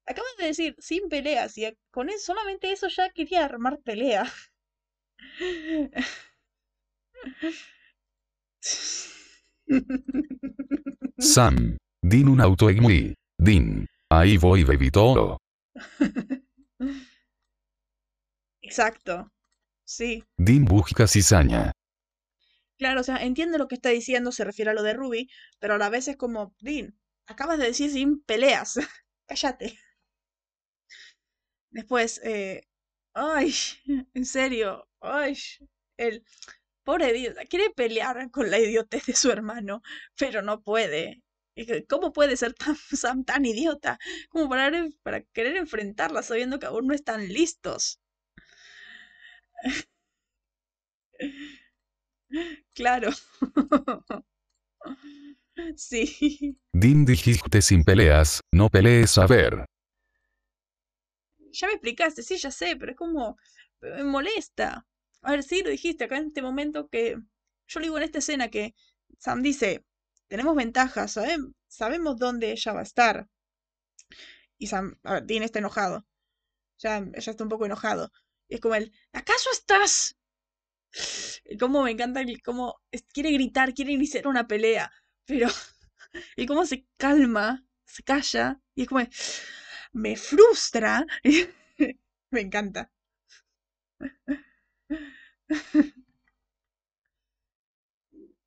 acabas 0.06 0.36
de 0.38 0.46
decir, 0.46 0.76
sin 0.78 1.08
peleas, 1.08 1.56
y 1.58 1.66
con 1.90 2.10
eso, 2.10 2.26
solamente 2.26 2.72
eso 2.72 2.88
ya 2.88 3.10
quería 3.10 3.44
armar 3.44 3.80
pelea. 3.80 4.24
Sam. 11.18 11.76
Dean 12.02 12.28
un 12.28 12.40
auto 12.40 12.70
y 12.70 12.80
muy. 12.80 13.14
Dean. 13.38 13.86
Ahí 14.10 14.36
voy 14.36 14.64
bebito. 14.64 15.38
Exacto. 18.62 19.32
Sí. 19.84 20.24
Dean 20.36 20.64
busca 20.64 21.06
cizaña. 21.06 21.72
Claro, 22.78 23.00
o 23.00 23.04
sea, 23.04 23.16
entiende 23.16 23.58
lo 23.58 23.68
que 23.68 23.76
está 23.76 23.88
diciendo, 23.88 24.32
se 24.32 24.44
refiere 24.44 24.70
a 24.70 24.74
lo 24.74 24.82
de 24.82 24.92
Ruby, 24.92 25.30
pero 25.58 25.74
a 25.74 25.78
la 25.78 25.88
vez 25.88 26.08
es 26.08 26.16
como, 26.16 26.54
Dean, 26.60 26.94
acabas 27.26 27.58
de 27.58 27.66
decir 27.66 27.90
sin 27.90 28.20
peleas. 28.22 28.74
Cállate. 29.26 29.78
Después, 31.70 32.20
eh, 32.24 32.62
ay, 33.14 33.52
en 34.14 34.26
serio, 34.26 34.88
ay, 35.00 35.36
el 35.96 36.24
pobre 36.86 37.10
idiota, 37.10 37.44
quiere 37.46 37.70
pelear 37.70 38.30
con 38.30 38.50
la 38.50 38.58
idiotez 38.60 39.06
de 39.06 39.14
su 39.14 39.30
hermano, 39.30 39.82
pero 40.16 40.40
no 40.40 40.62
puede. 40.62 41.22
¿Cómo 41.88 42.12
puede 42.12 42.36
ser 42.36 42.54
tan, 42.54 42.76
Sam 43.02 43.24
tan 43.24 43.44
idiota? 43.44 43.98
Como 44.30 44.48
para, 44.48 44.70
para 45.02 45.22
querer 45.22 45.56
enfrentarla 45.56 46.22
sabiendo 46.22 46.58
que 46.58 46.66
aún 46.66 46.86
no 46.86 46.94
están 46.94 47.28
listos. 47.28 48.00
Claro. 52.74 53.10
Sí. 55.74 56.58
Dean 56.74 57.06
dijiste 57.06 57.62
sin 57.62 57.82
peleas, 57.82 58.40
no 58.52 58.68
pelees 58.68 59.16
a 59.16 59.26
ver. 59.26 59.64
Ya 61.50 61.66
me 61.66 61.72
explicaste, 61.72 62.22
sí, 62.22 62.36
ya 62.36 62.50
sé, 62.50 62.76
pero 62.76 62.92
es 62.92 62.98
como... 62.98 63.38
Me 63.80 64.04
molesta. 64.04 64.86
A 65.26 65.32
ver, 65.32 65.42
sí, 65.42 65.62
lo 65.62 65.68
dijiste 65.68 66.04
acá 66.04 66.16
en 66.16 66.28
este 66.28 66.40
momento 66.40 66.88
que... 66.88 67.18
Yo 67.68 67.80
le 67.80 67.86
digo 67.86 67.98
en 67.98 68.04
esta 68.04 68.18
escena 68.20 68.48
que 68.48 68.74
Sam 69.18 69.42
dice, 69.42 69.84
tenemos 70.28 70.56
ventajas, 70.56 71.16
sabem- 71.18 71.52
sabemos 71.68 72.16
dónde 72.18 72.52
ella 72.52 72.72
va 72.72 72.80
a 72.80 72.84
estar. 72.84 73.28
Y 74.58 74.66
Sam, 74.66 74.98
a 75.02 75.14
ver, 75.14 75.24
Dean 75.24 75.42
está 75.44 75.60
enojado. 75.60 76.04
Ya, 76.78 77.00
ya 77.00 77.30
está 77.32 77.44
un 77.44 77.50
poco 77.50 77.66
enojado. 77.66 78.12
Y 78.48 78.56
es 78.56 78.60
como 78.62 78.74
el, 78.76 78.92
¿acaso 79.12 79.50
estás? 79.52 80.16
Y 81.44 81.56
cómo 81.58 81.82
me 81.82 81.90
encanta 81.92 82.20
el 82.20 82.42
cómo 82.42 82.76
quiere 83.12 83.30
gritar, 83.32 83.74
quiere 83.74 83.92
iniciar 83.92 84.26
una 84.28 84.46
pelea, 84.46 84.90
pero 85.24 85.48
y 86.36 86.46
cómo 86.46 86.66
se 86.66 86.86
calma, 86.96 87.64
se 87.84 88.02
calla 88.02 88.60
y 88.74 88.82
es 88.82 88.88
como 88.88 89.02
me 89.92 90.16
frustra. 90.16 91.06
me 92.30 92.40
encanta. 92.40 92.90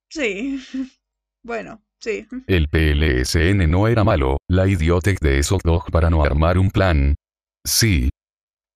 Sí. 0.09 0.59
Bueno, 1.41 1.81
sí. 1.99 2.27
El 2.47 2.67
PLSN 2.67 3.65
no 3.69 3.88
era 3.88 4.03
malo, 4.03 4.39
la 4.49 4.67
idiotec 4.67 5.21
de 5.21 5.39
esos 5.39 5.61
dos 5.63 5.85
para 5.89 6.09
no 6.09 6.21
armar 6.21 6.57
un 6.57 6.69
plan. 6.69 7.15
Sí, 7.63 8.09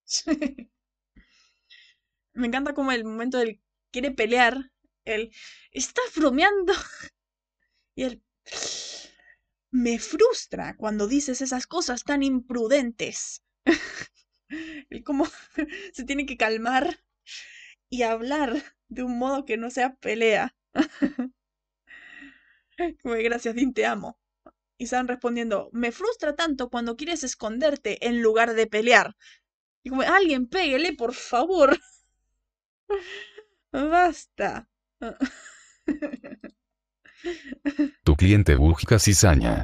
Me 2.33 2.47
encanta 2.47 2.73
como 2.73 2.91
el 2.91 3.03
momento 3.03 3.37
del 3.37 3.61
quiere 3.91 4.11
pelear, 4.11 4.71
el 5.05 5.31
estás 5.71 6.05
bromeando 6.15 6.73
y 7.95 8.03
el 8.03 8.23
me 9.71 9.99
frustra 9.99 10.75
cuando 10.77 11.07
dices 11.07 11.41
esas 11.41 11.67
cosas 11.67 12.03
tan 12.03 12.23
imprudentes. 12.23 13.43
El 14.89 15.03
cómo 15.03 15.25
se 15.93 16.03
tiene 16.03 16.25
que 16.25 16.37
calmar 16.37 17.03
y 17.93 18.01
hablar 18.01 18.53
de 18.87 19.03
un 19.03 19.19
modo 19.19 19.45
que 19.45 19.55
no 19.55 19.69
sea 19.69 19.93
pelea. 19.93 20.55
Como 23.03 23.13
gracias, 23.13 23.53
Dean, 23.53 23.71
te 23.71 23.85
amo. 23.85 24.17
Y 24.79 24.87
Sam 24.87 25.07
respondiendo, 25.07 25.69
me 25.73 25.91
frustra 25.91 26.35
tanto 26.35 26.71
cuando 26.71 26.97
quieres 26.97 27.23
esconderte 27.23 28.07
en 28.07 28.23
lugar 28.23 28.55
de 28.55 28.65
pelear. 28.65 29.15
Y 29.83 29.91
como, 29.91 30.01
alguien 30.01 30.47
péguele, 30.47 30.93
por 30.93 31.13
favor. 31.13 31.79
Basta. 33.71 34.67
tu 38.03 38.15
cliente 38.15 38.55
busca 38.55 38.97
cizaña. 38.97 39.63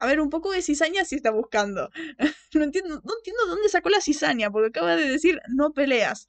A 0.00 0.06
ver, 0.06 0.18
un 0.18 0.30
poco 0.30 0.50
de 0.50 0.62
cizaña 0.62 1.04
sí 1.04 1.16
está 1.16 1.30
buscando. 1.30 1.90
no, 2.54 2.64
entiendo, 2.64 3.02
no 3.04 3.12
entiendo 3.18 3.46
dónde 3.46 3.68
sacó 3.68 3.90
la 3.90 4.00
cizaña, 4.00 4.50
porque 4.50 4.68
acaba 4.68 4.96
de 4.96 5.06
decir 5.06 5.40
no 5.48 5.72
peleas. 5.72 6.26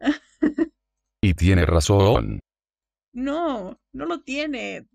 y 1.20 1.34
tiene 1.34 1.66
razón. 1.66 2.38
No, 3.12 3.80
no 3.92 4.06
lo 4.06 4.22
tiene. 4.22 4.86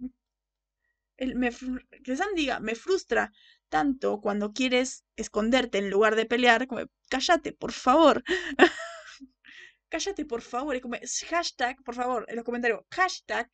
El, 1.18 1.36
me, 1.36 1.52
que 2.04 2.16
Sam 2.16 2.30
diga, 2.34 2.62
me 2.62 2.76
frustra 2.76 3.34
tanto 3.68 4.22
cuando 4.22 4.54
quieres 4.54 5.04
esconderte 5.18 5.78
en 5.80 5.90
lugar 5.90 6.16
de 6.16 6.26
pelear, 6.26 6.68
como, 6.68 6.84
cállate, 7.10 7.52
por 7.52 7.74
favor. 7.74 8.24
cállate, 9.90 10.26
por 10.26 10.42
favor. 10.42 10.76
Es 10.78 10.82
como, 10.82 10.96
hashtag, 11.30 11.84
por 11.84 11.96
favor, 11.96 12.26
en 12.30 12.38
los 12.38 12.46
comentarios, 12.46 12.86
hashtag, 12.90 13.52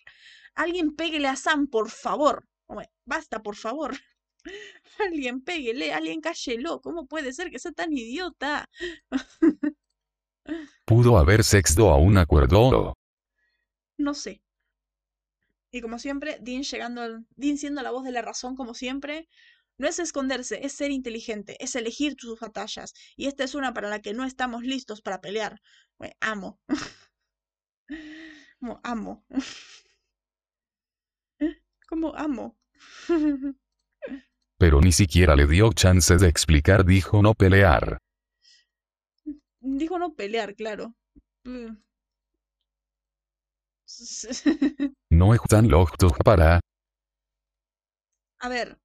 alguien 0.54 0.96
péguele 0.96 1.28
a 1.28 1.36
Sam, 1.36 1.68
por 1.68 1.90
favor. 1.90 2.46
Como, 2.68 2.84
basta, 3.06 3.41
por 3.41 3.56
favor. 3.56 3.98
Alguien 4.99 5.41
péguele, 5.41 5.94
alguien 5.94 6.22
cállelo. 6.22 6.82
¿Cómo 6.82 7.07
puede 7.07 7.34
ser 7.34 7.52
que 7.52 7.60
sea 7.60 7.72
tan 7.72 7.94
idiota? 7.94 8.70
Pudo 10.86 11.18
haber 11.18 11.44
sexto 11.44 11.90
a 11.90 11.98
un 11.98 12.18
acuerdo. 12.18 12.95
No 13.98 14.14
sé. 14.14 14.41
Y 15.72 15.82
como 15.82 15.99
siempre, 15.99 16.40
Dean 16.41 16.64
llegando, 16.64 17.24
Dean 17.36 17.57
siendo 17.57 17.82
la 17.84 17.91
voz 17.91 18.03
de 18.03 18.11
la 18.11 18.22
razón 18.22 18.56
como 18.56 18.74
siempre, 18.74 19.30
no 19.78 19.88
es 19.88 19.99
esconderse, 19.99 20.66
es 20.66 20.74
ser 20.74 20.91
inteligente, 20.91 21.56
es 21.64 21.76
elegir 21.76 22.16
tus 22.16 22.40
batallas. 22.40 22.94
Y 23.16 23.28
esta 23.28 23.44
es 23.44 23.56
una 23.56 23.74
para 23.74 23.90
la 23.90 24.02
que 24.02 24.14
no 24.14 24.26
estamos 24.26 24.64
listos 24.64 25.02
para 25.02 25.22
pelear. 25.22 25.61
amo. 26.20 26.60
como 28.60 28.80
amo. 28.84 29.26
como 31.88 32.16
amo. 32.16 32.57
Pero 34.60 34.81
ni 34.81 34.91
siquiera 34.91 35.36
le 35.36 35.48
dio 35.48 35.72
chance 35.72 36.18
de 36.18 36.27
explicar, 36.27 36.86
dijo 36.86 37.22
no 37.22 37.34
pelear. 37.34 37.98
Dijo 39.61 39.98
no 39.98 40.14
pelear, 40.14 40.53
claro. 40.56 40.94
Mm. 41.45 41.77
no 45.10 45.34
están 45.34 45.68
listos 45.68 46.11
para... 46.23 46.60
A 48.41 48.49
ver, 48.49 48.77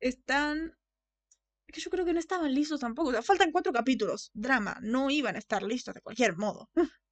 están... 0.00 0.76
Es 1.68 1.74
que 1.74 1.80
yo 1.80 1.90
creo 1.90 2.04
que 2.04 2.12
no 2.12 2.18
estaban 2.18 2.52
listos 2.52 2.80
tampoco. 2.80 3.10
O 3.10 3.12
sea, 3.12 3.22
faltan 3.22 3.52
cuatro 3.52 3.72
capítulos. 3.72 4.30
Drama. 4.34 4.78
No 4.82 5.10
iban 5.10 5.36
a 5.36 5.38
estar 5.38 5.62
listos 5.62 5.94
de 5.94 6.00
cualquier 6.00 6.36
modo. 6.36 6.68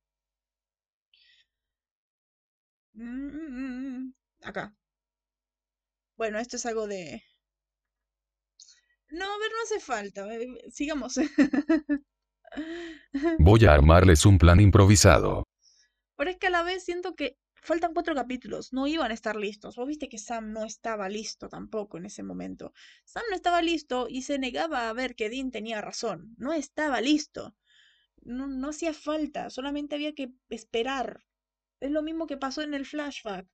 Mm, 2.98 4.12
acá. 4.42 4.74
Bueno, 6.16 6.38
esto 6.38 6.56
es 6.56 6.64
algo 6.66 6.86
de, 6.86 7.22
no, 9.16 9.24
a 9.24 9.38
ver, 9.38 9.51
no 9.51 9.62
hace 9.64 9.80
falta. 9.80 10.34
Eh, 10.34 10.70
sigamos. 10.70 11.16
Voy 13.38 13.64
a 13.64 13.72
armarles 13.72 14.26
un 14.26 14.38
plan 14.38 14.60
improvisado. 14.60 15.44
Pero 16.16 16.30
es 16.30 16.36
que 16.38 16.47
a 16.47 16.51
la 16.51 16.62
vez 16.62 16.84
siento 16.84 17.14
que 17.14 17.36
faltan 17.55 17.94
cuatro 17.94 18.14
capítulos, 18.14 18.72
no 18.72 18.86
iban 18.86 19.10
a 19.10 19.14
estar 19.14 19.36
listos. 19.36 19.76
Vos 19.76 19.88
viste 19.88 20.09
que 20.09 20.18
Sam 20.18 20.52
no 20.52 20.64
estaba 20.64 21.09
listo 21.09 21.48
tampoco 21.48 21.98
en 21.98 22.06
ese 22.06 22.22
momento. 22.22 22.72
Sam 23.05 23.24
no 23.30 23.36
estaba 23.36 23.60
listo 23.62 24.06
y 24.09 24.22
se 24.22 24.38
negaba 24.38 24.88
a 24.88 24.93
ver 24.93 25.14
que 25.16 25.28
Dean 25.28 25.51
tenía 25.51 25.80
razón. 25.80 26.34
No 26.38 26.52
estaba 26.52 27.01
listo. 27.01 27.56
No, 28.22 28.47
no 28.47 28.70
hacía 28.70 28.93
falta, 28.93 29.51
solamente 29.51 29.94
había 29.94 30.14
que 30.14 30.32
esperar. 30.48 31.20
Es 31.80 31.90
lo 31.90 32.02
mismo 32.02 32.26
que 32.26 32.36
pasó 32.36 32.62
en 32.62 32.74
el 32.74 32.86
flashback. 32.86 33.47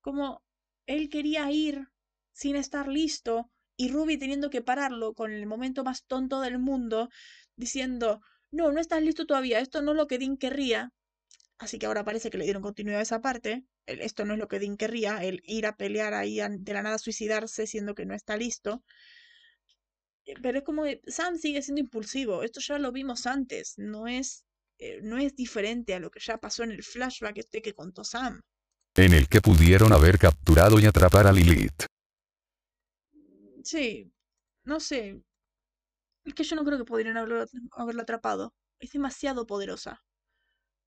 Como 0.00 0.42
él 0.86 1.08
quería 1.08 1.50
ir 1.50 1.88
sin 2.32 2.56
estar 2.56 2.88
listo 2.88 3.50
y 3.80 3.88
Ruby 3.88 4.18
teniendo 4.18 4.50
que 4.50 4.60
pararlo 4.60 5.14
con 5.14 5.32
el 5.32 5.46
momento 5.46 5.84
más 5.84 6.04
tonto 6.04 6.42
del 6.42 6.58
mundo, 6.58 7.08
diciendo, 7.56 8.20
no, 8.50 8.72
no 8.72 8.78
estás 8.78 9.02
listo 9.02 9.24
todavía, 9.24 9.58
esto 9.58 9.80
no 9.80 9.92
es 9.92 9.96
lo 9.96 10.06
que 10.06 10.18
Dean 10.18 10.36
querría. 10.36 10.92
Así 11.56 11.78
que 11.78 11.86
ahora 11.86 12.04
parece 12.04 12.28
que 12.28 12.36
le 12.36 12.44
dieron 12.44 12.60
continuidad 12.60 13.00
a 13.00 13.04
esa 13.04 13.22
parte. 13.22 13.64
esto 13.86 14.26
no 14.26 14.34
es 14.34 14.38
lo 14.38 14.48
que 14.48 14.58
Dean 14.58 14.76
querría, 14.76 15.24
el 15.24 15.40
ir 15.44 15.64
a 15.64 15.78
pelear 15.78 16.12
ahí 16.12 16.40
de 16.46 16.72
la 16.74 16.82
nada 16.82 16.98
suicidarse 16.98 17.66
siendo 17.66 17.94
que 17.94 18.04
no 18.04 18.14
está 18.14 18.36
listo. 18.36 18.84
Eh, 20.26 20.34
pero 20.42 20.58
es 20.58 20.64
como 20.64 20.84
que 20.84 21.00
Sam 21.06 21.38
sigue 21.38 21.62
siendo 21.62 21.80
impulsivo. 21.80 22.42
Esto 22.42 22.60
ya 22.60 22.78
lo 22.78 22.92
vimos 22.92 23.26
antes. 23.26 23.78
No 23.78 24.06
es, 24.08 24.44
eh, 24.78 25.00
no 25.02 25.16
es 25.16 25.34
diferente 25.36 25.94
a 25.94 26.00
lo 26.00 26.10
que 26.10 26.20
ya 26.20 26.36
pasó 26.36 26.64
en 26.64 26.72
el 26.72 26.82
flashback 26.82 27.38
este 27.38 27.62
que 27.62 27.72
contó 27.72 28.04
Sam. 28.04 28.42
En 28.94 29.14
el 29.14 29.26
que 29.26 29.40
pudieron 29.40 29.94
haber 29.94 30.18
capturado 30.18 30.78
y 30.80 30.84
atrapar 30.84 31.26
a 31.26 31.32
Lilith. 31.32 31.89
Sí, 33.62 34.12
no 34.64 34.80
sé. 34.80 35.22
Es 36.24 36.32
que 36.34 36.44
yo 36.44 36.56
no 36.56 36.64
creo 36.64 36.78
que 36.78 36.84
podrían 36.86 37.16
haberlo, 37.18 37.42
atrapado. 38.02 38.54
Es 38.78 38.92
demasiado 38.92 39.46
poderosa. 39.46 40.02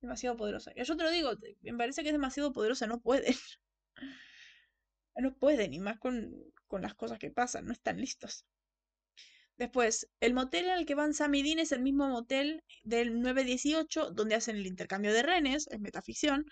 Demasiado 0.02 0.38
poderosa. 0.38 0.72
Y 0.76 0.84
yo 0.84 0.98
te 0.98 1.04
lo 1.04 1.12
digo, 1.12 1.32
me 1.62 1.76
parece 1.76 2.04
que 2.04 2.10
es 2.10 2.14
demasiado 2.14 2.54
poderosa, 2.54 2.88
no 2.88 3.02
pueden. 3.02 3.36
No 5.16 5.34
pueden, 5.36 5.74
y 5.74 5.80
más 5.80 5.98
con, 5.98 6.36
con 6.68 6.84
las 6.84 6.94
cosas 6.94 7.18
que 7.18 7.32
pasan, 7.32 7.66
no 7.66 7.74
están 7.74 8.00
listos. 8.00 8.45
Después, 9.58 10.08
el 10.20 10.36
motel 10.36 10.70
el 10.70 10.86
que 10.86 10.94
van 10.94 11.16
Sam 11.16 11.34
y 11.34 11.41
Dean 11.41 11.58
es 11.58 11.72
el 11.72 11.82
mismo 11.82 12.08
motel 12.08 12.64
del 12.84 13.20
918, 13.20 14.12
donde 14.12 14.36
hacen 14.36 14.58
el 14.58 14.68
intercambio 14.68 15.12
de 15.12 15.24
renes, 15.24 15.68
es 15.72 15.80
metaficción, 15.80 16.45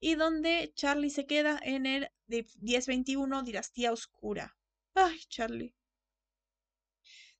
y 0.00 0.16
donde 0.16 0.70
Charlie 0.74 1.08
se 1.10 1.26
queda 1.26 1.58
en 1.62 1.86
el 1.86 2.08
1021 2.26 3.42
Dinastía 3.42 3.90
Oscura. 3.92 4.55
Ay, 4.96 5.20
Charlie. 5.28 5.72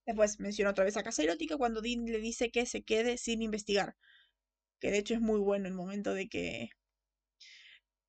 Después 0.06 0.40
menciona 0.40 0.70
otra 0.72 0.84
vez 0.84 0.96
a 0.96 1.02
Casa 1.04 1.22
Erótica 1.22 1.56
cuando 1.58 1.80
Dean 1.82 2.06
le 2.06 2.18
dice 2.18 2.50
que 2.50 2.64
se 2.66 2.82
quede 2.82 3.18
sin 3.18 3.40
investigar. 3.42 3.94
Que 4.80 4.90
de 4.92 4.98
hecho 4.98 5.14
es 5.14 5.20
muy 5.20 5.40
bueno 5.40 5.68
el 5.68 5.74
momento 5.74 6.14
de 6.14 6.28
que. 6.28 6.70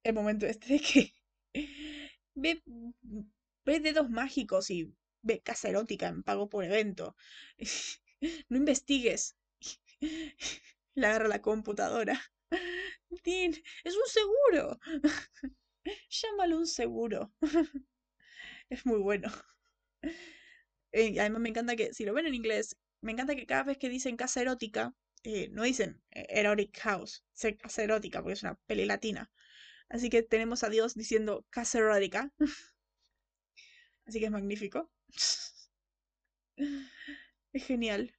El 0.04 0.14
momento 0.16 0.46
este 0.48 0.74
de 0.74 0.80
que. 0.80 1.14
Ve, 2.36 2.62
ve 3.66 3.80
dedos 3.80 4.10
mágicos 4.10 4.70
y 4.70 4.94
ve 5.24 5.42
Casa 5.42 5.70
Erótica 5.70 6.08
en 6.08 6.24
pago 6.24 6.50
por 6.50 6.64
evento. 6.64 7.16
No 8.50 8.58
investigues. 8.58 9.36
Le 10.96 11.06
agarra 11.06 11.28
la 11.28 11.40
computadora. 11.42 12.20
Dean, 13.24 13.54
es 13.84 13.96
un 13.96 14.08
seguro. 14.08 14.80
Llámalo 16.10 16.58
un 16.58 16.68
seguro. 16.68 17.32
Es 18.70 18.86
muy 18.86 19.00
bueno. 19.00 19.32
Y 20.92 21.20
además 21.20 21.42
me 21.42 21.50
encanta 21.50 21.76
que, 21.76 21.94
si 21.94 22.06
lo 22.06 22.14
ven 22.14 22.28
en 22.28 22.36
inglés, 22.36 22.78
me 23.02 23.12
encanta 23.12 23.36
que 23.36 23.46
cada 23.46 23.64
vez 23.64 23.78
que 23.78 23.90
dicen 23.90 24.18
casa 24.18 24.42
erótica, 24.42 24.94
eh, 25.24 25.50
no 25.52 25.64
dicen 25.64 26.02
eh, 26.12 26.26
erotic 26.30 26.78
house, 26.80 27.24
dicen 27.34 27.56
casa 27.58 27.84
erótica, 27.84 28.22
porque 28.22 28.34
es 28.34 28.44
una 28.44 28.56
peli 28.66 28.86
latina. 28.86 29.32
Así 29.90 30.10
que 30.10 30.24
tenemos 30.24 30.64
a 30.64 30.70
Dios 30.70 30.96
diciendo 30.96 31.46
casa 31.50 31.80
erótica. 31.80 32.32
Así 34.06 34.20
que 34.20 34.26
es 34.26 34.32
magnífico. 34.32 34.90
Es 37.54 37.66
genial. 37.66 38.14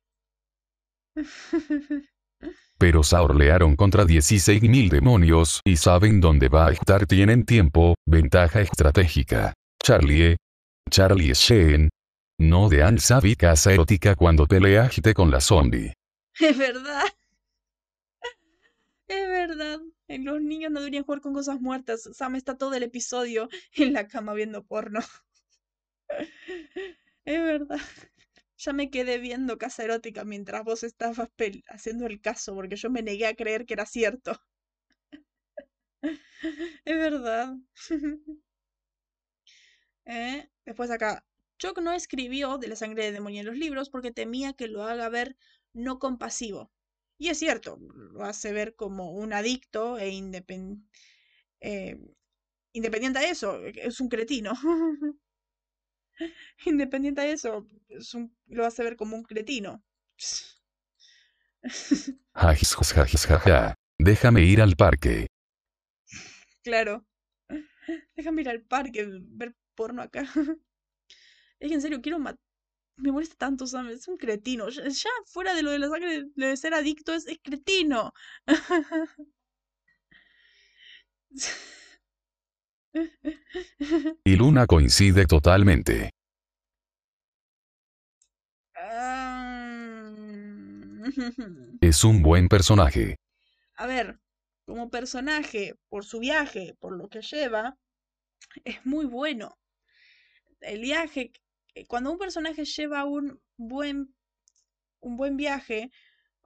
Pero 2.78 3.02
saorlearon 3.02 3.76
contra 3.76 4.04
16.000 4.04 4.88
demonios 4.88 5.60
y 5.64 5.76
saben 5.76 6.20
dónde 6.20 6.48
va 6.48 6.68
a 6.68 6.72
estar. 6.72 7.06
Tienen 7.06 7.44
tiempo, 7.44 7.94
ventaja 8.06 8.60
estratégica. 8.60 9.54
Charlie, 9.88 10.36
Charlie 10.90 11.32
Sheen. 11.32 11.88
No 12.40 12.68
de 12.68 12.82
Anne 12.82 13.00
casa 13.38 13.72
erótica 13.72 14.14
cuando 14.16 14.46
peleaste 14.46 15.14
con 15.14 15.30
la 15.30 15.40
zombie. 15.40 15.94
Es 16.38 16.58
verdad. 16.58 17.04
Es 19.06 19.28
verdad. 19.28 19.80
Los 20.08 20.42
niños 20.42 20.72
no 20.72 20.80
deberían 20.80 21.04
jugar 21.04 21.22
con 21.22 21.32
cosas 21.32 21.62
muertas. 21.62 22.06
Sam 22.12 22.36
está 22.36 22.58
todo 22.58 22.74
el 22.74 22.82
episodio 22.82 23.48
en 23.76 23.94
la 23.94 24.06
cama 24.06 24.34
viendo 24.34 24.62
porno. 24.62 25.00
Es 27.24 27.40
verdad. 27.40 27.80
Ya 28.58 28.74
me 28.74 28.90
quedé 28.90 29.16
viendo 29.16 29.56
casa 29.56 29.84
erótica 29.84 30.24
mientras 30.24 30.64
vos 30.64 30.82
estabas 30.82 31.30
haciendo 31.70 32.04
el 32.04 32.20
caso, 32.20 32.54
porque 32.54 32.76
yo 32.76 32.90
me 32.90 33.00
negué 33.00 33.26
a 33.26 33.34
creer 33.34 33.64
que 33.64 33.72
era 33.72 33.86
cierto. 33.86 34.38
Es 36.02 36.14
verdad. 36.84 37.56
¿Eh? 40.08 40.48
Después 40.64 40.90
acá, 40.90 41.22
Chuck 41.58 41.78
no 41.80 41.92
escribió 41.92 42.56
de 42.56 42.68
la 42.68 42.76
sangre 42.76 43.04
de 43.04 43.12
demonio 43.12 43.40
en 43.40 43.46
los 43.46 43.56
libros 43.56 43.90
porque 43.90 44.10
temía 44.10 44.54
que 44.54 44.66
lo 44.66 44.84
haga 44.84 45.08
ver 45.10 45.36
no 45.74 45.98
compasivo. 45.98 46.72
Y 47.18 47.28
es 47.28 47.38
cierto, 47.38 47.78
lo 47.78 48.24
hace 48.24 48.52
ver 48.52 48.74
como 48.74 49.12
un 49.12 49.34
adicto 49.34 49.98
e 49.98 50.08
eh, 51.60 52.00
independiente 52.72 53.18
a 53.18 53.28
eso, 53.28 53.62
es 53.66 54.00
un 54.00 54.08
cretino. 54.08 54.54
independiente 56.64 57.20
a 57.20 57.26
eso, 57.26 57.66
lo 58.46 58.64
hace 58.64 58.82
ver 58.82 58.96
como 58.96 59.14
un 59.14 59.24
cretino. 59.24 59.84
Déjame 63.98 64.42
ir 64.42 64.60
al 64.60 64.74
parque. 64.74 65.26
Claro. 66.62 67.04
Déjame 68.16 68.42
ir 68.42 68.48
al 68.48 68.62
parque, 68.62 69.06
ver 69.06 69.54
porno 69.78 70.02
acá. 70.02 70.22
Es 71.60 71.68
que 71.68 71.74
en 71.74 71.82
serio, 71.82 72.00
quiero 72.02 72.18
matar. 72.18 72.40
Me 72.96 73.12
molesta 73.12 73.36
tanto, 73.36 73.66
Sam. 73.66 73.88
Es 73.90 74.08
un 74.08 74.16
cretino. 74.18 74.68
Ya, 74.70 74.88
ya 74.88 75.10
fuera 75.26 75.54
de 75.54 75.62
lo 75.62 75.70
de 75.72 75.78
la 75.80 75.88
sangre, 75.88 76.26
lo 76.36 76.46
de 76.48 76.56
ser 76.56 76.74
adicto, 76.74 77.14
es, 77.14 77.26
es 77.26 77.38
cretino. 77.42 78.12
Y 84.24 84.36
Luna 84.36 84.66
coincide 84.66 85.26
totalmente. 85.26 86.10
Ah, 88.76 90.12
Es 91.80 92.04
un 92.04 92.22
buen 92.22 92.48
personaje. 92.48 93.16
A 93.76 93.86
ver, 93.86 94.18
como 94.66 94.90
personaje, 94.90 95.74
por 95.88 96.04
su 96.04 96.18
viaje, 96.18 96.76
por 96.80 96.96
lo 96.96 97.08
que 97.08 97.22
lleva, 97.22 97.76
es 98.64 98.84
muy 98.86 99.06
bueno. 99.06 99.57
El 100.60 100.80
viaje, 100.80 101.32
eh, 101.74 101.86
cuando 101.86 102.12
un 102.12 102.18
personaje 102.18 102.64
lleva 102.64 103.04
un 103.04 103.40
buen, 103.56 104.14
un 105.00 105.16
buen 105.16 105.36
viaje, 105.36 105.90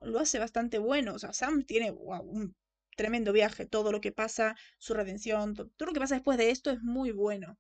lo 0.03 0.21
hace 0.21 0.39
bastante 0.41 0.79
bueno. 0.79 1.15
O 1.15 1.19
sea, 1.19 1.33
Sam 1.33 1.65
tiene 1.65 1.91
wow, 1.93 2.23
un 2.23 2.57
tremendo 2.97 3.33
viaje. 3.33 3.67
Todo 3.67 3.93
lo 3.93 4.01
que 4.01 4.13
pasa, 4.13 4.57
su 4.79 4.95
redención, 4.95 5.55
to- 5.55 5.69
todo 5.77 5.89
lo 5.89 5.93
que 5.95 6.01
pasa 6.01 6.17
después 6.17 6.39
de 6.39 6.51
esto 6.51 6.71
es 6.71 6.83
muy 6.83 7.13
bueno. 7.13 7.59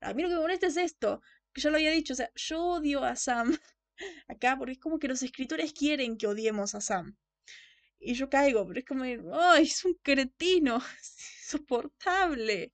A 0.00 0.14
mí 0.14 0.22
lo 0.22 0.28
que 0.28 0.36
me 0.36 0.42
molesta 0.42 0.68
es 0.68 0.76
esto, 0.76 1.22
que 1.52 1.60
ya 1.62 1.70
lo 1.70 1.76
había 1.76 1.92
dicho. 1.92 2.14
O 2.14 2.16
sea, 2.16 2.30
yo 2.36 2.62
odio 2.64 3.04
a 3.04 3.16
Sam 3.16 3.58
acá 4.28 4.56
porque 4.58 4.72
es 4.74 4.80
como 4.80 4.98
que 5.00 5.08
los 5.08 5.22
escritores 5.24 5.72
quieren 5.74 6.18
que 6.18 6.28
odiemos 6.28 6.74
a 6.76 6.80
Sam. 6.82 7.16
Y 8.00 8.14
yo 8.14 8.30
caigo, 8.30 8.66
pero 8.66 8.80
es 8.80 8.86
como, 8.86 9.04
¡ay, 9.04 9.64
es 9.64 9.84
un 9.84 9.94
cretino! 10.02 10.78
Es 11.00 11.52
insoportable. 11.52 12.72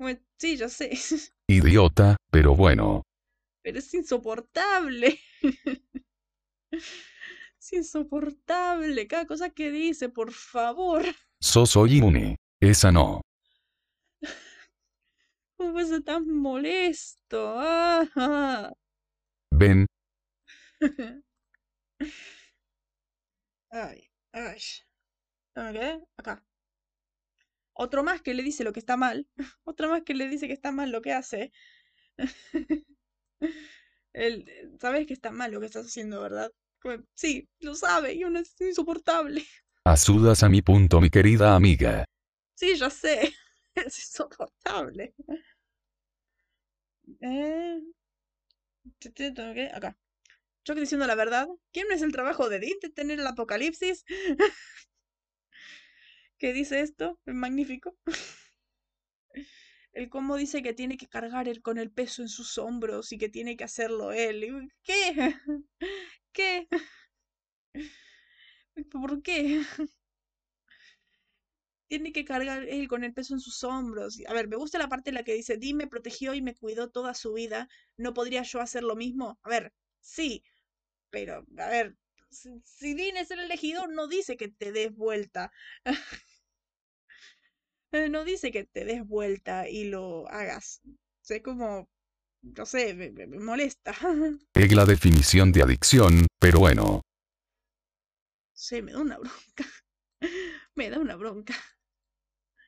Bueno, 0.00 0.18
sí, 0.38 0.56
yo 0.56 0.68
sé, 0.70 0.90
Idiota, 1.46 2.16
pero 2.32 2.56
bueno. 2.56 3.02
pero 3.62 3.78
es 3.78 3.92
insoportable. 3.94 5.20
Es 7.62 7.74
insoportable. 7.74 9.06
Cada 9.06 9.26
cosa 9.26 9.50
que 9.50 9.70
dice, 9.70 10.08
por 10.08 10.32
favor. 10.32 11.02
So 11.42 11.66
soy 11.66 11.98
inmune. 11.98 12.36
Esa 12.58 12.90
no. 12.90 13.20
¿Cómo 15.58 15.72
puede 15.72 15.86
ser 15.88 16.02
tan 16.02 16.26
molesto? 16.30 17.56
Ah, 17.58 18.72
Ven, 19.52 19.84
Ay, 23.70 24.08
ay. 24.32 24.60
Acá. 26.16 26.42
Otro 27.80 28.04
más 28.04 28.20
que 28.20 28.34
le 28.34 28.42
dice 28.42 28.62
lo 28.62 28.74
que 28.74 28.80
está 28.80 28.98
mal. 28.98 29.26
Otro 29.64 29.88
más 29.88 30.02
que 30.02 30.12
le 30.12 30.28
dice 30.28 30.46
que 30.46 30.52
está 30.52 30.70
mal 30.70 30.90
lo 30.92 31.00
que 31.00 31.14
hace. 31.14 31.50
Él, 34.12 34.44
eh, 34.46 34.68
sabes 34.78 35.06
que 35.06 35.14
está 35.14 35.30
mal 35.30 35.50
lo 35.50 35.60
que 35.60 35.66
estás 35.66 35.86
haciendo, 35.86 36.20
¿verdad? 36.20 36.52
Sí, 37.14 37.48
lo 37.60 37.74
sabe 37.74 38.12
y 38.12 38.22
aún 38.22 38.36
es 38.36 38.54
insoportable. 38.60 39.46
asudas 39.86 40.42
a 40.42 40.50
mi 40.50 40.60
punto, 40.60 41.00
mi 41.00 41.08
querida 41.08 41.54
amiga. 41.54 42.04
Sí, 42.54 42.76
ya 42.76 42.90
sé. 42.90 43.34
Es 43.74 43.98
insoportable. 43.98 45.14
Eh, 47.22 47.80
Acá. 49.72 49.96
Yo 50.66 50.74
que 50.74 50.80
diciendo 50.80 51.06
la 51.06 51.14
verdad. 51.14 51.48
¿Quién 51.72 51.88
no 51.88 51.94
es 51.94 52.02
el 52.02 52.12
trabajo 52.12 52.50
de 52.50 52.58
Dean 52.58 52.78
de 52.82 52.90
tener 52.90 53.20
el 53.20 53.26
apocalipsis? 53.26 54.04
¿Qué 56.40 56.52
dice 56.52 56.80
esto? 56.80 57.20
Es 57.24 57.34
magnífico. 57.34 57.94
El 59.92 60.08
cómo 60.08 60.34
dice 60.36 60.62
que 60.64 60.72
tiene 60.74 60.96
que 60.96 61.06
cargar 61.06 61.46
él 61.48 61.62
con 61.62 61.78
el 61.78 61.90
peso 61.92 62.22
en 62.22 62.28
sus 62.28 62.58
hombros 62.58 63.12
y 63.12 63.18
que 63.18 63.28
tiene 63.28 63.56
que 63.56 63.62
hacerlo 63.64 64.10
él. 64.12 64.68
¿Qué? 64.82 65.34
¿Qué? 66.32 66.68
¿Por 68.90 69.22
qué? 69.22 69.62
Tiene 71.88 72.12
que 72.12 72.24
cargar 72.24 72.62
él 72.68 72.86
con 72.88 73.04
el 73.04 73.12
peso 73.12 73.34
en 73.34 73.40
sus 73.40 73.64
hombros. 73.64 74.18
A 74.28 74.32
ver, 74.32 74.48
me 74.48 74.56
gusta 74.56 74.78
la 74.78 74.88
parte 74.88 75.10
en 75.10 75.14
la 75.16 75.24
que 75.24 75.34
dice, 75.34 75.56
Dean 75.58 75.76
me 75.76 75.86
protegió 75.88 76.34
y 76.34 76.40
me 76.42 76.54
cuidó 76.54 76.88
toda 76.90 77.14
su 77.14 77.32
vida. 77.32 77.68
¿No 77.96 78.14
podría 78.14 78.42
yo 78.42 78.60
hacer 78.60 78.82
lo 78.84 78.94
mismo? 78.96 79.38
A 79.42 79.48
ver, 79.50 79.72
sí, 80.00 80.42
pero, 81.10 81.44
a 81.58 81.68
ver, 81.68 81.96
si, 82.30 82.50
si 82.64 82.94
Dean 82.94 83.16
es 83.18 83.30
el 83.32 83.40
elegido, 83.40 83.88
no 83.88 84.08
dice 84.08 84.36
que 84.36 84.48
te 84.48 84.72
des 84.72 84.94
vuelta. 84.94 85.52
Eh, 87.92 88.08
No 88.08 88.24
dice 88.24 88.50
que 88.52 88.64
te 88.64 88.84
des 88.84 89.06
vuelta 89.06 89.68
y 89.68 89.84
lo 89.84 90.28
hagas. 90.28 90.80
Sé 91.22 91.42
como, 91.42 91.88
no 92.42 92.66
sé, 92.66 92.94
me, 92.94 93.10
me- 93.12 93.26
me 93.26 93.38
molesta. 93.40 93.94
Es 94.54 94.72
la 94.72 94.84
definición 94.86 95.52
de 95.52 95.62
adicción, 95.62 96.26
pero 96.40 96.60
bueno. 96.60 97.02
Sí, 98.52 98.80
me 98.82 98.92
da 98.92 99.00
una 99.00 99.18
bronca. 99.18 99.64
Me 100.76 100.90
da 100.90 100.98
una 100.98 101.16
bronca. 101.16 101.54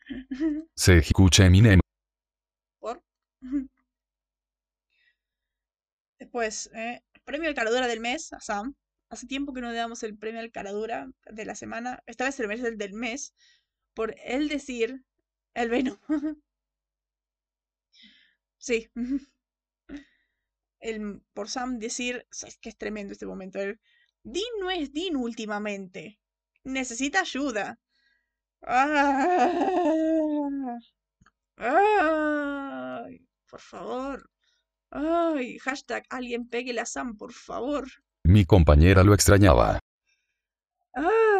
Se 0.76 0.98
escucha 0.98 1.46
Eminem. 1.46 1.80
Por. 2.80 3.02
Después, 6.18 6.70
eh, 6.74 7.02
premio 7.24 7.48
al 7.50 7.54
caradura 7.54 7.86
del 7.86 8.00
mes 8.00 8.32
a 8.32 8.40
Sam. 8.40 8.74
Hace 9.10 9.26
tiempo 9.26 9.52
que 9.52 9.60
no 9.60 9.70
le 9.70 9.76
damos 9.76 10.02
el 10.02 10.16
premio 10.16 10.40
al 10.40 10.50
caradura 10.50 11.10
de 11.26 11.44
la 11.44 11.54
semana. 11.54 12.02
Esta 12.06 12.24
vez 12.24 12.40
el 12.40 12.78
del 12.78 12.94
mes. 12.94 13.34
Por 13.94 14.14
él 14.24 14.48
decir 14.48 15.04
el 15.54 15.70
Venom. 15.70 15.98
Sí. 18.62 18.88
El, 20.78 21.22
por 21.32 21.48
Sam 21.48 21.78
decir, 21.80 22.26
es 22.30 22.58
que 22.58 22.68
es 22.68 22.76
tremendo 22.76 23.12
este 23.12 23.26
momento. 23.26 23.58
El, 23.60 23.80
Dean 24.22 24.52
no 24.60 24.70
es 24.70 24.92
Dean 24.92 25.16
últimamente. 25.16 26.20
Necesita 26.62 27.20
ayuda. 27.20 27.80
Ah, 28.62 29.48
ay, 31.56 33.26
por 33.48 33.60
favor. 33.60 34.30
Ay, 34.90 35.58
hashtag 35.58 36.04
alguien 36.10 36.48
péguele 36.48 36.80
a 36.80 36.86
Sam, 36.86 37.16
por 37.16 37.32
favor. 37.32 37.88
Mi 38.22 38.44
compañera 38.44 39.02
lo 39.02 39.14
extrañaba. 39.14 39.80
Ah, 40.94 41.31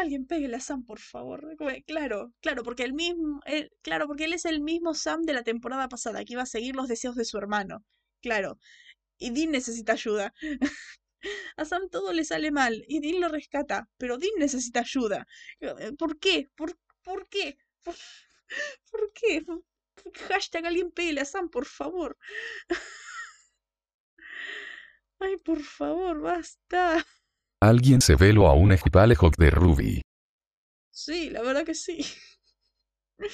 alguien 0.00 0.26
péguele 0.26 0.56
a 0.56 0.60
Sam, 0.60 0.84
por 0.84 0.98
favor. 1.00 1.56
Claro, 1.86 2.32
claro, 2.40 2.62
porque 2.62 2.84
el 2.84 2.92
mismo, 2.94 3.40
él- 3.46 3.70
claro, 3.82 4.06
porque 4.06 4.24
él 4.24 4.32
es 4.34 4.44
el 4.44 4.60
mismo 4.60 4.94
Sam 4.94 5.22
de 5.22 5.32
la 5.34 5.42
temporada 5.44 5.88
pasada, 5.88 6.24
que 6.24 6.34
iba 6.34 6.42
a 6.42 6.46
seguir 6.46 6.76
los 6.76 6.88
deseos 6.88 7.16
de 7.16 7.24
su 7.24 7.38
hermano. 7.38 7.84
Claro. 8.22 8.58
Y 9.18 9.30
Dean 9.30 9.50
necesita 9.52 9.92
ayuda. 9.94 10.34
A 11.56 11.64
Sam 11.64 11.88
todo 11.90 12.12
le 12.12 12.24
sale 12.24 12.50
mal 12.52 12.84
y 12.88 13.00
Dean 13.00 13.20
lo 13.20 13.28
rescata, 13.28 13.88
pero 13.98 14.18
Dean 14.18 14.32
necesita 14.38 14.80
ayuda. 14.80 15.26
Eh, 15.60 15.92
¿Por 15.98 16.18
qué? 16.18 16.48
¿Por, 16.56 16.78
por 17.02 17.28
qué? 17.28 17.56
¿Por, 17.82 17.94
por 18.90 19.12
qué? 19.14 19.44
Hashtag 20.28 20.66
alguien 20.66 20.90
pele 20.92 21.20
a 21.20 21.24
Sam, 21.24 21.48
por 21.50 21.66
favor. 21.66 22.16
Ay, 25.20 25.36
por 25.46 25.60
favor, 25.62 26.20
basta. 26.22 27.04
Alguien 27.62 28.00
se 28.00 28.16
veló 28.16 28.46
a 28.48 28.54
un 28.54 28.72
ejipalejo 28.72 29.30
de 29.36 29.50
Ruby. 29.50 30.02
Sí, 30.90 31.30
la 31.30 31.42
verdad 31.42 31.64
que 31.64 31.74
sí. 31.74 32.04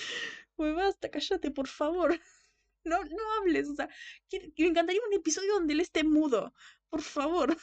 Pues 0.55 0.77
basta, 0.77 1.11
cállate, 1.11 1.51
por 1.51 1.67
favor. 1.67 2.19
No, 2.85 3.01
no 3.05 3.33
hables, 3.39 3.69
o 3.69 3.77
sea, 3.77 3.89
me 4.33 4.67
encantaría 4.67 5.01
un 5.07 5.15
episodio 5.15 5.55
donde 5.55 5.73
él 5.73 5.79
esté 5.79 6.03
mudo, 6.03 6.53
por 6.89 7.01
favor. 7.01 7.57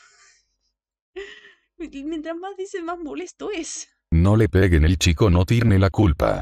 Mientras 1.77 2.38
más 2.38 2.56
dice, 2.56 2.81
más 2.81 2.98
molesto 2.99 3.52
es. 3.52 3.90
No 4.11 4.38
le 4.38 4.48
peguen 4.48 4.86
el 4.86 4.98
chico 4.98 5.30
no 5.30 5.44
tiene 5.44 5.77
la 5.77 5.90
culpa. 5.90 6.41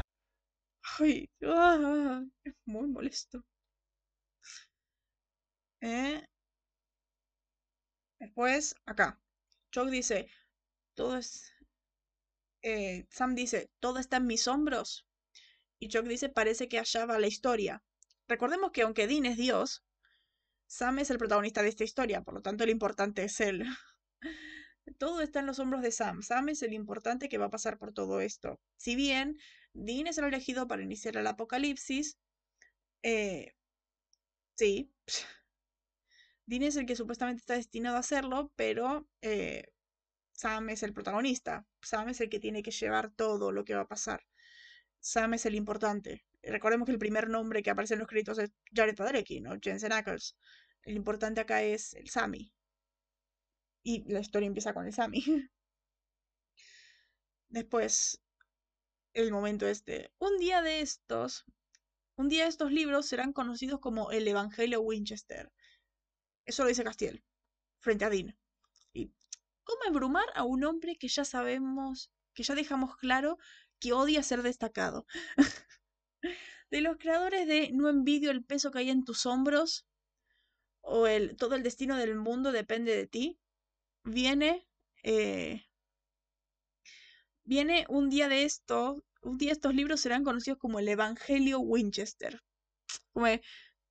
Ay, 1.00 1.28
ah, 1.44 2.22
es 2.44 2.54
muy 2.66 2.86
molesto. 2.86 3.44
Eh, 5.80 6.22
Después, 8.20 8.74
acá. 8.84 9.20
Chuck 9.78 9.90
dice, 9.90 10.28
todo 10.94 11.18
es... 11.18 11.52
eh, 12.62 13.06
Sam 13.10 13.36
dice, 13.36 13.70
todo 13.78 14.00
está 14.00 14.16
en 14.16 14.26
mis 14.26 14.48
hombros. 14.48 15.06
Y 15.78 15.86
Chuck 15.86 16.04
dice, 16.04 16.28
parece 16.28 16.68
que 16.68 16.80
allá 16.80 17.06
va 17.06 17.20
la 17.20 17.28
historia. 17.28 17.84
Recordemos 18.26 18.72
que 18.72 18.82
aunque 18.82 19.06
Dean 19.06 19.24
es 19.24 19.36
Dios, 19.36 19.84
Sam 20.66 20.98
es 20.98 21.10
el 21.10 21.18
protagonista 21.18 21.62
de 21.62 21.68
esta 21.68 21.84
historia, 21.84 22.22
por 22.22 22.34
lo 22.34 22.42
tanto 22.42 22.64
lo 22.64 22.72
importante 22.72 23.22
es 23.22 23.40
él. 23.40 23.64
Todo 24.98 25.20
está 25.20 25.38
en 25.38 25.46
los 25.46 25.60
hombros 25.60 25.82
de 25.82 25.92
Sam. 25.92 26.22
Sam 26.22 26.48
es 26.48 26.62
el 26.64 26.72
importante 26.72 27.28
que 27.28 27.38
va 27.38 27.46
a 27.46 27.50
pasar 27.50 27.78
por 27.78 27.92
todo 27.92 28.20
esto. 28.20 28.60
Si 28.78 28.96
bien 28.96 29.38
Dean 29.74 30.08
es 30.08 30.18
el 30.18 30.24
elegido 30.24 30.66
para 30.66 30.82
iniciar 30.82 31.16
el 31.16 31.26
apocalipsis, 31.28 32.18
eh, 33.04 33.54
sí, 34.56 34.92
Dean 36.48 36.62
es 36.62 36.76
el 36.76 36.86
que 36.86 36.96
supuestamente 36.96 37.40
está 37.40 37.54
destinado 37.56 37.96
a 37.96 38.00
hacerlo, 38.00 38.50
pero 38.56 39.06
eh, 39.20 39.64
Sam 40.32 40.70
es 40.70 40.82
el 40.82 40.94
protagonista. 40.94 41.66
Sam 41.82 42.08
es 42.08 42.22
el 42.22 42.30
que 42.30 42.40
tiene 42.40 42.62
que 42.62 42.70
llevar 42.70 43.10
todo 43.10 43.52
lo 43.52 43.66
que 43.66 43.74
va 43.74 43.82
a 43.82 43.88
pasar. 43.88 44.24
Sam 44.98 45.34
es 45.34 45.44
el 45.44 45.54
importante. 45.54 46.24
Recordemos 46.42 46.86
que 46.86 46.92
el 46.92 46.98
primer 46.98 47.28
nombre 47.28 47.62
que 47.62 47.68
aparece 47.68 47.94
en 47.94 48.00
los 48.00 48.08
créditos 48.08 48.38
es 48.38 48.50
Jared 48.72 48.96
Padalecki, 48.96 49.42
¿no? 49.42 49.58
Jensen 49.60 49.92
Ackles. 49.92 50.36
El 50.84 50.96
importante 50.96 51.42
acá 51.42 51.62
es 51.62 51.92
el 51.92 52.08
Sammy. 52.08 52.50
Y 53.82 54.10
la 54.10 54.20
historia 54.20 54.46
empieza 54.46 54.72
con 54.72 54.86
el 54.86 54.94
Sammy. 54.94 55.22
Después, 57.50 58.22
el 59.12 59.32
momento 59.32 59.66
este. 59.66 60.12
Un 60.18 60.38
día 60.38 60.62
de 60.62 60.80
estos, 60.80 61.44
un 62.16 62.30
día 62.30 62.46
estos 62.46 62.72
libros 62.72 63.04
serán 63.04 63.34
conocidos 63.34 63.80
como 63.80 64.12
el 64.12 64.26
Evangelio 64.26 64.80
Winchester. 64.80 65.52
Eso 66.48 66.62
lo 66.62 66.70
dice 66.70 66.82
Castiel, 66.82 67.22
frente 67.78 68.06
a 68.06 68.10
Dean. 68.10 68.34
Y 68.94 69.12
¿cómo 69.64 69.84
embrumar 69.86 70.24
a 70.34 70.44
un 70.44 70.64
hombre 70.64 70.96
que 70.96 71.08
ya 71.08 71.26
sabemos, 71.26 72.10
que 72.32 72.42
ya 72.42 72.54
dejamos 72.54 72.96
claro 72.96 73.38
que 73.78 73.92
odia 73.92 74.22
ser 74.22 74.42
destacado? 74.42 75.06
de 76.70 76.80
los 76.80 76.96
creadores 76.96 77.46
de 77.46 77.70
No 77.72 77.90
envidio 77.90 78.30
el 78.30 78.44
peso 78.44 78.70
que 78.70 78.78
hay 78.78 78.88
en 78.88 79.04
tus 79.04 79.26
hombros 79.26 79.86
o 80.80 81.06
el 81.06 81.36
todo 81.36 81.54
el 81.54 81.62
destino 81.62 81.98
del 81.98 82.16
mundo 82.16 82.50
depende 82.50 82.96
de 82.96 83.06
ti, 83.06 83.38
viene 84.04 84.66
eh, 85.02 85.66
viene 87.44 87.84
un 87.90 88.08
día 88.08 88.28
de 88.30 88.44
esto, 88.44 89.04
un 89.20 89.36
día 89.36 89.52
estos 89.52 89.74
libros 89.74 90.00
serán 90.00 90.24
conocidos 90.24 90.58
como 90.58 90.78
el 90.78 90.88
Evangelio 90.88 91.60
Winchester. 91.60 92.42
Como 93.12 93.26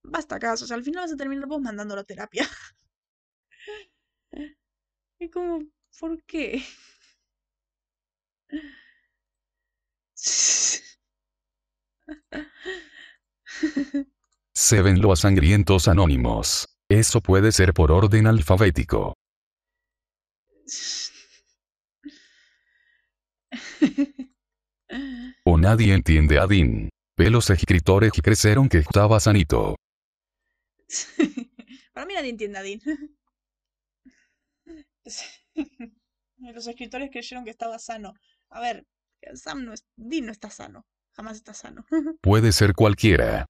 basta 0.07 0.39
caso, 0.39 0.65
o 0.65 0.67
sea, 0.67 0.77
al 0.77 0.83
final 0.83 1.03
vas 1.03 1.13
a 1.13 1.17
terminar 1.17 1.47
vos 1.47 1.61
mandándolo 1.61 2.01
a 2.01 2.03
terapia. 2.03 2.47
y 5.19 5.29
como, 5.29 5.59
¿por 5.99 6.23
qué? 6.23 6.63
Se 14.53 14.81
ven 14.81 15.01
los 15.01 15.19
sangrientos 15.21 15.87
anónimos. 15.87 16.67
Eso 16.89 17.21
puede 17.21 17.51
ser 17.51 17.73
por 17.73 17.91
orden 17.91 18.27
alfabético. 18.27 19.13
o 25.45 25.57
nadie 25.57 25.93
entiende 25.93 26.39
a 26.39 26.47
Dean. 26.47 26.89
Ve 27.17 27.29
los 27.29 27.49
escritores 27.49 28.11
que 28.11 28.21
crecieron 28.21 28.69
que 28.69 28.77
estaba 28.79 29.19
sanito. 29.19 29.75
Para 31.93 32.05
mí 32.05 32.13
nadie 32.13 32.29
entiende 32.29 32.59
a 32.59 32.63
Dean. 32.63 32.81
los 36.37 36.67
escritores 36.67 37.09
creyeron 37.11 37.43
que 37.43 37.51
estaba 37.51 37.79
sano. 37.79 38.13
A 38.49 38.59
ver, 38.59 38.85
Sam 39.33 39.65
no 39.65 39.73
es, 39.73 39.85
Dean 39.95 40.25
no 40.25 40.31
está 40.31 40.49
sano. 40.49 40.85
Jamás 41.13 41.37
está 41.37 41.53
sano. 41.53 41.85
Puede 42.21 42.51
ser 42.51 42.73
cualquiera. 42.73 43.47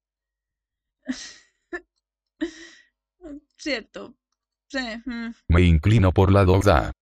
Cierto. 3.57 4.15
Sí. 4.69 4.79
Mm. 5.05 5.33
Me 5.49 5.61
inclino 5.61 6.13
por 6.13 6.31
la 6.31 6.45
duda. 6.45 6.93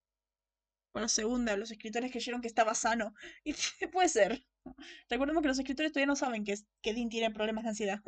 Por 0.92 1.04
la 1.04 1.08
segunda, 1.08 1.56
los 1.56 1.70
escritores 1.72 2.12
creyeron 2.12 2.42
que 2.42 2.48
estaba 2.48 2.74
sano. 2.74 3.14
Y 3.44 3.54
puede 3.92 4.10
ser. 4.10 4.44
Recordemos 5.10 5.44
que 5.44 5.50
los 5.50 5.60
escritores 5.60 5.92
todavía 5.92 6.08
no 6.08 6.16
saben 6.16 6.44
que, 6.44 6.56
que 6.82 6.94
Dean 6.96 7.10
tiene 7.10 7.30
problemas 7.32 7.66
de 7.66 7.70
ansiedad. 7.70 8.02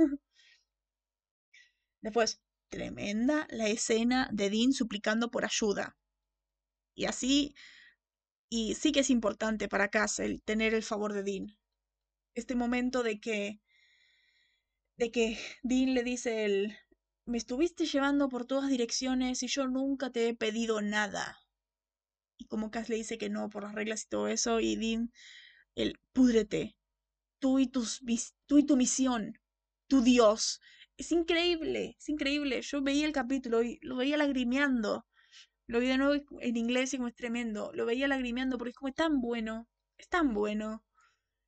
Después, 2.02 2.42
tremenda 2.70 3.48
la 3.50 3.68
escena 3.68 4.30
de 4.32 4.50
Dean 4.50 4.74
suplicando 4.74 5.32
por 5.32 5.46
ayuda. 5.46 5.98
Y 6.96 7.06
así, 7.06 7.56
y 8.50 8.76
sí 8.76 8.92
que 8.92 9.02
es 9.02 9.10
importante 9.10 9.68
para 9.68 9.90
Castle 9.90 10.40
tener 10.46 10.74
el 10.74 10.84
favor 10.84 11.14
de 11.14 11.24
Dean. 11.24 11.58
Este 12.34 12.56
momento 12.56 13.04
de 13.04 13.20
que, 13.20 13.60
de 14.98 15.12
que 15.12 15.38
Dean 15.64 15.94
le 15.94 16.04
dice 16.04 16.46
el, 16.46 16.78
me 17.26 17.38
estuviste 17.38 17.86
llevando 17.86 18.30
por 18.30 18.46
todas 18.46 18.70
direcciones 18.70 19.44
y 19.44 19.48
yo 19.48 19.68
nunca 19.68 20.12
te 20.12 20.30
he 20.30 20.34
pedido 20.36 20.82
nada. 20.82 21.38
Y 22.38 22.46
como 22.46 22.72
Cass 22.72 22.90
le 22.90 22.96
dice 22.96 23.18
que 23.18 23.30
no 23.30 23.50
por 23.50 23.64
las 23.64 23.74
reglas 23.74 24.04
y 24.04 24.10
todo 24.10 24.28
eso, 24.28 24.60
y 24.60 24.76
Dean, 24.76 25.12
el 25.76 26.00
púdrete, 26.14 26.78
tú 27.40 27.60
y, 27.60 27.68
tus, 27.68 28.02
tú 28.46 28.58
y 28.58 28.66
tu 28.66 28.78
misión, 28.78 29.40
tu 29.88 30.02
Dios. 30.02 30.62
Es 30.98 31.12
increíble, 31.12 31.96
es 32.00 32.10
increíble. 32.10 32.62
Yo 32.62 32.82
veía 32.82 33.06
el 33.06 33.14
capítulo 33.14 33.64
y 33.64 33.80
lo 33.82 33.96
veía 33.96 34.18
lagrimeando. 34.18 35.06
Lo 35.68 35.80
vi 35.80 35.88
de 35.88 35.98
nuevo 35.98 36.24
en 36.40 36.58
inglés 36.58 36.94
y 36.94 36.98
como 36.98 37.10
es 37.10 37.16
tremendo. 37.16 37.72
Lo 37.74 37.86
veía 37.86 38.08
lagrimeando 38.08 38.58
porque 38.58 38.72
es 38.72 38.76
como 38.76 38.94
tan 38.94 39.22
bueno, 39.22 39.68
es 39.98 40.10
tan 40.10 40.34
bueno. 40.34 40.84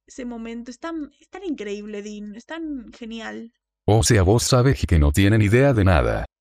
Ese 0.06 0.26
momento 0.26 0.72
es 0.72 0.80
tan, 0.80 1.12
es 1.20 1.30
tan 1.30 1.44
increíble, 1.44 2.02
Dean, 2.02 2.36
es 2.36 2.46
tan 2.46 2.92
genial. 2.94 3.54
O 3.88 4.04
sea, 4.04 4.24
vos 4.24 4.44
sabes 4.44 4.86
que 4.88 5.00
no 5.00 5.12
tienen 5.12 5.42
idea 5.42 5.74
de 5.74 5.84
nada. 5.84 6.26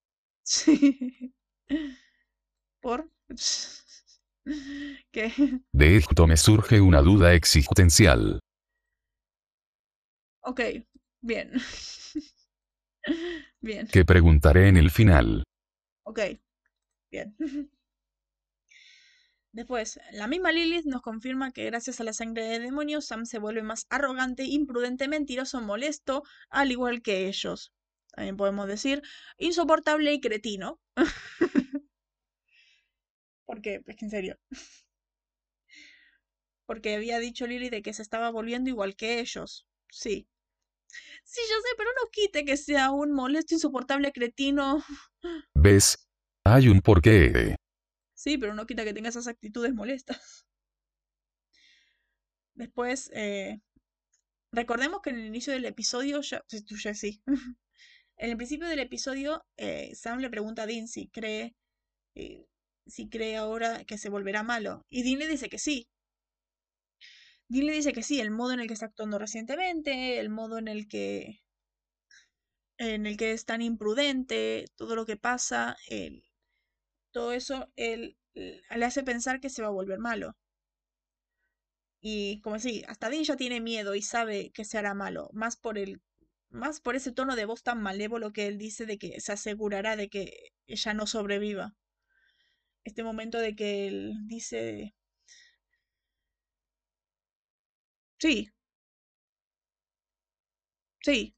Sí. 0.51 1.35
¿Por? 2.81 3.11
¿Qué? 5.13 5.33
De 5.73 5.97
esto 5.97 6.27
me 6.27 6.37
surge 6.37 6.81
una 6.81 7.03
duda 7.03 7.35
existencial. 7.35 8.41
Ok, 10.41 10.61
bien. 11.21 11.53
bien. 13.61 13.89
Que 13.89 14.05
preguntaré 14.05 14.69
en 14.69 14.77
el 14.77 14.91
final. 14.91 15.45
Ok, 16.05 16.21
bien. 17.11 17.37
Después, 19.53 19.99
la 20.13 20.27
misma 20.27 20.53
Lilith 20.53 20.85
nos 20.85 21.01
confirma 21.03 21.53
que 21.53 21.65
gracias 21.65 22.01
a 22.01 22.05
la 22.05 22.13
sangre 22.13 22.45
de 22.45 22.61
demonios, 22.61 23.07
Sam 23.07 23.25
se 23.25 23.39
vuelve 23.39 23.63
más 23.63 23.87
arrogante, 23.89 24.45
imprudente, 24.45 25.09
mentiroso, 25.09 25.61
molesto, 25.61 26.23
al 26.51 26.71
igual 26.71 27.03
que 27.03 27.27
ellos. 27.29 27.73
También 28.15 28.37
podemos 28.37 28.69
decir 28.69 29.03
insoportable 29.39 30.13
y 30.13 30.21
cretino. 30.21 30.79
Porque, 33.47 33.83
es 33.87 33.97
que 33.97 34.05
en 34.05 34.11
serio. 34.11 34.39
Porque 36.67 36.95
había 36.95 37.19
dicho 37.19 37.47
Lilith 37.47 37.71
de 37.71 37.83
que 37.83 37.95
se 37.95 38.03
estaba 38.03 38.31
volviendo 38.31 38.69
igual 38.69 38.95
que 38.95 39.21
ellos. 39.21 39.67
Sí. 39.91 40.29
Sí, 41.25 41.41
yo 41.49 41.57
sé, 41.61 41.69
pero 41.77 41.91
no 41.91 42.11
quite 42.11 42.45
que 42.45 42.57
sea 42.57 42.91
un 42.91 43.13
molesto, 43.13 43.55
insoportable, 43.55 44.13
cretino. 44.13 44.83
¿Ves? 45.55 46.09
Hay 46.45 46.69
un 46.69 46.81
porqué. 46.81 47.57
Sí, 48.15 48.39
pero 48.39 48.55
no 48.55 48.67
quita 48.67 48.85
que 48.85 48.95
tenga 48.95 49.11
esas 49.11 49.29
actitudes 49.29 49.75
molestas. 49.75 50.47
Después, 52.55 53.11
eh, 53.15 53.61
recordemos 54.53 55.01
que 55.03 55.11
en 55.11 55.21
el 55.21 55.27
inicio 55.27 55.53
del 55.53 55.67
episodio, 55.67 56.21
ya, 56.23 56.43
ya 56.49 56.95
sí. 56.95 57.23
en 58.17 58.31
el 58.31 58.37
principio 58.37 58.67
del 58.67 58.81
episodio, 58.81 59.45
eh, 59.57 59.95
Sam 59.95 60.19
le 60.19 60.31
pregunta 60.31 60.63
a 60.63 60.67
Dean 60.67 60.89
si 60.89 61.09
cree, 61.09 61.55
eh, 62.17 62.47
si 62.87 63.09
cree 63.09 63.37
ahora 63.37 63.85
que 63.85 63.99
se 63.99 64.09
volverá 64.09 64.43
malo. 64.43 64.85
Y 64.89 65.05
Dean 65.05 65.19
le 65.19 65.29
dice 65.29 65.49
que 65.49 65.59
sí. 65.59 65.89
Dean 67.49 67.67
le 67.67 67.73
dice 67.73 67.93
que 67.93 68.03
sí, 68.03 68.21
el 68.21 68.31
modo 68.31 68.53
en 68.53 68.61
el 68.61 68.67
que 68.69 68.75
está 68.75 68.87
actuando 68.87 69.19
recientemente, 69.19 70.19
el 70.21 70.29
modo 70.31 70.59
en 70.59 70.69
el 70.69 70.89
que 70.89 71.41
en 72.79 73.07
el 73.07 73.17
que 73.17 73.33
es 73.33 73.45
tan 73.45 73.63
imprudente, 73.63 74.67
todo 74.77 74.95
lo 74.97 75.05
que 75.07 75.17
pasa, 75.17 75.77
el, 75.89 76.25
todo 77.13 77.33
eso 77.33 77.69
él, 77.77 78.17
le 78.35 78.85
hace 78.85 79.03
pensar 79.03 79.41
que 79.41 79.51
se 79.51 79.63
va 79.63 79.69
a 79.69 79.73
volver 79.73 79.99
malo. 79.99 80.37
Y 82.01 82.41
como 82.41 82.57
así, 82.57 82.83
hasta 82.89 83.09
Dean 83.09 83.25
ya 83.25 83.37
tiene 83.37 83.61
miedo 83.61 83.95
y 83.95 84.03
sabe 84.03 84.51
que 84.53 84.65
se 84.65 84.79
hará 84.79 84.95
malo, 84.95 85.31
más 85.33 85.57
por 85.57 85.79
el 85.79 86.01
más 86.51 86.81
por 86.81 86.97
ese 86.97 87.13
tono 87.13 87.37
de 87.37 87.45
voz 87.45 87.63
tan 87.63 87.81
malévolo 87.83 88.33
que 88.33 88.47
él 88.47 88.59
dice 88.59 88.87
de 88.87 88.99
que 88.99 89.21
se 89.21 89.33
asegurará 89.33 89.97
de 89.97 90.09
que 90.09 90.53
ella 90.67 90.95
no 90.95 91.07
sobreviva. 91.07 91.75
Este 92.85 93.05
momento 93.05 93.39
de 93.39 93.55
que 93.55 93.87
él 93.87 94.15
dice 94.27 94.95
Sí. 98.21 98.51
Sí. 101.05 101.35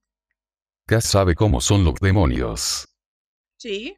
Cass 0.86 1.05
sabe 1.05 1.35
cómo 1.35 1.61
son 1.61 1.85
los 1.85 1.94
demonios. 2.01 2.89
Sí. 3.57 3.97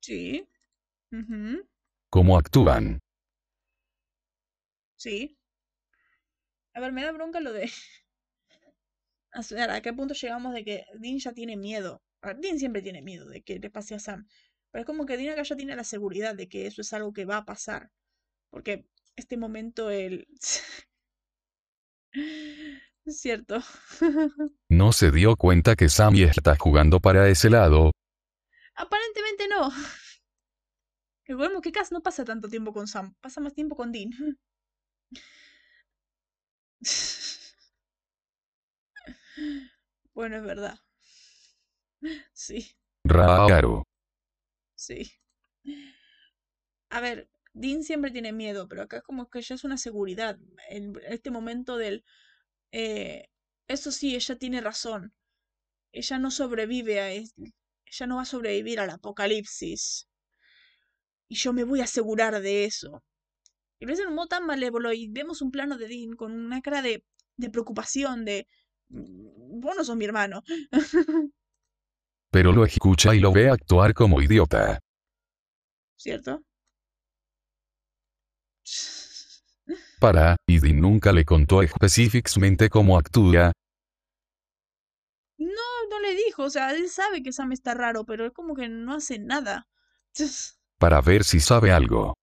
Sí. 0.00 0.48
¿Cómo 2.10 2.38
actúan? 2.38 3.00
Sí. 4.96 5.36
A 6.74 6.80
ver, 6.80 6.92
me 6.92 7.02
da 7.02 7.12
bronca 7.12 7.40
lo 7.40 7.52
de... 7.52 7.70
¿A 9.70 9.80
qué 9.82 9.92
punto 9.92 10.14
llegamos 10.14 10.54
de 10.54 10.64
que 10.64 10.86
Dean 10.94 11.18
ya 11.18 11.32
tiene 11.32 11.56
miedo? 11.56 12.02
Dean 12.38 12.58
siempre 12.58 12.82
tiene 12.82 13.02
miedo 13.02 13.26
de 13.26 13.42
que 13.42 13.58
le 13.58 13.70
pase 13.70 13.94
a 13.94 13.98
Sam. 13.98 14.26
Pero 14.70 14.82
es 14.82 14.86
como 14.86 15.06
que 15.06 15.16
Dean 15.16 15.32
acá 15.32 15.42
ya 15.42 15.56
tiene 15.56 15.76
la 15.76 15.84
seguridad 15.84 16.34
de 16.34 16.48
que 16.48 16.66
eso 16.66 16.80
es 16.80 16.92
algo 16.92 17.12
que 17.12 17.24
va 17.24 17.38
a 17.38 17.44
pasar. 17.44 17.90
Porque 18.50 18.86
este 19.16 19.36
momento 19.36 19.90
es 19.90 20.20
cierto. 23.06 23.58
¿No 24.68 24.92
se 24.92 25.10
dio 25.10 25.36
cuenta 25.36 25.76
que 25.76 25.88
Sammy 25.88 26.22
está 26.22 26.56
jugando 26.56 27.00
para 27.00 27.28
ese 27.28 27.50
lado? 27.50 27.90
Aparentemente 28.74 29.48
no. 29.48 29.70
Recordemos 31.26 31.62
que 31.62 31.72
Cass 31.72 31.90
no 31.92 32.02
pasa 32.02 32.24
tanto 32.24 32.48
tiempo 32.48 32.72
con 32.72 32.86
Sam, 32.86 33.14
pasa 33.20 33.40
más 33.40 33.54
tiempo 33.54 33.74
con 33.76 33.92
Dean. 33.92 34.10
Bueno, 40.14 40.36
es 40.36 40.44
verdad. 40.44 40.78
Sí, 42.32 42.74
Raro. 43.04 43.82
sí. 44.74 45.12
A 46.90 47.00
ver, 47.00 47.28
Dean 47.62 47.82
siempre 47.82 48.10
tiene 48.12 48.32
miedo, 48.32 48.68
pero 48.68 48.82
acá 48.82 49.02
como 49.02 49.28
que 49.30 49.42
ya 49.42 49.54
es 49.56 49.64
una 49.64 49.78
seguridad. 49.78 50.38
En 50.68 50.94
este 51.08 51.30
momento 51.30 51.76
del... 51.76 52.04
eh, 52.72 53.28
eso 53.68 53.92
sí, 53.92 54.16
ella 54.16 54.36
tiene 54.38 54.60
razón. 54.62 55.14
Ella 55.92 56.18
no 56.18 56.30
sobrevive 56.32 57.00
a... 57.00 57.12
es- 57.12 57.34
Ella 57.86 58.06
no 58.08 58.16
va 58.18 58.22
a 58.22 58.26
sobrevivir 58.26 58.80
al 58.80 58.90
apocalipsis. 58.90 60.08
Y 61.28 61.36
yo 61.36 61.52
me 61.52 61.64
voy 61.64 61.80
a 61.80 61.84
asegurar 61.84 62.40
de 62.40 62.64
eso. 62.64 63.02
Y 63.80 63.86
lo 63.86 64.00
en 64.00 64.08
un 64.08 64.14
modo 64.16 64.28
tan 64.28 64.46
malévolo 64.46 64.92
y 64.92 65.08
vemos 65.08 65.42
un 65.42 65.50
plano 65.52 65.78
de 65.78 65.88
Dean 65.88 66.16
con 66.16 66.32
una 66.32 66.62
cara 66.62 66.82
de, 66.82 67.04
de 67.36 67.50
preocupación, 67.50 68.24
de... 68.26 68.48
"Mm, 68.90 69.60
Vos 69.60 69.76
no 69.76 69.84
sos 69.84 69.96
mi 69.96 70.04
hermano. 70.06 70.42
Pero 72.30 72.52
lo 72.52 72.64
escucha 72.64 73.16
y 73.16 73.18
lo 73.18 73.32
ve 73.32 73.50
actuar 73.50 73.92
como 73.92 74.22
idiota. 74.22 74.78
¿Cierto? 75.96 76.42
Para, 80.00 80.36
y 80.48 80.58
Dean 80.58 80.80
nunca 80.80 81.12
le 81.12 81.26
contó 81.26 81.60
específicamente 81.60 82.70
cómo 82.70 82.96
actúa, 82.96 83.52
No, 85.38 85.62
no 85.88 85.98
le 86.00 86.14
dijo, 86.14 86.42
o 86.44 86.50
sea, 86.50 86.72
él 86.72 86.90
sabe 86.90 87.22
que 87.22 87.32
Sam 87.32 87.52
está 87.52 87.72
raro, 87.72 88.04
pero 88.04 88.26
él 88.26 88.34
como 88.34 88.54
que 88.54 88.68
no 88.68 88.92
hace 88.94 89.18
nada. 89.18 89.66
para 90.78 91.00
ver 91.02 91.24
si 91.24 91.40
sabe 91.40 91.70
algo. 91.72 92.14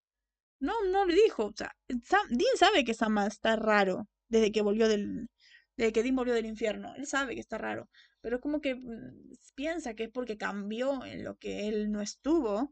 No, 0.59 0.73
no 0.91 1.05
le 1.05 1.13
dijo, 1.15 1.45
o 1.45 1.53
sea, 1.55 1.75
Sam- 2.03 2.27
Dean 2.29 2.57
sabe 2.57 2.83
que 2.83 2.93
Sam 2.95 3.17
está 3.19 3.55
raro 3.55 4.07
desde 4.29 4.51
que 4.51 4.61
volvió 4.63 4.87
del, 4.87 5.29
desde 5.77 5.93
que 5.93 6.01
Dean 6.03 6.15
volvió 6.15 6.33
del 6.33 6.45
infierno. 6.47 6.93
Él 6.95 7.05
sabe 7.07 7.35
que 7.35 7.41
está 7.41 7.57
raro, 7.59 7.89
pero 8.21 8.39
como 8.41 8.61
que 8.61 8.75
mm, 8.75 9.33
piensa 9.55 9.93
que 9.93 10.05
es 10.05 10.09
porque 10.09 10.37
cambió 10.37 11.05
en 11.05 11.23
lo 11.23 11.37
que 11.37 11.67
él 11.67 11.91
no 11.91 12.01
estuvo 12.01 12.71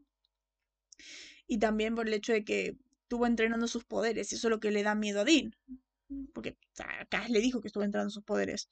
y 1.46 1.58
también 1.58 1.94
por 1.94 2.06
el 2.08 2.14
hecho 2.14 2.32
de 2.32 2.44
que 2.44 2.76
estuvo 3.12 3.26
entrenando 3.26 3.68
sus 3.68 3.84
poderes 3.84 4.32
y 4.32 4.36
eso 4.36 4.48
es 4.48 4.50
lo 4.50 4.58
que 4.58 4.70
le 4.70 4.82
da 4.82 4.94
miedo 4.94 5.20
a 5.20 5.24
Dean, 5.24 5.54
porque 6.32 6.56
acá 6.78 7.28
le 7.28 7.40
dijo 7.40 7.60
que 7.60 7.68
estuvo 7.68 7.84
entrenando 7.84 8.10
sus 8.10 8.24
poderes. 8.24 8.70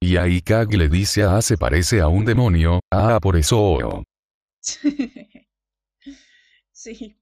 Y 0.00 0.16
ahí 0.16 0.40
Kag 0.42 0.74
le 0.74 0.88
dice 0.88 1.22
a 1.22 1.36
A 1.36 1.42
se 1.42 1.56
parece 1.56 2.00
a 2.00 2.08
un 2.08 2.24
demonio, 2.24 2.80
ah 2.90 3.20
por 3.22 3.36
eso. 3.36 4.02
Sí. 6.72 7.16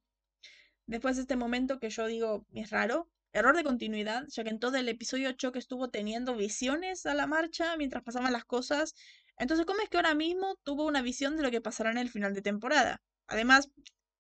Después 0.87 1.17
de 1.17 1.23
este 1.23 1.37
momento 1.37 1.79
que 1.79 1.91
yo 1.91 2.07
digo 2.07 2.47
es 2.55 2.71
raro, 2.71 3.11
error 3.33 3.57
de 3.57 3.65
continuidad, 3.65 4.25
ya 4.29 4.43
que 4.43 4.51
en 4.51 4.59
todo 4.59 4.77
el 4.77 4.89
episodio 4.89 5.33
Chuck 5.33 5.57
estuvo 5.57 5.91
teniendo 5.91 6.35
visiones 6.35 7.05
a 7.05 7.15
la 7.15 7.27
marcha 7.27 7.77
mientras 7.77 8.03
pasaban 8.03 8.33
las 8.33 8.45
cosas. 8.45 8.95
Entonces, 9.39 9.67
¿cómo 9.67 9.81
es 9.81 9.89
que 9.89 9.99
ahora 9.99 10.15
mismo 10.15 10.57
tuvo 10.65 10.87
una 10.87 11.03
visión 11.03 11.37
de 11.37 11.43
lo 11.43 11.51
que 11.51 11.61
pasará 11.61 11.91
en 11.91 11.99
el 11.99 12.09
final 12.09 12.35
de 12.35 12.43
temporada? 12.43 13.03
Además, 13.27 13.71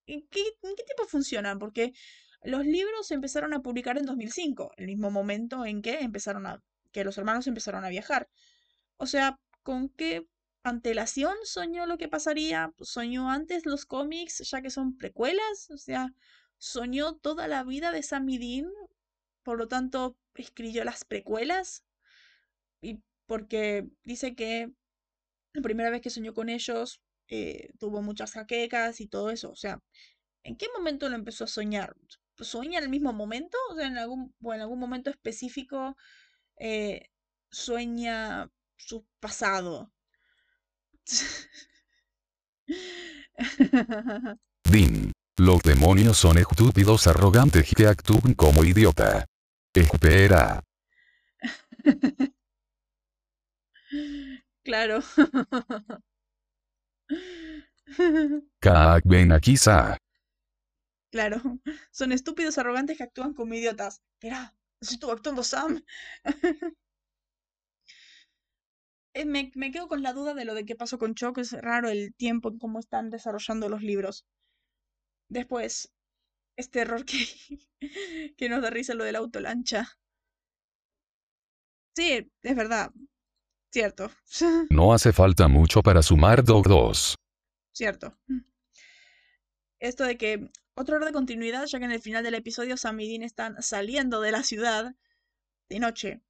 ¿en 0.06 0.26
qué, 0.28 0.40
en 0.62 0.74
qué 0.76 0.84
funcionan? 1.09 1.59
Porque 1.59 1.93
los 2.43 2.64
libros 2.64 3.06
se 3.06 3.14
empezaron 3.14 3.55
a 3.55 3.60
publicar 3.60 3.98
en 3.98 4.06
2005, 4.06 4.72
el 4.76 4.86
mismo 4.86 5.10
momento 5.10 5.64
en 5.64 5.82
que 5.82 6.01
empezaron 6.01 6.47
a, 6.47 6.62
que 6.93 7.05
los 7.05 7.18
hermanos 7.18 7.47
empezaron 7.47 7.84
a 7.84 7.88
viajar. 7.88 8.28
O 8.98 9.06
sea, 9.06 9.38
¿con 9.62 9.88
qué 9.88 10.26
antelación 10.62 11.34
soñó 11.44 11.86
lo 11.86 11.98
que 11.98 12.09
pasaría? 12.09 12.72
¿Soñó 12.80 13.30
antes 13.30 13.66
los 13.66 13.86
cómics, 13.86 14.48
ya 14.51 14.62
que 14.62 14.70
son 14.70 14.97
precuelas? 14.97 15.70
O 15.70 15.78
sea, 15.78 16.12
¿soñó 16.59 17.16
toda 17.16 17.48
la 17.48 17.64
vida 17.64 17.90
de 17.93 18.02
Sam 18.02 18.28
y 18.28 18.38
Dean? 18.38 18.70
Por 19.43 19.59
lo 19.59 19.68
tanto, 19.68 20.16
escribió 20.34 20.84
las 20.84 21.05
precuelas. 21.05 21.84
Y 22.80 23.02
porque 23.26 23.88
dice 24.05 24.34
que 24.34 24.72
la 25.56 25.62
primera 25.62 25.90
vez 25.90 26.02
que 26.02 26.10
soñó 26.10 26.34
con 26.34 26.48
ellos, 26.48 27.00
eh, 27.28 27.70
tuvo 27.78 28.02
muchas 28.02 28.32
jaquecas 28.32 29.00
y 29.00 29.08
todo 29.08 29.30
eso. 29.30 29.50
O 29.50 29.56
sea, 29.56 29.80
¿en 30.44 30.56
qué 30.56 30.66
momento 30.76 31.08
lo 31.08 31.16
empezó 31.16 31.44
a 31.44 31.48
soñar? 31.48 31.96
¿Sueña 32.38 32.78
en 32.78 32.84
el 32.84 32.90
mismo 32.90 33.12
momento? 33.12 33.56
O 33.70 33.76
sea, 33.76 33.86
en 33.86 33.98
algún, 33.98 34.34
o 34.42 34.54
en 34.54 34.60
algún 34.60 34.78
momento 34.78 35.10
específico 35.10 35.96
eh, 36.58 37.08
sueña 37.50 38.50
su 38.76 39.06
pasado. 39.20 39.92
Dean. 44.70 45.12
Los 45.38 45.60
demonios 45.62 46.16
son 46.16 46.38
estúpidos 46.38 47.06
arrogantes 47.06 47.70
que 47.74 47.86
actúan 47.86 48.32
como 48.34 48.64
idiota. 48.64 49.26
Espera. 49.74 50.62
Claro. 54.66 55.01
Kag 58.62 59.02
ven 59.06 59.32
aquí 59.32 59.56
Sa. 59.56 59.97
Claro. 61.10 61.38
Son 61.90 62.12
estúpidos 62.12 62.59
arrogantes 62.59 62.97
que 62.97 63.02
actúan 63.05 63.34
como 63.34 63.55
idiotas. 63.55 64.02
Así 64.80 64.94
estuvo 64.94 65.12
actuando 65.12 65.43
Sam. 65.43 65.82
Eh, 69.14 69.24
Me, 69.24 69.51
me 69.56 69.72
quedo 69.72 69.88
con 69.88 70.05
la 70.05 70.12
duda 70.12 70.32
de 70.32 70.44
lo 70.44 70.55
de 70.55 70.64
qué 70.64 70.76
pasó 70.76 70.97
con 70.97 71.16
Chuck. 71.16 71.38
Es 71.38 71.51
raro 71.51 71.88
el 71.88 72.14
tiempo 72.14 72.51
en 72.51 72.59
cómo 72.60 72.78
están 72.78 73.10
desarrollando 73.10 73.68
los 73.68 73.82
libros. 73.82 74.24
Después, 75.28 75.93
este 76.56 76.80
error 76.80 77.05
que, 77.05 77.26
que 78.38 78.48
nos 78.48 78.62
da 78.62 78.70
risa 78.70 78.94
lo 78.94 79.05
del 79.05 79.16
autolancha. 79.16 79.88
Sí, 81.97 82.30
es 82.43 82.56
verdad. 82.56 82.93
Cierto. 83.70 84.10
No 84.70 84.93
hace 84.93 85.12
falta 85.12 85.48
mucho 85.48 85.82
para 85.82 86.02
sumar 86.02 86.44
Dog 86.44 86.68
2. 86.68 87.16
Cierto. 87.72 88.18
Esto 89.78 90.05
de 90.05 90.16
que 90.16 90.51
otro 90.74 90.97
error 90.97 91.06
de 91.06 91.12
continuidad, 91.12 91.66
ya 91.66 91.78
que 91.78 91.84
en 91.84 91.93
el 91.93 92.01
final 92.01 92.24
del 92.24 92.34
episodio 92.34 92.76
Sam 92.76 93.01
y 93.01 93.09
Dean 93.09 93.22
están 93.22 93.62
saliendo 93.62 94.20
de 94.20 94.32
la 94.32 94.43
ciudad 94.43 94.94
de 95.68 95.78
noche. 95.78 96.22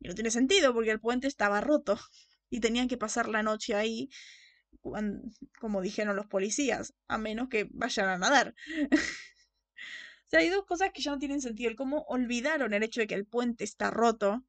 Y 0.00 0.08
no 0.08 0.14
tiene 0.14 0.30
sentido 0.30 0.72
porque 0.72 0.90
el 0.90 1.00
puente 1.00 1.26
estaba 1.26 1.60
roto 1.60 1.98
y 2.50 2.60
tenían 2.60 2.88
que 2.88 2.96
pasar 2.96 3.28
la 3.28 3.42
noche 3.42 3.74
ahí, 3.74 4.10
como 5.60 5.80
dijeron 5.80 6.16
los 6.16 6.26
policías, 6.26 6.94
a 7.08 7.18
menos 7.18 7.48
que 7.48 7.68
vayan 7.70 8.08
a 8.08 8.18
nadar. 8.18 8.54
O 10.26 10.26
sea, 10.28 10.40
hay 10.40 10.48
dos 10.48 10.64
cosas 10.64 10.90
que 10.92 11.02
ya 11.02 11.10
no 11.10 11.18
tienen 11.18 11.40
sentido. 11.40 11.70
El 11.70 11.76
cómo 11.76 12.02
olvidaron 12.08 12.72
el 12.72 12.82
hecho 12.82 13.00
de 13.00 13.06
que 13.06 13.14
el 13.14 13.26
puente 13.26 13.64
está 13.64 13.90
roto. 13.90 14.44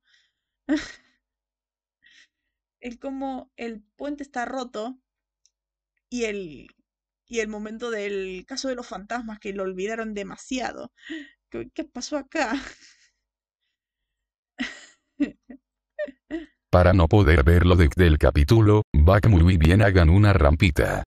El 2.85 2.99
cómo 2.99 3.51
el 3.57 3.81
puente 3.95 4.21
está 4.21 4.45
roto 4.45 4.99
y 6.07 6.25
el, 6.25 6.67
y 7.25 7.39
el 7.39 7.47
momento 7.47 7.89
del 7.89 8.45
caso 8.47 8.67
de 8.67 8.75
los 8.75 8.85
fantasmas 8.85 9.39
que 9.39 9.53
lo 9.53 9.63
olvidaron 9.63 10.13
demasiado. 10.13 10.93
¿Qué, 11.49 11.71
qué 11.73 11.83
pasó 11.85 12.15
acá? 12.15 12.53
Para 16.69 16.93
no 16.93 17.07
poder 17.07 17.43
verlo 17.43 17.75
desde 17.75 18.05
el 18.05 18.19
capítulo, 18.19 18.83
va 18.95 19.19
que 19.19 19.29
muy 19.29 19.57
bien 19.57 19.81
hagan 19.81 20.11
una 20.11 20.33
rampita. 20.33 21.03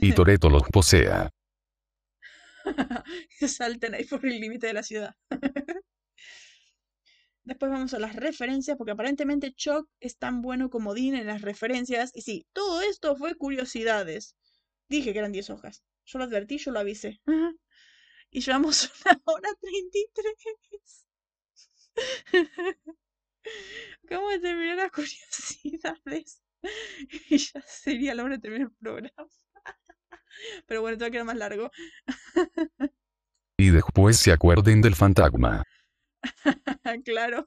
Y 0.00 0.14
Toreto 0.14 0.48
los 0.48 0.62
posea. 0.72 1.28
que 3.38 3.48
salten 3.48 3.94
ahí 3.96 4.06
por 4.06 4.24
el 4.24 4.40
límite 4.40 4.68
de 4.68 4.72
la 4.72 4.82
ciudad. 4.82 5.14
Después 7.44 7.72
vamos 7.72 7.94
a 7.94 7.98
las 7.98 8.16
referencias, 8.16 8.76
porque 8.76 8.92
aparentemente 8.92 9.52
Chuck 9.52 9.88
es 10.00 10.18
tan 10.18 10.42
bueno 10.42 10.70
como 10.70 10.94
Dean 10.94 11.14
en 11.14 11.26
las 11.26 11.42
referencias. 11.42 12.10
Y 12.14 12.22
sí, 12.22 12.46
todo 12.52 12.82
esto 12.82 13.16
fue 13.16 13.34
curiosidades. 13.34 14.36
Dije 14.88 15.12
que 15.12 15.18
eran 15.18 15.32
10 15.32 15.50
hojas. 15.50 15.82
Yo 16.04 16.18
lo 16.18 16.24
advertí, 16.24 16.58
yo 16.58 16.70
lo 16.70 16.80
avisé. 16.80 17.20
Y 18.32 18.42
llevamos 18.42 18.88
una 19.04 19.20
hora 19.24 19.48
33. 19.60 21.06
¿Cómo 24.08 24.30
de 24.30 24.38
terminar 24.38 24.76
las 24.76 24.92
curiosidades? 24.92 26.40
Y 27.28 27.38
ya 27.38 27.60
sería 27.62 28.14
la 28.14 28.22
hora 28.22 28.36
de 28.36 28.40
terminar 28.40 28.68
el 28.68 28.76
programa. 28.76 29.28
Pero 30.66 30.80
bueno, 30.82 30.96
te 30.96 31.04
va 31.04 31.08
a 31.08 31.10
quedar 31.10 31.24
más 31.24 31.36
largo. 31.36 31.72
Y 33.56 33.70
después 33.70 34.16
se 34.16 34.30
acuerden 34.30 34.80
del 34.80 34.94
fantasma. 34.94 35.64
claro. 37.04 37.46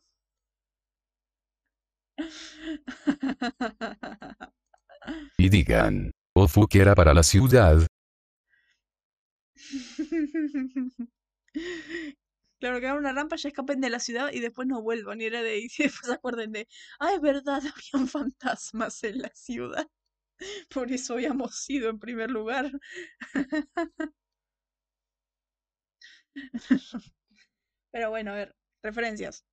Y 5.37 5.49
digan, 5.49 6.11
Ofu 6.35 6.67
que 6.67 6.79
era 6.79 6.95
para 6.95 7.13
la 7.13 7.23
ciudad. 7.23 7.85
Claro, 12.59 12.79
que 12.79 12.87
hagan 12.87 12.99
una 12.99 13.11
rampa, 13.13 13.35
ya 13.35 13.49
escapen 13.49 13.81
de 13.81 13.89
la 13.89 13.99
ciudad 13.99 14.31
y 14.31 14.39
después 14.39 14.67
no 14.67 14.81
vuelvan. 14.81 15.19
Y 15.21 15.25
era 15.25 15.41
de 15.43 15.57
y 15.59 15.67
después 15.67 16.07
se 16.07 16.13
acuerden 16.13 16.51
de, 16.53 16.67
ah, 16.99 17.13
es 17.13 17.21
verdad, 17.21 17.61
habían 17.93 18.07
fantasmas 18.07 19.03
en 19.03 19.19
la 19.19 19.29
ciudad. 19.35 19.87
Por 20.69 20.91
eso 20.91 21.13
habíamos 21.15 21.69
ido 21.69 21.89
en 21.89 21.99
primer 21.99 22.31
lugar. 22.31 22.71
Pero 27.91 28.09
bueno, 28.09 28.31
a 28.31 28.35
ver, 28.35 28.55
referencias. 28.83 29.45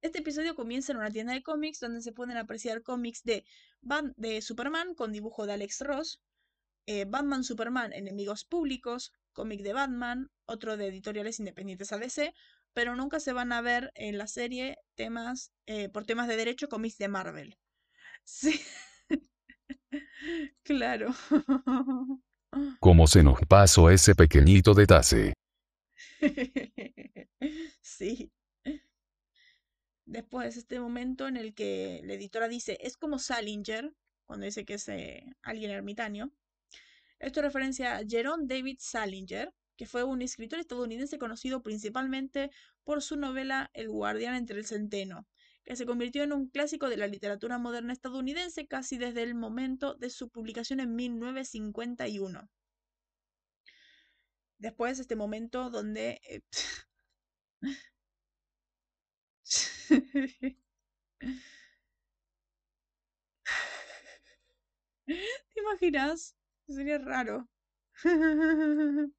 Este 0.00 0.20
episodio 0.20 0.54
comienza 0.54 0.92
en 0.92 0.98
una 0.98 1.10
tienda 1.10 1.34
de 1.34 1.42
cómics 1.42 1.80
donde 1.80 2.00
se 2.00 2.12
pueden 2.12 2.38
apreciar 2.38 2.82
cómics 2.82 3.22
de, 3.22 3.44
de 4.16 4.40
Superman 4.40 4.94
con 4.94 5.12
dibujo 5.12 5.46
de 5.46 5.52
Alex 5.52 5.80
Ross, 5.80 6.22
eh, 6.86 7.04
Batman 7.06 7.44
Superman 7.44 7.92
Enemigos 7.92 8.44
Públicos, 8.44 9.12
cómic 9.32 9.60
de 9.60 9.74
Batman, 9.74 10.30
otro 10.46 10.78
de 10.78 10.86
editoriales 10.86 11.38
independientes 11.38 11.92
ADC, 11.92 12.32
pero 12.72 12.96
nunca 12.96 13.20
se 13.20 13.34
van 13.34 13.52
a 13.52 13.60
ver 13.60 13.92
en 13.94 14.16
la 14.16 14.26
serie 14.26 14.78
temas 14.94 15.52
eh, 15.66 15.88
por 15.90 16.06
temas 16.06 16.28
de 16.28 16.36
derecho 16.36 16.68
cómics 16.68 16.96
de 16.96 17.08
Marvel. 17.08 17.58
Sí. 18.24 18.58
claro. 20.62 21.14
¿Cómo 22.80 23.06
se 23.06 23.22
nos 23.22 23.40
pasó 23.46 23.90
ese 23.90 24.14
pequeñito 24.14 24.72
detalle? 24.72 25.34
sí. 27.82 28.32
Después, 30.10 30.56
este 30.56 30.80
momento 30.80 31.28
en 31.28 31.36
el 31.36 31.54
que 31.54 32.00
la 32.02 32.14
editora 32.14 32.48
dice, 32.48 32.76
es 32.80 32.96
como 32.96 33.20
Salinger, 33.20 33.94
cuando 34.26 34.44
dice 34.44 34.64
que 34.64 34.74
es 34.74 34.88
eh, 34.88 35.36
alguien 35.42 35.70
ermitaño. 35.70 36.32
Esto 37.20 37.42
referencia 37.42 37.96
a 37.96 38.04
Jerome 38.04 38.46
David 38.48 38.78
Salinger, 38.80 39.54
que 39.76 39.86
fue 39.86 40.02
un 40.02 40.20
escritor 40.20 40.58
estadounidense 40.58 41.20
conocido 41.20 41.62
principalmente 41.62 42.50
por 42.82 43.02
su 43.02 43.14
novela 43.14 43.70
El 43.72 43.88
guardián 43.88 44.34
entre 44.34 44.58
el 44.58 44.66
centeno, 44.66 45.28
que 45.64 45.76
se 45.76 45.86
convirtió 45.86 46.24
en 46.24 46.32
un 46.32 46.48
clásico 46.48 46.88
de 46.88 46.96
la 46.96 47.06
literatura 47.06 47.58
moderna 47.58 47.92
estadounidense 47.92 48.66
casi 48.66 48.98
desde 48.98 49.22
el 49.22 49.36
momento 49.36 49.94
de 49.94 50.10
su 50.10 50.28
publicación 50.28 50.80
en 50.80 50.96
1951. 50.96 52.50
Después, 54.58 54.98
este 54.98 55.14
momento 55.14 55.70
donde... 55.70 56.20
Eh, 56.28 56.40
¿Te 65.06 65.60
imaginas? 65.60 66.36
Sería 66.68 66.98
raro. 66.98 67.48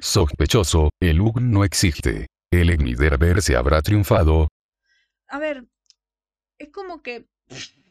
Sospechoso, 0.00 0.90
el 1.00 1.20
UG 1.20 1.40
no 1.40 1.64
existe. 1.64 2.26
El 2.50 3.42
se 3.42 3.56
habrá 3.56 3.82
triunfado. 3.82 4.48
A 5.26 5.40
ver, 5.40 5.66
es 6.58 6.70
como 6.70 7.02
que... 7.02 7.26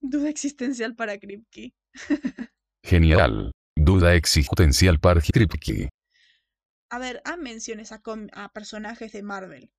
Duda 0.00 0.28
existencial 0.28 0.94
para 0.94 1.18
Kripke. 1.18 1.74
Genial. 2.84 3.50
Duda 3.76 4.14
existencial 4.14 5.00
para 5.00 5.20
Kripke. 5.20 5.88
A 6.90 6.98
ver, 6.98 7.22
haz 7.24 7.38
menciones 7.38 7.90
a, 7.90 8.00
a 8.32 8.48
personajes 8.50 9.12
de 9.12 9.22
Marvel. 9.22 9.72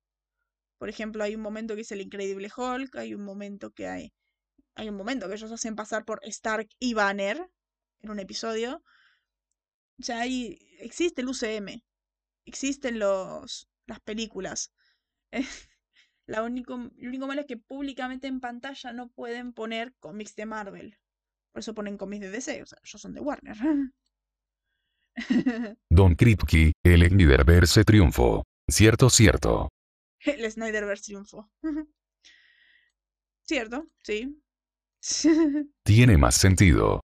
Por 0.78 0.88
ejemplo, 0.88 1.24
hay 1.24 1.34
un 1.34 1.40
momento 1.40 1.74
que 1.74 1.82
es 1.82 1.92
el 1.92 2.00
Increíble 2.00 2.50
Hulk, 2.54 2.96
hay 2.96 3.14
un 3.14 3.24
momento 3.24 3.70
que 3.70 3.88
hay 3.88 4.12
hay 4.76 4.88
un 4.88 4.96
momento 4.96 5.28
que 5.28 5.34
ellos 5.34 5.52
hacen 5.52 5.76
pasar 5.76 6.04
por 6.04 6.20
Stark 6.24 6.68
y 6.78 6.94
Banner 6.94 7.48
en 8.00 8.10
un 8.10 8.18
episodio. 8.18 8.82
O 10.00 10.02
sea, 10.02 10.20
ahí 10.20 10.58
existe 10.80 11.20
el 11.20 11.28
UCM, 11.28 11.82
existen 12.44 12.98
los, 12.98 13.68
las 13.86 14.00
películas. 14.00 14.72
La 16.26 16.42
único, 16.42 16.78
lo 16.78 17.08
único 17.08 17.26
malo 17.26 17.42
es 17.42 17.46
que 17.46 17.58
públicamente 17.58 18.26
en 18.28 18.40
pantalla 18.40 18.94
no 18.94 19.10
pueden 19.10 19.52
poner 19.52 19.92
cómics 20.00 20.34
de 20.34 20.46
Marvel. 20.46 20.98
Por 21.52 21.60
eso 21.60 21.74
ponen 21.74 21.98
cómics 21.98 22.22
de 22.22 22.30
DC, 22.30 22.62
o 22.62 22.66
sea, 22.66 22.78
ellos 22.82 23.00
son 23.00 23.12
de 23.12 23.20
Warner. 23.20 23.56
Don 25.90 26.14
Kripke, 26.14 26.72
el 26.82 27.06
Snyderverse 27.06 27.84
triunfó. 27.84 28.42
Cierto, 28.66 29.10
cierto. 29.10 29.68
El 30.44 30.50
Snyderverse 30.50 31.04
triunfó. 31.04 31.50
Cierto, 33.42 33.86
sí. 34.02 34.40
Tiene 35.84 36.16
más 36.16 36.34
sentido. 36.36 37.00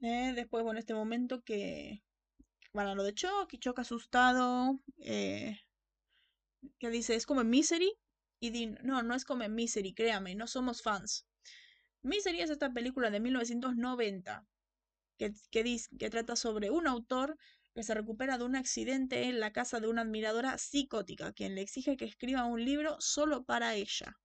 Eh, 0.00 0.32
después, 0.34 0.62
bueno, 0.62 0.78
este 0.78 0.92
momento 0.92 1.42
que 1.42 2.02
van 2.74 2.88
a 2.88 2.94
lo 2.94 3.02
de 3.02 3.14
Choc 3.14 3.52
y 3.54 3.58
Choc 3.58 3.78
asustado. 3.78 4.80
Eh, 4.98 5.58
que 6.78 6.90
dice, 6.90 7.14
es 7.14 7.24
como 7.24 7.40
en 7.40 7.50
Misery. 7.50 7.94
Y 8.40 8.50
Dean, 8.50 8.78
no, 8.82 9.02
no 9.02 9.14
es 9.14 9.24
como 9.24 9.44
en 9.44 9.54
Misery, 9.54 9.94
créame, 9.94 10.34
no 10.34 10.46
somos 10.46 10.82
fans. 10.82 11.26
Misery 12.02 12.42
es 12.42 12.50
esta 12.50 12.74
película 12.74 13.08
de 13.08 13.20
1990 13.20 14.44
que, 15.16 15.32
que, 15.50 15.78
que 15.98 16.10
trata 16.10 16.36
sobre 16.36 16.68
un 16.68 16.86
autor 16.86 17.38
que 17.74 17.82
se 17.82 17.94
recupera 17.94 18.38
de 18.38 18.44
un 18.44 18.56
accidente 18.56 19.24
en 19.24 19.40
la 19.40 19.52
casa 19.52 19.80
de 19.80 19.88
una 19.88 20.02
admiradora 20.02 20.58
psicótica, 20.58 21.32
quien 21.32 21.54
le 21.54 21.62
exige 21.62 21.96
que 21.96 22.04
escriba 22.04 22.44
un 22.44 22.64
libro 22.64 22.96
solo 23.00 23.44
para 23.44 23.74
ella. 23.74 24.16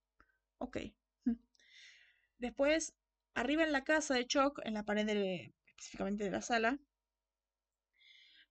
Ok. 0.58 0.78
Después, 2.38 2.94
arriba 3.34 3.64
en 3.64 3.72
la 3.72 3.84
casa 3.84 4.14
de 4.14 4.26
Choc, 4.26 4.60
en 4.64 4.74
la 4.74 4.84
pared 4.84 5.08
específicamente 5.08 6.24
de 6.24 6.30
la 6.30 6.42
sala, 6.42 6.78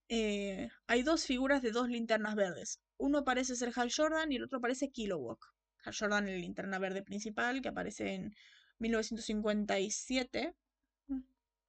eh, 0.10 0.70
hay 0.88 1.04
dos 1.04 1.26
figuras 1.26 1.62
de 1.62 1.72
dos 1.72 1.88
linternas 1.88 2.36
verdes. 2.36 2.82
Uno 2.98 3.24
parece 3.24 3.56
ser 3.56 3.72
Hal 3.76 3.92
Jordan 3.96 4.32
y 4.32 4.38
el 4.38 4.44
otro 4.44 4.60
parece 4.60 4.92
Kilowog. 4.92 5.40
Hal 5.84 5.96
Jordan, 5.98 6.26
la 6.26 6.34
linterna 6.34 6.80
verde 6.80 7.04
principal, 7.04 7.62
que 7.62 7.70
aparece 7.70 8.16
en 8.16 8.36
1957. 8.80 10.56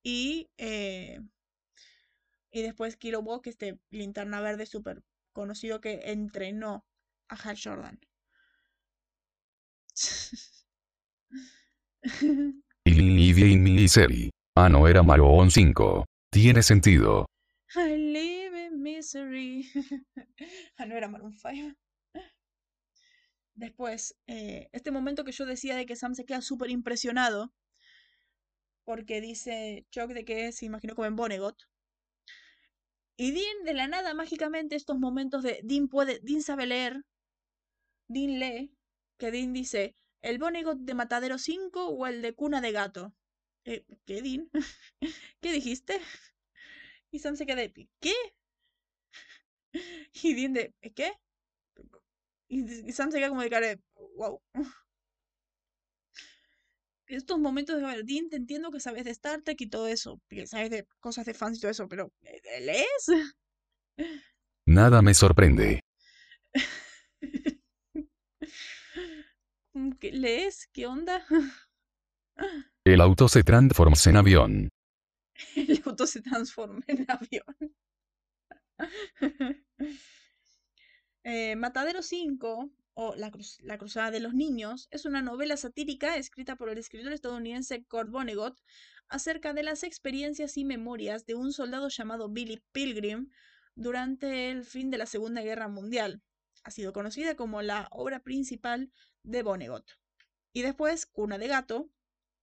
Y, 0.03 0.49
eh, 0.57 1.21
y 2.51 2.63
después 2.63 2.97
Kilowog, 2.97 3.43
este 3.45 3.79
linterna 3.91 4.41
verde 4.41 4.67
súper 4.67 5.05
conocido 5.33 5.81
que 5.81 6.01
entrenó 6.05 6.85
a 7.29 7.37
Hal 7.37 7.59
Jordan. 7.63 8.01
y 12.85 13.53
in 13.53 13.63
misery. 13.63 14.31
Ah, 14.57 14.69
no 14.69 14.89
era 14.89 15.03
Maroon 15.03 15.51
5. 15.51 16.05
Tiene 16.31 16.63
sentido. 16.63 17.27
I 17.75 17.97
live 17.97 18.67
in 18.67 18.83
misery. 18.83 19.69
ah, 20.79 20.87
no 20.87 20.97
era 20.97 21.09
Maroon 21.09 21.37
5. 21.37 21.77
Después, 23.55 24.17
eh, 24.27 24.69
este 24.73 24.91
momento 24.91 25.25
que 25.25 25.33
yo 25.33 25.45
decía 25.45 25.77
de 25.77 25.87
que 25.87 25.97
Sam 25.97 26.15
se 26.15 26.25
queda 26.25 26.41
súper 26.41 26.71
impresionado 26.71 27.53
porque 28.85 29.21
dice 29.21 29.87
Chuck 29.91 30.13
de 30.13 30.25
que 30.25 30.51
se 30.53 30.67
imaginó 30.67 30.95
como 30.95 31.07
en 31.07 31.17
Bonegot. 31.17 31.57
Y 33.21 33.33
Dean, 33.33 33.65
de 33.67 33.75
la 33.75 33.87
nada, 33.87 34.15
mágicamente, 34.15 34.77
estos 34.77 34.99
momentos 34.99 35.43
de 35.43 35.61
Dean 35.63 35.89
puede, 35.89 36.21
Dean 36.23 36.41
sabe 36.41 36.65
leer, 36.67 37.05
Dean 38.09 38.39
lee, 38.41 38.73
que 39.19 39.31
Dean 39.31 39.53
dice, 39.53 39.95
¿el 40.23 40.39
Bonegot 40.39 40.79
de 40.79 40.95
Matadero 40.95 41.37
5 41.37 41.89
o 41.89 42.07
el 42.07 42.23
de 42.23 42.33
Cuna 42.35 42.63
de 42.63 42.73
Gato? 42.73 43.13
Eh, 43.67 43.85
¿Qué, 44.07 44.23
Dean? 44.23 44.49
¿Qué 45.43 45.53
dijiste? 45.53 46.01
Y 47.11 47.19
Sam 47.19 47.37
se 47.37 47.45
queda 47.45 47.57
de, 47.57 47.91
¿qué? 48.01 48.15
Y 50.23 50.33
Dean 50.33 50.55
de, 50.55 50.73
¿qué? 50.95 51.13
Y 52.49 52.91
Sam 52.93 53.13
se 53.13 53.19
queda 53.19 53.29
como 53.29 53.43
de 53.43 53.51
cara 53.51 53.67
de, 53.67 53.81
wow. 54.17 54.41
Estos 57.11 57.41
momentos 57.41 57.77
de, 57.77 58.03
Dean, 58.05 58.29
te 58.29 58.37
entiendo 58.37 58.71
que 58.71 58.79
sabes 58.79 59.05
de 59.05 59.11
Star 59.11 59.43
Trek 59.43 59.61
y 59.61 59.69
todo 59.69 59.89
eso, 59.89 60.21
que 60.29 60.47
sabes 60.47 60.71
de 60.71 60.87
cosas 61.01 61.27
de 61.27 61.35
fans 61.35 61.59
y 61.59 61.61
todo 61.61 61.73
eso, 61.73 61.89
pero 61.89 62.13
¿eh, 62.23 62.41
¿lees? 62.61 63.07
Nada 64.65 65.03
me 65.03 65.13
sorprende. 65.13 65.81
¿Qué 69.99 70.13
lees? 70.13 70.69
¿Qué 70.73 70.87
onda? 70.87 71.27
El 72.85 73.01
auto 73.01 73.29
se 73.29 73.43
transforma 73.43 73.97
en 74.07 74.17
avión. 74.17 74.69
El 75.57 75.83
auto 75.85 76.07
se 76.07 76.23
transforma 76.23 76.81
en 76.87 77.07
avión. 77.09 77.75
Eh, 81.23 81.55
Matadero 81.55 82.01
5, 82.01 82.71
o 83.03 83.15
la, 83.17 83.33
la, 83.61 83.79
Cruzada 83.79 84.11
de 84.11 84.21
los 84.21 84.35
Niños, 84.35 84.87
es 84.91 85.07
una 85.07 85.23
novela 85.23 85.57
satírica 85.57 86.19
escrita 86.19 86.57
por 86.57 86.69
el 86.69 86.77
escritor 86.77 87.15
estadounidense 87.15 87.83
Kurt 87.87 88.11
Vonnegut 88.11 88.61
acerca 89.09 89.55
de 89.55 89.63
las 89.63 89.85
experiencias 89.85 90.59
y 90.59 90.67
memorias 90.67 91.25
de 91.25 91.35
un 91.35 91.55
soldado 91.55 91.89
llamado 91.89 92.29
Billy 92.29 92.63
Pilgrim 92.73 93.31
durante 93.75 94.51
el 94.51 94.65
fin 94.65 94.91
de 94.91 94.99
la 94.99 95.07
Segunda 95.07 95.41
Guerra 95.41 95.67
Mundial. 95.69 96.21
Ha 96.63 96.71
sido 96.71 96.93
conocida 96.93 97.37
como 97.37 97.63
la 97.63 97.89
obra 97.91 98.21
principal 98.21 98.93
de 99.23 99.43
Vonnegut. 99.43 99.93
Y 100.53 100.61
después, 100.61 101.07
Cuna 101.07 101.39
de 101.39 101.49
Gato, 101.49 101.89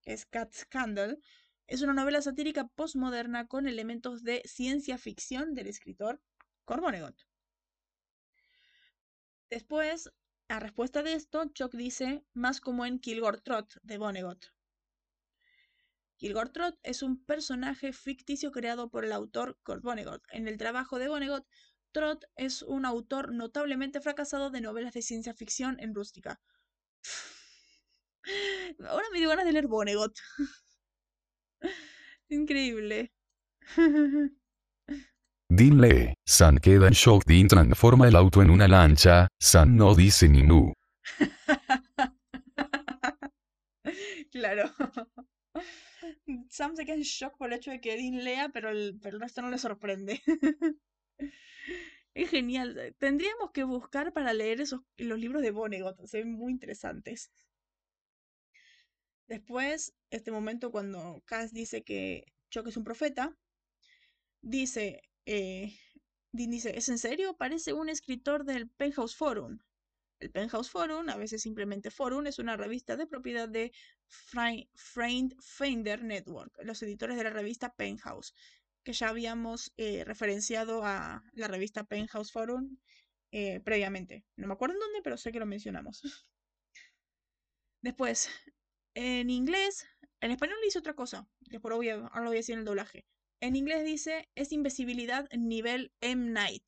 que 0.01 0.13
es 0.13 0.25
Cat 0.25 0.51
Scandal, 0.55 1.21
es 1.67 1.83
una 1.83 1.93
novela 1.93 2.23
satírica 2.23 2.67
postmoderna 2.69 3.47
con 3.47 3.67
elementos 3.67 4.23
de 4.23 4.41
ciencia 4.45 4.97
ficción 4.97 5.53
del 5.53 5.67
escritor 5.67 6.19
Vonnegut. 6.65 7.27
Después, 9.51 10.09
a 10.49 10.59
respuesta 10.59 11.03
de 11.03 11.13
esto, 11.13 11.45
Chuck 11.53 11.73
dice 11.73 12.23
más 12.33 12.61
como 12.61 12.85
en 12.85 12.99
Kilgore 12.99 13.41
Trot 13.41 13.79
de 13.83 13.97
Vonnegut. 13.97 14.45
Kilgore 16.17 16.49
Trott 16.49 16.79
es 16.83 17.03
un 17.03 17.23
personaje 17.23 17.93
ficticio 17.93 18.51
creado 18.51 18.89
por 18.89 19.05
el 19.05 19.11
autor 19.11 19.59
Kurt 19.63 19.83
Vonnegut. 19.83 20.23
En 20.31 20.47
el 20.47 20.57
trabajo 20.57 20.97
de 20.97 21.09
Vonnegut, 21.09 21.45
Trott 21.91 22.25
es 22.35 22.63
un 22.63 22.85
autor 22.85 23.33
notablemente 23.33 24.01
fracasado 24.01 24.49
de 24.49 24.61
novelas 24.61 24.93
de 24.93 25.01
ciencia 25.01 25.33
ficción 25.33 25.77
en 25.79 25.93
rústica. 25.93 26.41
Ahora 28.87 29.05
me 29.11 29.19
dio 29.19 29.29
ganas 29.29 29.45
de 29.45 29.51
leer 29.51 29.67
Vonnegut. 29.67 30.17
Increíble. 32.29 33.13
Dean 35.49 35.79
lee. 35.79 36.13
San 36.25 36.57
queda 36.57 36.87
en 36.87 36.93
shock. 36.93 37.23
Dean 37.25 37.47
transforma 37.47 38.07
el 38.07 38.15
auto 38.15 38.41
en 38.41 38.49
una 38.49 38.67
lancha. 38.67 39.27
San 39.39 39.77
no 39.77 39.95
dice 39.95 40.27
ni 40.27 40.43
nu. 40.43 40.73
claro. 44.31 44.69
Sam 46.49 46.75
se 46.75 46.85
queda 46.85 46.95
en 46.95 47.03
shock 47.03 47.37
por 47.37 47.47
el 47.47 47.57
hecho 47.57 47.71
de 47.71 47.79
que 47.79 47.95
Dean 47.95 48.23
lea, 48.23 48.49
pero 48.49 48.69
el, 48.69 48.99
pero 49.01 49.15
el 49.15 49.21
resto 49.21 49.41
no 49.41 49.49
le 49.49 49.57
sorprende. 49.57 50.21
es 52.13 52.29
genial. 52.29 52.93
Tendríamos 52.97 53.51
que 53.51 53.63
buscar 53.63 54.11
para 54.11 54.33
leer 54.33 54.59
esos, 54.59 54.81
los 54.97 55.17
libros 55.17 55.41
de 55.41 55.51
Vonnegut. 55.51 56.05
Se 56.07 56.19
ven 56.19 56.33
muy 56.33 56.51
interesantes. 56.51 57.31
Después, 59.27 59.93
este 60.09 60.31
momento 60.31 60.71
cuando 60.71 61.21
Cass 61.25 61.53
dice 61.53 61.83
que 61.83 62.25
Chuck 62.49 62.67
es 62.67 62.77
un 62.77 62.83
profeta, 62.83 63.35
dice, 64.41 65.01
eh, 65.27 65.77
Dean 66.31 66.51
dice, 66.51 66.77
¿es 66.77 66.87
en 66.87 66.97
serio? 66.97 67.35
Parece 67.35 67.73
un 67.73 67.89
escritor 67.89 68.45
del 68.45 68.69
Penthouse 68.69 69.15
Forum. 69.15 69.59
El 70.19 70.31
Penthouse 70.31 70.69
Forum, 70.69 71.09
a 71.09 71.17
veces 71.17 71.41
simplemente 71.41 71.91
Forum, 71.91 72.27
es 72.27 72.39
una 72.39 72.55
revista 72.55 72.95
de 72.95 73.07
propiedad 73.07 73.49
de 73.49 73.73
Framed 74.07 75.33
Finder 75.39 76.01
Network, 76.01 76.57
los 76.63 76.81
editores 76.81 77.17
de 77.17 77.25
la 77.25 77.29
revista 77.29 77.75
Penthouse, 77.75 78.33
que 78.83 78.93
ya 78.93 79.09
habíamos 79.09 79.73
eh, 79.75 80.05
referenciado 80.05 80.85
a 80.85 81.23
la 81.33 81.47
revista 81.49 81.83
Penthouse 81.83 82.31
Forum 82.31 82.77
eh, 83.31 83.59
previamente. 83.59 84.23
No 84.37 84.47
me 84.47 84.53
acuerdo 84.53 84.75
en 84.75 84.79
dónde, 84.79 85.01
pero 85.03 85.17
sé 85.17 85.33
que 85.33 85.39
lo 85.39 85.45
mencionamos. 85.45 86.01
Después, 87.81 88.29
en 88.95 89.29
inglés, 89.29 89.85
en 90.21 90.31
español 90.31 90.57
dice 90.63 90.79
otra 90.79 90.93
cosa. 90.93 91.27
Voy 91.61 91.89
a, 91.89 91.95
ahora 91.95 92.21
lo 92.21 92.27
voy 92.27 92.37
a 92.37 92.39
decir 92.39 92.53
en 92.53 92.59
el 92.59 92.65
doblaje. 92.65 93.05
En 93.39 93.55
inglés 93.55 93.85
dice, 93.85 94.27
es 94.33 94.51
invisibilidad 94.51 95.29
nivel 95.31 95.91
M. 96.01 96.31
Night. 96.31 96.63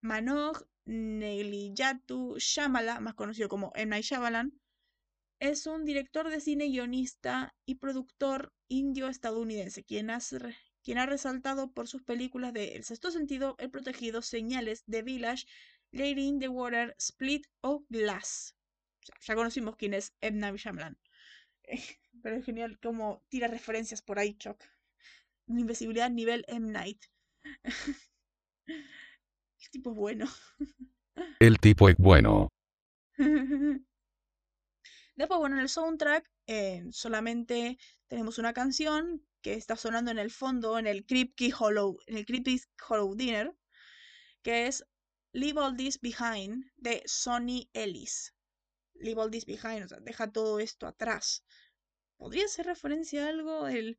Manoj 0.00 0.62
Negliyatu 0.84 2.36
Shamala, 2.38 3.00
más 3.00 3.14
conocido 3.14 3.48
como 3.48 3.72
M. 3.74 3.90
Night 3.90 4.04
Shyamalan, 4.04 4.52
es 5.40 5.66
un 5.66 5.84
director 5.84 6.30
de 6.30 6.40
cine, 6.40 6.68
guionista 6.68 7.52
y 7.66 7.74
productor 7.74 8.52
indio-estadounidense, 8.68 9.82
quien, 9.82 10.08
quien 10.84 10.98
ha 10.98 11.06
resaltado 11.06 11.72
por 11.72 11.88
sus 11.88 12.04
películas 12.04 12.52
de 12.52 12.76
El 12.76 12.84
Sexto 12.84 13.10
Sentido, 13.10 13.56
El 13.58 13.72
Protegido, 13.72 14.22
Señales, 14.22 14.84
The 14.88 15.02
Village, 15.02 15.46
Lady 15.90 16.28
in 16.28 16.38
the 16.38 16.48
Water, 16.48 16.94
Split 17.00 17.48
o 17.60 17.84
Glass. 17.88 18.54
ya 19.20 19.34
conocimos 19.34 19.74
quién 19.74 19.94
es 19.94 20.14
M. 20.20 20.38
Night 20.38 20.58
Shyamalan. 20.58 20.96
Pero 22.22 22.36
es 22.36 22.44
genial 22.44 22.78
cómo 22.80 23.24
tira 23.28 23.48
referencias 23.48 24.00
por 24.00 24.20
ahí, 24.20 24.34
Chuck. 24.34 24.62
Invisibilidad 25.58 26.10
nivel 26.10 26.44
M. 26.48 26.70
Night. 26.70 27.04
El 28.66 29.70
tipo 29.70 29.90
es 29.90 29.96
bueno. 29.96 30.26
El 31.40 31.58
tipo 31.58 31.88
es 31.88 31.96
bueno. 31.96 32.48
Después, 35.14 35.38
bueno, 35.38 35.56
en 35.56 35.62
el 35.62 35.68
soundtrack 35.68 36.28
eh, 36.46 36.84
solamente 36.90 37.78
tenemos 38.08 38.38
una 38.38 38.52
canción 38.52 39.22
que 39.42 39.54
está 39.54 39.76
sonando 39.76 40.10
en 40.10 40.18
el 40.18 40.30
fondo 40.30 40.78
en 40.78 40.86
el 40.86 41.04
Creepy 41.04 41.52
Hollow, 41.56 41.98
en 42.06 42.16
el 42.16 42.24
Creepy 42.24 42.60
Hollow 42.88 43.14
Dinner, 43.14 43.54
que 44.42 44.66
es 44.66 44.86
Leave 45.32 45.60
All 45.60 45.76
This 45.76 46.00
Behind 46.00 46.64
de 46.76 47.02
Sonny 47.06 47.68
Ellis. 47.74 48.34
Leave 48.94 49.20
All 49.20 49.30
This 49.30 49.44
Behind, 49.44 49.84
o 49.84 49.88
sea, 49.88 50.00
deja 50.00 50.32
todo 50.32 50.60
esto 50.60 50.86
atrás. 50.86 51.44
¿Podría 52.16 52.48
ser 52.48 52.66
referencia 52.66 53.26
a 53.26 53.28
algo? 53.28 53.68
El, 53.68 53.98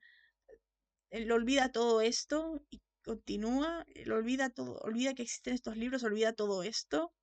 el 1.13 1.31
olvida 1.31 1.71
todo 1.71 2.01
esto 2.01 2.59
y 2.71 2.81
continúa, 3.03 3.85
él 3.93 4.11
olvida 4.11 4.49
todo, 4.49 4.79
olvida 4.79 5.13
que 5.13 5.21
existen 5.21 5.53
estos 5.53 5.77
libros, 5.77 6.03
olvida 6.03 6.33
todo 6.33 6.63
esto. 6.63 7.13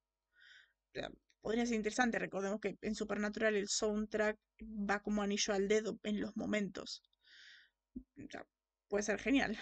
podría 1.40 1.66
ser 1.66 1.74
interesante, 1.74 2.18
recordemos 2.20 2.60
que 2.60 2.78
en 2.82 2.94
Supernatural 2.94 3.56
el 3.56 3.68
soundtrack 3.68 4.38
va 4.62 5.00
como 5.00 5.22
anillo 5.22 5.54
al 5.54 5.66
dedo 5.66 5.98
en 6.04 6.20
los 6.20 6.36
momentos. 6.36 7.02
puede 8.88 9.02
ser 9.02 9.18
genial. 9.18 9.58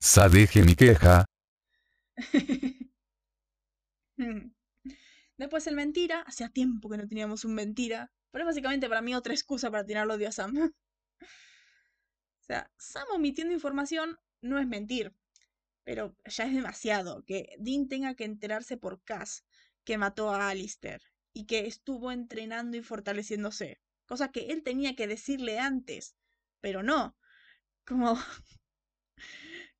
Sa 0.00 0.28
deje 0.28 0.62
mi 0.62 0.74
queja. 0.74 1.24
Después 5.36 5.66
el 5.66 5.74
mentira, 5.74 6.20
hacía 6.22 6.48
tiempo 6.48 6.88
que 6.88 6.96
no 6.96 7.08
teníamos 7.08 7.44
un 7.44 7.54
mentira, 7.54 8.12
pero 8.30 8.44
es 8.44 8.46
básicamente 8.46 8.88
para 8.88 9.02
mí 9.02 9.14
otra 9.14 9.34
excusa 9.34 9.70
para 9.70 9.84
tirarlo 9.84 10.14
odio 10.14 10.28
a 10.28 10.32
Sam. 10.32 10.54
o 11.20 12.44
sea, 12.46 12.70
Sam 12.78 13.06
omitiendo 13.14 13.52
información 13.52 14.18
no 14.40 14.58
es 14.58 14.66
mentir, 14.66 15.14
pero 15.84 16.16
ya 16.24 16.44
es 16.44 16.54
demasiado 16.54 17.24
que 17.24 17.56
Dean 17.58 17.88
tenga 17.88 18.14
que 18.14 18.24
enterarse 18.24 18.76
por 18.76 19.02
Cass 19.02 19.44
que 19.84 19.98
mató 19.98 20.30
a 20.30 20.48
Alistair 20.48 21.02
y 21.32 21.46
que 21.46 21.66
estuvo 21.66 22.12
entrenando 22.12 22.76
y 22.76 22.82
fortaleciéndose, 22.82 23.80
cosa 24.06 24.30
que 24.30 24.46
él 24.52 24.62
tenía 24.62 24.94
que 24.94 25.08
decirle 25.08 25.58
antes, 25.58 26.16
pero 26.60 26.82
no. 26.82 27.16
Como 27.84 28.16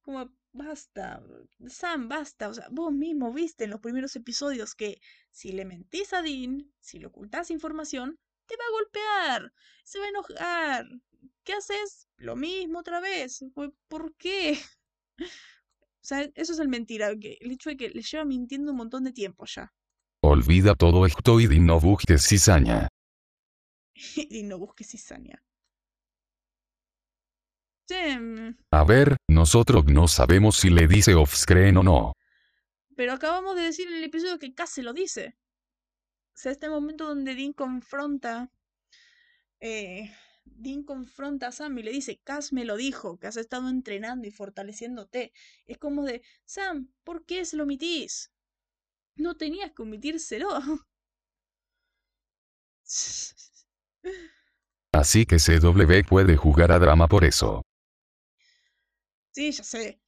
como 0.02 0.34
basta, 0.54 1.22
Sam, 1.66 2.08
basta. 2.08 2.48
O 2.48 2.54
sea, 2.54 2.68
vos 2.70 2.92
mismo 2.92 3.32
viste 3.32 3.64
en 3.64 3.70
los 3.70 3.80
primeros 3.80 4.16
episodios 4.16 4.74
que 4.74 5.00
si 5.30 5.52
le 5.52 5.64
mentís 5.64 6.12
a 6.12 6.22
Dean, 6.22 6.72
si 6.80 6.98
le 6.98 7.06
ocultás 7.06 7.50
información, 7.50 8.18
te 8.46 8.56
va 8.56 8.64
a 8.64 8.72
golpear, 8.72 9.52
se 9.84 9.98
va 9.98 10.06
a 10.06 10.08
enojar. 10.08 10.86
¿Qué 11.42 11.52
haces? 11.52 12.08
Lo 12.16 12.36
mismo 12.36 12.78
otra 12.78 13.00
vez. 13.00 13.44
¿Por 13.88 14.14
qué? 14.16 14.58
O 16.04 16.06
sea, 16.06 16.20
eso 16.34 16.52
es 16.52 16.58
el 16.58 16.68
mentira, 16.68 17.08
el 17.08 17.50
hecho 17.50 17.70
de 17.70 17.78
que 17.78 17.88
le 17.88 18.02
lleva 18.02 18.26
mintiendo 18.26 18.72
un 18.72 18.76
montón 18.76 19.04
de 19.04 19.12
tiempo 19.12 19.46
ya. 19.46 19.72
Olvida 20.20 20.74
todo 20.74 21.06
esto 21.06 21.40
y 21.40 21.46
Dean 21.46 21.64
no 21.64 21.80
busques 21.80 22.28
cizaña. 22.28 22.88
Dean 24.30 24.48
no 24.48 24.58
busques 24.58 24.90
cizaña. 24.90 25.42
Mm. 27.90 28.56
A 28.70 28.84
ver, 28.84 29.16
nosotros 29.28 29.84
no 29.86 30.08
sabemos 30.08 30.56
si 30.56 30.70
le 30.70 30.86
dice 30.86 31.14
off-screen 31.14 31.76
o 31.76 31.82
no. 31.82 32.12
Pero 32.96 33.12
acabamos 33.12 33.56
de 33.56 33.62
decir 33.62 33.88
en 33.88 33.94
el 33.94 34.04
episodio 34.04 34.38
que 34.38 34.54
Cass 34.54 34.70
se 34.70 34.82
lo 34.82 34.92
dice. 34.92 35.36
O 36.34 36.36
sea, 36.36 36.52
este 36.52 36.68
momento 36.68 37.06
donde 37.06 37.34
Dean 37.34 37.52
confronta. 37.52 38.50
Eh, 39.60 40.10
Dean 40.44 40.82
confronta 40.82 41.48
a 41.48 41.52
Sam 41.52 41.78
y 41.78 41.82
le 41.82 41.92
dice: 41.92 42.20
Cass 42.24 42.52
me 42.52 42.64
lo 42.64 42.76
dijo, 42.76 43.18
que 43.18 43.26
has 43.26 43.36
estado 43.36 43.68
entrenando 43.68 44.26
y 44.26 44.30
fortaleciéndote. 44.30 45.32
Es 45.66 45.78
como 45.78 46.04
de: 46.04 46.22
Sam, 46.44 46.92
¿por 47.04 47.24
qué 47.26 47.44
se 47.44 47.56
lo 47.56 47.64
omitís? 47.64 48.32
No 49.16 49.36
tenías 49.36 49.72
que 49.72 49.82
omitírselo. 49.82 50.48
Así 54.92 55.26
que 55.26 55.38
CW 55.38 56.08
puede 56.08 56.36
jugar 56.36 56.70
a 56.72 56.78
drama 56.78 57.08
por 57.08 57.24
eso. 57.24 57.63
Sí, 59.34 59.50
ya 59.52 59.64
sé. 59.64 60.00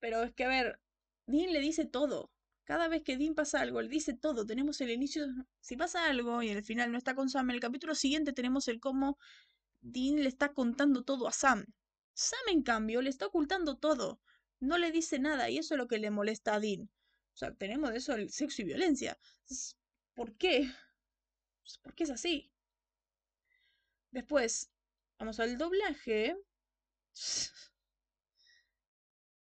Pero 0.00 0.22
es 0.24 0.34
que, 0.34 0.44
a 0.44 0.48
ver, 0.48 0.80
Dean 1.26 1.52
le 1.52 1.60
dice 1.60 1.86
todo. 1.86 2.30
Cada 2.64 2.88
vez 2.88 3.02
que 3.02 3.16
Dean 3.16 3.34
pasa 3.34 3.60
algo, 3.60 3.82
le 3.82 3.88
dice 3.88 4.14
todo. 4.14 4.46
Tenemos 4.46 4.80
el 4.80 4.90
inicio, 4.90 5.26
si 5.60 5.76
pasa 5.76 6.06
algo 6.06 6.42
y 6.42 6.50
el 6.50 6.64
final 6.64 6.92
no 6.92 6.98
está 6.98 7.14
con 7.14 7.30
Sam, 7.30 7.50
en 7.50 7.56
el 7.56 7.60
capítulo 7.60 7.94
siguiente 7.94 8.32
tenemos 8.32 8.68
el 8.68 8.80
cómo 8.80 9.18
Dean 9.80 10.22
le 10.22 10.28
está 10.28 10.52
contando 10.52 11.04
todo 11.04 11.28
a 11.28 11.32
Sam. 11.32 11.66
Sam, 12.14 12.40
en 12.50 12.62
cambio, 12.62 13.02
le 13.02 13.10
está 13.10 13.26
ocultando 13.26 13.78
todo. 13.78 14.20
No 14.60 14.78
le 14.78 14.92
dice 14.92 15.18
nada 15.18 15.50
y 15.50 15.58
eso 15.58 15.74
es 15.74 15.78
lo 15.78 15.88
que 15.88 15.98
le 15.98 16.10
molesta 16.10 16.54
a 16.54 16.60
Dean. 16.60 16.90
O 17.34 17.36
sea, 17.36 17.54
tenemos 17.54 17.92
eso 17.92 18.14
el 18.14 18.30
sexo 18.30 18.62
y 18.62 18.66
violencia. 18.66 19.18
¿Por 20.14 20.36
qué? 20.36 20.70
¿Por 21.82 21.94
qué 21.94 22.04
es 22.04 22.10
así? 22.10 22.52
Después, 24.12 24.70
vamos 25.18 25.40
al 25.40 25.56
doblaje. 25.58 26.36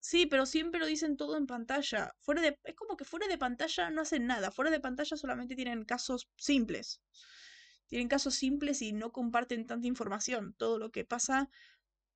Sí, 0.09 0.25
pero 0.25 0.47
siempre 0.47 0.79
lo 0.79 0.87
dicen 0.87 1.17
todo 1.17 1.37
en 1.37 1.45
pantalla. 1.45 2.15
Fuera 2.19 2.41
de, 2.41 2.57
es 2.63 2.75
como 2.75 2.97
que 2.97 3.05
fuera 3.05 3.27
de 3.27 3.37
pantalla 3.37 3.91
no 3.91 4.01
hacen 4.01 4.25
nada. 4.25 4.49
Fuera 4.49 4.71
de 4.71 4.79
pantalla 4.79 5.15
solamente 5.17 5.55
tienen 5.55 5.85
casos 5.85 6.27
simples. 6.35 6.99
Tienen 7.87 8.07
casos 8.07 8.33
simples 8.35 8.81
y 8.81 8.91
no 8.91 9.11
comparten 9.11 9.67
tanta 9.67 9.87
información. 9.87 10.55
Todo 10.57 10.79
lo 10.79 10.91
que 10.91 11.05
pasa, 11.05 11.49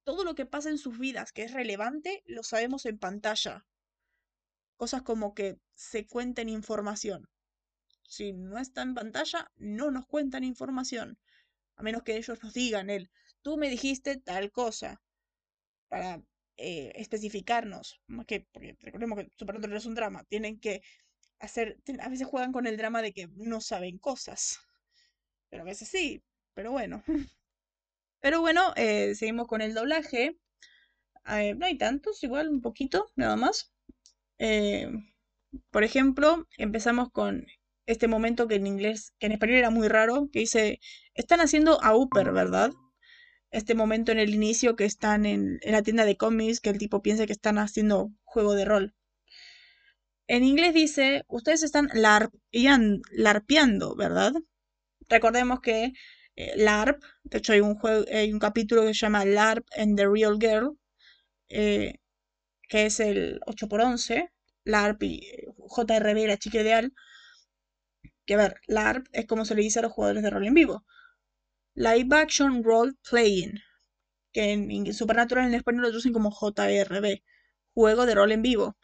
todo 0.04 0.24
lo 0.24 0.36
que 0.36 0.48
pasa 0.48 0.70
en 0.72 0.80
sus 0.80 0.98
vidas 1.00 1.32
que 1.34 1.44
es 1.44 1.54
relevante, 1.54 2.24
lo 2.26 2.44
sabemos 2.44 2.86
en 2.88 2.98
pantalla. 2.98 3.66
Cosas 4.78 5.02
como 5.02 5.34
que 5.34 5.60
se 5.74 6.06
cuenten 6.06 6.48
información. 6.50 7.28
si 8.04 8.34
no 8.34 8.60
está 8.60 8.82
en 8.84 8.96
pantalla, 8.96 9.52
no 9.58 9.92
nos 9.92 10.08
cuentan 10.08 10.44
información. 10.44 11.20
A 11.76 11.84
menos 11.84 12.04
que 12.04 12.18
ellos 12.18 12.44
nos 12.44 12.54
digan, 12.54 12.90
él, 12.90 13.12
tú 13.44 13.58
me 13.58 13.70
dijiste 13.70 14.18
tal 14.18 14.52
cosa. 14.52 15.02
Para 15.90 16.22
eh, 16.58 16.92
especificarnos. 16.96 18.02
Más 18.08 18.26
que, 18.26 18.48
porque 18.52 18.78
recordemos 18.82 19.20
que 19.20 19.30
Supernatural 19.38 19.78
es 19.78 19.86
un 19.86 19.96
drama. 19.96 20.24
Tienen 20.26 20.60
que 20.60 20.82
hacer. 21.40 21.78
A 22.00 22.10
veces 22.10 22.28
juegan 22.28 22.52
con 22.52 22.68
el 22.68 22.78
drama 22.78 23.02
de 23.02 23.14
que 23.14 23.28
no 23.36 23.62
saben 23.62 23.98
cosas. 23.98 24.60
Pero 25.50 25.64
a 25.64 25.66
veces 25.66 25.90
sí. 25.90 26.24
Pero 26.54 26.72
bueno. 26.72 27.04
Pero 28.22 28.42
bueno, 28.42 28.74
eh, 28.76 29.16
seguimos 29.16 29.48
con 29.48 29.62
el 29.62 29.74
doblaje. 29.74 30.38
Eh, 31.28 31.56
no 31.56 31.66
hay 31.66 31.78
tantos, 31.78 32.24
igual 32.24 32.50
un 32.50 32.62
poquito, 32.62 33.08
nada 33.16 33.36
más. 33.36 33.74
por 35.72 35.84
ejemplo, 35.84 36.48
empezamos 36.58 37.10
con 37.12 37.46
este 37.86 38.08
momento 38.08 38.48
que 38.48 38.56
en 38.56 38.68
inglés, 38.68 39.14
que 39.20 39.28
en 39.28 39.34
español 39.34 39.58
era 39.58 39.70
muy 39.70 39.88
raro, 39.88 40.30
que 40.32 40.40
dice, 40.40 40.80
están 41.14 41.42
haciendo 41.42 41.82
a 41.84 41.96
Upper, 41.96 42.32
¿verdad? 42.32 42.72
Este 43.54 43.76
momento 43.76 44.12
en 44.12 44.18
el 44.18 44.34
inicio 44.34 44.76
que 44.76 44.86
están 44.86 45.28
en, 45.28 45.60
la 45.64 45.84
tienda 45.84 46.06
de 46.06 46.18
cómics, 46.18 46.60
que 46.60 46.72
el 46.72 46.80
tipo 46.80 47.04
piensa 47.04 47.28
que 47.28 47.34
están 47.34 47.60
haciendo 47.60 48.12
juego 48.24 48.56
de 48.56 48.66
rol. 48.66 48.96
En 50.28 50.44
inglés 50.44 50.74
dice, 50.74 51.24
ustedes 51.28 51.62
están 51.62 51.88
larpeando, 53.12 53.96
¿verdad? 53.96 54.34
Recordemos 55.08 55.60
que 55.62 55.94
eh, 56.36 56.54
LARP, 56.58 57.04
de 57.26 57.38
hecho 57.38 57.54
hay 57.54 57.60
un, 57.60 57.76
juego, 57.76 58.06
hay 58.12 58.34
un 58.34 58.40
capítulo 58.40 58.82
que 58.82 58.96
se 58.96 59.02
llama 59.02 59.24
LARP 59.24 59.68
and 59.78 59.98
the 59.98 60.08
Real 60.08 60.40
Girl, 60.40 60.80
eh, 61.50 62.00
que 62.68 62.88
es 62.88 63.00
el 63.00 63.40
8x11, 63.46 64.32
LARP 64.64 65.04
y 65.04 65.28
eh, 65.28 65.46
JRB, 65.58 66.28
la 66.28 66.38
chica 66.38 66.62
ideal, 66.62 66.92
que 68.26 68.34
a 68.34 68.38
ver, 68.38 68.56
LARP 68.68 69.06
es 69.12 69.28
como 69.28 69.46
se 69.46 69.54
le 69.54 69.62
dice 69.62 69.78
a 69.78 69.84
los 69.84 69.92
jugadores 69.92 70.24
de 70.24 70.32
rol 70.32 70.48
en 70.48 70.56
vivo. 70.56 70.84
Live 71.76 72.16
Action 72.16 72.64
Role 72.64 72.94
Playing, 73.10 73.60
que 74.32 74.52
en, 74.52 74.94
Supernatural 74.94 75.48
en 75.48 75.56
español 75.56 75.82
lo 75.82 75.88
traducen 75.90 76.14
como 76.14 76.32
JRB, 76.32 77.24
juego 77.74 78.06
de 78.06 78.16
rol 78.16 78.32
en 78.32 78.44
vivo. 78.44 78.78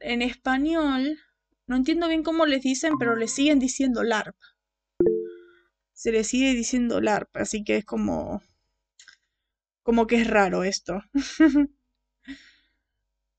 En 0.00 0.20
español, 0.20 1.18
no 1.68 1.76
entiendo 1.76 2.08
bien 2.08 2.24
cómo 2.24 2.44
les 2.44 2.62
dicen, 2.62 2.94
pero 2.98 3.14
le 3.14 3.28
siguen 3.28 3.60
diciendo 3.60 4.02
LARP. 4.02 4.36
Se 5.92 6.10
le 6.10 6.24
sigue 6.24 6.54
diciendo 6.54 7.00
LARP, 7.00 7.36
así 7.36 7.62
que 7.62 7.76
es 7.76 7.84
como. 7.84 8.42
como 9.84 10.08
que 10.08 10.22
es 10.22 10.26
raro 10.26 10.64
esto. 10.64 11.02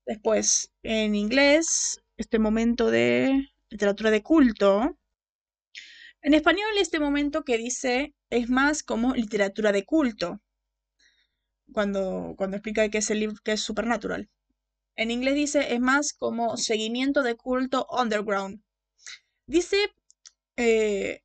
Después, 0.05 0.71
en 0.83 1.15
inglés, 1.15 2.01
este 2.15 2.39
momento 2.39 2.91
de 2.91 3.49
literatura 3.69 4.09
de 4.11 4.23
culto 4.23 4.97
en 6.23 6.33
español, 6.33 6.69
este 6.77 6.99
momento 6.99 7.43
que 7.43 7.57
dice 7.57 8.15
es 8.29 8.49
más 8.49 8.81
como 8.81 9.13
literatura 9.13 9.71
de 9.71 9.83
culto, 9.83 10.41
cuando, 11.71 12.35
cuando 12.37 12.57
explica 12.57 12.89
que 12.89 12.99
es 12.99 13.09
el 13.11 13.19
libro 13.19 13.37
que 13.43 13.53
es 13.53 13.61
Supernatural. 13.61 14.29
En 14.95 15.11
inglés 15.11 15.35
dice 15.35 15.73
es 15.73 15.79
más 15.79 16.13
como 16.13 16.55
seguimiento 16.55 17.23
de 17.23 17.35
culto 17.35 17.87
underground. 17.89 18.61
Dice 19.47 19.77
eh, 20.55 21.23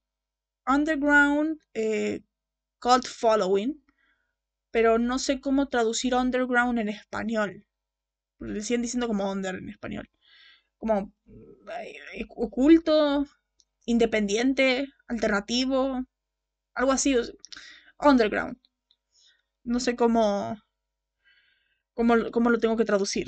underground 0.66 1.60
eh, 1.74 2.22
cult 2.80 3.06
following, 3.06 3.84
pero 4.70 4.98
no 4.98 5.18
sé 5.18 5.40
cómo 5.40 5.68
traducir 5.68 6.14
underground 6.14 6.78
en 6.78 6.88
español. 6.88 7.64
Le 8.40 8.62
siguen 8.62 8.82
diciendo 8.82 9.06
como 9.06 9.30
under 9.30 9.54
en 9.54 9.68
español. 9.68 10.10
Como 10.76 11.12
eh, 11.80 12.24
oculto, 12.30 13.26
independiente, 13.88 14.86
alternativo, 15.08 16.04
algo 16.74 16.92
así, 16.92 17.16
underground. 18.00 18.58
No 19.62 19.78
sé 19.78 19.94
cómo, 19.94 20.58
cómo, 21.94 22.14
cómo 22.32 22.48
lo 22.50 22.58
tengo 22.58 22.76
que 22.78 22.84
traducir. 22.86 23.26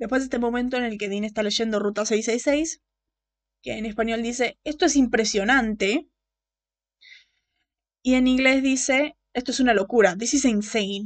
Después 0.00 0.22
de 0.22 0.24
este 0.24 0.40
momento 0.40 0.76
en 0.76 0.82
el 0.82 0.98
que 0.98 1.08
Dean 1.08 1.22
está 1.22 1.44
leyendo 1.44 1.78
Ruta 1.78 2.04
666, 2.04 2.82
que 3.62 3.78
en 3.78 3.86
español 3.86 4.22
dice, 4.22 4.58
esto 4.64 4.86
es 4.86 4.96
impresionante. 4.96 6.08
Y 8.02 8.12
en 8.12 8.26
inglés 8.26 8.62
dice, 8.62 9.16
esto 9.32 9.52
es 9.52 9.60
una 9.60 9.72
locura, 9.72 10.14
this 10.18 10.34
is 10.34 10.44
insane. 10.44 11.04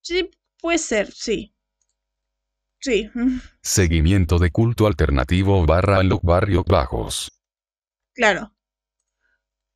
Sí, 0.00 0.30
puede 0.58 0.78
ser, 0.78 1.12
sí. 1.12 1.54
Sí. 2.86 3.10
Seguimiento 3.62 4.38
de 4.38 4.52
culto 4.52 4.86
alternativo 4.86 5.66
barra 5.66 6.02
en 6.02 6.08
los 6.08 6.22
barrios 6.22 6.62
bajos. 6.64 7.32
Claro. 8.14 8.54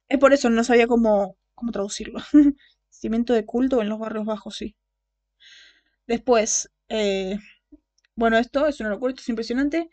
Es 0.09 0.17
por 0.21 0.33
eso, 0.33 0.49
no 0.49 0.63
sabía 0.63 0.87
cómo, 0.87 1.37
cómo 1.57 1.73
traducirlo. 1.73 2.21
Seguimiento 2.89 3.33
de 3.33 3.45
culto 3.45 3.83
en 3.83 3.89
los 3.89 3.99
barrios 3.99 4.27
bajos, 4.27 4.59
sí. 4.59 4.77
Después, 6.07 6.71
eh, 6.89 7.37
bueno, 8.15 8.39
esto 8.39 8.69
es 8.69 8.79
una 8.79 8.91
locura, 8.91 9.11
esto 9.11 9.23
es 9.23 9.29
impresionante. 9.29 9.91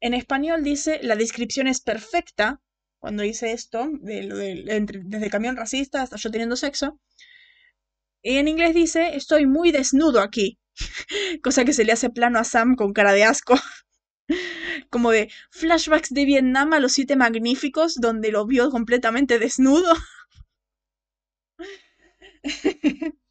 En 0.00 0.12
español 0.12 0.64
dice, 0.64 0.98
la 1.04 1.14
descripción 1.14 1.68
es 1.68 1.80
perfecta, 1.80 2.60
cuando 2.98 3.22
dice 3.22 3.52
esto, 3.52 3.88
de, 4.00 4.26
de, 4.26 5.02
desde 5.04 5.30
camión 5.30 5.56
racista 5.56 6.02
hasta 6.02 6.16
yo 6.16 6.32
teniendo 6.32 6.56
sexo. 6.56 6.98
Y 8.22 8.38
en 8.38 8.48
inglés 8.48 8.74
dice, 8.74 9.14
estoy 9.14 9.46
muy 9.46 9.70
desnudo 9.70 10.20
aquí. 10.20 10.58
Cosa 11.42 11.64
que 11.64 11.72
se 11.72 11.84
le 11.84 11.92
hace 11.92 12.10
plano 12.10 12.38
a 12.38 12.44
Sam 12.44 12.76
con 12.76 12.92
cara 12.92 13.12
de 13.12 13.24
asco. 13.24 13.54
Como 14.90 15.10
de 15.10 15.30
flashbacks 15.50 16.10
de 16.10 16.24
Vietnam 16.24 16.72
a 16.72 16.80
los 16.80 16.92
siete 16.92 17.16
magníficos, 17.16 17.96
donde 17.96 18.32
lo 18.32 18.46
vio 18.46 18.70
completamente 18.70 19.38
desnudo. 19.38 19.94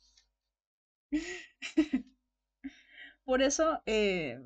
Por 3.25 3.43
eso, 3.43 3.81
eh, 3.85 4.39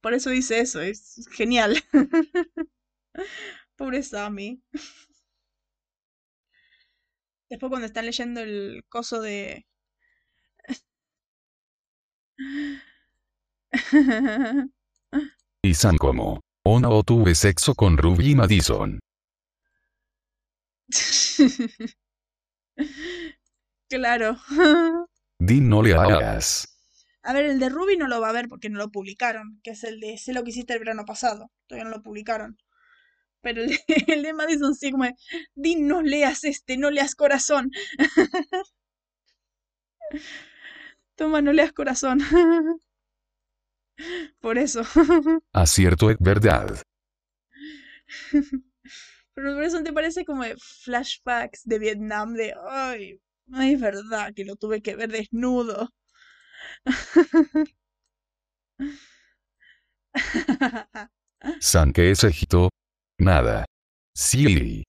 por 0.00 0.14
eso 0.14 0.30
dice 0.30 0.60
eso, 0.60 0.80
es 0.80 1.26
genial. 1.32 1.82
Pobre 3.76 4.02
Sammy. 4.02 4.60
Después 7.50 7.68
cuando 7.70 7.86
están 7.86 8.06
leyendo 8.06 8.40
el 8.40 8.84
coso 8.88 9.20
de 9.20 9.66
y 15.62 15.74
Sam 15.74 15.96
como, 15.96 16.40
¿o 16.64 16.80
no 16.80 17.02
tuve 17.02 17.34
sexo 17.34 17.74
con 17.74 17.98
Ruby 17.98 18.34
Madison? 18.34 18.98
claro. 23.88 24.36
Di 25.38 25.60
no 25.60 25.82
le 25.82 25.94
hagas. 25.94 26.74
A 27.22 27.32
ver, 27.32 27.44
el 27.44 27.58
de 27.58 27.68
Ruby 27.68 27.96
no 27.96 28.08
lo 28.08 28.20
va 28.20 28.30
a 28.30 28.32
ver 28.32 28.48
porque 28.48 28.70
no 28.70 28.78
lo 28.78 28.90
publicaron, 28.90 29.60
que 29.62 29.72
es 29.72 29.84
el 29.84 30.00
de 30.00 30.16
sé 30.16 30.32
lo 30.32 30.44
que 30.44 30.50
hiciste 30.50 30.72
el 30.72 30.78
verano 30.78 31.04
pasado. 31.04 31.50
Todavía 31.66 31.90
no 31.90 31.96
lo 31.96 32.02
publicaron. 32.02 32.56
Pero 33.40 33.62
el 33.62 33.68
de, 33.68 33.80
el 34.08 34.22
de 34.22 34.32
Madison 34.32 34.74
sí 34.74 34.90
como, 34.90 35.04
Di 35.54 35.76
no 35.76 36.02
leas 36.02 36.44
este, 36.44 36.76
no 36.76 36.90
leas 36.90 37.14
corazón. 37.14 37.70
Toma, 41.18 41.42
no 41.42 41.52
leas 41.52 41.72
corazón. 41.72 42.20
Por 44.40 44.56
eso. 44.56 44.82
Acierto 45.52 46.10
es 46.10 46.16
verdad. 46.20 46.80
Pero 49.34 49.54
por 49.54 49.64
eso 49.64 49.82
te 49.82 49.92
parece 49.92 50.24
como 50.24 50.42
de 50.44 50.56
flashbacks 50.56 51.62
de 51.64 51.78
Vietnam 51.78 52.34
de, 52.34 52.54
ay, 52.70 53.20
ay, 53.52 53.74
es 53.74 53.80
verdad 53.80 54.32
que 54.34 54.44
lo 54.44 54.56
tuve 54.56 54.80
que 54.82 54.96
ver 54.96 55.10
desnudo. 55.12 55.90
San 61.60 61.92
que 61.92 62.10
es 62.10 62.24
Egipto. 62.24 62.70
Nada. 63.18 63.64
Sí. 64.14 64.84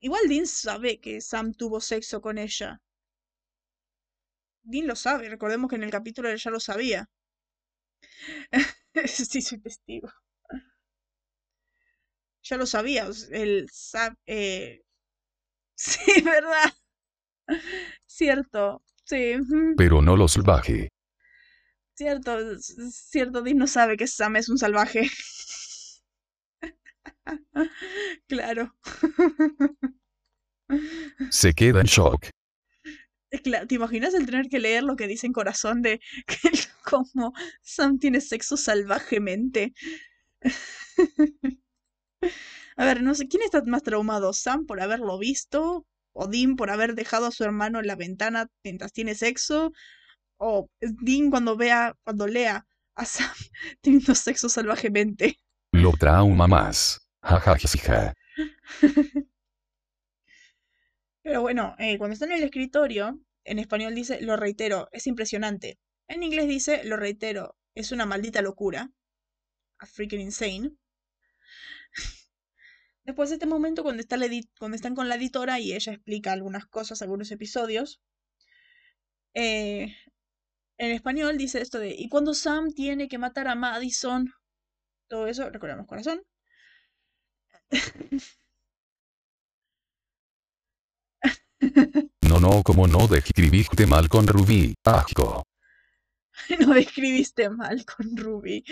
Igual 0.00 0.28
Dean 0.28 0.46
sabe 0.46 1.00
que 1.00 1.20
Sam 1.20 1.52
tuvo 1.54 1.80
sexo 1.80 2.20
con 2.20 2.38
ella. 2.38 2.80
Dean 4.64 4.86
lo 4.86 4.96
sabe, 4.96 5.28
recordemos 5.28 5.68
que 5.68 5.76
en 5.76 5.84
el 5.84 5.90
capítulo 5.90 6.28
él 6.28 6.38
ya 6.38 6.50
lo 6.50 6.60
sabía. 6.60 7.08
sí, 9.06 9.42
soy 9.42 9.60
testigo. 9.60 10.10
Ya 12.42 12.56
lo 12.56 12.66
sabía, 12.66 13.08
el 13.30 13.66
eh... 14.26 14.82
Sí, 15.76 16.22
verdad. 16.22 16.72
Cierto, 18.06 18.82
sí. 19.04 19.34
Pero 19.76 20.02
no 20.02 20.16
lo 20.16 20.28
salvaje. 20.28 20.88
Cierto, 21.94 22.58
cierto, 22.58 23.42
Dean 23.42 23.58
no 23.58 23.66
sabe 23.66 23.96
que 23.96 24.06
Sam 24.06 24.36
es 24.36 24.48
un 24.48 24.58
salvaje. 24.58 25.08
claro. 28.28 28.74
Se 31.30 31.52
queda 31.54 31.80
en 31.80 31.86
shock. 31.86 32.33
¿Te 33.42 33.74
imaginas 33.74 34.14
el 34.14 34.26
tener 34.26 34.48
que 34.48 34.58
leer 34.58 34.82
lo 34.82 34.96
que 34.96 35.06
dice 35.06 35.26
en 35.26 35.32
corazón 35.32 35.82
de 35.82 36.00
que 36.26 36.50
como 36.84 37.32
Sam 37.62 37.98
tiene 37.98 38.20
sexo 38.20 38.56
salvajemente? 38.56 39.74
A 42.76 42.84
ver, 42.84 43.02
no 43.02 43.14
sé, 43.14 43.28
¿quién 43.28 43.42
está 43.42 43.62
más 43.64 43.82
traumado? 43.82 44.32
¿Sam 44.32 44.66
por 44.66 44.80
haberlo 44.80 45.18
visto? 45.18 45.86
¿O 46.12 46.26
Dean 46.26 46.56
por 46.56 46.70
haber 46.70 46.94
dejado 46.94 47.26
a 47.26 47.30
su 47.30 47.44
hermano 47.44 47.80
en 47.80 47.86
la 47.86 47.96
ventana 47.96 48.48
mientras 48.62 48.92
tiene 48.92 49.14
sexo? 49.14 49.72
¿O 50.38 50.68
Dean 50.80 51.30
cuando 51.30 51.56
vea, 51.56 51.96
cuando 52.02 52.26
lea 52.26 52.66
a 52.94 53.04
Sam 53.04 53.30
teniendo 53.80 54.14
sexo 54.14 54.48
salvajemente? 54.48 55.38
Lo 55.72 55.92
trauma 55.92 56.46
más. 56.46 57.00
Pero 61.24 61.40
bueno, 61.40 61.74
eh, 61.78 61.96
cuando 61.96 62.12
está 62.12 62.26
en 62.26 62.32
el 62.32 62.42
escritorio, 62.42 63.18
en 63.44 63.58
español 63.58 63.94
dice, 63.94 64.20
lo 64.20 64.36
reitero, 64.36 64.90
es 64.92 65.06
impresionante. 65.06 65.78
En 66.06 66.22
inglés 66.22 66.46
dice, 66.46 66.84
lo 66.84 66.98
reitero, 66.98 67.56
es 67.74 67.92
una 67.92 68.04
maldita 68.04 68.42
locura. 68.42 68.90
A 69.78 69.86
freaking 69.86 70.20
insane. 70.20 70.72
Después 73.04 73.30
de 73.30 73.36
este 73.36 73.46
momento, 73.46 73.82
cuando, 73.82 74.02
está 74.02 74.16
están 74.74 74.94
con 74.94 75.08
la 75.08 75.14
editora 75.14 75.58
y 75.60 75.72
ella 75.72 75.94
explica 75.94 76.32
algunas 76.32 76.66
cosas, 76.66 77.00
algunos 77.00 77.30
episodios, 77.30 78.02
eh, 79.32 79.96
en 80.76 80.90
español 80.90 81.38
dice 81.38 81.62
esto 81.62 81.78
de, 81.78 81.94
y 81.96 82.08
cuando 82.10 82.34
Sam 82.34 82.70
tiene 82.74 83.08
que 83.08 83.18
matar 83.18 83.48
a 83.48 83.54
Madison, 83.54 84.30
todo 85.08 85.26
eso, 85.26 85.48
recordamos 85.48 85.86
corazón. 85.86 86.22
No, 92.22 92.40
no, 92.40 92.62
como 92.62 92.86
no 92.86 93.06
describiste 93.06 93.86
mal 93.86 94.08
con 94.08 94.26
Rubí. 94.26 94.74
Asco. 94.84 95.44
No 96.58 96.74
describiste 96.74 97.48
mal 97.48 97.84
con 97.84 98.16
Ruby. 98.16 98.64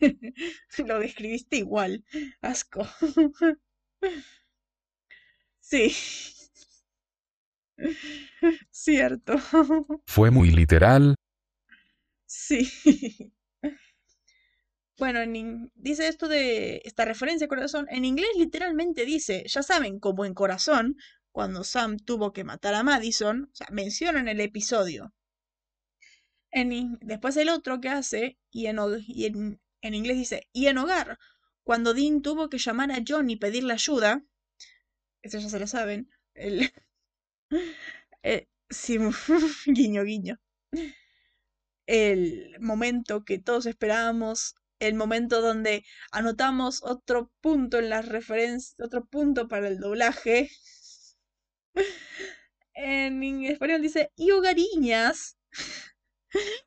Lo 0.86 0.98
describiste 0.98 1.56
igual. 1.58 2.04
Asco. 2.42 2.86
Sí. 5.60 5.94
Cierto. 8.70 9.36
Fue 10.06 10.30
muy 10.30 10.50
literal. 10.50 11.14
Sí. 12.26 12.68
Bueno, 14.98 15.20
en 15.20 15.70
dice 15.74 16.08
esto 16.08 16.26
de 16.26 16.80
esta 16.84 17.04
referencia 17.04 17.48
corazón. 17.48 17.86
En 17.90 18.04
inglés 18.04 18.30
literalmente 18.38 19.04
dice, 19.04 19.44
ya 19.46 19.62
saben, 19.62 20.00
como 20.00 20.24
en 20.24 20.32
corazón, 20.32 20.96
cuando 21.36 21.64
Sam 21.64 21.98
tuvo 21.98 22.32
que 22.32 22.44
matar 22.44 22.72
a 22.72 22.82
Madison, 22.82 23.50
o 23.52 23.54
sea, 23.54 23.66
mencionan 23.70 24.26
el 24.26 24.40
episodio. 24.40 25.12
En, 26.50 26.98
después 27.02 27.36
el 27.36 27.50
otro 27.50 27.78
que 27.78 27.90
hace, 27.90 28.38
y, 28.50 28.68
en, 28.68 28.78
y 29.06 29.26
en, 29.26 29.60
en 29.82 29.92
inglés 29.92 30.16
dice, 30.16 30.48
y 30.54 30.68
en 30.68 30.78
hogar, 30.78 31.18
cuando 31.62 31.92
Dean 31.92 32.22
tuvo 32.22 32.48
que 32.48 32.56
llamar 32.56 32.90
a 32.90 33.02
John 33.06 33.28
y 33.28 33.36
pedirle 33.36 33.74
ayuda, 33.74 34.24
eso 35.20 35.36
ya 35.38 35.50
se 35.50 35.60
lo 35.60 35.66
saben, 35.66 36.08
el, 36.32 36.72
eh, 38.22 38.48
sí, 38.70 38.96
guiño, 39.66 40.04
guiño, 40.04 40.40
el 41.86 42.56
momento 42.60 43.26
que 43.26 43.38
todos 43.38 43.66
esperábamos, 43.66 44.54
el 44.78 44.94
momento 44.94 45.42
donde 45.42 45.84
anotamos 46.12 46.82
otro 46.82 47.30
punto 47.42 47.78
en 47.78 47.90
las 47.90 48.08
referencias, 48.08 48.74
otro 48.80 49.04
punto 49.04 49.48
para 49.48 49.68
el 49.68 49.80
doblaje. 49.80 50.50
En 52.74 53.44
español 53.44 53.80
dice, 53.82 54.12
y 54.16 54.30
hogariñas. 54.32 55.36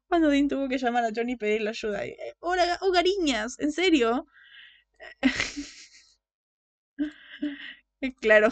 Cuando 0.07 0.29
Dean 0.29 0.47
tuvo 0.47 0.67
que 0.67 0.77
llamar 0.79 1.05
a 1.05 1.11
Johnny 1.15 1.33
y 1.33 1.37
pedirle 1.37 1.69
ayuda. 1.69 2.05
eh, 2.05 2.35
"Hola, 2.39 2.77
hogariñas, 2.81 3.59
¿en 3.59 3.71
serio? 3.71 4.27
Claro, 8.21 8.47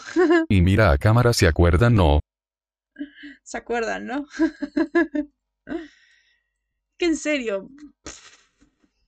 Y 0.49 0.61
mira 0.61 0.91
a 0.91 0.97
cámara 0.97 1.31
se 1.31 1.47
acuerdan 1.47 1.95
no. 1.95 2.19
se 3.43 3.57
acuerdan, 3.57 4.05
¿no? 4.05 4.27
Que 6.97 7.05
en 7.05 7.15
serio. 7.15 7.69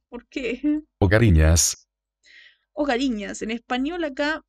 ¿Por 0.10 0.28
qué? 0.30 0.82
Hogariñas. 1.00 1.88
Hogariñas. 2.74 3.42
En 3.42 3.52
español 3.52 4.04
acá. 4.04 4.42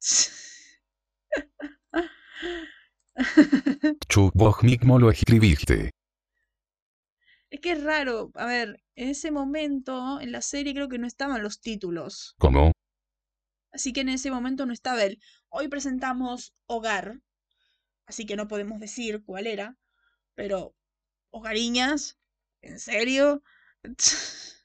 Chuck 4.08 4.32
vos 4.34 4.62
mismo 4.62 4.98
lo 4.98 5.10
escribiste. 5.10 5.90
Es 7.50 7.60
que 7.60 7.72
es 7.72 7.82
raro. 7.82 8.30
A 8.34 8.46
ver, 8.46 8.82
en 8.94 9.08
ese 9.08 9.30
momento, 9.30 10.20
en 10.20 10.32
la 10.32 10.42
serie 10.42 10.74
creo 10.74 10.88
que 10.88 10.98
no 10.98 11.06
estaban 11.06 11.42
los 11.42 11.60
títulos. 11.60 12.34
¿Cómo? 12.38 12.72
Así 13.72 13.92
que 13.92 14.00
en 14.00 14.08
ese 14.10 14.30
momento 14.30 14.66
no 14.66 14.72
estaba 14.72 15.02
él. 15.04 15.20
Hoy 15.48 15.68
presentamos 15.68 16.54
Hogar. 16.66 17.20
Así 18.06 18.26
que 18.26 18.36
no 18.36 18.48
podemos 18.48 18.80
decir 18.80 19.22
cuál 19.24 19.46
era. 19.46 19.76
Pero, 20.34 20.74
Hogariñas. 21.30 22.18
¿En 22.60 22.78
serio? 22.80 23.42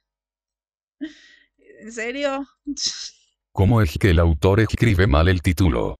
¿En 1.57 1.91
serio? 1.91 2.47
¿Cómo 3.51 3.81
es 3.81 3.97
que 3.99 4.09
el 4.09 4.19
autor 4.19 4.61
escribe 4.61 5.05
mal 5.05 5.27
el 5.27 5.41
título? 5.41 5.99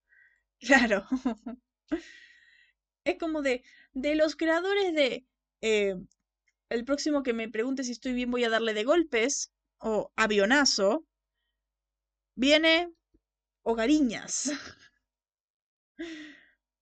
Claro. 0.59 1.05
Es 3.05 3.17
como 3.17 3.41
de, 3.41 3.63
de 3.93 4.15
los 4.15 4.35
creadores 4.35 4.93
de 4.93 5.25
eh, 5.61 5.95
el 6.69 6.85
próximo 6.85 7.23
que 7.23 7.33
me 7.33 7.49
pregunte 7.49 7.83
si 7.83 7.91
estoy 7.91 8.13
bien 8.13 8.31
voy 8.31 8.43
a 8.43 8.49
darle 8.49 8.73
de 8.73 8.83
golpes 8.83 9.51
o 9.79 10.11
avionazo. 10.15 11.05
Viene 12.35 12.91
Hogariñas. 13.63 14.51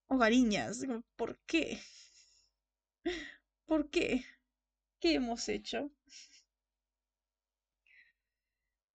Hogariñas. 0.08 0.86
¿Por 1.16 1.40
qué? 1.46 1.80
¿Por 3.66 3.90
qué? 3.90 4.26
¿Qué 5.00 5.16
hemos 5.16 5.50
hecho? 5.50 5.92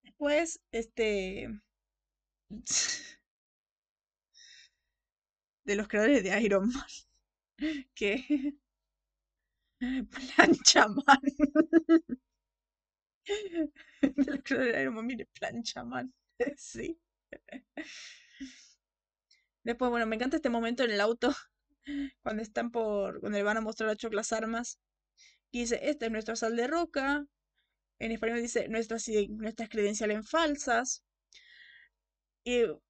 Después, 0.03 0.61
este... 0.73 1.61
De 5.66 5.76
los 5.76 5.86
creadores 5.86 6.22
de 6.24 6.40
Iron 6.40 6.68
Man. 6.68 6.86
que 7.94 8.55
plancha 10.10 10.88
man 10.88 11.20
Del 14.01 14.43
creador 14.43 14.72
de 14.72 14.82
Iron 14.82 14.94
Man, 14.94 15.06
mire 15.06 15.26
plancha 15.38 15.84
man 15.84 16.12
sí. 16.56 16.98
Después 19.64 19.90
bueno 19.90 20.06
me 20.06 20.16
encanta 20.16 20.36
este 20.36 20.48
momento 20.48 20.84
en 20.84 20.93
el 20.93 21.01
auto 21.01 21.34
cuando 22.22 22.43
están 22.43 22.70
por 22.70 23.20
cuando 23.20 23.38
le 23.38 23.44
van 23.44 23.56
a 23.56 23.60
mostrar 23.60 23.90
a 23.90 23.97
Chuck 23.97 24.14
las 24.14 24.32
armas 24.32 24.78
y 25.51 25.60
dice 25.60 25.80
esta 25.82 26.06
es 26.06 26.12
nuestra 26.12 26.36
sal 26.36 26.56
de 26.56 26.66
roca 26.66 27.26
en 27.98 28.12
español 28.12 28.43
dice 28.43 28.68
nuestras 28.68 29.09
nuestras 29.30 29.68
credenciales 29.68 30.28
falsas 30.28 31.05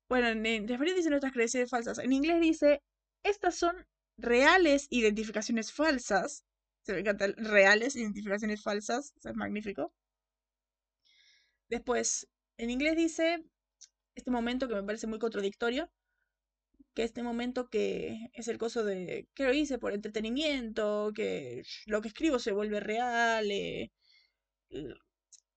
bueno 0.08 0.28
en, 0.28 0.44
en 0.46 0.70
español 0.70 0.96
dice 0.96 1.10
nuestras 1.10 1.32
credenciales 1.32 1.70
falsas 1.70 1.98
en 1.98 2.12
inglés 2.12 2.40
dice 2.40 2.82
estas 3.22 3.56
son 3.56 3.86
reales 4.18 4.86
identificaciones 4.90 5.72
falsas. 5.72 6.44
Se 6.82 6.92
me 6.92 7.00
encanta 7.00 7.26
reales 7.36 7.96
identificaciones 7.96 8.62
falsas. 8.62 9.12
Es 9.24 9.34
magnífico. 9.34 9.92
Después, 11.68 12.28
en 12.58 12.70
inglés 12.70 12.96
dice 12.96 13.44
este 14.14 14.30
momento 14.30 14.68
que 14.68 14.74
me 14.74 14.82
parece 14.84 15.06
muy 15.06 15.18
contradictorio. 15.18 15.90
Que 16.94 17.02
este 17.02 17.22
momento 17.22 17.68
que 17.68 18.30
es 18.32 18.48
el 18.48 18.58
coso 18.58 18.84
de 18.84 19.28
que 19.34 19.44
lo 19.44 19.52
hice 19.52 19.78
por 19.78 19.92
entretenimiento, 19.92 21.12
que 21.14 21.62
lo 21.86 22.00
que 22.00 22.08
escribo 22.08 22.38
se 22.38 22.52
vuelve 22.52 22.80
real, 22.80 23.50
eh, 23.50 23.90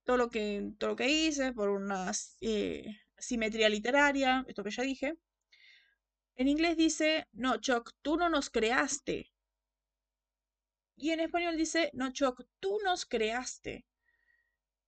todo 0.03 0.17
lo 0.17 0.29
que 0.29 0.73
todo 0.77 0.91
lo 0.91 0.95
que 0.97 1.09
hice 1.09 1.53
por 1.53 1.69
una 1.69 2.11
eh, 2.41 2.83
simetría 3.19 3.69
literaria, 3.69 4.45
esto 4.47 4.63
que 4.63 4.71
ya 4.71 4.83
dije. 4.83 5.17
En 6.35 6.47
inglés 6.47 6.77
dice, 6.77 7.27
no, 7.33 7.57
Chuck, 7.57 7.91
tú 8.01 8.17
no 8.17 8.29
nos 8.29 8.49
creaste. 8.49 9.31
Y 10.95 11.11
en 11.11 11.19
español 11.21 11.57
dice, 11.57 11.91
no, 11.93 12.11
Chuck, 12.11 12.45
tú 12.59 12.77
nos 12.83 13.05
creaste. 13.05 13.85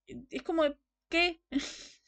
Es 0.07 0.43
como, 0.43 0.63
¿qué? 1.09 1.41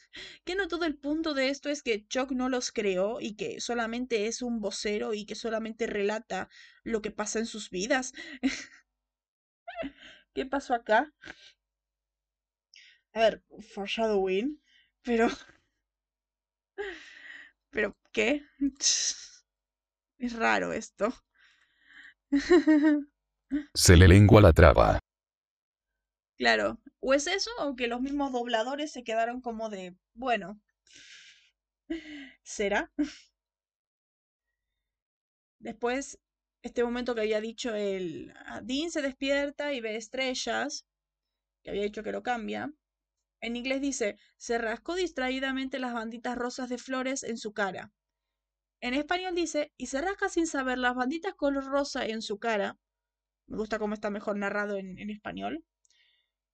¿Que 0.46 0.56
no 0.56 0.68
todo 0.68 0.86
el 0.86 0.98
punto 0.98 1.34
de 1.34 1.50
esto 1.50 1.70
es 1.70 1.82
que 1.84 2.06
Chuck 2.08 2.32
no 2.32 2.50
los 2.50 2.72
creó 2.72 3.20
y 3.20 3.36
que 3.36 3.60
solamente 3.60 4.28
es 4.28 4.42
un 4.42 4.60
vocero 4.60 5.14
y 5.14 5.26
que 5.26 5.36
solamente 5.36 5.88
relata 5.88 6.50
lo 6.84 7.02
que 7.02 7.12
pasa 7.12 7.40
en 7.40 7.46
sus 7.46 7.70
vidas? 7.70 8.14
¿Qué 10.34 10.46
pasó 10.46 10.74
acá? 10.74 11.14
A 13.14 13.20
ver, 13.20 13.44
foreshadowing, 13.74 14.62
pero... 15.02 15.28
¿Pero 17.72 17.96
qué? 18.12 18.44
Es 20.20 20.34
raro 20.34 20.72
esto. 20.72 21.14
Se 23.74 23.98
le 23.98 24.08
lengua 24.08 24.40
la 24.42 24.54
traba. 24.54 25.00
Claro, 26.38 26.80
O 27.00 27.14
es 27.14 27.28
eso, 27.28 27.52
o 27.60 27.76
que 27.76 27.88
los 27.88 28.02
mismos 28.02 28.32
dobladores 28.32 28.92
se 28.92 29.04
quedaron 29.04 29.42
como 29.42 29.70
de, 29.70 29.96
bueno, 30.14 30.60
¿será? 32.44 32.92
Después, 35.60 36.20
este 36.62 36.84
momento 36.84 37.16
que 37.16 37.22
había 37.22 37.42
dicho 37.42 37.74
el 37.74 38.34
ah, 38.46 38.62
Dean 38.64 38.92
se 38.92 39.02
despierta 39.02 39.74
y 39.74 39.82
ve 39.82 39.96
estrellas, 39.96 40.86
que 41.64 41.72
había 41.72 41.84
dicho 41.84 42.04
que 42.04 42.12
lo 42.12 42.24
cambia. 42.24 42.72
En 43.44 43.58
inglés 43.58 43.82
dice, 43.82 44.18
se 44.38 44.58
rascó 44.58 44.96
distraídamente 44.96 45.78
las 45.78 45.94
banditas 45.94 46.38
rosas 46.38 46.70
de 46.70 46.78
flores 46.78 47.24
en 47.24 47.38
su 47.38 47.52
cara. 47.52 47.92
En 48.80 48.94
español 48.94 49.36
dice, 49.36 49.74
y 49.76 49.88
se 49.88 50.00
rasca 50.00 50.30
sin 50.30 50.48
saber 50.48 50.78
las 50.78 50.96
banditas 50.96 51.34
color 51.34 51.66
rosa 51.66 52.06
en 52.06 52.22
su 52.22 52.40
cara. 52.40 52.78
Me 53.48 53.58
gusta 53.58 53.80
cómo 53.80 53.96
está 53.96 54.10
mejor 54.10 54.38
narrado 54.38 54.78
en, 54.78 55.10
español. 55.10 55.66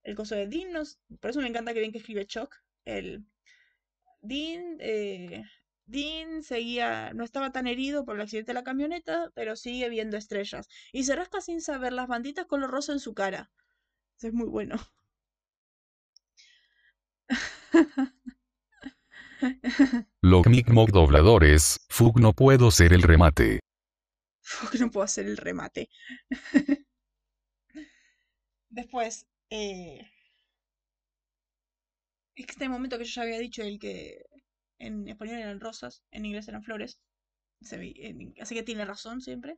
El 0.01 0.15
coso 0.15 0.33
de 0.33 0.47
Dean, 0.47 0.71
por 1.19 1.29
eso 1.29 1.41
me 1.41 1.47
encanta 1.47 1.75
que 1.75 1.79
bien 1.79 1.91
que 1.91 1.99
escribe 1.99 2.25
Chuck. 2.25 2.55
El 2.85 3.23
Dean, 4.21 4.77
eh, 4.79 5.43
Dean 5.85 6.41
seguía, 6.41 7.13
no 7.13 7.23
estaba 7.23 7.51
tan 7.51 7.67
herido 7.67 8.03
por 8.03 8.15
el 8.15 8.21
accidente 8.23 8.49
de 8.49 8.55
la 8.55 8.63
camioneta, 8.63 9.31
pero 9.35 9.55
sigue 9.55 9.89
viendo 9.89 10.17
estrellas. 10.17 10.67
Y 10.91 11.03
se 11.03 11.15
rasca 11.15 11.39
sin 11.39 11.61
saber 11.61 11.93
las 11.93 12.07
banditas 12.07 12.47
color 12.47 12.71
rosa 12.71 12.93
en 12.93 12.99
su 12.99 13.13
cara. 13.13 13.51
Eso 14.17 14.29
es 14.29 14.33
muy 14.33 14.47
bueno. 14.49 14.77
Los 20.21 20.45
Mi'kmaq 20.47 20.91
dobladores, 20.91 21.79
Fug 21.89 22.19
no 22.19 22.33
puedo 22.33 22.71
ser 22.71 22.93
el 22.93 23.03
remate. 23.03 23.59
Fug 24.41 24.79
no 24.79 24.91
puedo 24.91 25.05
hacer 25.05 25.25
el 25.25 25.37
remate. 25.37 25.89
Después, 28.69 29.27
eh, 29.49 30.01
este 32.35 32.69
momento 32.69 32.97
que 32.97 33.05
yo 33.05 33.13
ya 33.15 33.21
había 33.23 33.39
dicho, 33.39 33.63
el 33.63 33.79
que 33.79 34.25
en 34.77 35.07
español 35.07 35.39
eran 35.39 35.59
rosas, 35.59 36.03
en 36.11 36.25
inglés 36.25 36.47
eran 36.47 36.63
flores. 36.63 36.99
así 37.61 38.55
que 38.55 38.63
tiene 38.63 38.85
razón 38.85 39.21
siempre. 39.21 39.57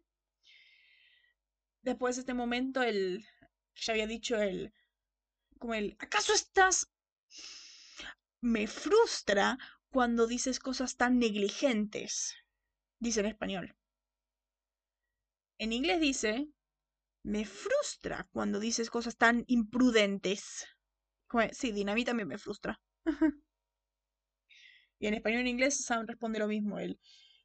Después 1.81 2.17
este 2.17 2.33
momento, 2.33 2.83
el 2.83 3.25
que 3.73 3.81
ya 3.81 3.93
había 3.93 4.07
dicho, 4.07 4.39
el 4.41 4.73
como 5.59 5.75
el 5.75 5.95
¿acaso 5.99 6.33
estás? 6.33 6.90
Me 8.41 8.65
frustra 8.67 9.57
cuando 9.89 10.25
dices 10.25 10.59
cosas 10.59 10.97
tan 10.97 11.19
negligentes. 11.19 12.35
Dice 12.99 13.19
en 13.19 13.27
español. 13.27 13.75
En 15.59 15.73
inglés 15.73 16.01
dice, 16.01 16.47
me 17.23 17.45
frustra 17.45 18.27
cuando 18.31 18.59
dices 18.59 18.89
cosas 18.89 19.15
tan 19.17 19.43
imprudentes. 19.47 20.65
Sí, 21.51 21.71
Dinamita 21.71 22.09
también 22.11 22.27
me 22.27 22.39
frustra. 22.39 22.81
y 24.99 25.07
en 25.07 25.13
español 25.13 25.39
y 25.39 25.41
en 25.41 25.47
inglés 25.47 25.85
Sam 25.85 26.07
responde 26.07 26.39
lo 26.39 26.47
mismo 26.47 26.79
él. 26.79 26.99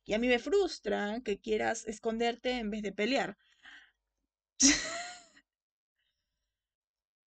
Y 0.04 0.14
a 0.14 0.18
mí 0.18 0.28
me 0.28 0.38
frustra 0.38 1.20
que 1.22 1.40
quieras 1.40 1.84
esconderte 1.86 2.52
en 2.58 2.70
vez 2.70 2.82
de 2.82 2.92
pelear. 2.92 3.36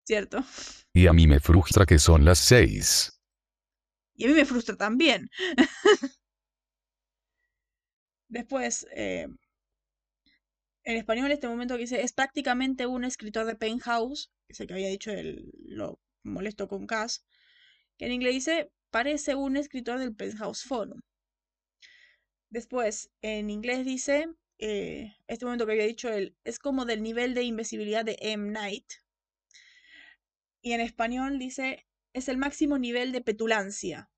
¿Cierto? 0.06 0.42
Y 0.94 1.06
a 1.06 1.12
mí 1.12 1.26
me 1.26 1.40
frustra 1.40 1.84
que 1.84 1.98
son 1.98 2.24
las 2.24 2.38
seis. 2.38 3.17
Y 4.18 4.24
a 4.24 4.28
mí 4.28 4.34
me 4.34 4.44
frustra 4.44 4.76
también. 4.76 5.30
Después, 8.28 8.86
eh, 8.90 9.28
en 10.84 10.96
español, 10.96 11.30
este 11.30 11.46
momento 11.48 11.74
que 11.74 11.82
dice, 11.82 12.02
es 12.02 12.12
prácticamente 12.12 12.86
un 12.86 13.04
escritor 13.04 13.46
de 13.46 13.54
Penthouse, 13.54 14.32
que 14.48 14.66
que 14.66 14.72
había 14.72 14.88
dicho 14.88 15.12
el, 15.12 15.52
lo 15.64 16.00
molesto 16.24 16.66
con 16.66 16.86
Cass, 16.86 17.24
que 17.96 18.06
en 18.06 18.12
inglés 18.12 18.34
dice, 18.34 18.72
parece 18.90 19.36
un 19.36 19.56
escritor 19.56 19.98
del 20.00 20.16
Penthouse 20.16 20.64
Forum. 20.64 21.00
Después, 22.50 23.10
en 23.22 23.50
inglés 23.50 23.84
dice, 23.86 24.28
eh, 24.58 25.14
este 25.28 25.44
momento 25.44 25.64
que 25.64 25.72
había 25.72 25.86
dicho 25.86 26.08
él, 26.08 26.36
es 26.42 26.58
como 26.58 26.86
del 26.86 27.02
nivel 27.02 27.34
de 27.34 27.44
invisibilidad 27.44 28.04
de 28.04 28.16
M. 28.20 28.50
Night. 28.50 28.86
Y 30.60 30.72
en 30.72 30.80
español 30.80 31.38
dice, 31.38 31.87
es 32.12 32.28
el 32.28 32.38
máximo 32.38 32.78
nivel 32.78 33.12
de 33.12 33.20
petulancia, 33.20 34.10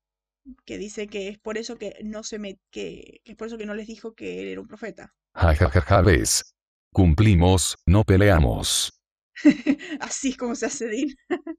que 0.65 0.77
dice 0.77 1.07
que 1.07 1.27
es 1.27 1.39
por 1.39 1.57
eso 1.57 1.77
que 1.77 1.97
no 2.03 2.23
se 2.23 2.39
me, 2.39 2.59
que, 2.71 3.21
es 3.25 3.35
por 3.35 3.47
eso 3.47 3.57
que 3.57 3.65
no 3.65 3.75
les 3.75 3.87
dijo 3.87 4.13
que 4.13 4.41
él 4.41 4.47
era 4.47 4.61
un 4.61 4.67
profeta. 4.67 5.13
Ja, 5.35 5.55
ja, 5.55 5.69
ja, 5.69 5.81
ja, 5.81 6.01
ves. 6.01 6.55
Cumplimos, 6.93 7.77
no 7.85 8.03
peleamos. 8.03 9.01
Así 9.99 10.29
es 10.29 10.37
como 10.37 10.55
se 10.55 10.65
hace 10.65 10.87
Dean. 10.87 11.09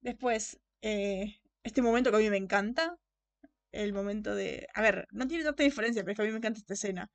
Después, 0.00 0.58
eh, 0.82 1.36
este 1.62 1.82
momento 1.82 2.10
que 2.10 2.16
a 2.16 2.20
mí 2.20 2.30
me 2.30 2.36
encanta, 2.36 2.96
el 3.72 3.92
momento 3.92 4.34
de... 4.34 4.66
A 4.74 4.82
ver, 4.82 5.06
no 5.12 5.26
tiene 5.26 5.44
tanta 5.44 5.62
diferencia, 5.62 6.02
pero 6.02 6.12
es 6.12 6.16
que 6.16 6.22
a 6.22 6.26
mí 6.26 6.30
me 6.30 6.38
encanta 6.38 6.60
esta 6.60 6.74
escena. 6.74 7.10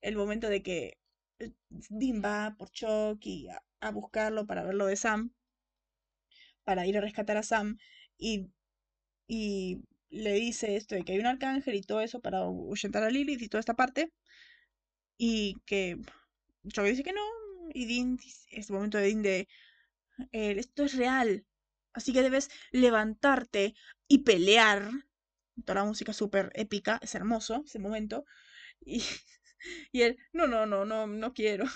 El 0.00 0.16
momento 0.16 0.48
de 0.48 0.62
que 0.62 0.98
eh, 1.38 1.52
Dean 1.68 2.22
va 2.22 2.54
por 2.58 2.70
Chucky 2.70 3.48
a, 3.48 3.62
a 3.80 3.90
buscarlo 3.90 4.46
para 4.46 4.64
ver 4.64 4.74
lo 4.74 4.86
de 4.86 4.96
Sam 4.96 5.32
para 6.64 6.86
ir 6.86 6.96
a 6.98 7.00
rescatar 7.00 7.36
a 7.36 7.42
Sam 7.42 7.78
y, 8.18 8.48
y 9.28 9.82
le 10.10 10.34
dice 10.34 10.76
esto 10.76 10.94
de 10.94 11.04
que 11.04 11.12
hay 11.12 11.20
un 11.20 11.26
arcángel 11.26 11.74
y 11.76 11.82
todo 11.82 12.00
eso 12.02 12.20
para 12.20 12.38
ahuyentar 12.40 13.02
a 13.04 13.10
Lilith 13.10 13.42
y 13.42 13.48
toda 13.48 13.60
esta 13.60 13.74
parte. 13.74 14.12
Y 15.18 15.56
que 15.66 15.98
Chucky 16.68 16.90
dice 16.90 17.04
que 17.04 17.12
no. 17.12 17.22
Y 17.74 17.86
Dean, 17.86 18.18
este 18.50 18.72
momento 18.72 18.98
de 18.98 19.04
Dean 19.06 19.22
de, 19.22 19.48
esto 20.32 20.84
es 20.84 20.96
real. 20.96 21.46
Así 21.94 22.12
que 22.12 22.22
debes 22.22 22.50
levantarte 22.72 23.74
y 24.08 24.18
pelear. 24.20 24.90
Toda 25.64 25.80
la 25.80 25.84
música 25.84 26.12
súper 26.14 26.50
épica, 26.54 26.98
es 27.02 27.14
hermoso 27.14 27.62
ese 27.66 27.78
momento. 27.78 28.24
Y, 28.80 29.02
y 29.92 30.02
él, 30.02 30.18
no, 30.32 30.46
no, 30.46 30.66
no, 30.66 30.84
no, 30.84 31.06
no 31.06 31.34
quiero. 31.34 31.66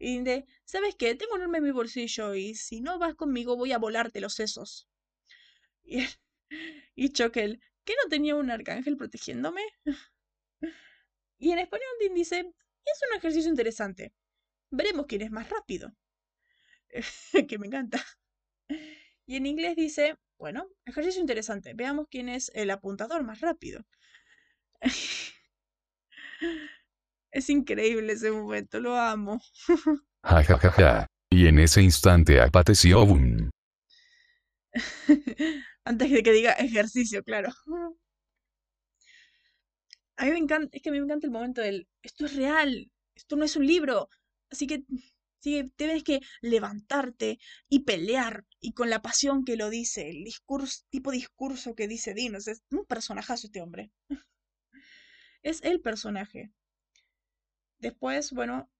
Y 0.00 0.20
de, 0.24 0.46
¿sabes 0.64 0.96
qué? 0.96 1.14
Tengo 1.14 1.34
un 1.36 1.42
arma 1.42 1.58
en 1.58 1.64
mi 1.64 1.70
bolsillo 1.70 2.34
y 2.34 2.56
si 2.56 2.80
no 2.80 2.98
vas 2.98 3.14
conmigo 3.14 3.56
voy 3.56 3.70
a 3.72 3.78
volarte 3.78 4.20
los 4.20 4.34
sesos. 4.34 4.88
Y, 5.84 5.98
y 6.96 7.10
Choquel, 7.10 7.60
¿qué 7.84 7.94
no 8.02 8.10
tenía 8.10 8.36
un 8.36 8.50
arcángel 8.50 8.96
protegiéndome? 8.96 9.62
Y 11.38 11.50
en 11.50 11.58
español 11.58 11.88
Dean 11.98 12.14
dice, 12.14 12.38
es 12.38 13.00
un 13.10 13.18
ejercicio 13.18 13.50
interesante. 13.50 14.12
Veremos 14.70 15.06
quién 15.06 15.22
es 15.22 15.30
más 15.32 15.50
rápido. 15.50 15.92
que 17.48 17.58
me 17.58 17.66
encanta. 17.66 18.04
Y 19.24 19.36
en 19.36 19.46
inglés 19.46 19.76
dice, 19.76 20.18
bueno, 20.36 20.68
ejercicio 20.84 21.22
interesante. 21.22 21.72
Veamos 21.74 22.06
quién 22.10 22.28
es 22.28 22.50
el 22.54 22.70
apuntador 22.70 23.22
más 23.24 23.40
rápido. 23.40 23.86
Es 27.32 27.48
increíble 27.48 28.12
ese 28.12 28.30
momento, 28.30 28.80
lo 28.80 28.96
amo. 28.96 29.40
Ja, 30.22 30.44
ja, 30.44 30.58
ja, 30.58 30.70
ja. 30.70 31.06
Y 31.30 31.46
en 31.46 31.58
ese 31.58 31.80
instante 31.80 32.42
apareció 32.42 33.06
Boom. 33.06 33.50
Antes 35.84 36.10
de 36.10 36.22
que 36.22 36.32
diga 36.32 36.52
ejercicio, 36.52 37.22
claro. 37.24 37.48
A 40.16 40.24
mí 40.24 40.30
me 40.30 40.38
encanta, 40.38 40.76
es 40.76 40.82
que 40.82 40.90
a 40.90 40.92
mí 40.92 40.98
me 40.98 41.06
encanta 41.06 41.26
el 41.26 41.32
momento 41.32 41.62
del, 41.62 41.88
esto 42.02 42.26
es 42.26 42.36
real, 42.36 42.90
esto 43.14 43.36
no 43.36 43.44
es 43.44 43.56
un 43.56 43.66
libro, 43.66 44.10
así 44.50 44.66
que 44.66 44.84
sí, 45.40 45.72
tienes 45.76 46.04
que 46.04 46.20
levantarte 46.42 47.38
y 47.68 47.84
pelear 47.84 48.44
y 48.60 48.74
con 48.74 48.90
la 48.90 49.00
pasión 49.00 49.44
que 49.44 49.56
lo 49.56 49.70
dice, 49.70 50.10
el 50.10 50.24
discurso, 50.24 50.82
tipo 50.90 51.10
discurso 51.10 51.74
que 51.74 51.88
dice 51.88 52.12
Dinos, 52.12 52.46
es 52.48 52.62
un 52.70 52.84
personajazo 52.84 53.46
este 53.46 53.62
hombre. 53.62 53.90
Es 55.42 55.62
el 55.62 55.80
personaje. 55.80 56.52
Después, 57.80 58.32
bueno, 58.32 58.70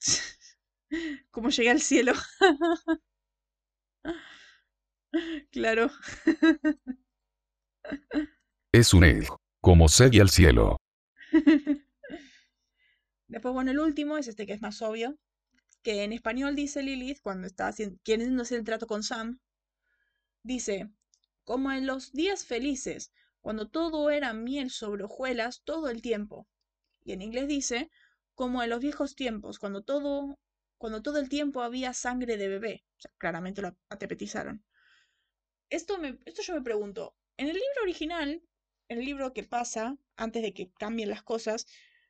como 1.30 1.48
llegué 1.48 1.70
al 1.70 1.80
cielo. 1.80 2.12
claro. 5.50 5.90
es 8.72 8.92
un 8.92 9.04
egg, 9.04 9.26
como 9.62 9.88
seguí 9.88 10.20
al 10.20 10.28
cielo. 10.28 10.76
Después, 13.28 13.54
bueno, 13.54 13.70
el 13.70 13.78
último 13.78 14.18
es 14.18 14.28
este 14.28 14.46
que 14.46 14.52
es 14.52 14.60
más 14.60 14.82
obvio, 14.82 15.18
que 15.82 16.04
en 16.04 16.12
español 16.12 16.54
dice 16.54 16.82
Lilith 16.82 17.20
cuando 17.22 17.46
está 17.46 17.68
haciendo, 17.68 17.98
queriendo 18.04 18.42
hacer 18.42 18.58
el 18.58 18.64
trato 18.64 18.86
con 18.86 19.02
Sam, 19.02 19.40
dice, 20.42 20.90
como 21.44 21.72
en 21.72 21.86
los 21.86 22.12
días 22.12 22.44
felices, 22.44 23.12
cuando 23.40 23.68
todo 23.68 24.10
era 24.10 24.34
miel 24.34 24.70
sobre 24.70 25.04
hojuelas 25.04 25.62
todo 25.64 25.88
el 25.88 26.02
tiempo. 26.02 26.46
Y 27.08 27.12
en 27.12 27.22
inglés 27.22 27.48
dice, 27.48 27.90
como 28.34 28.62
en 28.62 28.68
los 28.68 28.80
viejos 28.80 29.14
tiempos, 29.14 29.58
cuando 29.58 29.82
todo, 29.82 30.38
cuando 30.76 31.00
todo 31.00 31.18
el 31.18 31.30
tiempo 31.30 31.62
había 31.62 31.94
sangre 31.94 32.36
de 32.36 32.48
bebé. 32.48 32.84
Claramente 33.16 33.62
lo 33.62 33.74
atepetizaron. 33.88 34.62
Esto, 35.70 35.96
me, 35.96 36.18
esto 36.26 36.42
yo 36.42 36.52
me 36.52 36.60
pregunto, 36.60 37.16
en 37.38 37.48
el 37.48 37.54
libro 37.54 37.82
original, 37.82 38.42
en 38.90 38.98
el 38.98 39.06
libro 39.06 39.32
que 39.32 39.42
pasa, 39.42 39.96
antes 40.16 40.42
de 40.42 40.52
que 40.52 40.70
cambien 40.78 41.08
las 41.08 41.22
cosas, 41.22 41.64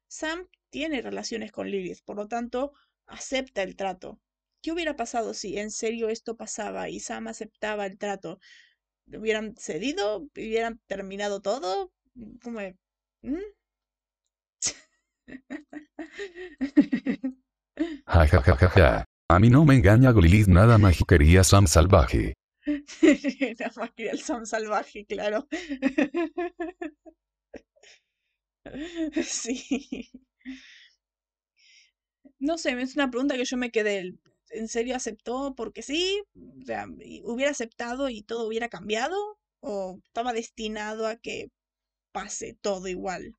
Sam 0.08 0.48
tiene 0.68 1.00
relaciones 1.00 1.52
con 1.52 1.70
Lilith, 1.70 2.02
por 2.04 2.16
lo 2.16 2.26
tanto, 2.26 2.72
acepta 3.06 3.62
el 3.62 3.76
trato. 3.76 4.20
¿Qué 4.62 4.72
hubiera 4.72 4.96
pasado 4.96 5.32
si 5.32 5.58
en 5.58 5.70
serio 5.70 6.08
esto 6.08 6.36
pasaba 6.36 6.88
y 6.88 6.98
Sam 6.98 7.28
aceptaba 7.28 7.86
el 7.86 7.98
trato? 7.98 8.40
¿Hubieran 9.06 9.54
cedido? 9.56 10.26
¿Hubieran 10.34 10.80
terminado 10.88 11.40
todo? 11.40 11.92
Como... 12.42 12.58
¿Mm? 13.22 13.57
Ja 18.06 18.24
ja 18.26 18.40
ja 18.46 18.56
ja 18.60 18.68
ja. 18.76 19.04
A 19.30 19.38
mí 19.38 19.50
no 19.50 19.64
me 19.64 19.74
engaña 19.76 20.12
Lilith 20.12 20.48
nada 20.48 20.78
más 20.78 20.98
quería 21.06 21.44
Sam 21.44 21.66
salvaje. 21.66 22.34
Nada 23.58 23.72
más 23.76 23.90
quería 23.92 24.12
el 24.12 24.20
Sam 24.20 24.46
salvaje, 24.46 25.04
claro. 25.06 25.46
Sí. 29.24 30.10
No 32.40 32.58
sé, 32.58 32.72
es 32.80 32.94
una 32.96 33.10
pregunta 33.10 33.36
que 33.36 33.44
yo 33.44 33.56
me 33.56 33.70
quedé. 33.70 34.14
¿En 34.50 34.68
serio 34.68 34.96
aceptó 34.96 35.54
porque 35.54 35.82
sí? 35.82 36.22
O 36.60 36.64
sea, 36.64 36.86
¿hubiera 37.24 37.50
aceptado 37.50 38.08
y 38.08 38.22
todo 38.22 38.46
hubiera 38.46 38.68
cambiado? 38.68 39.16
¿O 39.60 40.00
estaba 40.04 40.32
destinado 40.32 41.06
a 41.06 41.16
que 41.16 41.50
pase 42.12 42.56
todo 42.60 42.88
igual? 42.88 43.34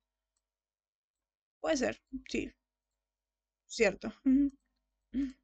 Puede 1.60 1.76
ser, 1.76 2.00
sí. 2.28 2.50
Cierto. 3.66 4.12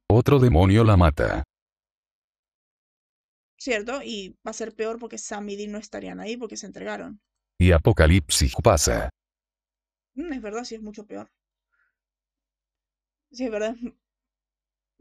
Otro 0.09 0.39
demonio 0.39 0.83
la 0.83 0.97
mata. 0.97 1.43
Cierto, 3.59 4.01
y 4.03 4.37
va 4.45 4.51
a 4.51 4.53
ser 4.53 4.75
peor 4.75 4.99
porque 4.99 5.17
Sam 5.17 5.49
y 5.49 5.55
Dean 5.55 5.71
no 5.71 5.77
estarían 5.77 6.19
ahí 6.19 6.37
porque 6.37 6.57
se 6.57 6.67
entregaron. 6.67 7.21
Y 7.59 7.71
Apocalipsis 7.71 8.53
pasa. 8.63 9.09
Mm, 10.15 10.33
es 10.33 10.41
verdad, 10.41 10.63
sí, 10.63 10.75
es 10.75 10.81
mucho 10.81 11.05
peor. 11.05 11.31
Sí, 13.31 13.45
es 13.45 13.51
verdad. 13.51 13.75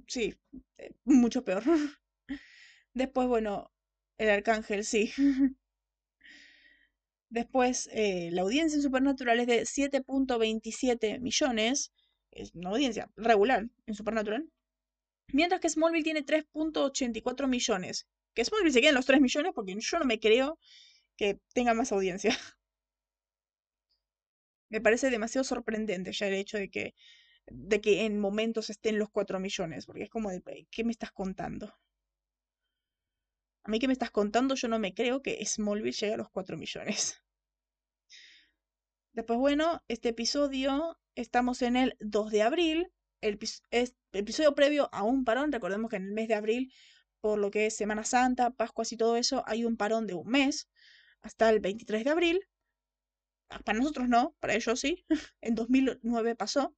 Sí, 0.07 0.35
eh, 0.79 0.93
mucho 1.05 1.45
peor. 1.45 1.63
Después, 2.95 3.29
bueno, 3.29 3.73
el 4.19 4.31
arcángel, 4.31 4.85
sí. 4.85 5.13
Después, 7.29 7.89
eh, 7.93 8.31
la 8.33 8.43
audiencia 8.43 8.77
en 8.77 8.83
Supernatural 8.83 9.41
es 9.41 9.47
de 9.47 9.67
7.27 9.67 11.21
millones. 11.21 11.93
Es 12.31 12.55
una 12.55 12.71
audiencia 12.71 13.11
regular 13.17 13.67
en 13.87 13.95
Supernatural. 13.95 14.49
Mientras 15.33 15.61
que 15.61 15.69
Smallville 15.69 16.05
tiene 16.05 16.25
3.84 16.25 17.49
millones. 17.49 18.07
Que 18.35 18.45
Smallville 18.45 18.73
se 18.73 18.81
quede 18.81 18.91
en 18.91 18.95
los 18.97 19.07
3 19.07 19.21
millones 19.21 19.53
porque 19.55 19.77
yo 19.79 19.99
no 19.99 20.05
me 20.05 20.21
creo 20.21 20.59
que 21.17 21.41
tenga 21.53 21.75
más 21.75 21.93
audiencia. 21.93 22.31
me 24.69 24.81
parece 24.81 25.11
demasiado 25.11 25.45
sorprendente 25.45 26.13
ya 26.13 26.29
el 26.29 26.35
hecho 26.35 26.59
de 26.59 26.71
que, 26.71 26.95
de 27.47 27.81
que 27.81 28.05
en 28.05 28.21
momentos 28.21 28.71
estén 28.71 28.99
los 28.99 29.11
4 29.11 29.41
millones. 29.41 29.87
Porque 29.87 30.05
es 30.05 30.11
como 30.11 30.31
de, 30.31 30.43
¿qué 30.71 30.85
me 30.85 30.93
estás 30.93 31.13
contando? 31.13 31.75
A 33.67 33.69
mí 33.69 33.81
que 33.81 33.89
me 33.89 33.95
estás 33.95 34.13
contando, 34.13 34.55
yo 34.55 34.69
no 34.69 34.79
me 34.79 34.95
creo 34.95 35.23
que 35.23 35.45
Smallville 35.45 35.91
llegue 35.91 36.15
a 36.15 36.17
los 36.19 36.31
4 36.31 36.57
millones. 36.57 37.21
Después, 39.13 39.41
bueno, 39.41 39.83
este 39.89 40.11
episodio, 40.11 40.97
estamos 41.17 41.63
en 41.63 41.75
el 41.75 41.97
2 41.99 42.31
de 42.31 42.43
abril. 42.43 42.93
El, 43.21 43.41
episodio 44.13 44.55
previo 44.55 44.89
a 44.93 45.03
un 45.03 45.25
parón, 45.25 45.51
recordemos 45.51 45.91
que 45.91 45.97
en 45.97 46.05
el 46.05 46.13
mes 46.13 46.29
de 46.29 46.35
abril, 46.35 46.73
por 47.21 47.41
lo 47.41 47.51
que 47.51 47.67
es 47.67 47.77
Semana 47.77 48.05
Santa, 48.05 48.51
Pascuas 48.51 48.93
y 48.93 48.97
todo 48.97 49.17
eso, 49.17 49.43
hay 49.49 49.65
un 49.65 49.77
parón 49.77 50.07
de 50.07 50.15
un 50.15 50.29
mes, 50.29 50.69
hasta 51.23 51.51
el 51.51 51.59
23 51.59 52.05
de 52.05 52.11
abril. 52.11 52.41
Ah, 53.49 53.59
para 53.65 53.79
nosotros 53.79 54.09
no, 54.09 54.37
para 54.39 54.55
ellos 54.55 54.79
sí. 54.79 55.05
en 55.41 55.57
2009 55.57 56.37
pasó. 56.37 56.77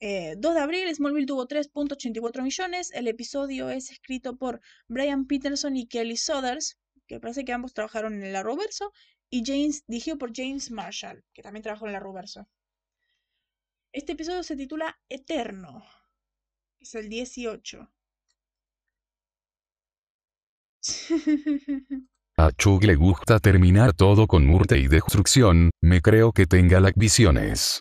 2 0.00 0.02
eh, 0.02 0.36
de 0.36 0.60
abril, 0.60 0.94
Smallville 0.94 1.26
tuvo 1.26 1.48
3.84 1.48 2.42
millones. 2.42 2.92
El 2.92 3.08
episodio 3.08 3.70
es 3.70 3.90
escrito 3.90 4.36
por 4.36 4.60
Brian 4.88 5.26
Peterson 5.26 5.76
y 5.76 5.86
Kelly 5.86 6.18
Sothers, 6.18 6.76
que 7.06 7.18
parece 7.18 7.44
que 7.44 7.52
ambos 7.52 7.72
trabajaron 7.72 8.14
en 8.14 8.24
el 8.24 8.36
Arrowverso, 8.36 8.92
y 9.30 9.42
James, 9.44 9.84
dirigido 9.86 10.18
por 10.18 10.32
James 10.34 10.70
Marshall, 10.70 11.24
que 11.32 11.42
también 11.42 11.62
trabajó 11.62 11.86
en 11.86 11.90
el 11.90 11.96
Arrowverso. 11.96 12.46
Este 13.92 14.12
episodio 14.12 14.42
se 14.42 14.56
titula 14.56 14.98
Eterno. 15.08 15.82
Es 16.78 16.94
el 16.94 17.08
18. 17.08 17.90
A 22.36 22.52
Chug 22.52 22.84
le 22.84 22.96
gusta 22.96 23.40
terminar 23.40 23.94
todo 23.94 24.26
con 24.26 24.46
muerte 24.46 24.78
y 24.78 24.88
destrucción, 24.88 25.70
me 25.80 26.02
creo 26.02 26.32
que 26.32 26.46
tenga 26.46 26.80
las 26.80 26.92
visiones. 26.94 27.80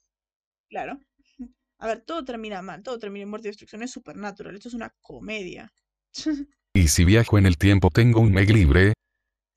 Claro. 0.70 0.98
A 1.80 1.88
ver, 1.88 2.02
todo 2.02 2.24
termina 2.24 2.62
mal, 2.62 2.84
todo 2.84 3.00
termina 3.00 3.24
en 3.24 3.30
muerte 3.30 3.48
y 3.48 3.52
destrucción. 3.52 3.84
Es 3.84 3.92
supernatural, 3.92 4.56
esto 4.56 4.70
es 4.70 4.74
una 4.74 4.94
comedia. 5.02 5.72
¿Y 6.74 6.88
si 6.88 7.06
viajo 7.06 7.38
en 7.38 7.46
el 7.46 7.58
tiempo 7.58 7.90
tengo 7.90 8.20
un 8.20 8.32
meg 8.34 8.50
libre? 8.50 8.94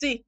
Sí. 0.00 0.24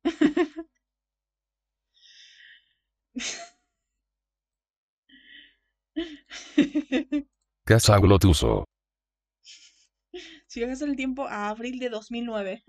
Casa 7.65 7.99
Glotuso. 7.99 8.65
Si 10.47 10.59
viajas 10.61 10.83
en 10.83 10.91
el 10.91 10.97
tiempo 10.97 11.27
a 11.29 11.49
abril 11.49 11.79
de 11.79 11.89
2009. 11.91 12.65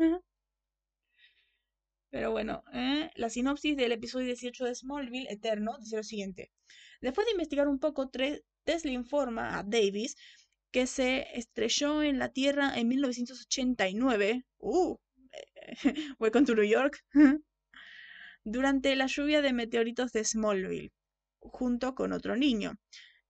Pero 2.12 2.32
bueno, 2.32 2.64
¿eh? 2.74 3.10
la 3.16 3.30
sinopsis 3.30 3.76
del 3.78 3.94
episodio 3.94 4.28
18 4.28 4.66
de 4.66 4.76
Smallville, 4.76 5.32
Eterno, 5.32 5.78
dice 5.80 5.96
lo 5.96 6.04
siguiente. 6.04 6.52
Después 7.00 7.26
de 7.26 7.32
investigar 7.32 7.68
un 7.68 7.80
poco, 7.80 8.10
Tesla 8.64 8.92
informa 8.92 9.58
a 9.58 9.64
Davis 9.64 10.16
que 10.72 10.88
se 10.88 11.28
estrelló 11.38 12.04
en 12.04 12.20
la 12.20 12.30
Tierra 12.30 12.74
en 12.76 12.88
1989. 12.88 14.44
Uh, 14.60 14.98
welcome 16.20 16.46
to 16.46 16.56
New 16.56 16.66
York. 16.66 17.04
durante 18.44 18.96
la 18.96 19.08
lluvia 19.08 19.42
de 19.42 19.54
meteoritos 19.54 20.12
de 20.12 20.24
Smallville, 20.24 20.92
junto 21.40 21.94
con 21.96 22.12
otro 22.12 22.36
niño. 22.36 22.76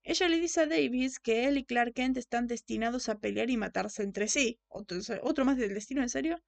Ella 0.04 0.28
le 0.30 0.40
dice 0.40 0.62
a 0.62 0.66
Davis 0.66 1.20
que 1.20 1.48
él 1.48 1.58
y 1.58 1.66
Clark 1.66 1.94
Kent 1.94 2.18
están 2.18 2.48
destinados 2.48 3.08
a 3.10 3.20
pelear 3.20 3.50
y 3.50 3.58
matarse 3.58 4.04
entre 4.04 4.28
sí. 4.28 4.60
Otro, 4.68 5.00
otro 5.22 5.46
más 5.46 5.58
del 5.58 5.76
destino, 5.76 6.02
¿en 6.02 6.10
serio? 6.10 6.42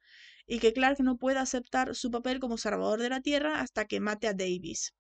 Y 0.48 0.60
que 0.60 0.74
Clark 0.74 1.00
no 1.02 1.18
puede 1.18 1.40
aceptar 1.40 1.96
su 1.96 2.10
papel 2.10 2.40
como 2.40 2.58
salvador 2.58 3.00
de 3.00 3.10
la 3.10 3.22
Tierra 3.22 3.60
hasta 3.60 3.86
que 3.86 4.00
mate 4.00 4.28
a 4.28 4.34
Davis. 4.34 4.94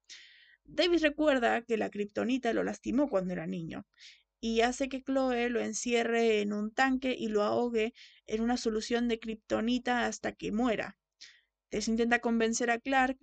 Davis 0.65 1.02
recuerda 1.02 1.61
que 1.61 1.77
la 1.77 1.90
kriptonita 1.90 2.53
lo 2.53 2.64
lastimó 2.64 3.10
cuando 3.10 3.34
era 3.34 3.48
niño 3.48 3.85
y 4.44 4.60
hace 4.60 4.90
que 4.90 5.02
Chloe 5.02 5.49
lo 5.49 5.61
encierre 5.61 6.41
en 6.41 6.52
un 6.52 6.73
tanque 6.73 7.15
y 7.18 7.30
lo 7.30 7.44
ahogue 7.44 7.94
en 8.27 8.41
una 8.41 8.57
solución 8.57 9.07
de 9.07 9.18
kriptonita 9.18 10.06
hasta 10.06 10.34
que 10.34 10.52
muera. 10.52 10.98
Tess 11.69 11.88
intenta 11.88 12.19
convencer 12.19 12.69
a 12.69 12.80
Clark 12.80 13.18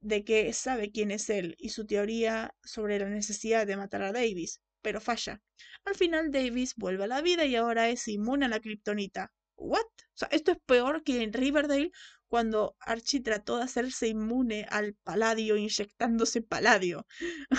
de 0.00 0.24
que 0.24 0.52
sabe 0.54 0.90
quién 0.90 1.10
es 1.10 1.28
él 1.28 1.54
y 1.58 1.68
su 1.68 1.86
teoría 1.86 2.54
sobre 2.64 2.98
la 2.98 3.10
necesidad 3.10 3.66
de 3.66 3.76
matar 3.76 4.02
a 4.02 4.12
Davis, 4.12 4.62
pero 4.80 5.02
falla. 5.02 5.42
Al 5.84 5.96
final 5.96 6.30
Davis 6.30 6.74
vuelve 6.76 7.04
a 7.04 7.08
la 7.08 7.20
vida 7.20 7.44
y 7.44 7.54
ahora 7.54 7.90
es 7.90 8.08
inmune 8.08 8.46
a 8.46 8.48
la 8.48 8.60
kriptonita. 8.60 9.32
¿What? 9.56 9.84
O 9.84 10.16
sea, 10.16 10.28
esto 10.30 10.52
es 10.52 10.58
peor 10.66 11.02
que 11.04 11.22
en 11.22 11.32
Riverdale 11.32 11.90
cuando 12.28 12.76
Archie 12.80 13.20
trató 13.20 13.58
de 13.58 13.64
hacerse 13.64 14.08
inmune 14.08 14.66
al 14.70 14.94
paladio 14.94 15.56
inyectándose 15.56 16.42
paladio. 16.42 17.06
o 17.50 17.56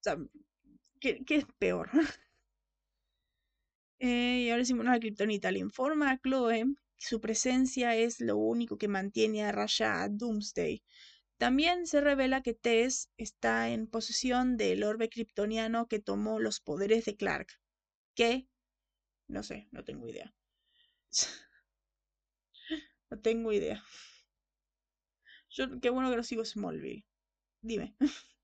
sea, 0.00 0.16
¿qué, 1.00 1.24
es 1.28 1.44
peor? 1.58 1.90
Eh, 4.00 4.44
y 4.46 4.50
ahora 4.50 4.62
inmune 4.68 4.90
a 4.90 4.92
la 4.92 5.00
kriptonita. 5.00 5.50
Le 5.50 5.58
informa 5.58 6.12
a 6.12 6.18
Chloe 6.18 6.66
su 7.00 7.20
presencia 7.20 7.94
es 7.94 8.20
lo 8.20 8.36
único 8.36 8.76
que 8.76 8.88
mantiene 8.88 9.44
a 9.44 9.52
raya 9.52 10.02
a 10.02 10.08
Doomsday. 10.08 10.82
También 11.38 11.86
se 11.86 12.00
revela 12.00 12.42
que 12.42 12.54
Tess 12.54 13.10
está 13.16 13.70
en 13.70 13.86
posesión 13.86 14.56
del 14.56 14.82
orbe 14.82 15.08
kryptoniano 15.08 15.86
que 15.86 16.00
tomó 16.00 16.40
los 16.40 16.60
poderes 16.60 17.04
de 17.04 17.16
Clark. 17.16 17.60
¿Qué? 18.16 18.48
No 19.28 19.42
sé, 19.42 19.68
no 19.70 19.84
tengo 19.84 20.08
idea. 20.08 20.34
no 23.10 23.18
tengo 23.18 23.52
idea. 23.52 23.82
Yo, 25.50 25.78
qué 25.80 25.90
bueno 25.90 26.10
que 26.10 26.16
no 26.16 26.22
sigo 26.22 26.44
Smallville. 26.44 27.04
Dime. 27.62 27.96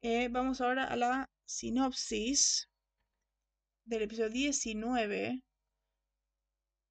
Eh, 0.00 0.28
vamos 0.30 0.62
ahora 0.62 0.84
a 0.84 0.96
la 0.96 1.28
sinopsis 1.44 2.70
del 3.86 4.02
episodio 4.02 4.28
19 4.30 5.42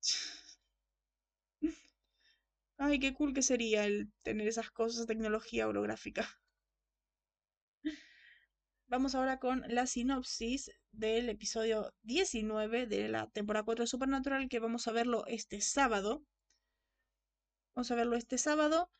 Ay, 2.77 2.99
qué 3.01 3.13
cool 3.13 3.33
que 3.33 3.41
sería 3.41 3.85
el 3.85 4.13
tener 4.23 4.47
esas 4.47 4.71
cosas, 4.71 5.07
tecnología 5.07 5.67
holográfica. 5.67 6.25
Vamos 8.87 9.15
ahora 9.15 9.39
con 9.39 9.63
la 9.67 9.87
sinopsis 9.87 10.71
del 10.91 11.29
episodio 11.29 11.91
19 12.03 12.85
de 12.85 13.09
la 13.09 13.27
temporada 13.31 13.65
4 13.65 13.83
de 13.83 13.87
Supernatural, 13.87 14.47
que 14.47 14.59
vamos 14.59 14.87
a 14.87 14.91
verlo 14.91 15.25
este 15.25 15.59
sábado. 15.59 16.23
Vamos 17.73 17.89
a 17.89 17.95
verlo 17.95 18.15
este 18.15 18.37
sábado. 18.37 18.91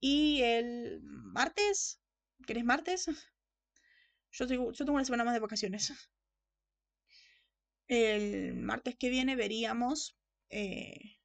Y 0.00 0.42
el 0.42 1.00
martes. 1.02 1.98
¿Querés 2.46 2.64
martes? 2.64 3.06
Yo 4.32 4.46
tengo, 4.46 4.70
una 4.88 5.04
semana 5.04 5.24
más 5.24 5.32
de 5.32 5.40
vacaciones. 5.40 5.94
El 7.88 8.54
martes 8.54 8.96
que 8.96 9.08
viene 9.08 9.34
veríamos, 9.34 10.14
eh, 10.50 11.16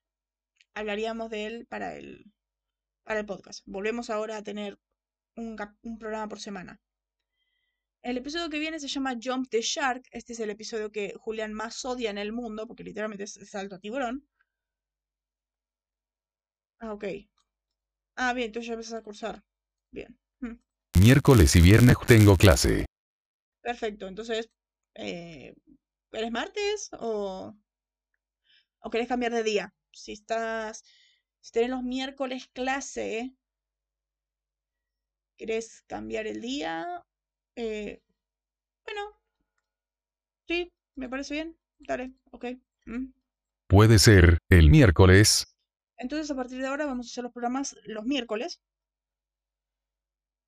hablaríamos 0.74 1.30
de 1.30 1.46
él 1.46 1.68
para 1.68 1.96
el, 1.98 2.32
para 3.04 3.20
el 3.20 3.26
podcast. 3.26 3.64
Volvemos 3.66 4.10
ahora 4.10 4.38
a 4.38 4.44
tener 4.44 4.80
un 5.36 5.58
programa 6.00 6.30
por 6.30 6.40
semana. 6.40 6.82
El 8.02 8.18
episodio 8.18 8.50
que 8.50 8.58
viene 8.58 8.80
se 8.80 8.88
llama 8.88 9.16
Jump 9.22 9.50
the 9.52 9.62
Shark. 9.62 10.04
Este 10.10 10.34
es 10.34 10.40
el 10.40 10.50
episodio 10.50 10.92
que 10.92 11.14
Julián 11.16 11.54
más 11.54 11.86
odia 11.86 12.10
en 12.10 12.18
el 12.18 12.32
mundo, 12.32 12.66
porque 12.66 12.84
literalmente 12.84 13.26
es 13.26 13.38
salto 13.48 13.76
a 13.76 13.80
tiburón. 13.80 14.28
Ah, 16.80 16.92
ok. 16.94 17.06
Ah, 18.18 18.34
bien, 18.34 18.48
entonces 18.48 18.68
ya 18.68 18.74
empiezas 18.74 19.00
a 19.00 19.04
cursar. 19.04 19.44
Bien. 19.92 20.20
Mm, 20.42 20.56
Miércoles 21.00 21.56
y 21.56 21.62
viernes 21.62 21.96
tengo 22.06 22.36
clase. 22.36 22.86
Perfecto. 23.62 24.08
Entonces, 24.08 24.50
eh, 24.96 25.54
¿eres 26.12 26.32
martes 26.32 26.90
o, 27.00 27.54
o 28.86 28.90
querés 28.92 29.08
cambiar 29.12 29.34
de 29.34 29.44
día? 29.44 29.66
Si 29.92 30.12
estás, 30.14 30.84
si 31.42 31.52
tenés 31.52 31.70
los 31.70 31.84
miércoles 31.84 32.48
clase, 32.54 33.34
¿querés 35.38 35.82
cambiar 35.88 36.28
el 36.28 36.42
día? 36.42 37.04
Eh, 37.58 38.04
bueno, 38.86 39.02
sí, 40.48 40.72
me 40.96 41.10
parece 41.10 41.34
bien. 41.34 41.58
Dale, 41.80 42.14
ok. 42.32 42.46
mm. 42.86 43.06
Puede 43.68 43.98
ser, 43.98 44.38
el 44.50 44.70
miércoles. 44.70 45.58
Entonces, 45.98 46.30
a 46.30 46.36
partir 46.36 46.60
de 46.60 46.68
ahora 46.68 46.86
vamos 46.86 47.08
a 47.08 47.10
hacer 47.10 47.24
los 47.24 47.34
programas 47.34 47.76
los 47.86 48.06
miércoles. 48.06 48.62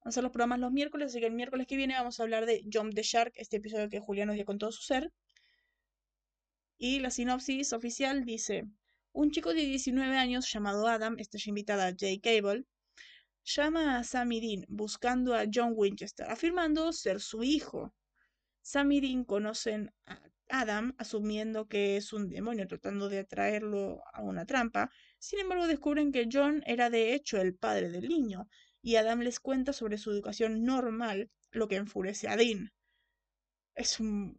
Vamos 0.01 0.05
a 0.05 0.09
hacer 0.09 0.23
los 0.23 0.31
programas 0.31 0.59
los 0.59 0.71
miércoles, 0.71 1.09
así 1.09 1.19
que 1.19 1.25
el 1.25 1.33
miércoles 1.33 1.65
que 1.65 1.77
viene 1.77 1.95
vamos 1.95 2.19
a 2.19 2.23
hablar 2.23 2.45
de 2.45 2.63
Jump 2.71 2.93
the 2.93 3.01
Shark, 3.01 3.33
este 3.35 3.57
episodio 3.57 3.89
que 3.89 3.99
Julián 3.99 4.29
odia 4.29 4.45
con 4.45 4.59
todo 4.59 4.71
su 4.71 4.83
ser. 4.83 5.11
Y 6.77 6.99
la 6.99 7.09
sinopsis 7.09 7.73
oficial 7.73 8.23
dice: 8.23 8.65
Un 9.13 9.31
chico 9.31 9.55
de 9.55 9.65
19 9.65 10.15
años 10.15 10.47
llamado 10.53 10.87
Adam, 10.87 11.17
estrella 11.17 11.49
invitada 11.49 11.95
Jay 11.99 12.19
Cable, 12.19 12.65
llama 13.43 13.97
a 13.97 14.03
Sammy 14.03 14.39
Dean 14.39 14.65
buscando 14.67 15.35
a 15.35 15.45
John 15.53 15.73
Winchester, 15.75 16.29
afirmando 16.29 16.93
ser 16.93 17.19
su 17.21 17.43
hijo. 17.43 17.93
Sam 18.61 18.91
y 18.91 19.01
Dean 19.01 19.23
conocen 19.25 19.91
a 20.05 20.21
Adam, 20.49 20.95
asumiendo 20.97 21.67
que 21.67 21.97
es 21.97 22.13
un 22.13 22.29
demonio 22.29 22.67
tratando 22.67 23.09
de 23.09 23.19
atraerlo 23.19 24.01
a 24.13 24.21
una 24.21 24.45
trampa. 24.45 24.91
Sin 25.19 25.39
embargo, 25.39 25.67
descubren 25.67 26.11
que 26.11 26.27
John 26.31 26.63
era 26.65 26.89
de 26.89 27.13
hecho 27.13 27.39
el 27.41 27.55
padre 27.55 27.89
del 27.89 28.07
niño, 28.09 28.47
y 28.81 28.95
Adam 28.95 29.19
les 29.21 29.39
cuenta 29.39 29.73
sobre 29.73 29.97
su 29.97 30.11
educación 30.11 30.63
normal, 30.63 31.29
lo 31.51 31.67
que 31.67 31.75
enfurece 31.77 32.27
a 32.27 32.35
Dean. 32.37 32.71
Es 33.75 33.99
un... 33.99 34.37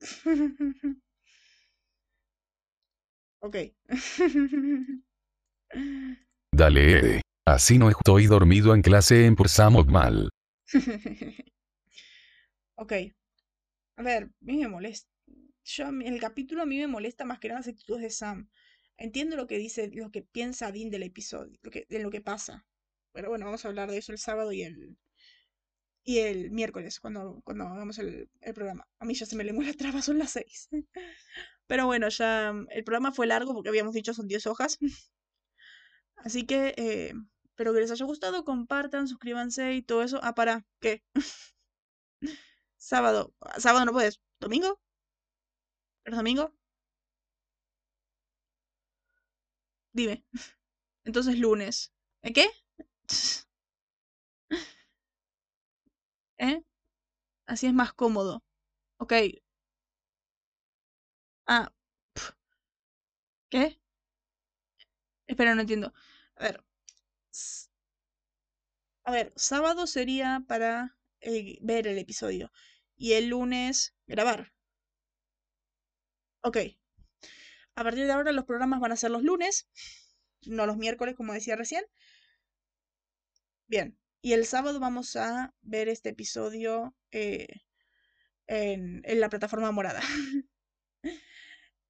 ok. 3.40 3.56
Dale. 6.56 7.20
Así 7.44 7.78
no 7.78 7.90
estoy 7.90 8.26
dormido 8.26 8.76
en 8.76 8.82
clase 8.82 9.26
en 9.26 9.34
Pursamos 9.34 9.88
mal. 9.88 10.30
ok. 12.76 12.92
A 13.96 14.02
ver, 14.02 14.22
a 14.22 14.28
mí 14.40 14.58
me 14.58 14.68
molesta. 14.68 15.10
El 16.04 16.20
capítulo 16.20 16.62
a 16.62 16.66
mí 16.66 16.78
me 16.78 16.86
molesta 16.86 17.24
más 17.24 17.40
que 17.40 17.48
nada 17.48 17.60
las 17.60 17.68
actitudes 17.68 18.02
de 18.02 18.10
Sam. 18.10 18.48
Entiendo 18.96 19.34
lo 19.34 19.48
que 19.48 19.58
dice, 19.58 19.90
lo 19.92 20.12
que 20.12 20.22
piensa 20.22 20.70
Dean 20.70 20.90
del 20.90 21.02
episodio, 21.02 21.58
lo 21.62 21.72
que, 21.72 21.86
de 21.88 21.98
lo 21.98 22.12
que 22.12 22.20
pasa. 22.20 22.64
Pero 23.10 23.30
bueno, 23.30 23.46
vamos 23.46 23.64
a 23.64 23.68
hablar 23.68 23.90
de 23.90 23.98
eso 23.98 24.12
el 24.12 24.18
sábado 24.18 24.52
y 24.52 24.62
el, 24.62 24.96
y 26.04 26.18
el 26.18 26.52
miércoles, 26.52 27.00
cuando, 27.00 27.40
cuando 27.42 27.64
hagamos 27.64 27.98
el, 27.98 28.30
el 28.40 28.54
programa. 28.54 28.86
A 29.00 29.04
mí 29.04 29.14
ya 29.14 29.26
se 29.26 29.34
me 29.34 29.42
lengua 29.42 29.64
la 29.64 29.72
traba, 29.74 30.02
son 30.02 30.18
las 30.18 30.30
seis. 30.30 30.68
Pero 31.66 31.86
bueno, 31.86 32.08
ya 32.10 32.54
el 32.70 32.84
programa 32.84 33.10
fue 33.10 33.26
largo 33.26 33.54
porque 33.54 33.70
habíamos 33.70 33.94
dicho 33.94 34.14
son 34.14 34.28
10 34.28 34.46
hojas. 34.46 34.78
Así 36.16 36.44
que 36.46 36.74
eh, 36.76 37.12
espero 37.44 37.72
que 37.72 37.80
les 37.80 37.90
haya 37.92 38.04
gustado, 38.06 38.44
compartan, 38.44 39.06
suscríbanse 39.08 39.74
y 39.74 39.82
todo 39.82 40.02
eso. 40.02 40.18
Ah, 40.22 40.34
para, 40.34 40.64
¿qué? 40.80 41.02
Sábado. 42.78 43.34
Sábado 43.58 43.84
no 43.84 43.92
puedes. 43.92 44.20
¿Domingo? 44.40 44.78
¿Eres 46.06 46.16
domingo? 46.18 46.54
Dime. 49.94 50.22
Entonces 51.04 51.38
lunes. 51.38 51.92
¿Eh, 52.22 52.32
qué? 52.34 52.46
¿Eh? 56.38 56.62
Así 57.46 57.66
es 57.68 57.74
más 57.74 57.92
cómodo. 57.94 58.42
Ok. 58.98 59.14
Ah, 61.46 61.68
¿qué? 63.48 63.78
Espera, 65.26 65.54
no 65.54 65.60
entiendo. 65.60 65.92
A 66.36 66.44
ver. 66.44 66.64
A 69.04 69.10
ver, 69.12 69.32
sábado 69.34 69.86
sería 69.86 70.44
para 70.46 70.94
eh, 71.22 71.56
ver 71.62 71.86
el 71.86 71.96
episodio. 71.96 72.52
Y 72.98 73.14
el 73.14 73.28
lunes 73.28 73.94
grabar. 74.06 74.52
Ok. 76.42 76.56
A 77.76 77.84
partir 77.84 78.04
de 78.06 78.10
ahora 78.12 78.32
los 78.32 78.46
programas 78.46 78.80
van 78.80 78.90
a 78.90 78.96
ser 78.96 79.12
los 79.12 79.22
lunes, 79.22 79.68
no 80.46 80.66
los 80.66 80.76
miércoles, 80.76 81.14
como 81.14 81.32
decía 81.32 81.54
recién. 81.56 81.84
Bien. 83.66 83.98
Y 84.22 84.32
el 84.32 84.46
sábado 84.46 84.80
vamos 84.80 85.16
a 85.16 85.52
ver 85.60 85.88
este 85.90 86.08
episodio 86.10 86.94
eh, 87.10 87.46
en, 88.46 89.02
en 89.04 89.20
la 89.20 89.28
plataforma 89.28 89.70
morada. 89.72 90.00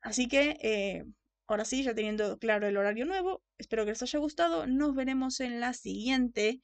Así 0.02 0.28
que, 0.28 0.56
eh, 0.62 1.05
ahora 1.46 1.64
sí, 1.64 1.82
ya 1.82 1.94
teniendo 1.94 2.38
claro 2.38 2.66
el 2.66 2.76
horario 2.76 3.06
nuevo, 3.06 3.42
espero 3.58 3.84
que 3.84 3.92
les 3.92 4.02
haya 4.02 4.18
gustado. 4.18 4.66
Nos 4.66 4.94
veremos 4.94 5.40
en 5.40 5.60
la 5.60 5.72
siguiente. 5.74 6.60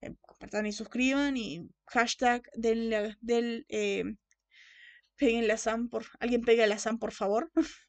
Eh, 0.00 0.14
compartan 0.20 0.66
y 0.66 0.72
suscriban 0.72 1.36
y 1.36 1.68
hashtag 1.86 2.42
del, 2.54 3.16
del 3.20 3.66
eh, 3.68 4.04
péguenle 5.16 5.52
a 5.52 5.56
Sam 5.56 5.88
por, 5.88 6.04
alguien 6.20 6.42
pégale 6.42 6.74
a 6.74 6.78
Sam 6.78 6.98
por 6.98 7.12
favor. 7.12 7.50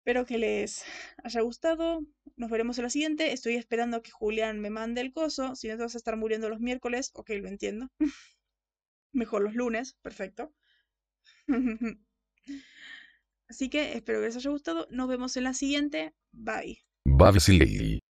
Espero 0.00 0.24
que 0.26 0.38
les 0.38 0.84
haya 1.22 1.40
gustado. 1.42 2.00
Nos 2.36 2.50
veremos 2.50 2.78
en 2.78 2.84
la 2.84 2.90
siguiente. 2.90 3.32
Estoy 3.32 3.54
esperando 3.54 3.98
a 3.98 4.02
que 4.02 4.10
Julián 4.10 4.58
me 4.60 4.70
mande 4.70 5.02
el 5.02 5.12
coso. 5.12 5.54
Si 5.54 5.68
no 5.68 5.76
te 5.76 5.82
vas 5.82 5.94
a 5.94 5.98
estar 5.98 6.16
muriendo 6.16 6.48
los 6.48 6.60
miércoles, 6.60 7.10
ok, 7.14 7.30
lo 7.40 7.48
entiendo. 7.48 7.90
Mejor 9.12 9.42
los 9.42 9.54
lunes, 9.54 9.96
perfecto. 10.02 10.52
Así 13.50 13.68
que 13.68 13.94
espero 13.94 14.20
que 14.20 14.26
les 14.26 14.36
haya 14.36 14.50
gustado. 14.50 14.86
Nos 14.90 15.08
vemos 15.08 15.36
en 15.36 15.44
la 15.44 15.54
siguiente. 15.54 16.14
Bye. 16.32 16.78
Babsy. 17.04 18.00